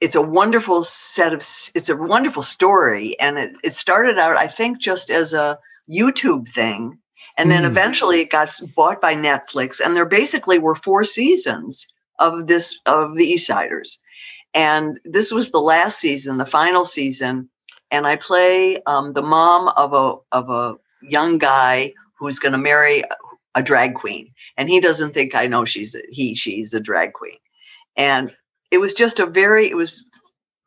it's 0.00 0.14
a 0.14 0.22
wonderful 0.22 0.84
set 0.84 1.32
of 1.32 1.40
it's 1.40 1.88
a 1.88 1.96
wonderful 1.96 2.42
story, 2.42 3.18
and 3.18 3.38
it 3.38 3.56
it 3.64 3.74
started 3.74 4.18
out 4.18 4.36
I 4.36 4.46
think 4.46 4.78
just 4.78 5.10
as 5.10 5.32
a 5.32 5.58
YouTube 5.90 6.48
thing. 6.48 6.98
And 7.38 7.50
then 7.50 7.64
mm. 7.64 7.66
eventually 7.66 8.20
it 8.20 8.30
got 8.30 8.50
bought 8.74 9.02
by 9.02 9.14
Netflix, 9.14 9.78
and 9.78 9.94
there 9.94 10.06
basically 10.06 10.58
were 10.58 10.74
four 10.74 11.04
seasons 11.04 11.86
of 12.18 12.46
this 12.46 12.80
of 12.86 13.16
the 13.16 13.34
EastSiders 13.34 13.98
and 14.56 14.98
this 15.04 15.30
was 15.30 15.50
the 15.50 15.60
last 15.60 16.00
season, 16.00 16.38
the 16.38 16.46
final 16.46 16.86
season. 16.86 17.50
And 17.90 18.06
I 18.06 18.16
play 18.16 18.82
um, 18.84 19.12
the 19.12 19.22
mom 19.22 19.68
of 19.76 19.92
a 19.92 20.16
of 20.36 20.50
a 20.50 20.74
young 21.02 21.38
guy 21.38 21.92
who's 22.18 22.40
going 22.40 22.52
to 22.52 22.58
marry 22.58 23.04
a 23.54 23.62
drag 23.62 23.94
queen, 23.94 24.32
and 24.56 24.68
he 24.68 24.80
doesn't 24.80 25.12
think 25.12 25.34
I 25.34 25.46
know 25.46 25.64
she's 25.64 25.94
a, 25.94 26.00
he 26.08 26.34
she's 26.34 26.74
a 26.74 26.80
drag 26.80 27.12
queen. 27.12 27.36
And 27.96 28.34
it 28.70 28.78
was 28.78 28.94
just 28.94 29.20
a 29.20 29.26
very 29.26 29.68
it 29.68 29.76
was 29.76 30.04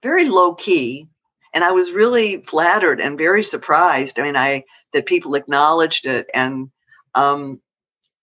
very 0.02 0.30
low 0.30 0.54
key, 0.54 1.08
and 1.54 1.64
I 1.64 1.72
was 1.72 1.92
really 1.92 2.44
flattered 2.44 3.02
and 3.02 3.18
very 3.18 3.44
surprised. 3.44 4.20
I 4.20 4.24
mean, 4.24 4.38
I 4.38 4.64
that 4.94 5.08
people 5.08 5.36
acknowledged 5.36 6.06
it 6.06 6.30
and 6.34 6.70
um, 7.16 7.60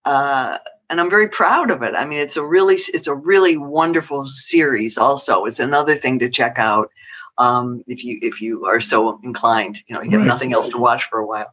uh, 0.04 0.58
and 0.88 1.00
I'm 1.00 1.10
very 1.10 1.28
proud 1.28 1.70
of 1.70 1.82
it. 1.82 1.94
I 1.94 2.06
mean, 2.06 2.20
it's 2.20 2.36
a 2.36 2.44
really 2.44 2.74
it's 2.74 3.06
a 3.06 3.14
really 3.14 3.56
wonderful 3.56 4.28
series. 4.28 4.98
Also, 4.98 5.44
it's 5.44 5.60
another 5.60 5.96
thing 5.96 6.18
to 6.20 6.28
check 6.28 6.58
out 6.58 6.90
um, 7.38 7.82
if 7.86 8.04
you 8.04 8.18
if 8.22 8.40
you 8.40 8.66
are 8.66 8.80
so 8.80 9.20
inclined. 9.22 9.78
You 9.86 9.96
know, 9.96 10.02
you 10.02 10.10
have 10.12 10.20
right. 10.20 10.26
nothing 10.26 10.52
else 10.52 10.68
to 10.70 10.78
watch 10.78 11.04
for 11.04 11.18
a 11.18 11.26
while. 11.26 11.52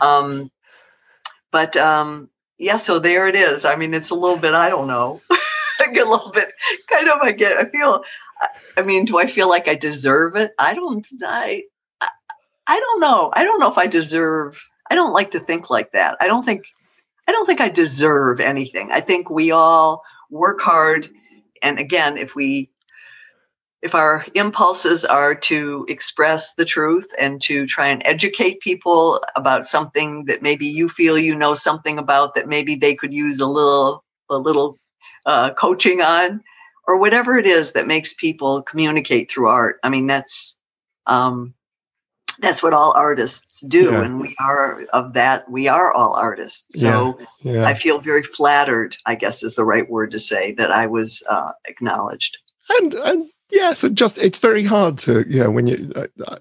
Um, 0.00 0.50
but 1.50 1.76
um, 1.76 2.28
yeah, 2.58 2.76
so 2.76 2.98
there 2.98 3.26
it 3.26 3.34
is. 3.34 3.64
I 3.64 3.76
mean, 3.76 3.94
it's 3.94 4.10
a 4.10 4.14
little 4.14 4.38
bit. 4.38 4.54
I 4.54 4.68
don't 4.68 4.86
know. 4.86 5.20
I 5.30 5.92
get 5.92 6.06
a 6.06 6.10
little 6.10 6.30
bit 6.30 6.50
kind 6.88 7.08
of. 7.08 7.20
I 7.20 7.32
get. 7.32 7.56
I 7.56 7.68
feel. 7.68 8.04
I 8.76 8.82
mean, 8.82 9.04
do 9.04 9.18
I 9.18 9.26
feel 9.26 9.48
like 9.48 9.68
I 9.68 9.74
deserve 9.74 10.36
it? 10.36 10.52
I 10.58 10.74
don't. 10.74 11.06
I. 11.22 11.64
I 12.70 12.78
don't 12.78 13.00
know. 13.00 13.32
I 13.34 13.44
don't 13.44 13.60
know 13.60 13.70
if 13.70 13.78
I 13.78 13.86
deserve. 13.86 14.62
I 14.90 14.94
don't 14.94 15.14
like 15.14 15.32
to 15.32 15.40
think 15.40 15.70
like 15.70 15.92
that. 15.92 16.18
I 16.20 16.26
don't 16.26 16.44
think 16.44 16.66
I 17.28 17.32
don't 17.32 17.44
think 17.44 17.60
I 17.60 17.68
deserve 17.68 18.40
anything. 18.40 18.90
I 18.90 19.00
think 19.02 19.28
we 19.28 19.50
all 19.50 20.02
work 20.30 20.60
hard. 20.60 21.10
And 21.62 21.78
again, 21.78 22.16
if 22.16 22.34
we, 22.34 22.70
if 23.82 23.94
our 23.94 24.24
impulses 24.34 25.04
are 25.04 25.34
to 25.34 25.84
express 25.88 26.54
the 26.54 26.64
truth 26.64 27.12
and 27.18 27.40
to 27.42 27.66
try 27.66 27.88
and 27.88 28.02
educate 28.06 28.60
people 28.60 29.22
about 29.36 29.66
something 29.66 30.24
that 30.24 30.40
maybe 30.40 30.66
you 30.66 30.88
feel 30.88 31.18
you 31.18 31.34
know 31.34 31.54
something 31.54 31.98
about 31.98 32.34
that 32.34 32.48
maybe 32.48 32.74
they 32.74 32.94
could 32.94 33.12
use 33.12 33.40
a 33.40 33.46
little, 33.46 34.02
a 34.30 34.38
little 34.38 34.78
uh, 35.26 35.52
coaching 35.52 36.00
on, 36.00 36.42
or 36.86 36.96
whatever 36.96 37.36
it 37.36 37.44
is 37.44 37.72
that 37.72 37.86
makes 37.86 38.14
people 38.14 38.62
communicate 38.62 39.30
through 39.30 39.48
art. 39.48 39.78
I 39.82 39.90
mean, 39.90 40.06
that's, 40.06 40.58
um, 41.06 41.52
that's 42.40 42.62
what 42.62 42.72
all 42.72 42.92
artists 42.92 43.60
do 43.62 43.90
yeah. 43.90 44.02
and 44.02 44.20
we 44.20 44.34
are 44.40 44.82
of 44.92 45.12
that 45.12 45.50
we 45.50 45.68
are 45.68 45.92
all 45.92 46.14
artists 46.14 46.80
so 46.80 47.18
yeah. 47.40 47.52
Yeah. 47.52 47.64
i 47.64 47.74
feel 47.74 48.00
very 48.00 48.22
flattered 48.22 48.96
i 49.06 49.14
guess 49.14 49.42
is 49.42 49.54
the 49.54 49.64
right 49.64 49.88
word 49.88 50.10
to 50.12 50.20
say 50.20 50.52
that 50.54 50.70
i 50.70 50.86
was 50.86 51.22
uh, 51.28 51.52
acknowledged 51.66 52.36
and 52.70 52.94
and 52.94 53.30
yeah 53.50 53.72
so 53.72 53.88
just 53.88 54.18
it's 54.18 54.38
very 54.38 54.64
hard 54.64 54.98
to 54.98 55.24
you 55.28 55.42
know 55.42 55.50
when 55.50 55.66
you 55.66 55.92
uh, 55.96 56.36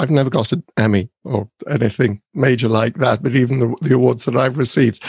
I've 0.00 0.10
never 0.10 0.30
got 0.30 0.52
an 0.52 0.64
Emmy 0.78 1.10
or 1.24 1.50
anything 1.68 2.22
major 2.32 2.68
like 2.68 2.94
that, 2.94 3.22
but 3.22 3.36
even 3.36 3.58
the, 3.58 3.76
the 3.82 3.94
awards 3.96 4.24
that 4.24 4.34
I've 4.34 4.56
received, 4.56 5.04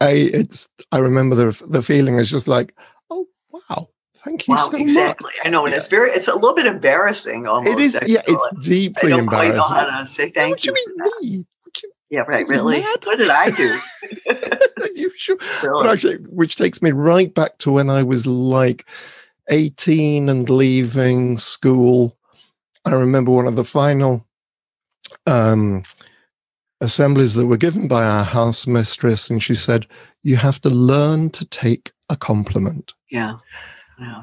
I 0.00 0.10
it's 0.34 0.68
I 0.90 0.98
remember 0.98 1.36
the 1.36 1.64
the 1.68 1.80
feeling 1.80 2.18
is 2.18 2.28
just 2.28 2.48
like, 2.48 2.74
oh 3.08 3.28
wow, 3.52 3.88
Thank 4.26 4.48
you 4.48 4.54
wow, 4.54 4.70
so 4.70 4.76
exactly. 4.76 5.30
Much. 5.38 5.46
I 5.46 5.50
know, 5.50 5.66
and 5.66 5.72
yeah. 5.72 5.78
it's 5.78 5.86
very, 5.86 6.10
it's 6.10 6.26
a 6.26 6.34
little 6.34 6.52
bit 6.52 6.66
embarrassing 6.66 7.46
almost. 7.46 7.70
It 7.70 7.80
is, 7.80 7.96
yeah, 8.06 8.22
it's 8.26 8.48
deeply 8.66 9.12
I 9.12 9.16
don't 9.16 9.20
embarrassing. 9.20 9.52
Quite 9.52 9.84
know 9.84 9.90
how 9.92 10.00
to 10.02 10.06
say 10.08 10.30
thank 10.30 10.50
what 10.50 10.66
you. 10.66 10.74
you 10.76 10.96
mean 11.22 11.38
me? 11.38 11.46
yeah, 12.10 12.22
right. 12.22 12.46
Really? 12.48 12.80
Mad? 12.80 13.04
What 13.04 13.18
did 13.18 13.30
I 13.30 13.50
do? 13.50 13.78
you 14.96 15.12
sure? 15.16 15.36
But 15.62 15.86
actually, 15.86 16.16
which 16.28 16.56
takes 16.56 16.82
me 16.82 16.90
right 16.90 17.32
back 17.32 17.58
to 17.58 17.70
when 17.70 17.88
I 17.88 18.02
was 18.02 18.26
like 18.26 18.84
18 19.48 20.28
and 20.28 20.50
leaving 20.50 21.38
school. 21.38 22.18
I 22.84 22.94
remember 22.94 23.30
one 23.30 23.46
of 23.46 23.54
the 23.54 23.62
final 23.62 24.26
um, 25.28 25.84
assemblies 26.80 27.34
that 27.34 27.46
were 27.46 27.56
given 27.56 27.86
by 27.86 28.04
our 28.04 28.24
house 28.24 28.66
mistress, 28.66 29.30
and 29.30 29.40
she 29.40 29.54
said, 29.54 29.86
You 30.24 30.34
have 30.34 30.60
to 30.62 30.68
learn 30.68 31.30
to 31.30 31.44
take 31.44 31.92
a 32.08 32.16
compliment. 32.16 32.92
Yeah. 33.08 33.36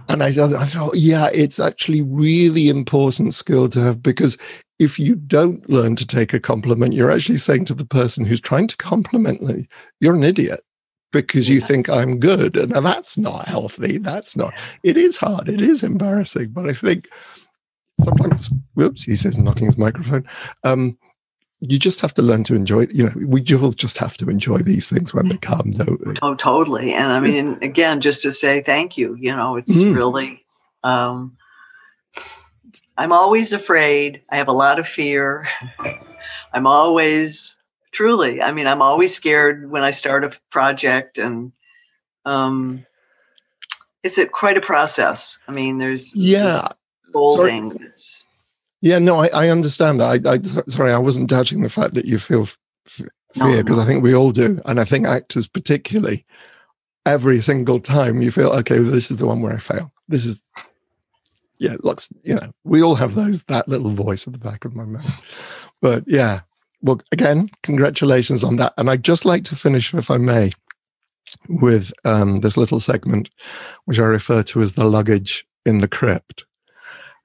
And 0.10 0.22
I, 0.22 0.28
I 0.28 0.66
thought, 0.66 0.96
yeah, 0.96 1.30
it's 1.34 1.60
actually 1.60 2.02
really 2.02 2.70
important 2.70 3.34
skill 3.34 3.68
to 3.70 3.80
have 3.80 4.04
because 4.04 4.38
if 4.80 5.00
you 5.00 5.16
don't 5.16 5.68
learn 5.70 5.96
to 5.96 6.06
take 6.06 6.34
a 6.34 6.40
compliment, 6.40 6.94
you're 6.94 7.12
actually 7.12 7.38
saying 7.38 7.66
to 7.66 7.74
the 7.74 7.86
person 7.86 8.26
who's 8.26 8.42
trying 8.42 8.68
to 8.68 8.78
compliment 8.78 9.42
me, 9.42 9.68
you're 10.00 10.16
an 10.16 10.24
idiot 10.24 10.62
because 11.12 11.48
you 11.48 11.62
think 11.62 11.90
I'm 11.90 12.20
good. 12.20 12.56
And 12.58 12.72
that's 12.86 13.18
not 13.18 13.48
healthy. 13.48 13.98
That's 13.98 14.36
not, 14.36 14.54
it 14.84 14.98
is 14.98 15.18
hard. 15.18 15.48
It 15.48 15.62
is 15.62 15.84
embarrassing. 15.84 16.50
But 16.50 16.70
I 16.70 16.74
think 16.74 17.08
sometimes, 18.04 18.50
whoops, 18.74 19.04
he 19.04 19.16
says, 19.16 19.38
knocking 19.38 19.68
his 19.68 19.78
microphone. 19.78 20.28
Um, 20.64 20.98
you 21.70 21.80
just 21.80 22.02
have 22.02 22.14
to 22.14 22.22
learn 22.22 22.44
to 22.44 22.56
enjoy 22.56 22.86
you 22.94 23.06
know 23.06 23.12
we 23.16 23.44
all 23.56 23.72
just 23.72 23.98
have 23.98 24.18
to 24.18 24.30
enjoy 24.30 24.58
these 24.58 24.90
things 24.90 25.14
when 25.14 25.30
they 25.30 25.38
come 25.38 25.72
don't 25.72 26.06
we? 26.06 26.14
Oh 26.22 26.36
totally. 26.36 26.94
And 26.94 27.12
i 27.12 27.20
mean 27.20 27.58
again 27.62 28.02
just 28.02 28.22
to 28.24 28.32
say 28.32 28.62
thank 28.62 28.98
you 28.98 29.16
you 29.16 29.36
know 29.36 29.56
it's 29.56 29.76
mm. 29.76 29.96
really 29.96 30.46
um 30.84 31.38
i'm 32.98 33.12
always 33.12 33.54
afraid. 33.54 34.22
I 34.30 34.38
have 34.38 34.50
a 34.50 34.54
lot 34.54 34.80
of 34.80 34.88
fear. 34.88 35.48
I'm 36.54 36.68
always 36.68 37.58
truly 37.92 38.42
i 38.42 38.52
mean 38.52 38.66
i'm 38.66 38.82
always 38.82 39.14
scared 39.14 39.70
when 39.70 39.84
i 39.84 39.92
start 39.92 40.24
a 40.24 40.32
project 40.50 41.20
and 41.20 41.52
um 42.26 42.84
it's 44.04 44.18
a, 44.18 44.26
quite 44.26 44.58
a 44.58 44.62
process. 44.62 45.40
I 45.48 45.52
mean 45.54 45.78
there's 45.78 46.16
yeah. 46.16 46.68
Folding 47.14 47.92
yeah, 48.84 49.00
no, 49.00 49.16
I, 49.16 49.30
I 49.34 49.48
understand 49.48 50.02
that. 50.02 50.28
I, 50.28 50.30
I, 50.30 50.64
sorry, 50.70 50.92
I 50.92 50.98
wasn't 50.98 51.30
doubting 51.30 51.62
the 51.62 51.70
fact 51.70 51.94
that 51.94 52.04
you 52.04 52.20
feel 52.20 52.42
f- 52.42 52.58
fear 52.86 53.64
because 53.64 53.78
no, 53.78 53.78
no. 53.78 53.82
I 53.82 53.86
think 53.86 54.04
we 54.04 54.14
all 54.14 54.34
do, 54.34 54.60
and 54.66 54.78
I 54.78 54.84
think 54.84 55.08
actors 55.08 55.48
particularly. 55.48 56.26
Every 57.06 57.40
single 57.40 57.80
time 57.80 58.22
you 58.22 58.30
feel 58.30 58.50
okay, 58.50 58.82
well, 58.82 58.92
this 58.92 59.10
is 59.10 59.18
the 59.18 59.26
one 59.26 59.42
where 59.42 59.54
I 59.54 59.58
fail. 59.58 59.94
This 60.10 60.26
is, 60.26 60.44
yeah, 61.60 61.78
looks. 61.80 62.10
You 62.24 62.36
know, 62.36 62.52
we 62.66 62.84
all 62.84 62.96
have 62.96 63.16
those 63.16 63.44
that 63.46 63.70
little 63.70 63.90
voice 63.90 64.28
at 64.28 64.34
the 64.34 64.40
back 64.40 64.66
of 64.66 64.76
my 64.76 64.84
mind. 64.84 65.06
But 65.82 66.04
yeah, 66.06 66.42
well, 66.82 67.00
again, 67.14 67.50
congratulations 67.62 68.44
on 68.44 68.58
that. 68.58 68.74
And 68.78 68.90
I'd 68.90 69.04
just 69.04 69.24
like 69.24 69.46
to 69.46 69.56
finish, 69.56 69.94
if 69.94 70.12
I 70.12 70.18
may, 70.18 70.52
with 71.48 71.94
um, 72.04 72.42
this 72.42 72.58
little 72.58 72.82
segment, 72.82 73.30
which 73.86 74.00
I 74.00 74.04
refer 74.04 74.44
to 74.44 74.62
as 74.62 74.74
the 74.74 74.84
luggage 74.84 75.48
in 75.66 75.78
the 75.78 75.88
crypt. 75.88 76.46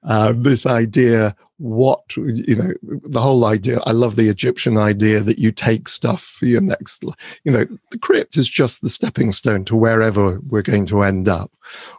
Uh, 0.03 0.33
this 0.33 0.65
idea 0.65 1.35
what 1.59 2.15
you 2.15 2.55
know 2.55 2.73
the 2.83 3.19
whole 3.19 3.43
idea 3.43 3.81
i 3.85 3.91
love 3.91 4.15
the 4.15 4.29
egyptian 4.29 4.77
idea 4.77 5.19
that 5.19 5.39
you 5.39 5.51
take 5.51 5.89
stuff 5.89 6.23
for 6.23 6.45
your 6.45 6.61
next 6.61 7.03
you 7.43 7.51
know 7.51 7.65
the 7.91 7.97
crypt 7.97 8.37
is 8.37 8.49
just 8.49 8.81
the 8.81 8.89
stepping 8.89 9.31
stone 9.31 9.65
to 9.65 9.75
wherever 9.75 10.39
we're 10.47 10.61
going 10.61 10.85
to 10.85 11.03
end 11.03 11.27
up. 11.27 11.51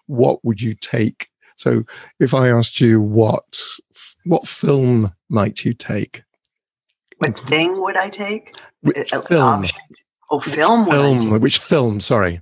What 0.07 0.45
would 0.45 0.61
you 0.61 0.75
take? 0.75 1.29
So 1.57 1.85
if 2.19 2.33
i 2.33 2.49
asked 2.49 2.81
you 2.81 3.01
what 3.01 3.61
what 4.25 4.47
film 4.47 5.11
might 5.29 5.65
you 5.65 5.75
take? 5.75 6.23
What 7.19 7.39
thing 7.39 7.81
would 7.81 7.97
i 7.97 8.09
take? 8.09 8.55
Which 8.81 9.13
uh, 9.13 9.19
uh, 9.19 9.23
film? 9.23 9.67
oh 10.31 10.41
film 10.41 10.87
film 10.87 11.41
which 11.41 11.59
film 11.59 12.01
sorry. 12.01 12.41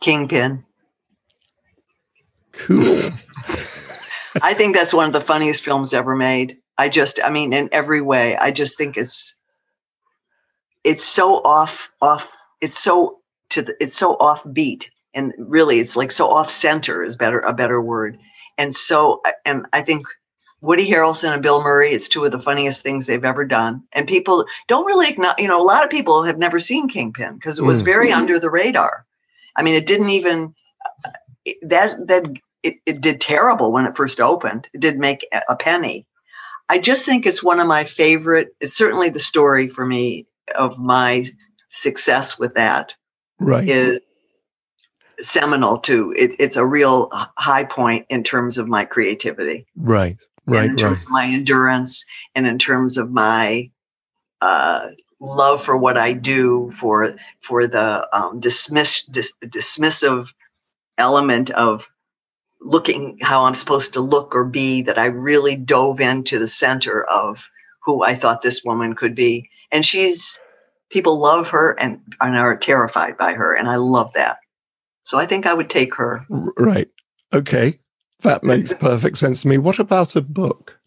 Kingpin. 0.00 0.64
Cool 2.52 3.12
I 4.42 4.54
think 4.54 4.74
that's 4.74 4.94
one 4.94 5.06
of 5.06 5.12
the 5.12 5.20
funniest 5.20 5.64
films 5.64 5.94
ever 5.94 6.14
made. 6.14 6.58
I 6.78 6.88
just, 6.88 7.20
I 7.24 7.30
mean, 7.30 7.52
in 7.52 7.68
every 7.72 8.02
way, 8.02 8.36
I 8.36 8.50
just 8.50 8.76
think 8.76 8.96
it's 8.96 9.34
it's 10.84 11.04
so 11.04 11.42
off 11.42 11.90
off. 12.02 12.36
It's 12.60 12.78
so 12.78 13.18
to 13.50 13.62
the, 13.62 13.76
it's 13.80 13.96
so 13.96 14.16
offbeat, 14.16 14.88
and 15.14 15.32
really, 15.38 15.80
it's 15.80 15.96
like 15.96 16.12
so 16.12 16.28
off 16.28 16.50
center 16.50 17.02
is 17.02 17.16
better 17.16 17.40
a 17.40 17.52
better 17.52 17.80
word. 17.80 18.18
And 18.58 18.74
so, 18.74 19.22
and 19.44 19.66
I 19.72 19.82
think 19.82 20.06
Woody 20.60 20.88
Harrelson 20.88 21.32
and 21.32 21.42
Bill 21.42 21.62
Murray, 21.62 21.90
it's 21.90 22.08
two 22.08 22.24
of 22.24 22.32
the 22.32 22.40
funniest 22.40 22.82
things 22.82 23.06
they've 23.06 23.24
ever 23.24 23.44
done. 23.44 23.82
And 23.92 24.06
people 24.06 24.44
don't 24.68 24.86
really, 24.86 25.16
you 25.38 25.48
know, 25.48 25.60
a 25.60 25.62
lot 25.62 25.84
of 25.84 25.90
people 25.90 26.22
have 26.24 26.38
never 26.38 26.58
seen 26.58 26.88
Kingpin 26.88 27.34
because 27.34 27.58
it 27.58 27.64
was 27.64 27.82
mm. 27.82 27.86
very 27.86 28.12
under 28.12 28.38
the 28.38 28.50
radar. 28.50 29.04
I 29.56 29.62
mean, 29.62 29.74
it 29.74 29.86
didn't 29.86 30.10
even 30.10 30.54
that 31.62 32.06
that 32.08 32.26
it, 32.66 32.80
it 32.86 33.00
did 33.00 33.20
terrible 33.20 33.72
when 33.72 33.86
it 33.86 33.96
first 33.96 34.20
opened. 34.20 34.68
It 34.72 34.80
did 34.80 34.98
make 34.98 35.26
a 35.48 35.56
penny. 35.56 36.06
I 36.68 36.78
just 36.78 37.06
think 37.06 37.26
it's 37.26 37.42
one 37.42 37.60
of 37.60 37.68
my 37.68 37.84
favorite. 37.84 38.48
It's 38.60 38.76
certainly 38.76 39.08
the 39.08 39.20
story 39.20 39.68
for 39.68 39.86
me 39.86 40.26
of 40.56 40.78
my 40.78 41.26
success 41.70 42.38
with 42.38 42.54
that. 42.54 42.96
Right. 43.38 43.68
Is 43.68 44.00
seminal 45.20 45.78
too. 45.78 46.12
It, 46.16 46.34
it's 46.38 46.56
a 46.56 46.66
real 46.66 47.08
high 47.38 47.64
point 47.64 48.06
in 48.08 48.22
terms 48.22 48.58
of 48.58 48.68
my 48.68 48.84
creativity. 48.84 49.66
Right. 49.76 50.18
Right. 50.46 50.62
And 50.62 50.70
in 50.72 50.76
terms 50.76 50.98
right. 50.98 51.04
of 51.04 51.10
my 51.10 51.26
endurance 51.26 52.04
and 52.34 52.46
in 52.46 52.58
terms 52.58 52.98
of 52.98 53.10
my 53.10 53.70
uh, 54.40 54.88
love 55.20 55.64
for 55.64 55.76
what 55.76 55.96
I 55.96 56.12
do, 56.12 56.70
for 56.70 57.16
for 57.40 57.66
the 57.66 58.08
um, 58.16 58.40
dismiss 58.40 59.04
dis, 59.04 59.32
dismissive 59.44 60.28
element 60.98 61.50
of 61.50 61.88
looking 62.66 63.18
how 63.22 63.44
I'm 63.44 63.54
supposed 63.54 63.92
to 63.94 64.00
look 64.00 64.34
or 64.34 64.44
be 64.44 64.82
that 64.82 64.98
I 64.98 65.06
really 65.06 65.56
dove 65.56 66.00
into 66.00 66.38
the 66.38 66.48
center 66.48 67.04
of 67.04 67.48
who 67.82 68.02
I 68.02 68.14
thought 68.14 68.42
this 68.42 68.64
woman 68.64 68.94
could 68.94 69.14
be. 69.14 69.48
And 69.70 69.84
she's 69.84 70.40
people 70.90 71.18
love 71.18 71.48
her 71.50 71.78
and, 71.78 72.00
and 72.20 72.36
are 72.36 72.56
terrified 72.56 73.16
by 73.16 73.32
her. 73.34 73.54
And 73.54 73.68
I 73.68 73.76
love 73.76 74.12
that. 74.14 74.38
So 75.04 75.18
I 75.18 75.26
think 75.26 75.46
I 75.46 75.54
would 75.54 75.70
take 75.70 75.94
her. 75.94 76.24
Right. 76.28 76.88
Okay. 77.32 77.78
That 78.22 78.42
makes 78.42 78.72
perfect 78.72 79.18
sense 79.18 79.42
to 79.42 79.48
me. 79.48 79.58
What 79.58 79.78
about 79.78 80.16
a 80.16 80.22
book? 80.22 80.78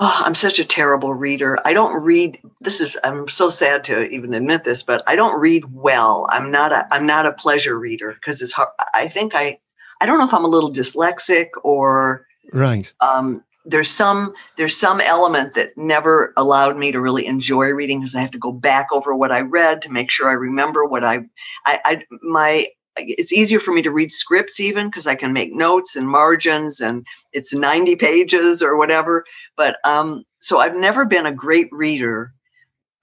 Oh, 0.00 0.22
I'm 0.24 0.34
such 0.34 0.60
a 0.60 0.64
terrible 0.64 1.14
reader. 1.14 1.58
I 1.64 1.72
don't 1.72 2.02
read. 2.04 2.40
This 2.60 2.80
is. 2.80 2.96
I'm 3.02 3.26
so 3.26 3.50
sad 3.50 3.82
to 3.84 4.08
even 4.10 4.32
admit 4.32 4.62
this, 4.62 4.84
but 4.84 5.02
I 5.08 5.16
don't 5.16 5.40
read 5.40 5.64
well. 5.72 6.28
I'm 6.30 6.52
not 6.52 6.72
a. 6.72 6.86
I'm 6.94 7.04
not 7.04 7.26
a 7.26 7.32
pleasure 7.32 7.76
reader 7.76 8.12
because 8.12 8.40
it's 8.40 8.52
hard. 8.52 8.68
I 8.94 9.08
think 9.08 9.34
I. 9.34 9.58
I 10.00 10.06
don't 10.06 10.18
know 10.18 10.26
if 10.26 10.34
I'm 10.34 10.44
a 10.44 10.48
little 10.48 10.72
dyslexic 10.72 11.48
or. 11.62 12.26
Right. 12.52 12.92
Um, 13.00 13.44
there's 13.64 13.90
some 13.90 14.32
there's 14.56 14.76
some 14.76 15.00
element 15.00 15.54
that 15.54 15.76
never 15.76 16.32
allowed 16.38 16.78
me 16.78 16.90
to 16.90 17.00
really 17.00 17.26
enjoy 17.26 17.66
reading 17.66 18.00
because 18.00 18.14
I 18.14 18.20
have 18.20 18.30
to 18.30 18.38
go 18.38 18.50
back 18.50 18.86
over 18.92 19.14
what 19.14 19.30
I 19.30 19.42
read 19.42 19.82
to 19.82 19.92
make 19.92 20.10
sure 20.10 20.28
I 20.28 20.32
remember 20.32 20.84
what 20.84 21.04
I. 21.04 21.20
I, 21.66 21.80
I 21.84 22.02
my 22.22 22.66
it's 23.00 23.32
easier 23.32 23.60
for 23.60 23.72
me 23.72 23.82
to 23.82 23.90
read 23.90 24.10
scripts 24.10 24.58
even 24.58 24.88
because 24.88 25.06
I 25.06 25.14
can 25.14 25.32
make 25.32 25.52
notes 25.52 25.96
and 25.96 26.08
margins 26.08 26.80
and 26.80 27.06
it's 27.32 27.54
90 27.54 27.96
pages 27.96 28.62
or 28.62 28.76
whatever. 28.76 29.24
But 29.56 29.76
um, 29.84 30.24
so 30.40 30.58
I've 30.58 30.76
never 30.76 31.04
been 31.04 31.26
a 31.26 31.32
great 31.32 31.68
reader. 31.70 32.32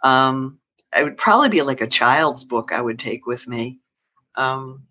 Um, 0.03 0.59
I 0.93 1.03
would 1.03 1.17
probably 1.17 1.49
be 1.49 1.61
like 1.61 1.81
a 1.81 1.88
child's 1.88 2.43
book 2.43 2.72
I 2.72 2.81
would 2.81 2.99
take 2.99 3.26
with 3.26 3.47
me. 3.47 3.80
Um, 4.35 4.84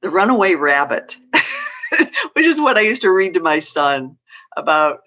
the 0.00 0.10
Runaway 0.10 0.54
Rabbit, 0.54 1.16
which 2.32 2.46
is 2.46 2.60
what 2.60 2.76
I 2.76 2.82
used 2.82 3.02
to 3.02 3.12
read 3.12 3.34
to 3.34 3.40
my 3.40 3.58
son 3.58 4.16
about 4.56 5.00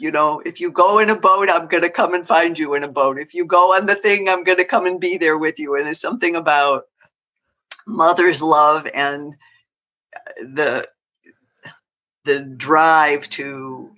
you 0.00 0.10
know, 0.10 0.42
if 0.44 0.60
you 0.60 0.72
go 0.72 0.98
in 0.98 1.08
a 1.08 1.16
boat, 1.16 1.48
I'm 1.48 1.68
going 1.68 1.84
to 1.84 1.88
come 1.88 2.14
and 2.14 2.26
find 2.26 2.58
you 2.58 2.74
in 2.74 2.82
a 2.82 2.88
boat. 2.88 3.16
If 3.16 3.32
you 3.32 3.44
go 3.44 3.74
on 3.74 3.86
the 3.86 3.94
thing, 3.94 4.28
I'm 4.28 4.42
going 4.42 4.58
to 4.58 4.64
come 4.64 4.86
and 4.86 5.00
be 5.00 5.18
there 5.18 5.38
with 5.38 5.60
you. 5.60 5.76
And 5.76 5.86
there's 5.86 6.00
something 6.00 6.34
about 6.34 6.84
mother's 7.86 8.42
love 8.42 8.88
and 8.92 9.34
uh, 10.14 10.44
the 10.54 10.88
the 12.24 12.40
drive 12.40 13.28
to 13.30 13.90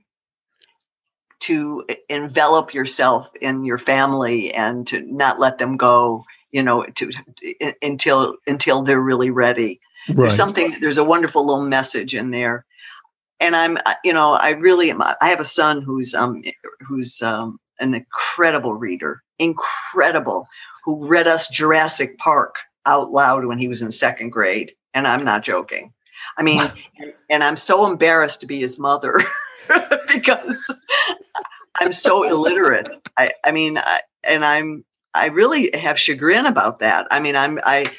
to 1.39 1.85
envelop 2.09 2.75
yourself 2.75 3.31
in 3.41 3.65
your 3.65 3.79
family 3.79 4.53
and 4.53 4.87
to 4.89 5.01
not 5.01 5.39
let 5.39 5.59
them 5.59 5.77
go 5.77 6.25
you 6.51 6.63
know 6.63 6.85
to 6.95 7.11
until 7.83 8.37
until 8.47 8.83
they're 8.83 9.01
really 9.01 9.31
ready 9.31 9.81
right. 10.09 10.17
there's 10.17 10.37
something 10.37 10.77
there's 10.81 10.99
a 10.99 11.05
wonderful 11.05 11.47
little 11.47 11.65
message 11.65 12.15
in 12.15 12.31
there 12.31 12.65
and 13.41 13.57
i'm 13.57 13.79
you 14.05 14.13
know 14.13 14.35
i 14.35 14.51
really 14.51 14.91
am 14.91 15.03
i 15.03 15.17
have 15.23 15.41
a 15.41 15.45
son 15.45 15.83
who's 15.83 16.15
um 16.15 16.43
who's 16.81 17.23
um 17.23 17.59
an 17.81 17.95
incredible 17.95 18.75
reader 18.75 19.23
incredible 19.39 20.49
who 20.85 21.07
read 21.07 21.27
us 21.27 21.49
jurassic 21.49 22.17
park 22.19 22.57
out 22.87 23.11
loud 23.11 23.45
when 23.45 23.59
he 23.59 23.69
was 23.69 23.83
in 23.83 23.91
second 23.91 24.31
grade. 24.31 24.73
And 24.95 25.07
I'm 25.07 25.25
not 25.25 25.43
joking. 25.43 25.93
I 26.39 26.43
mean, 26.43 26.63
and 27.29 27.45
I'm 27.45 27.57
so 27.57 27.91
embarrassed 27.91 28.41
to 28.41 28.47
be 28.47 28.61
his 28.61 28.79
mother 28.79 29.21
because 30.09 30.73
I'm 31.81 31.93
so 31.93 32.23
illiterate. 32.23 32.89
I, 33.19 33.31
I 33.45 33.53
mean, 33.53 33.79
I, 33.79 34.01
and 34.25 34.45
I'm, 34.45 34.85
I 35.13 35.27
really 35.27 35.71
have 35.75 36.01
chagrin 36.01 36.47
about 36.47 36.79
that. 36.79 37.07
I 37.11 37.21
mean, 37.21 37.37
I'm, 37.37 37.59
I, 37.65 37.93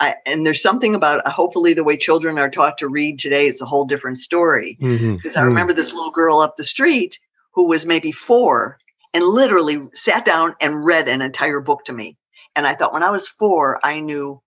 I, 0.00 0.16
and 0.26 0.46
there's 0.46 0.62
something 0.62 0.94
about 0.94 1.26
uh, 1.26 1.30
hopefully 1.30 1.72
the 1.74 1.84
way 1.84 1.96
children 1.96 2.38
are 2.38 2.50
taught 2.50 2.78
to 2.78 2.88
read 2.88 3.18
today, 3.18 3.46
it's 3.46 3.62
a 3.62 3.66
whole 3.66 3.84
different 3.84 4.18
story. 4.18 4.78
Mm-hmm. 4.80 5.16
Because 5.16 5.32
mm-hmm. 5.32 5.40
I 5.40 5.44
mm. 5.44 5.48
remember 5.48 5.72
this 5.72 5.92
little 5.92 6.10
girl 6.10 6.40
up 6.40 6.56
the 6.56 6.64
street 6.64 7.18
who 7.52 7.66
was 7.66 7.86
maybe 7.86 8.12
four 8.12 8.78
and 9.14 9.24
literally 9.24 9.80
sat 9.94 10.24
down 10.24 10.54
and 10.60 10.84
read 10.84 11.08
an 11.08 11.22
entire 11.22 11.60
book 11.60 11.84
to 11.86 11.92
me. 11.92 12.16
And 12.54 12.66
I 12.66 12.74
thought 12.74 12.92
when 12.92 13.02
I 13.02 13.10
was 13.10 13.28
four, 13.28 13.80
I 13.84 14.00
knew 14.00 14.42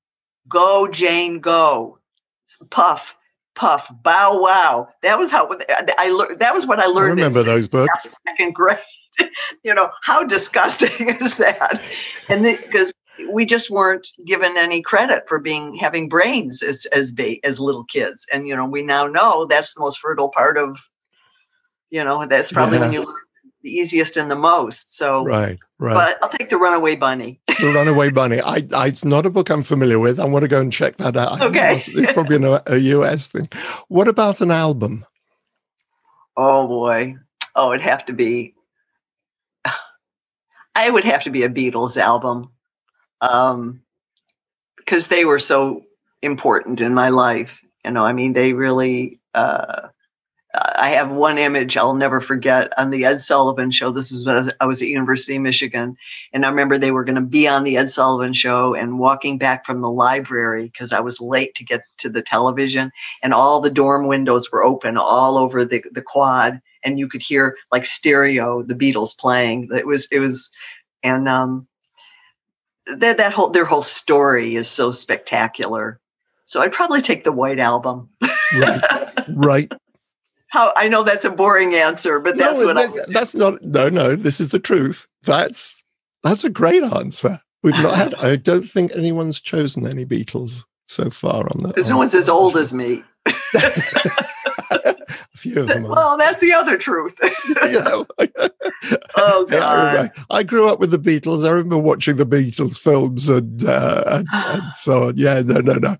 go, 0.47 0.87
Jane, 0.91 1.39
go. 1.39 1.99
Puff, 2.69 3.15
puff, 3.55 3.91
bow, 4.03 4.39
wow. 4.39 4.89
That 5.03 5.19
was 5.19 5.31
how 5.31 5.47
uh, 5.47 5.57
I 5.97 6.09
learned. 6.11 6.39
That 6.39 6.53
was 6.53 6.65
what 6.65 6.79
I 6.79 6.85
learned. 6.87 7.19
I 7.19 7.25
remember 7.25 7.43
those 7.43 7.67
books. 7.67 8.07
Second 8.27 8.55
grade. 8.55 8.77
you 9.63 9.73
know, 9.73 9.89
how 10.01 10.23
disgusting 10.23 11.09
is 11.21 11.37
that? 11.37 11.81
And 12.29 12.43
because 12.43 12.91
we 13.31 13.45
just 13.45 13.69
weren't 13.69 14.07
given 14.25 14.55
any 14.57 14.81
credit 14.81 15.23
for 15.27 15.39
being 15.39 15.75
having 15.75 16.09
brains 16.09 16.61
as 16.63 16.85
as 16.87 17.11
ba- 17.11 17.45
as 17.45 17.59
little 17.59 17.83
kids 17.85 18.25
and 18.31 18.47
you 18.47 18.55
know 18.55 18.65
we 18.65 18.81
now 18.81 19.05
know 19.05 19.45
that's 19.45 19.73
the 19.73 19.81
most 19.81 19.99
fertile 19.99 20.29
part 20.29 20.57
of 20.57 20.79
you 21.89 22.03
know 22.03 22.25
that's 22.25 22.51
probably 22.51 22.77
yeah. 22.77 22.83
when 22.83 22.93
you 22.93 23.03
learn 23.03 23.15
the 23.61 23.71
easiest 23.71 24.17
and 24.17 24.31
the 24.31 24.35
most. 24.35 24.95
So 24.97 25.23
right, 25.23 25.59
right. 25.79 25.93
But 25.93 26.19
I'll 26.23 26.29
take 26.29 26.49
the 26.49 26.57
Runaway 26.57 26.95
Bunny. 26.95 27.41
the 27.47 27.73
Runaway 27.73 28.09
Bunny. 28.09 28.39
I, 28.39 28.65
I, 28.73 28.87
it's 28.87 29.03
not 29.03 29.25
a 29.25 29.29
book 29.29 29.49
I'm 29.49 29.63
familiar 29.63 29.99
with. 29.99 30.19
I 30.19 30.25
want 30.25 30.43
to 30.43 30.49
go 30.49 30.61
and 30.61 30.71
check 30.71 30.97
that 30.97 31.17
out. 31.17 31.41
Okay, 31.41 31.83
it's 31.87 32.13
probably 32.13 32.37
an, 32.37 32.61
a 32.65 32.77
US 32.77 33.27
thing. 33.27 33.49
What 33.87 34.07
about 34.07 34.41
an 34.41 34.51
album? 34.51 35.05
Oh 36.37 36.67
boy, 36.67 37.15
oh 37.55 37.73
it'd 37.73 37.81
have 37.81 38.05
to 38.05 38.13
be. 38.13 38.55
I 40.75 40.89
would 40.89 41.03
have 41.03 41.23
to 41.23 41.29
be 41.29 41.43
a 41.43 41.49
Beatles 41.49 41.97
album, 41.97 42.51
um, 43.21 43.81
because 44.77 45.07
they 45.07 45.25
were 45.25 45.39
so 45.39 45.83
important 46.21 46.81
in 46.81 46.93
my 46.93 47.09
life. 47.09 47.61
You 47.85 47.91
know, 47.91 48.05
I 48.05 48.13
mean, 48.13 48.33
they 48.33 48.53
really. 48.53 49.19
Uh, 49.33 49.89
I 50.55 50.89
have 50.89 51.11
one 51.11 51.37
image 51.37 51.77
I'll 51.77 51.93
never 51.93 52.19
forget 52.21 52.73
on 52.77 52.89
the 52.89 53.05
Ed 53.05 53.21
Sullivan 53.21 53.69
show. 53.69 53.91
This 53.91 54.11
is 54.11 54.25
when 54.25 54.51
I 54.59 54.65
was 54.65 54.81
at 54.81 54.87
University 54.87 55.35
of 55.35 55.43
Michigan, 55.43 55.95
and 56.33 56.43
I 56.43 56.49
remember 56.49 56.77
they 56.77 56.91
were 56.91 57.03
going 57.03 57.15
to 57.15 57.21
be 57.21 57.47
on 57.47 57.63
the 57.63 57.77
Ed 57.77 57.91
Sullivan 57.91 58.33
show 58.33 58.73
and 58.73 58.97
walking 58.97 59.37
back 59.37 59.63
from 59.63 59.81
the 59.81 59.91
library 59.91 60.65
because 60.65 60.91
I 60.91 61.01
was 61.01 61.21
late 61.21 61.53
to 61.55 61.63
get 61.63 61.83
to 61.99 62.09
the 62.09 62.23
television, 62.23 62.91
and 63.21 63.31
all 63.31 63.61
the 63.61 63.69
dorm 63.69 64.07
windows 64.07 64.51
were 64.51 64.63
open 64.63 64.97
all 64.97 65.37
over 65.37 65.63
the 65.63 65.83
the 65.91 66.01
quad, 66.01 66.59
and 66.83 66.97
you 66.97 67.07
could 67.07 67.21
hear 67.21 67.55
like 67.71 67.85
stereo 67.85 68.63
the 68.63 68.75
Beatles 68.75 69.15
playing. 69.15 69.69
It 69.71 69.85
was 69.85 70.07
it 70.11 70.19
was, 70.19 70.49
and 71.03 71.29
um, 71.29 71.67
that 72.97 73.17
that 73.17 73.33
whole 73.33 73.49
their 73.49 73.65
whole 73.65 73.81
story 73.81 74.55
is 74.55 74.67
so 74.67 74.91
spectacular 74.91 75.99
So 76.45 76.61
I'd 76.61 76.73
probably 76.73 77.01
take 77.01 77.23
the 77.23 77.31
White 77.31 77.59
Album. 77.59 78.09
Right, 78.53 78.81
right. 79.35 79.71
How 80.47 80.73
I 80.75 80.87
know 80.87 81.03
that's 81.03 81.25
a 81.25 81.29
boring 81.29 81.75
answer, 81.75 82.19
but 82.19 82.37
that's 82.37 82.59
no, 82.59 82.65
what 82.65 82.75
that's, 82.75 82.99
I. 82.99 83.05
that's 83.07 83.35
not. 83.35 83.61
No, 83.61 83.89
no. 83.89 84.15
This 84.15 84.39
is 84.39 84.49
the 84.49 84.59
truth. 84.59 85.07
That's 85.23 85.83
that's 86.23 86.43
a 86.43 86.49
great 86.49 86.83
answer. 86.83 87.39
We've 87.61 87.73
not 87.75 87.95
had. 87.95 88.15
I 88.15 88.35
don't 88.35 88.63
think 88.63 88.95
anyone's 88.95 89.39
chosen 89.39 89.85
any 89.85 90.05
Beatles 90.05 90.63
so 90.85 91.11
far 91.11 91.47
on 91.51 91.63
that. 91.63 91.75
Because 91.75 91.89
no 91.89 91.97
one's 91.97 92.15
as 92.15 92.29
old 92.29 92.57
as 92.57 92.73
me. 92.73 93.03
few 95.39 95.61
of 95.61 95.67
them. 95.67 95.85
Are. 95.87 95.89
Well, 95.95 96.17
that's 96.17 96.39
the 96.41 96.53
other 96.53 96.77
truth. 96.77 97.19
Oh 99.17 99.47
Yeah, 99.49 99.57
I, 99.57 99.59
God. 99.59 99.93
remember- 99.93 100.13
I 100.29 100.43
grew 100.43 100.67
up 100.69 100.79
with 100.79 100.91
the 100.91 100.99
Beatles. 100.99 101.45
I 101.45 101.51
remember 101.51 101.77
watching 101.77 102.17
the 102.17 102.25
Beatles 102.25 102.79
films 102.79 103.27
and 103.29 103.63
uh, 103.63 104.03
and, 104.07 104.27
and 104.33 104.73
so 104.73 105.07
on. 105.09 105.17
Yeah, 105.17 105.41
no, 105.41 105.59
no, 105.59 105.73
no. 105.73 105.97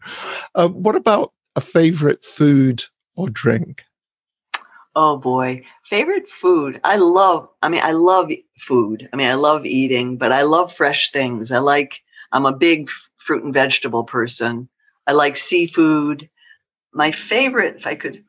Um, 0.56 0.74
what 0.84 0.96
about 0.96 1.34
a 1.56 1.62
favorite 1.62 2.24
food 2.24 2.84
or 3.16 3.30
drink? 3.30 3.84
Oh 4.96 5.18
boy. 5.18 5.64
Favorite 5.86 6.30
food. 6.30 6.80
I 6.84 6.98
love, 6.98 7.48
I 7.62 7.70
mean, 7.70 7.82
I 7.84 7.92
love 7.92 8.32
food. 8.58 9.08
I 9.12 9.16
mean, 9.16 9.28
I 9.28 9.36
love 9.36 9.66
eating, 9.66 10.18
but 10.18 10.32
I 10.32 10.42
love 10.44 10.74
fresh 10.74 11.12
things. 11.12 11.52
I 11.52 11.60
like, 11.60 12.02
I'm 12.32 12.46
a 12.46 12.56
big 12.56 12.90
fruit 13.18 13.44
and 13.44 13.54
vegetable 13.54 14.04
person. 14.04 14.68
I 15.08 15.14
like 15.14 15.38
seafood. 15.38 16.30
My 16.94 17.12
favorite, 17.12 17.78
if 17.78 17.88
I 17.88 17.96
could, 17.96 18.24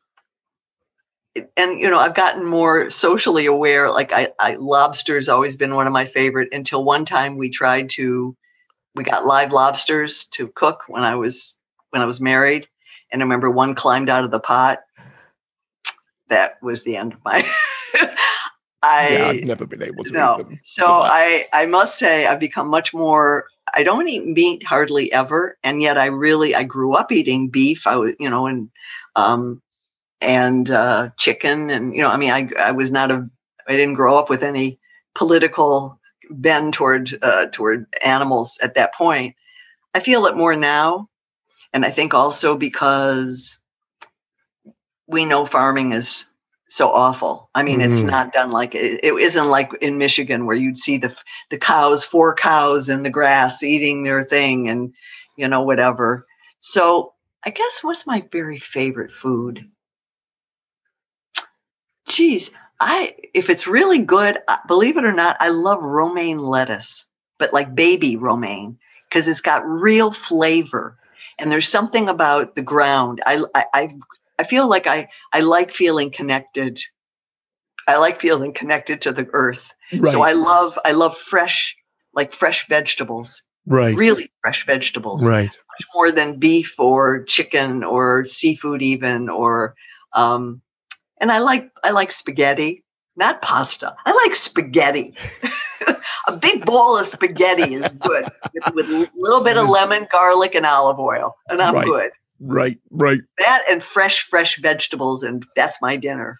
and 1.56 1.78
you 1.78 1.90
know, 1.90 1.98
I've 1.98 2.14
gotten 2.14 2.44
more 2.44 2.90
socially 2.90 3.46
aware. 3.46 3.90
Like 3.90 4.12
I, 4.12 4.28
I 4.38 4.56
lobster's 4.56 5.28
always 5.28 5.56
been 5.56 5.74
one 5.74 5.86
of 5.86 5.92
my 5.92 6.06
favorite 6.06 6.52
until 6.52 6.84
one 6.84 7.04
time 7.04 7.36
we 7.36 7.50
tried 7.50 7.90
to, 7.90 8.36
we 8.94 9.04
got 9.04 9.24
live 9.24 9.52
lobsters 9.52 10.24
to 10.32 10.48
cook 10.48 10.84
when 10.88 11.02
I 11.02 11.16
was, 11.16 11.56
when 11.90 12.02
I 12.02 12.06
was 12.06 12.20
married. 12.20 12.68
And 13.12 13.22
I 13.22 13.24
remember 13.24 13.50
one 13.50 13.74
climbed 13.74 14.08
out 14.08 14.24
of 14.24 14.30
the 14.30 14.40
pot 14.40 14.80
that 16.30 16.62
was 16.62 16.82
the 16.82 16.96
end 16.96 17.12
of 17.12 17.24
my 17.24 17.46
I 18.82 19.10
yeah, 19.10 19.26
I've 19.26 19.44
never 19.44 19.66
been 19.66 19.82
able 19.82 20.04
to 20.04 20.12
no. 20.12 20.34
eat 20.34 20.38
them. 20.38 20.60
so 20.62 20.86
I 20.86 21.46
I 21.52 21.66
must 21.66 21.98
say 21.98 22.24
I've 22.26 22.40
become 22.40 22.68
much 22.68 22.94
more 22.94 23.46
I 23.74 23.82
don't 23.82 24.08
eat 24.08 24.26
meat 24.26 24.64
hardly 24.64 25.12
ever 25.12 25.58
and 25.62 25.82
yet 25.82 25.98
I 25.98 26.06
really 26.06 26.54
I 26.54 26.62
grew 26.62 26.94
up 26.94 27.12
eating 27.12 27.48
beef 27.50 27.86
I 27.86 27.96
was 27.96 28.14
you 28.18 28.30
know 28.30 28.46
and 28.46 28.70
um 29.16 29.60
and 30.20 30.70
uh 30.70 31.10
chicken 31.18 31.70
and 31.70 31.94
you 31.94 32.02
know 32.02 32.10
I 32.10 32.16
mean 32.16 32.30
I 32.30 32.48
I 32.58 32.70
was 32.72 32.90
not 32.90 33.10
a 33.10 33.28
I 33.68 33.72
didn't 33.72 33.94
grow 33.94 34.16
up 34.18 34.28
with 34.30 34.42
any 34.42 34.78
political 35.14 35.98
bend 36.30 36.74
toward 36.74 37.16
uh 37.22 37.46
toward 37.46 37.86
animals 38.04 38.58
at 38.62 38.74
that 38.74 38.94
point 38.94 39.34
I 39.94 40.00
feel 40.00 40.26
it 40.26 40.36
more 40.36 40.56
now 40.56 41.08
and 41.72 41.84
I 41.84 41.90
think 41.90 42.14
also 42.14 42.56
because 42.56 43.58
we 45.06 45.24
know 45.24 45.44
farming 45.46 45.92
is 45.92 46.26
so 46.68 46.90
awful. 46.90 47.50
I 47.54 47.62
mean, 47.62 47.80
it's 47.80 48.04
Mm. 48.04 48.10
not 48.10 48.32
done 48.32 48.50
like 48.50 48.74
it, 48.74 49.00
it 49.02 49.12
isn't 49.14 49.48
like 49.48 49.70
in 49.80 49.98
Michigan 49.98 50.46
where 50.46 50.56
you'd 50.56 50.78
see 50.78 50.98
the 50.98 51.14
the 51.50 51.58
cows, 51.58 52.04
four 52.04 52.34
cows 52.34 52.88
in 52.88 53.02
the 53.02 53.10
grass 53.10 53.62
eating 53.62 54.02
their 54.02 54.24
thing 54.24 54.68
and 54.68 54.92
you 55.36 55.48
know 55.48 55.62
whatever. 55.62 56.26
So 56.60 57.14
I 57.44 57.50
guess 57.50 57.82
what's 57.82 58.06
my 58.06 58.22
very 58.32 58.58
favorite 58.58 59.12
food? 59.12 59.68
Geez, 62.10 62.50
I 62.80 63.14
if 63.34 63.50
it's 63.50 63.66
really 63.66 64.00
good, 64.00 64.38
uh, 64.48 64.56
believe 64.66 64.96
it 64.96 65.04
or 65.04 65.12
not, 65.12 65.36
I 65.40 65.48
love 65.48 65.82
romaine 65.82 66.38
lettuce, 66.38 67.08
but 67.38 67.52
like 67.52 67.74
baby 67.74 68.16
romaine 68.16 68.78
because 69.08 69.28
it's 69.28 69.40
got 69.40 69.66
real 69.66 70.12
flavor 70.12 70.98
and 71.38 71.50
there's 71.50 71.68
something 71.68 72.08
about 72.08 72.54
the 72.54 72.62
ground. 72.62 73.22
I 73.26 73.42
I 73.54 73.64
I, 73.74 73.96
I 74.38 74.44
feel 74.44 74.68
like 74.68 74.86
I 74.86 75.08
I 75.32 75.40
like 75.40 75.72
feeling 75.72 76.10
connected. 76.10 76.80
I 77.88 77.96
like 77.98 78.20
feeling 78.20 78.52
connected 78.52 79.02
to 79.02 79.12
the 79.12 79.28
earth. 79.32 79.72
right, 79.92 80.12
So 80.12 80.22
I 80.22 80.32
love 80.32 80.78
I 80.84 80.92
love 80.92 81.16
fresh 81.16 81.76
like 82.12 82.32
fresh 82.32 82.66
vegetables, 82.68 83.42
right, 83.66 83.96
really 83.96 84.30
fresh 84.42 84.66
vegetables, 84.66 85.24
right. 85.24 85.46
much 85.46 85.88
more 85.94 86.10
than 86.10 86.38
beef 86.38 86.74
or 86.78 87.22
chicken 87.24 87.84
or 87.84 88.24
seafood 88.24 88.82
even 88.82 89.28
or 89.28 89.74
um 90.12 90.60
and 91.20 91.30
I 91.32 91.38
like 91.38 91.70
I 91.84 91.90
like 91.90 92.10
spaghetti, 92.12 92.84
not 93.16 93.42
pasta. 93.42 93.94
I 94.06 94.12
like 94.24 94.34
spaghetti. 94.34 95.14
a 96.28 96.36
big 96.36 96.64
bowl 96.66 96.96
of 96.98 97.06
spaghetti 97.06 97.74
is 97.74 97.92
good 97.92 98.30
with, 98.54 98.74
with 98.74 98.86
a 98.86 99.08
little 99.16 99.42
bit 99.44 99.56
of 99.56 99.68
lemon, 99.68 100.06
garlic, 100.12 100.54
and 100.54 100.66
olive 100.66 100.98
oil, 100.98 101.36
and 101.48 101.60
I'm 101.62 101.74
Right. 101.74 101.86
good. 101.86 102.10
Right, 102.42 102.78
right. 102.90 103.20
That 103.38 103.64
and 103.70 103.82
fresh, 103.82 104.26
fresh 104.28 104.58
vegetables, 104.62 105.22
and 105.22 105.44
that's 105.56 105.76
my 105.82 105.96
dinner. 105.96 106.38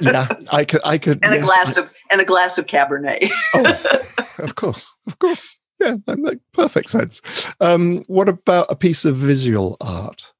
Yeah, 0.00 0.28
I 0.52 0.64
could, 0.64 0.80
I 0.84 0.98
could. 0.98 1.18
and 1.24 1.32
a 1.34 1.36
yes, 1.38 1.44
glass 1.46 1.76
of 1.76 1.92
and 2.10 2.20
a 2.20 2.24
glass 2.24 2.58
of 2.58 2.66
Cabernet. 2.66 3.28
Oh, 3.54 4.04
of 4.38 4.54
course, 4.54 4.94
of 5.06 5.18
course. 5.18 5.58
Yeah, 5.80 5.96
that 6.06 6.18
makes 6.18 6.42
perfect 6.52 6.90
sense. 6.90 7.22
Um, 7.60 8.04
what 8.06 8.28
about 8.28 8.66
a 8.68 8.76
piece 8.76 9.04
of 9.04 9.16
visual 9.16 9.76
art? 9.80 10.32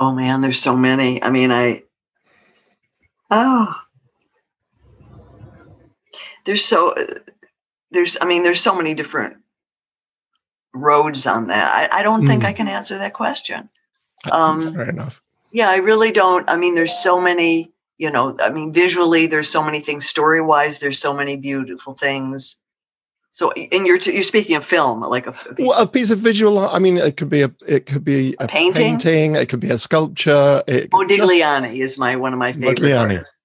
Oh 0.00 0.12
man, 0.12 0.40
there's 0.40 0.58
so 0.58 0.76
many. 0.76 1.22
I 1.22 1.30
mean, 1.30 1.52
I 1.52 1.84
oh, 3.30 3.74
there's 6.44 6.64
so 6.64 6.94
there's. 7.90 8.16
I 8.20 8.24
mean, 8.24 8.42
there's 8.42 8.60
so 8.60 8.74
many 8.74 8.94
different 8.94 9.36
roads 10.74 11.26
on 11.26 11.48
that. 11.48 11.92
I, 11.92 12.00
I 12.00 12.02
don't 12.02 12.26
think 12.26 12.42
Mm. 12.42 12.46
I 12.46 12.52
can 12.52 12.68
answer 12.68 12.98
that 12.98 13.12
question. 13.12 13.68
That 14.24 14.34
Um, 14.34 14.74
fair 14.74 14.88
enough. 14.88 15.22
Yeah, 15.52 15.68
I 15.68 15.76
really 15.76 16.12
don't. 16.12 16.48
I 16.48 16.56
mean, 16.56 16.74
there's 16.74 16.96
so 16.96 17.20
many. 17.20 17.72
You 17.98 18.10
know, 18.10 18.34
I 18.40 18.48
mean, 18.48 18.72
visually, 18.72 19.26
there's 19.26 19.50
so 19.50 19.62
many 19.62 19.80
things. 19.80 20.06
Story 20.06 20.40
wise, 20.40 20.78
there's 20.78 20.98
so 20.98 21.12
many 21.12 21.36
beautiful 21.36 21.92
things. 21.92 22.56
So, 23.32 23.52
and 23.52 23.86
you're 23.86 23.98
you're 23.98 24.24
speaking 24.24 24.56
of 24.56 24.64
film, 24.64 25.02
like 25.02 25.26
a, 25.26 25.30
a 25.30 25.54
piece 25.54 25.66
Well, 25.66 25.80
a 25.80 25.86
piece 25.86 26.10
of 26.10 26.18
visual 26.18 26.58
art. 26.58 26.74
I 26.74 26.80
mean, 26.80 26.96
it 26.98 27.16
could 27.16 27.30
be 27.30 27.42
a, 27.42 27.50
it 27.66 27.86
could 27.86 28.04
be 28.04 28.34
a, 28.40 28.48
painting? 28.48 28.98
painting. 28.98 29.36
It 29.36 29.48
could 29.48 29.60
be 29.60 29.70
a 29.70 29.78
sculpture. 29.78 30.62
It 30.66 30.90
could 30.90 31.08
just- 31.08 31.20
Modigliani 31.22 31.80
is 31.80 31.96
my 31.96 32.16
one 32.16 32.32
of 32.32 32.38
my 32.40 32.52
favorite 32.52 32.78
Modigliani. 32.80 33.00
artists. 33.18 33.36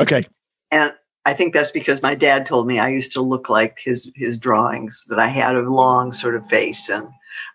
Okay, 0.00 0.26
and 0.70 0.92
I 1.26 1.34
think 1.34 1.52
that's 1.52 1.70
because 1.70 2.02
my 2.02 2.14
dad 2.14 2.46
told 2.46 2.66
me 2.66 2.78
I 2.78 2.88
used 2.88 3.12
to 3.12 3.20
look 3.20 3.50
like 3.50 3.78
his 3.78 4.10
his 4.14 4.38
drawings 4.38 5.04
that 5.08 5.18
I 5.18 5.26
had 5.26 5.54
a 5.54 5.60
long 5.60 6.14
sort 6.14 6.34
of 6.34 6.46
face, 6.48 6.88
and 6.88 7.06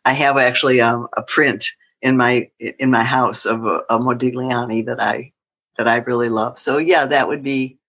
I 0.06 0.14
have 0.14 0.38
actually 0.38 0.82
um, 0.82 1.08
a 1.18 1.24
print 1.24 1.66
in 2.04 2.16
my 2.16 2.48
in 2.60 2.92
my 2.92 3.04
house 3.04 3.46
of 3.48 3.66
a, 3.66 3.82
a 3.90 3.98
Modigliani 3.98 4.86
that 4.86 5.02
I 5.02 5.32
that 5.78 5.88
I 5.88 5.96
really 5.96 6.30
love. 6.30 6.60
So 6.60 6.78
yeah, 6.78 7.08
that 7.08 7.28
would 7.28 7.42
be. 7.44 7.80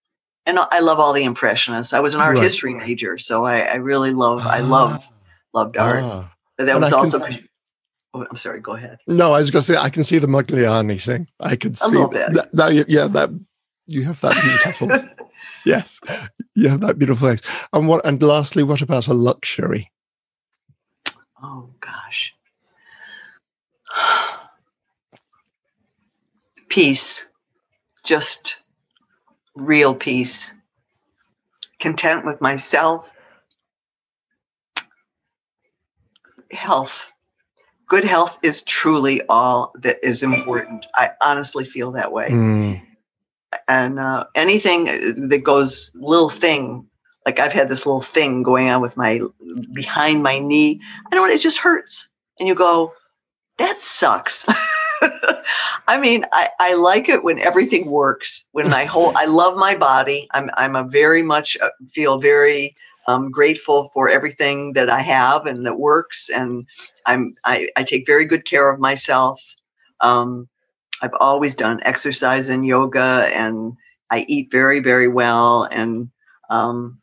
And 0.45 0.59
I 0.59 0.79
love 0.79 0.99
all 0.99 1.13
the 1.13 1.23
impressionists. 1.23 1.93
I 1.93 1.99
was 2.01 2.13
an 2.13 2.19
art 2.21 2.35
Right. 2.35 2.43
history 2.43 2.73
major, 2.73 3.17
so 3.17 3.45
I, 3.45 3.59
I 3.61 3.75
really 3.75 4.11
love 4.11 4.45
I 4.45 4.59
love 4.59 5.03
loved 5.53 5.77
art. 5.77 6.03
Ah. 6.03 6.33
But 6.57 6.65
that 6.65 6.73
And 6.75 6.83
was 6.83 6.93
I 6.93 6.97
also. 6.97 7.19
see- 7.29 7.47
Oh, 8.15 8.23
I'm 8.29 8.35
sorry. 8.37 8.59
Go 8.59 8.73
ahead. 8.73 8.99
No, 9.07 9.33
I 9.33 9.39
was 9.39 9.49
going 9.49 9.61
to 9.61 9.65
say 9.73 9.75
I 9.75 9.89
can 9.89 10.03
see 10.03 10.19
the 10.19 10.27
Modigliani 10.27 11.01
thing. 11.01 11.27
I 11.39 11.55
could 11.55 11.75
see 11.79 11.95
that. 11.97 12.47
that- 12.53 12.73
you- 12.73 12.85
yeah, 12.87 13.07
that 13.07 13.31
you 13.87 14.03
have 14.03 14.21
that 14.21 14.35
beautiful. 14.43 14.89
yes, 15.65 15.99
you 16.53 16.69
have 16.69 16.81
that 16.81 16.99
beautiful 16.99 17.27
face. 17.29 17.41
And 17.71 17.87
what? 17.87 18.05
And 18.05 18.21
lastly, 18.21 18.61
what 18.63 18.81
about 18.81 19.07
a 19.07 19.13
luxury? 19.15 19.91
Oh 21.41 21.69
gosh. 21.79 22.33
Peace. 26.69 27.25
Just 28.03 28.62
real 29.55 29.93
peace. 29.95 30.53
Content 31.79 32.25
with 32.25 32.41
myself. 32.41 33.11
Health. 36.51 37.11
Good 37.87 38.03
health 38.03 38.37
is 38.43 38.61
truly 38.63 39.21
all 39.27 39.73
that 39.81 39.97
is 40.03 40.23
important. 40.23 40.85
I 40.95 41.11
honestly 41.21 41.65
feel 41.65 41.91
that 41.91 42.11
way 42.11 42.29
Mm, 42.29 42.81
and 43.67 43.99
uh, 43.99 44.25
anything 44.35 44.85
that 45.29 45.43
goes 45.43 45.91
little 45.95 46.29
thing 46.29 46.87
like 47.25 47.39
i've 47.39 47.53
had 47.53 47.69
this 47.69 47.85
little 47.85 48.01
thing 48.01 48.43
going 48.43 48.69
on 48.69 48.81
with 48.81 48.97
my 48.97 49.21
behind 49.73 50.23
my 50.23 50.39
knee 50.39 50.79
i 51.11 51.15
don't 51.15 51.29
it 51.29 51.39
just 51.39 51.57
hurts 51.57 52.09
and 52.39 52.47
you 52.47 52.55
go 52.55 52.91
that 53.57 53.79
sucks 53.79 54.45
i 55.87 55.97
mean 55.99 56.25
I, 56.33 56.49
I 56.59 56.73
like 56.75 57.09
it 57.09 57.23
when 57.23 57.39
everything 57.39 57.89
works 57.89 58.45
when 58.51 58.69
my 58.69 58.85
whole 58.85 59.11
i 59.15 59.25
love 59.25 59.57
my 59.57 59.75
body 59.75 60.27
i'm 60.33 60.49
i'm 60.55 60.75
a 60.75 60.83
very 60.83 61.23
much 61.23 61.57
uh, 61.61 61.69
feel 61.91 62.19
very 62.19 62.75
um, 63.07 63.31
grateful 63.31 63.89
for 63.93 64.07
everything 64.09 64.73
that 64.73 64.89
i 64.89 64.99
have 64.99 65.45
and 65.45 65.65
that 65.65 65.79
works 65.79 66.29
and 66.29 66.65
i'm 67.05 67.35
i, 67.43 67.67
I 67.75 67.83
take 67.83 68.05
very 68.05 68.25
good 68.25 68.45
care 68.45 68.71
of 68.71 68.79
myself 68.79 69.41
um, 70.01 70.47
I've 71.01 71.13
always 71.19 71.55
done 71.55 71.81
exercise 71.83 72.49
and 72.49 72.65
yoga, 72.65 73.29
and 73.33 73.73
I 74.09 74.25
eat 74.27 74.51
very, 74.51 74.79
very 74.79 75.07
well, 75.07 75.63
and 75.63 76.09
um, 76.49 76.99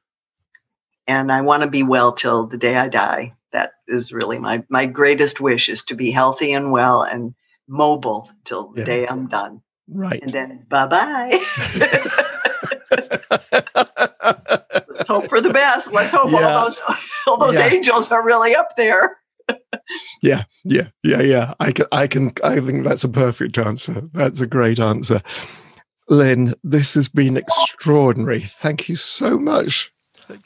and 1.06 1.32
I 1.32 1.40
want 1.40 1.64
to 1.64 1.70
be 1.70 1.82
well 1.82 2.12
till 2.12 2.46
the 2.46 2.56
day 2.56 2.76
I 2.76 2.88
die. 2.88 3.34
that 3.52 3.72
is 3.88 4.12
really 4.12 4.38
my 4.38 4.62
my 4.68 4.86
greatest 4.86 5.40
wish 5.40 5.68
is 5.68 5.82
to 5.84 5.94
be 5.94 6.10
healthy 6.10 6.52
and 6.52 6.72
well 6.72 7.02
and 7.02 7.34
mobile 7.70 8.28
till 8.44 8.72
the 8.72 8.80
Yeah. 8.80 8.86
day 8.86 9.06
I'm 9.08 9.28
done. 9.28 9.62
Right. 9.88 10.22
And 10.22 10.32
then 10.32 10.66
bye 10.68 10.86
bye. 10.86 11.30
Let's 14.88 15.08
hope 15.08 15.28
for 15.28 15.40
the 15.40 15.50
best. 15.52 15.92
Let's 15.92 16.12
hope 16.12 16.30
Yeah. 16.32 16.50
all 16.50 16.64
those 16.64 16.80
all 17.26 17.36
those 17.38 17.54
Yeah. 17.58 17.66
angels 17.68 18.10
are 18.10 18.24
really 18.24 18.54
up 18.54 18.76
there. 18.76 19.16
Yeah, 20.22 20.44
yeah, 20.64 20.88
yeah, 21.02 21.20
yeah. 21.22 21.54
I 21.58 21.72
can, 21.72 21.86
I 21.90 22.06
can, 22.06 22.32
I 22.44 22.60
think 22.60 22.84
that's 22.84 23.02
a 23.02 23.08
perfect 23.08 23.58
answer. 23.58 24.02
That's 24.12 24.40
a 24.40 24.46
great 24.46 24.78
answer. 24.78 25.20
Lin, 26.08 26.54
this 26.62 26.94
has 26.94 27.08
been 27.08 27.36
oh. 27.36 27.40
extraordinary. 27.40 28.40
Thank 28.40 28.88
you 28.88 28.94
so 28.96 29.38
much. 29.38 29.90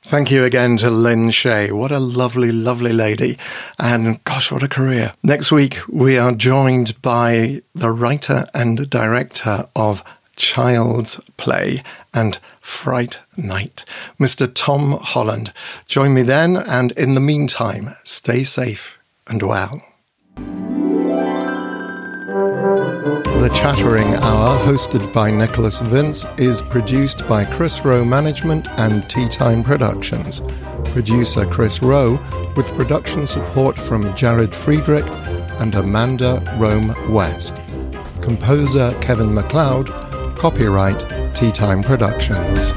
Thank 0.02 0.30
you 0.30 0.44
again 0.44 0.76
to 0.78 0.90
Lin 0.90 1.28
Shaye. 1.28 1.72
What 1.72 1.92
a 1.92 1.98
lovely, 1.98 2.52
lovely 2.52 2.92
lady. 2.92 3.38
And 3.78 4.22
gosh, 4.24 4.50
what 4.50 4.62
a 4.62 4.68
career. 4.68 5.14
Next 5.22 5.50
week, 5.52 5.78
we 5.88 6.18
are 6.18 6.32
joined 6.32 7.00
by 7.02 7.62
the 7.74 7.90
writer 7.90 8.46
and 8.54 8.88
director 8.88 9.66
of 9.74 10.02
Child's 10.36 11.20
Play 11.36 11.82
and 12.12 12.38
Fright 12.60 13.18
Night, 13.36 13.84
Mr. 14.18 14.50
Tom 14.52 14.98
Holland. 15.00 15.52
Join 15.86 16.14
me 16.14 16.22
then, 16.22 16.56
and 16.56 16.92
in 16.92 17.14
the 17.14 17.20
meantime, 17.20 17.94
stay 18.02 18.44
safe 18.44 18.98
and 19.26 19.42
well. 19.42 19.82
The 23.44 23.50
Chattering 23.50 24.14
Hour, 24.22 24.58
hosted 24.60 25.12
by 25.12 25.30
Nicholas 25.30 25.78
Vince, 25.82 26.24
is 26.38 26.62
produced 26.62 27.28
by 27.28 27.44
Chris 27.44 27.84
Rowe 27.84 28.02
Management 28.02 28.68
and 28.78 29.06
Tea 29.10 29.28
Time 29.28 29.62
Productions. 29.62 30.40
Producer 30.92 31.44
Chris 31.44 31.82
Rowe, 31.82 32.12
with 32.56 32.66
production 32.68 33.26
support 33.26 33.78
from 33.78 34.16
Jared 34.16 34.54
Friedrich 34.54 35.04
and 35.60 35.74
Amanda 35.74 36.42
Rome 36.56 36.94
West. 37.12 37.60
Composer 38.22 38.96
Kevin 39.02 39.34
MacLeod, 39.34 39.88
copyright 40.38 41.34
Tea 41.34 41.52
Time 41.52 41.82
Productions. 41.82 42.72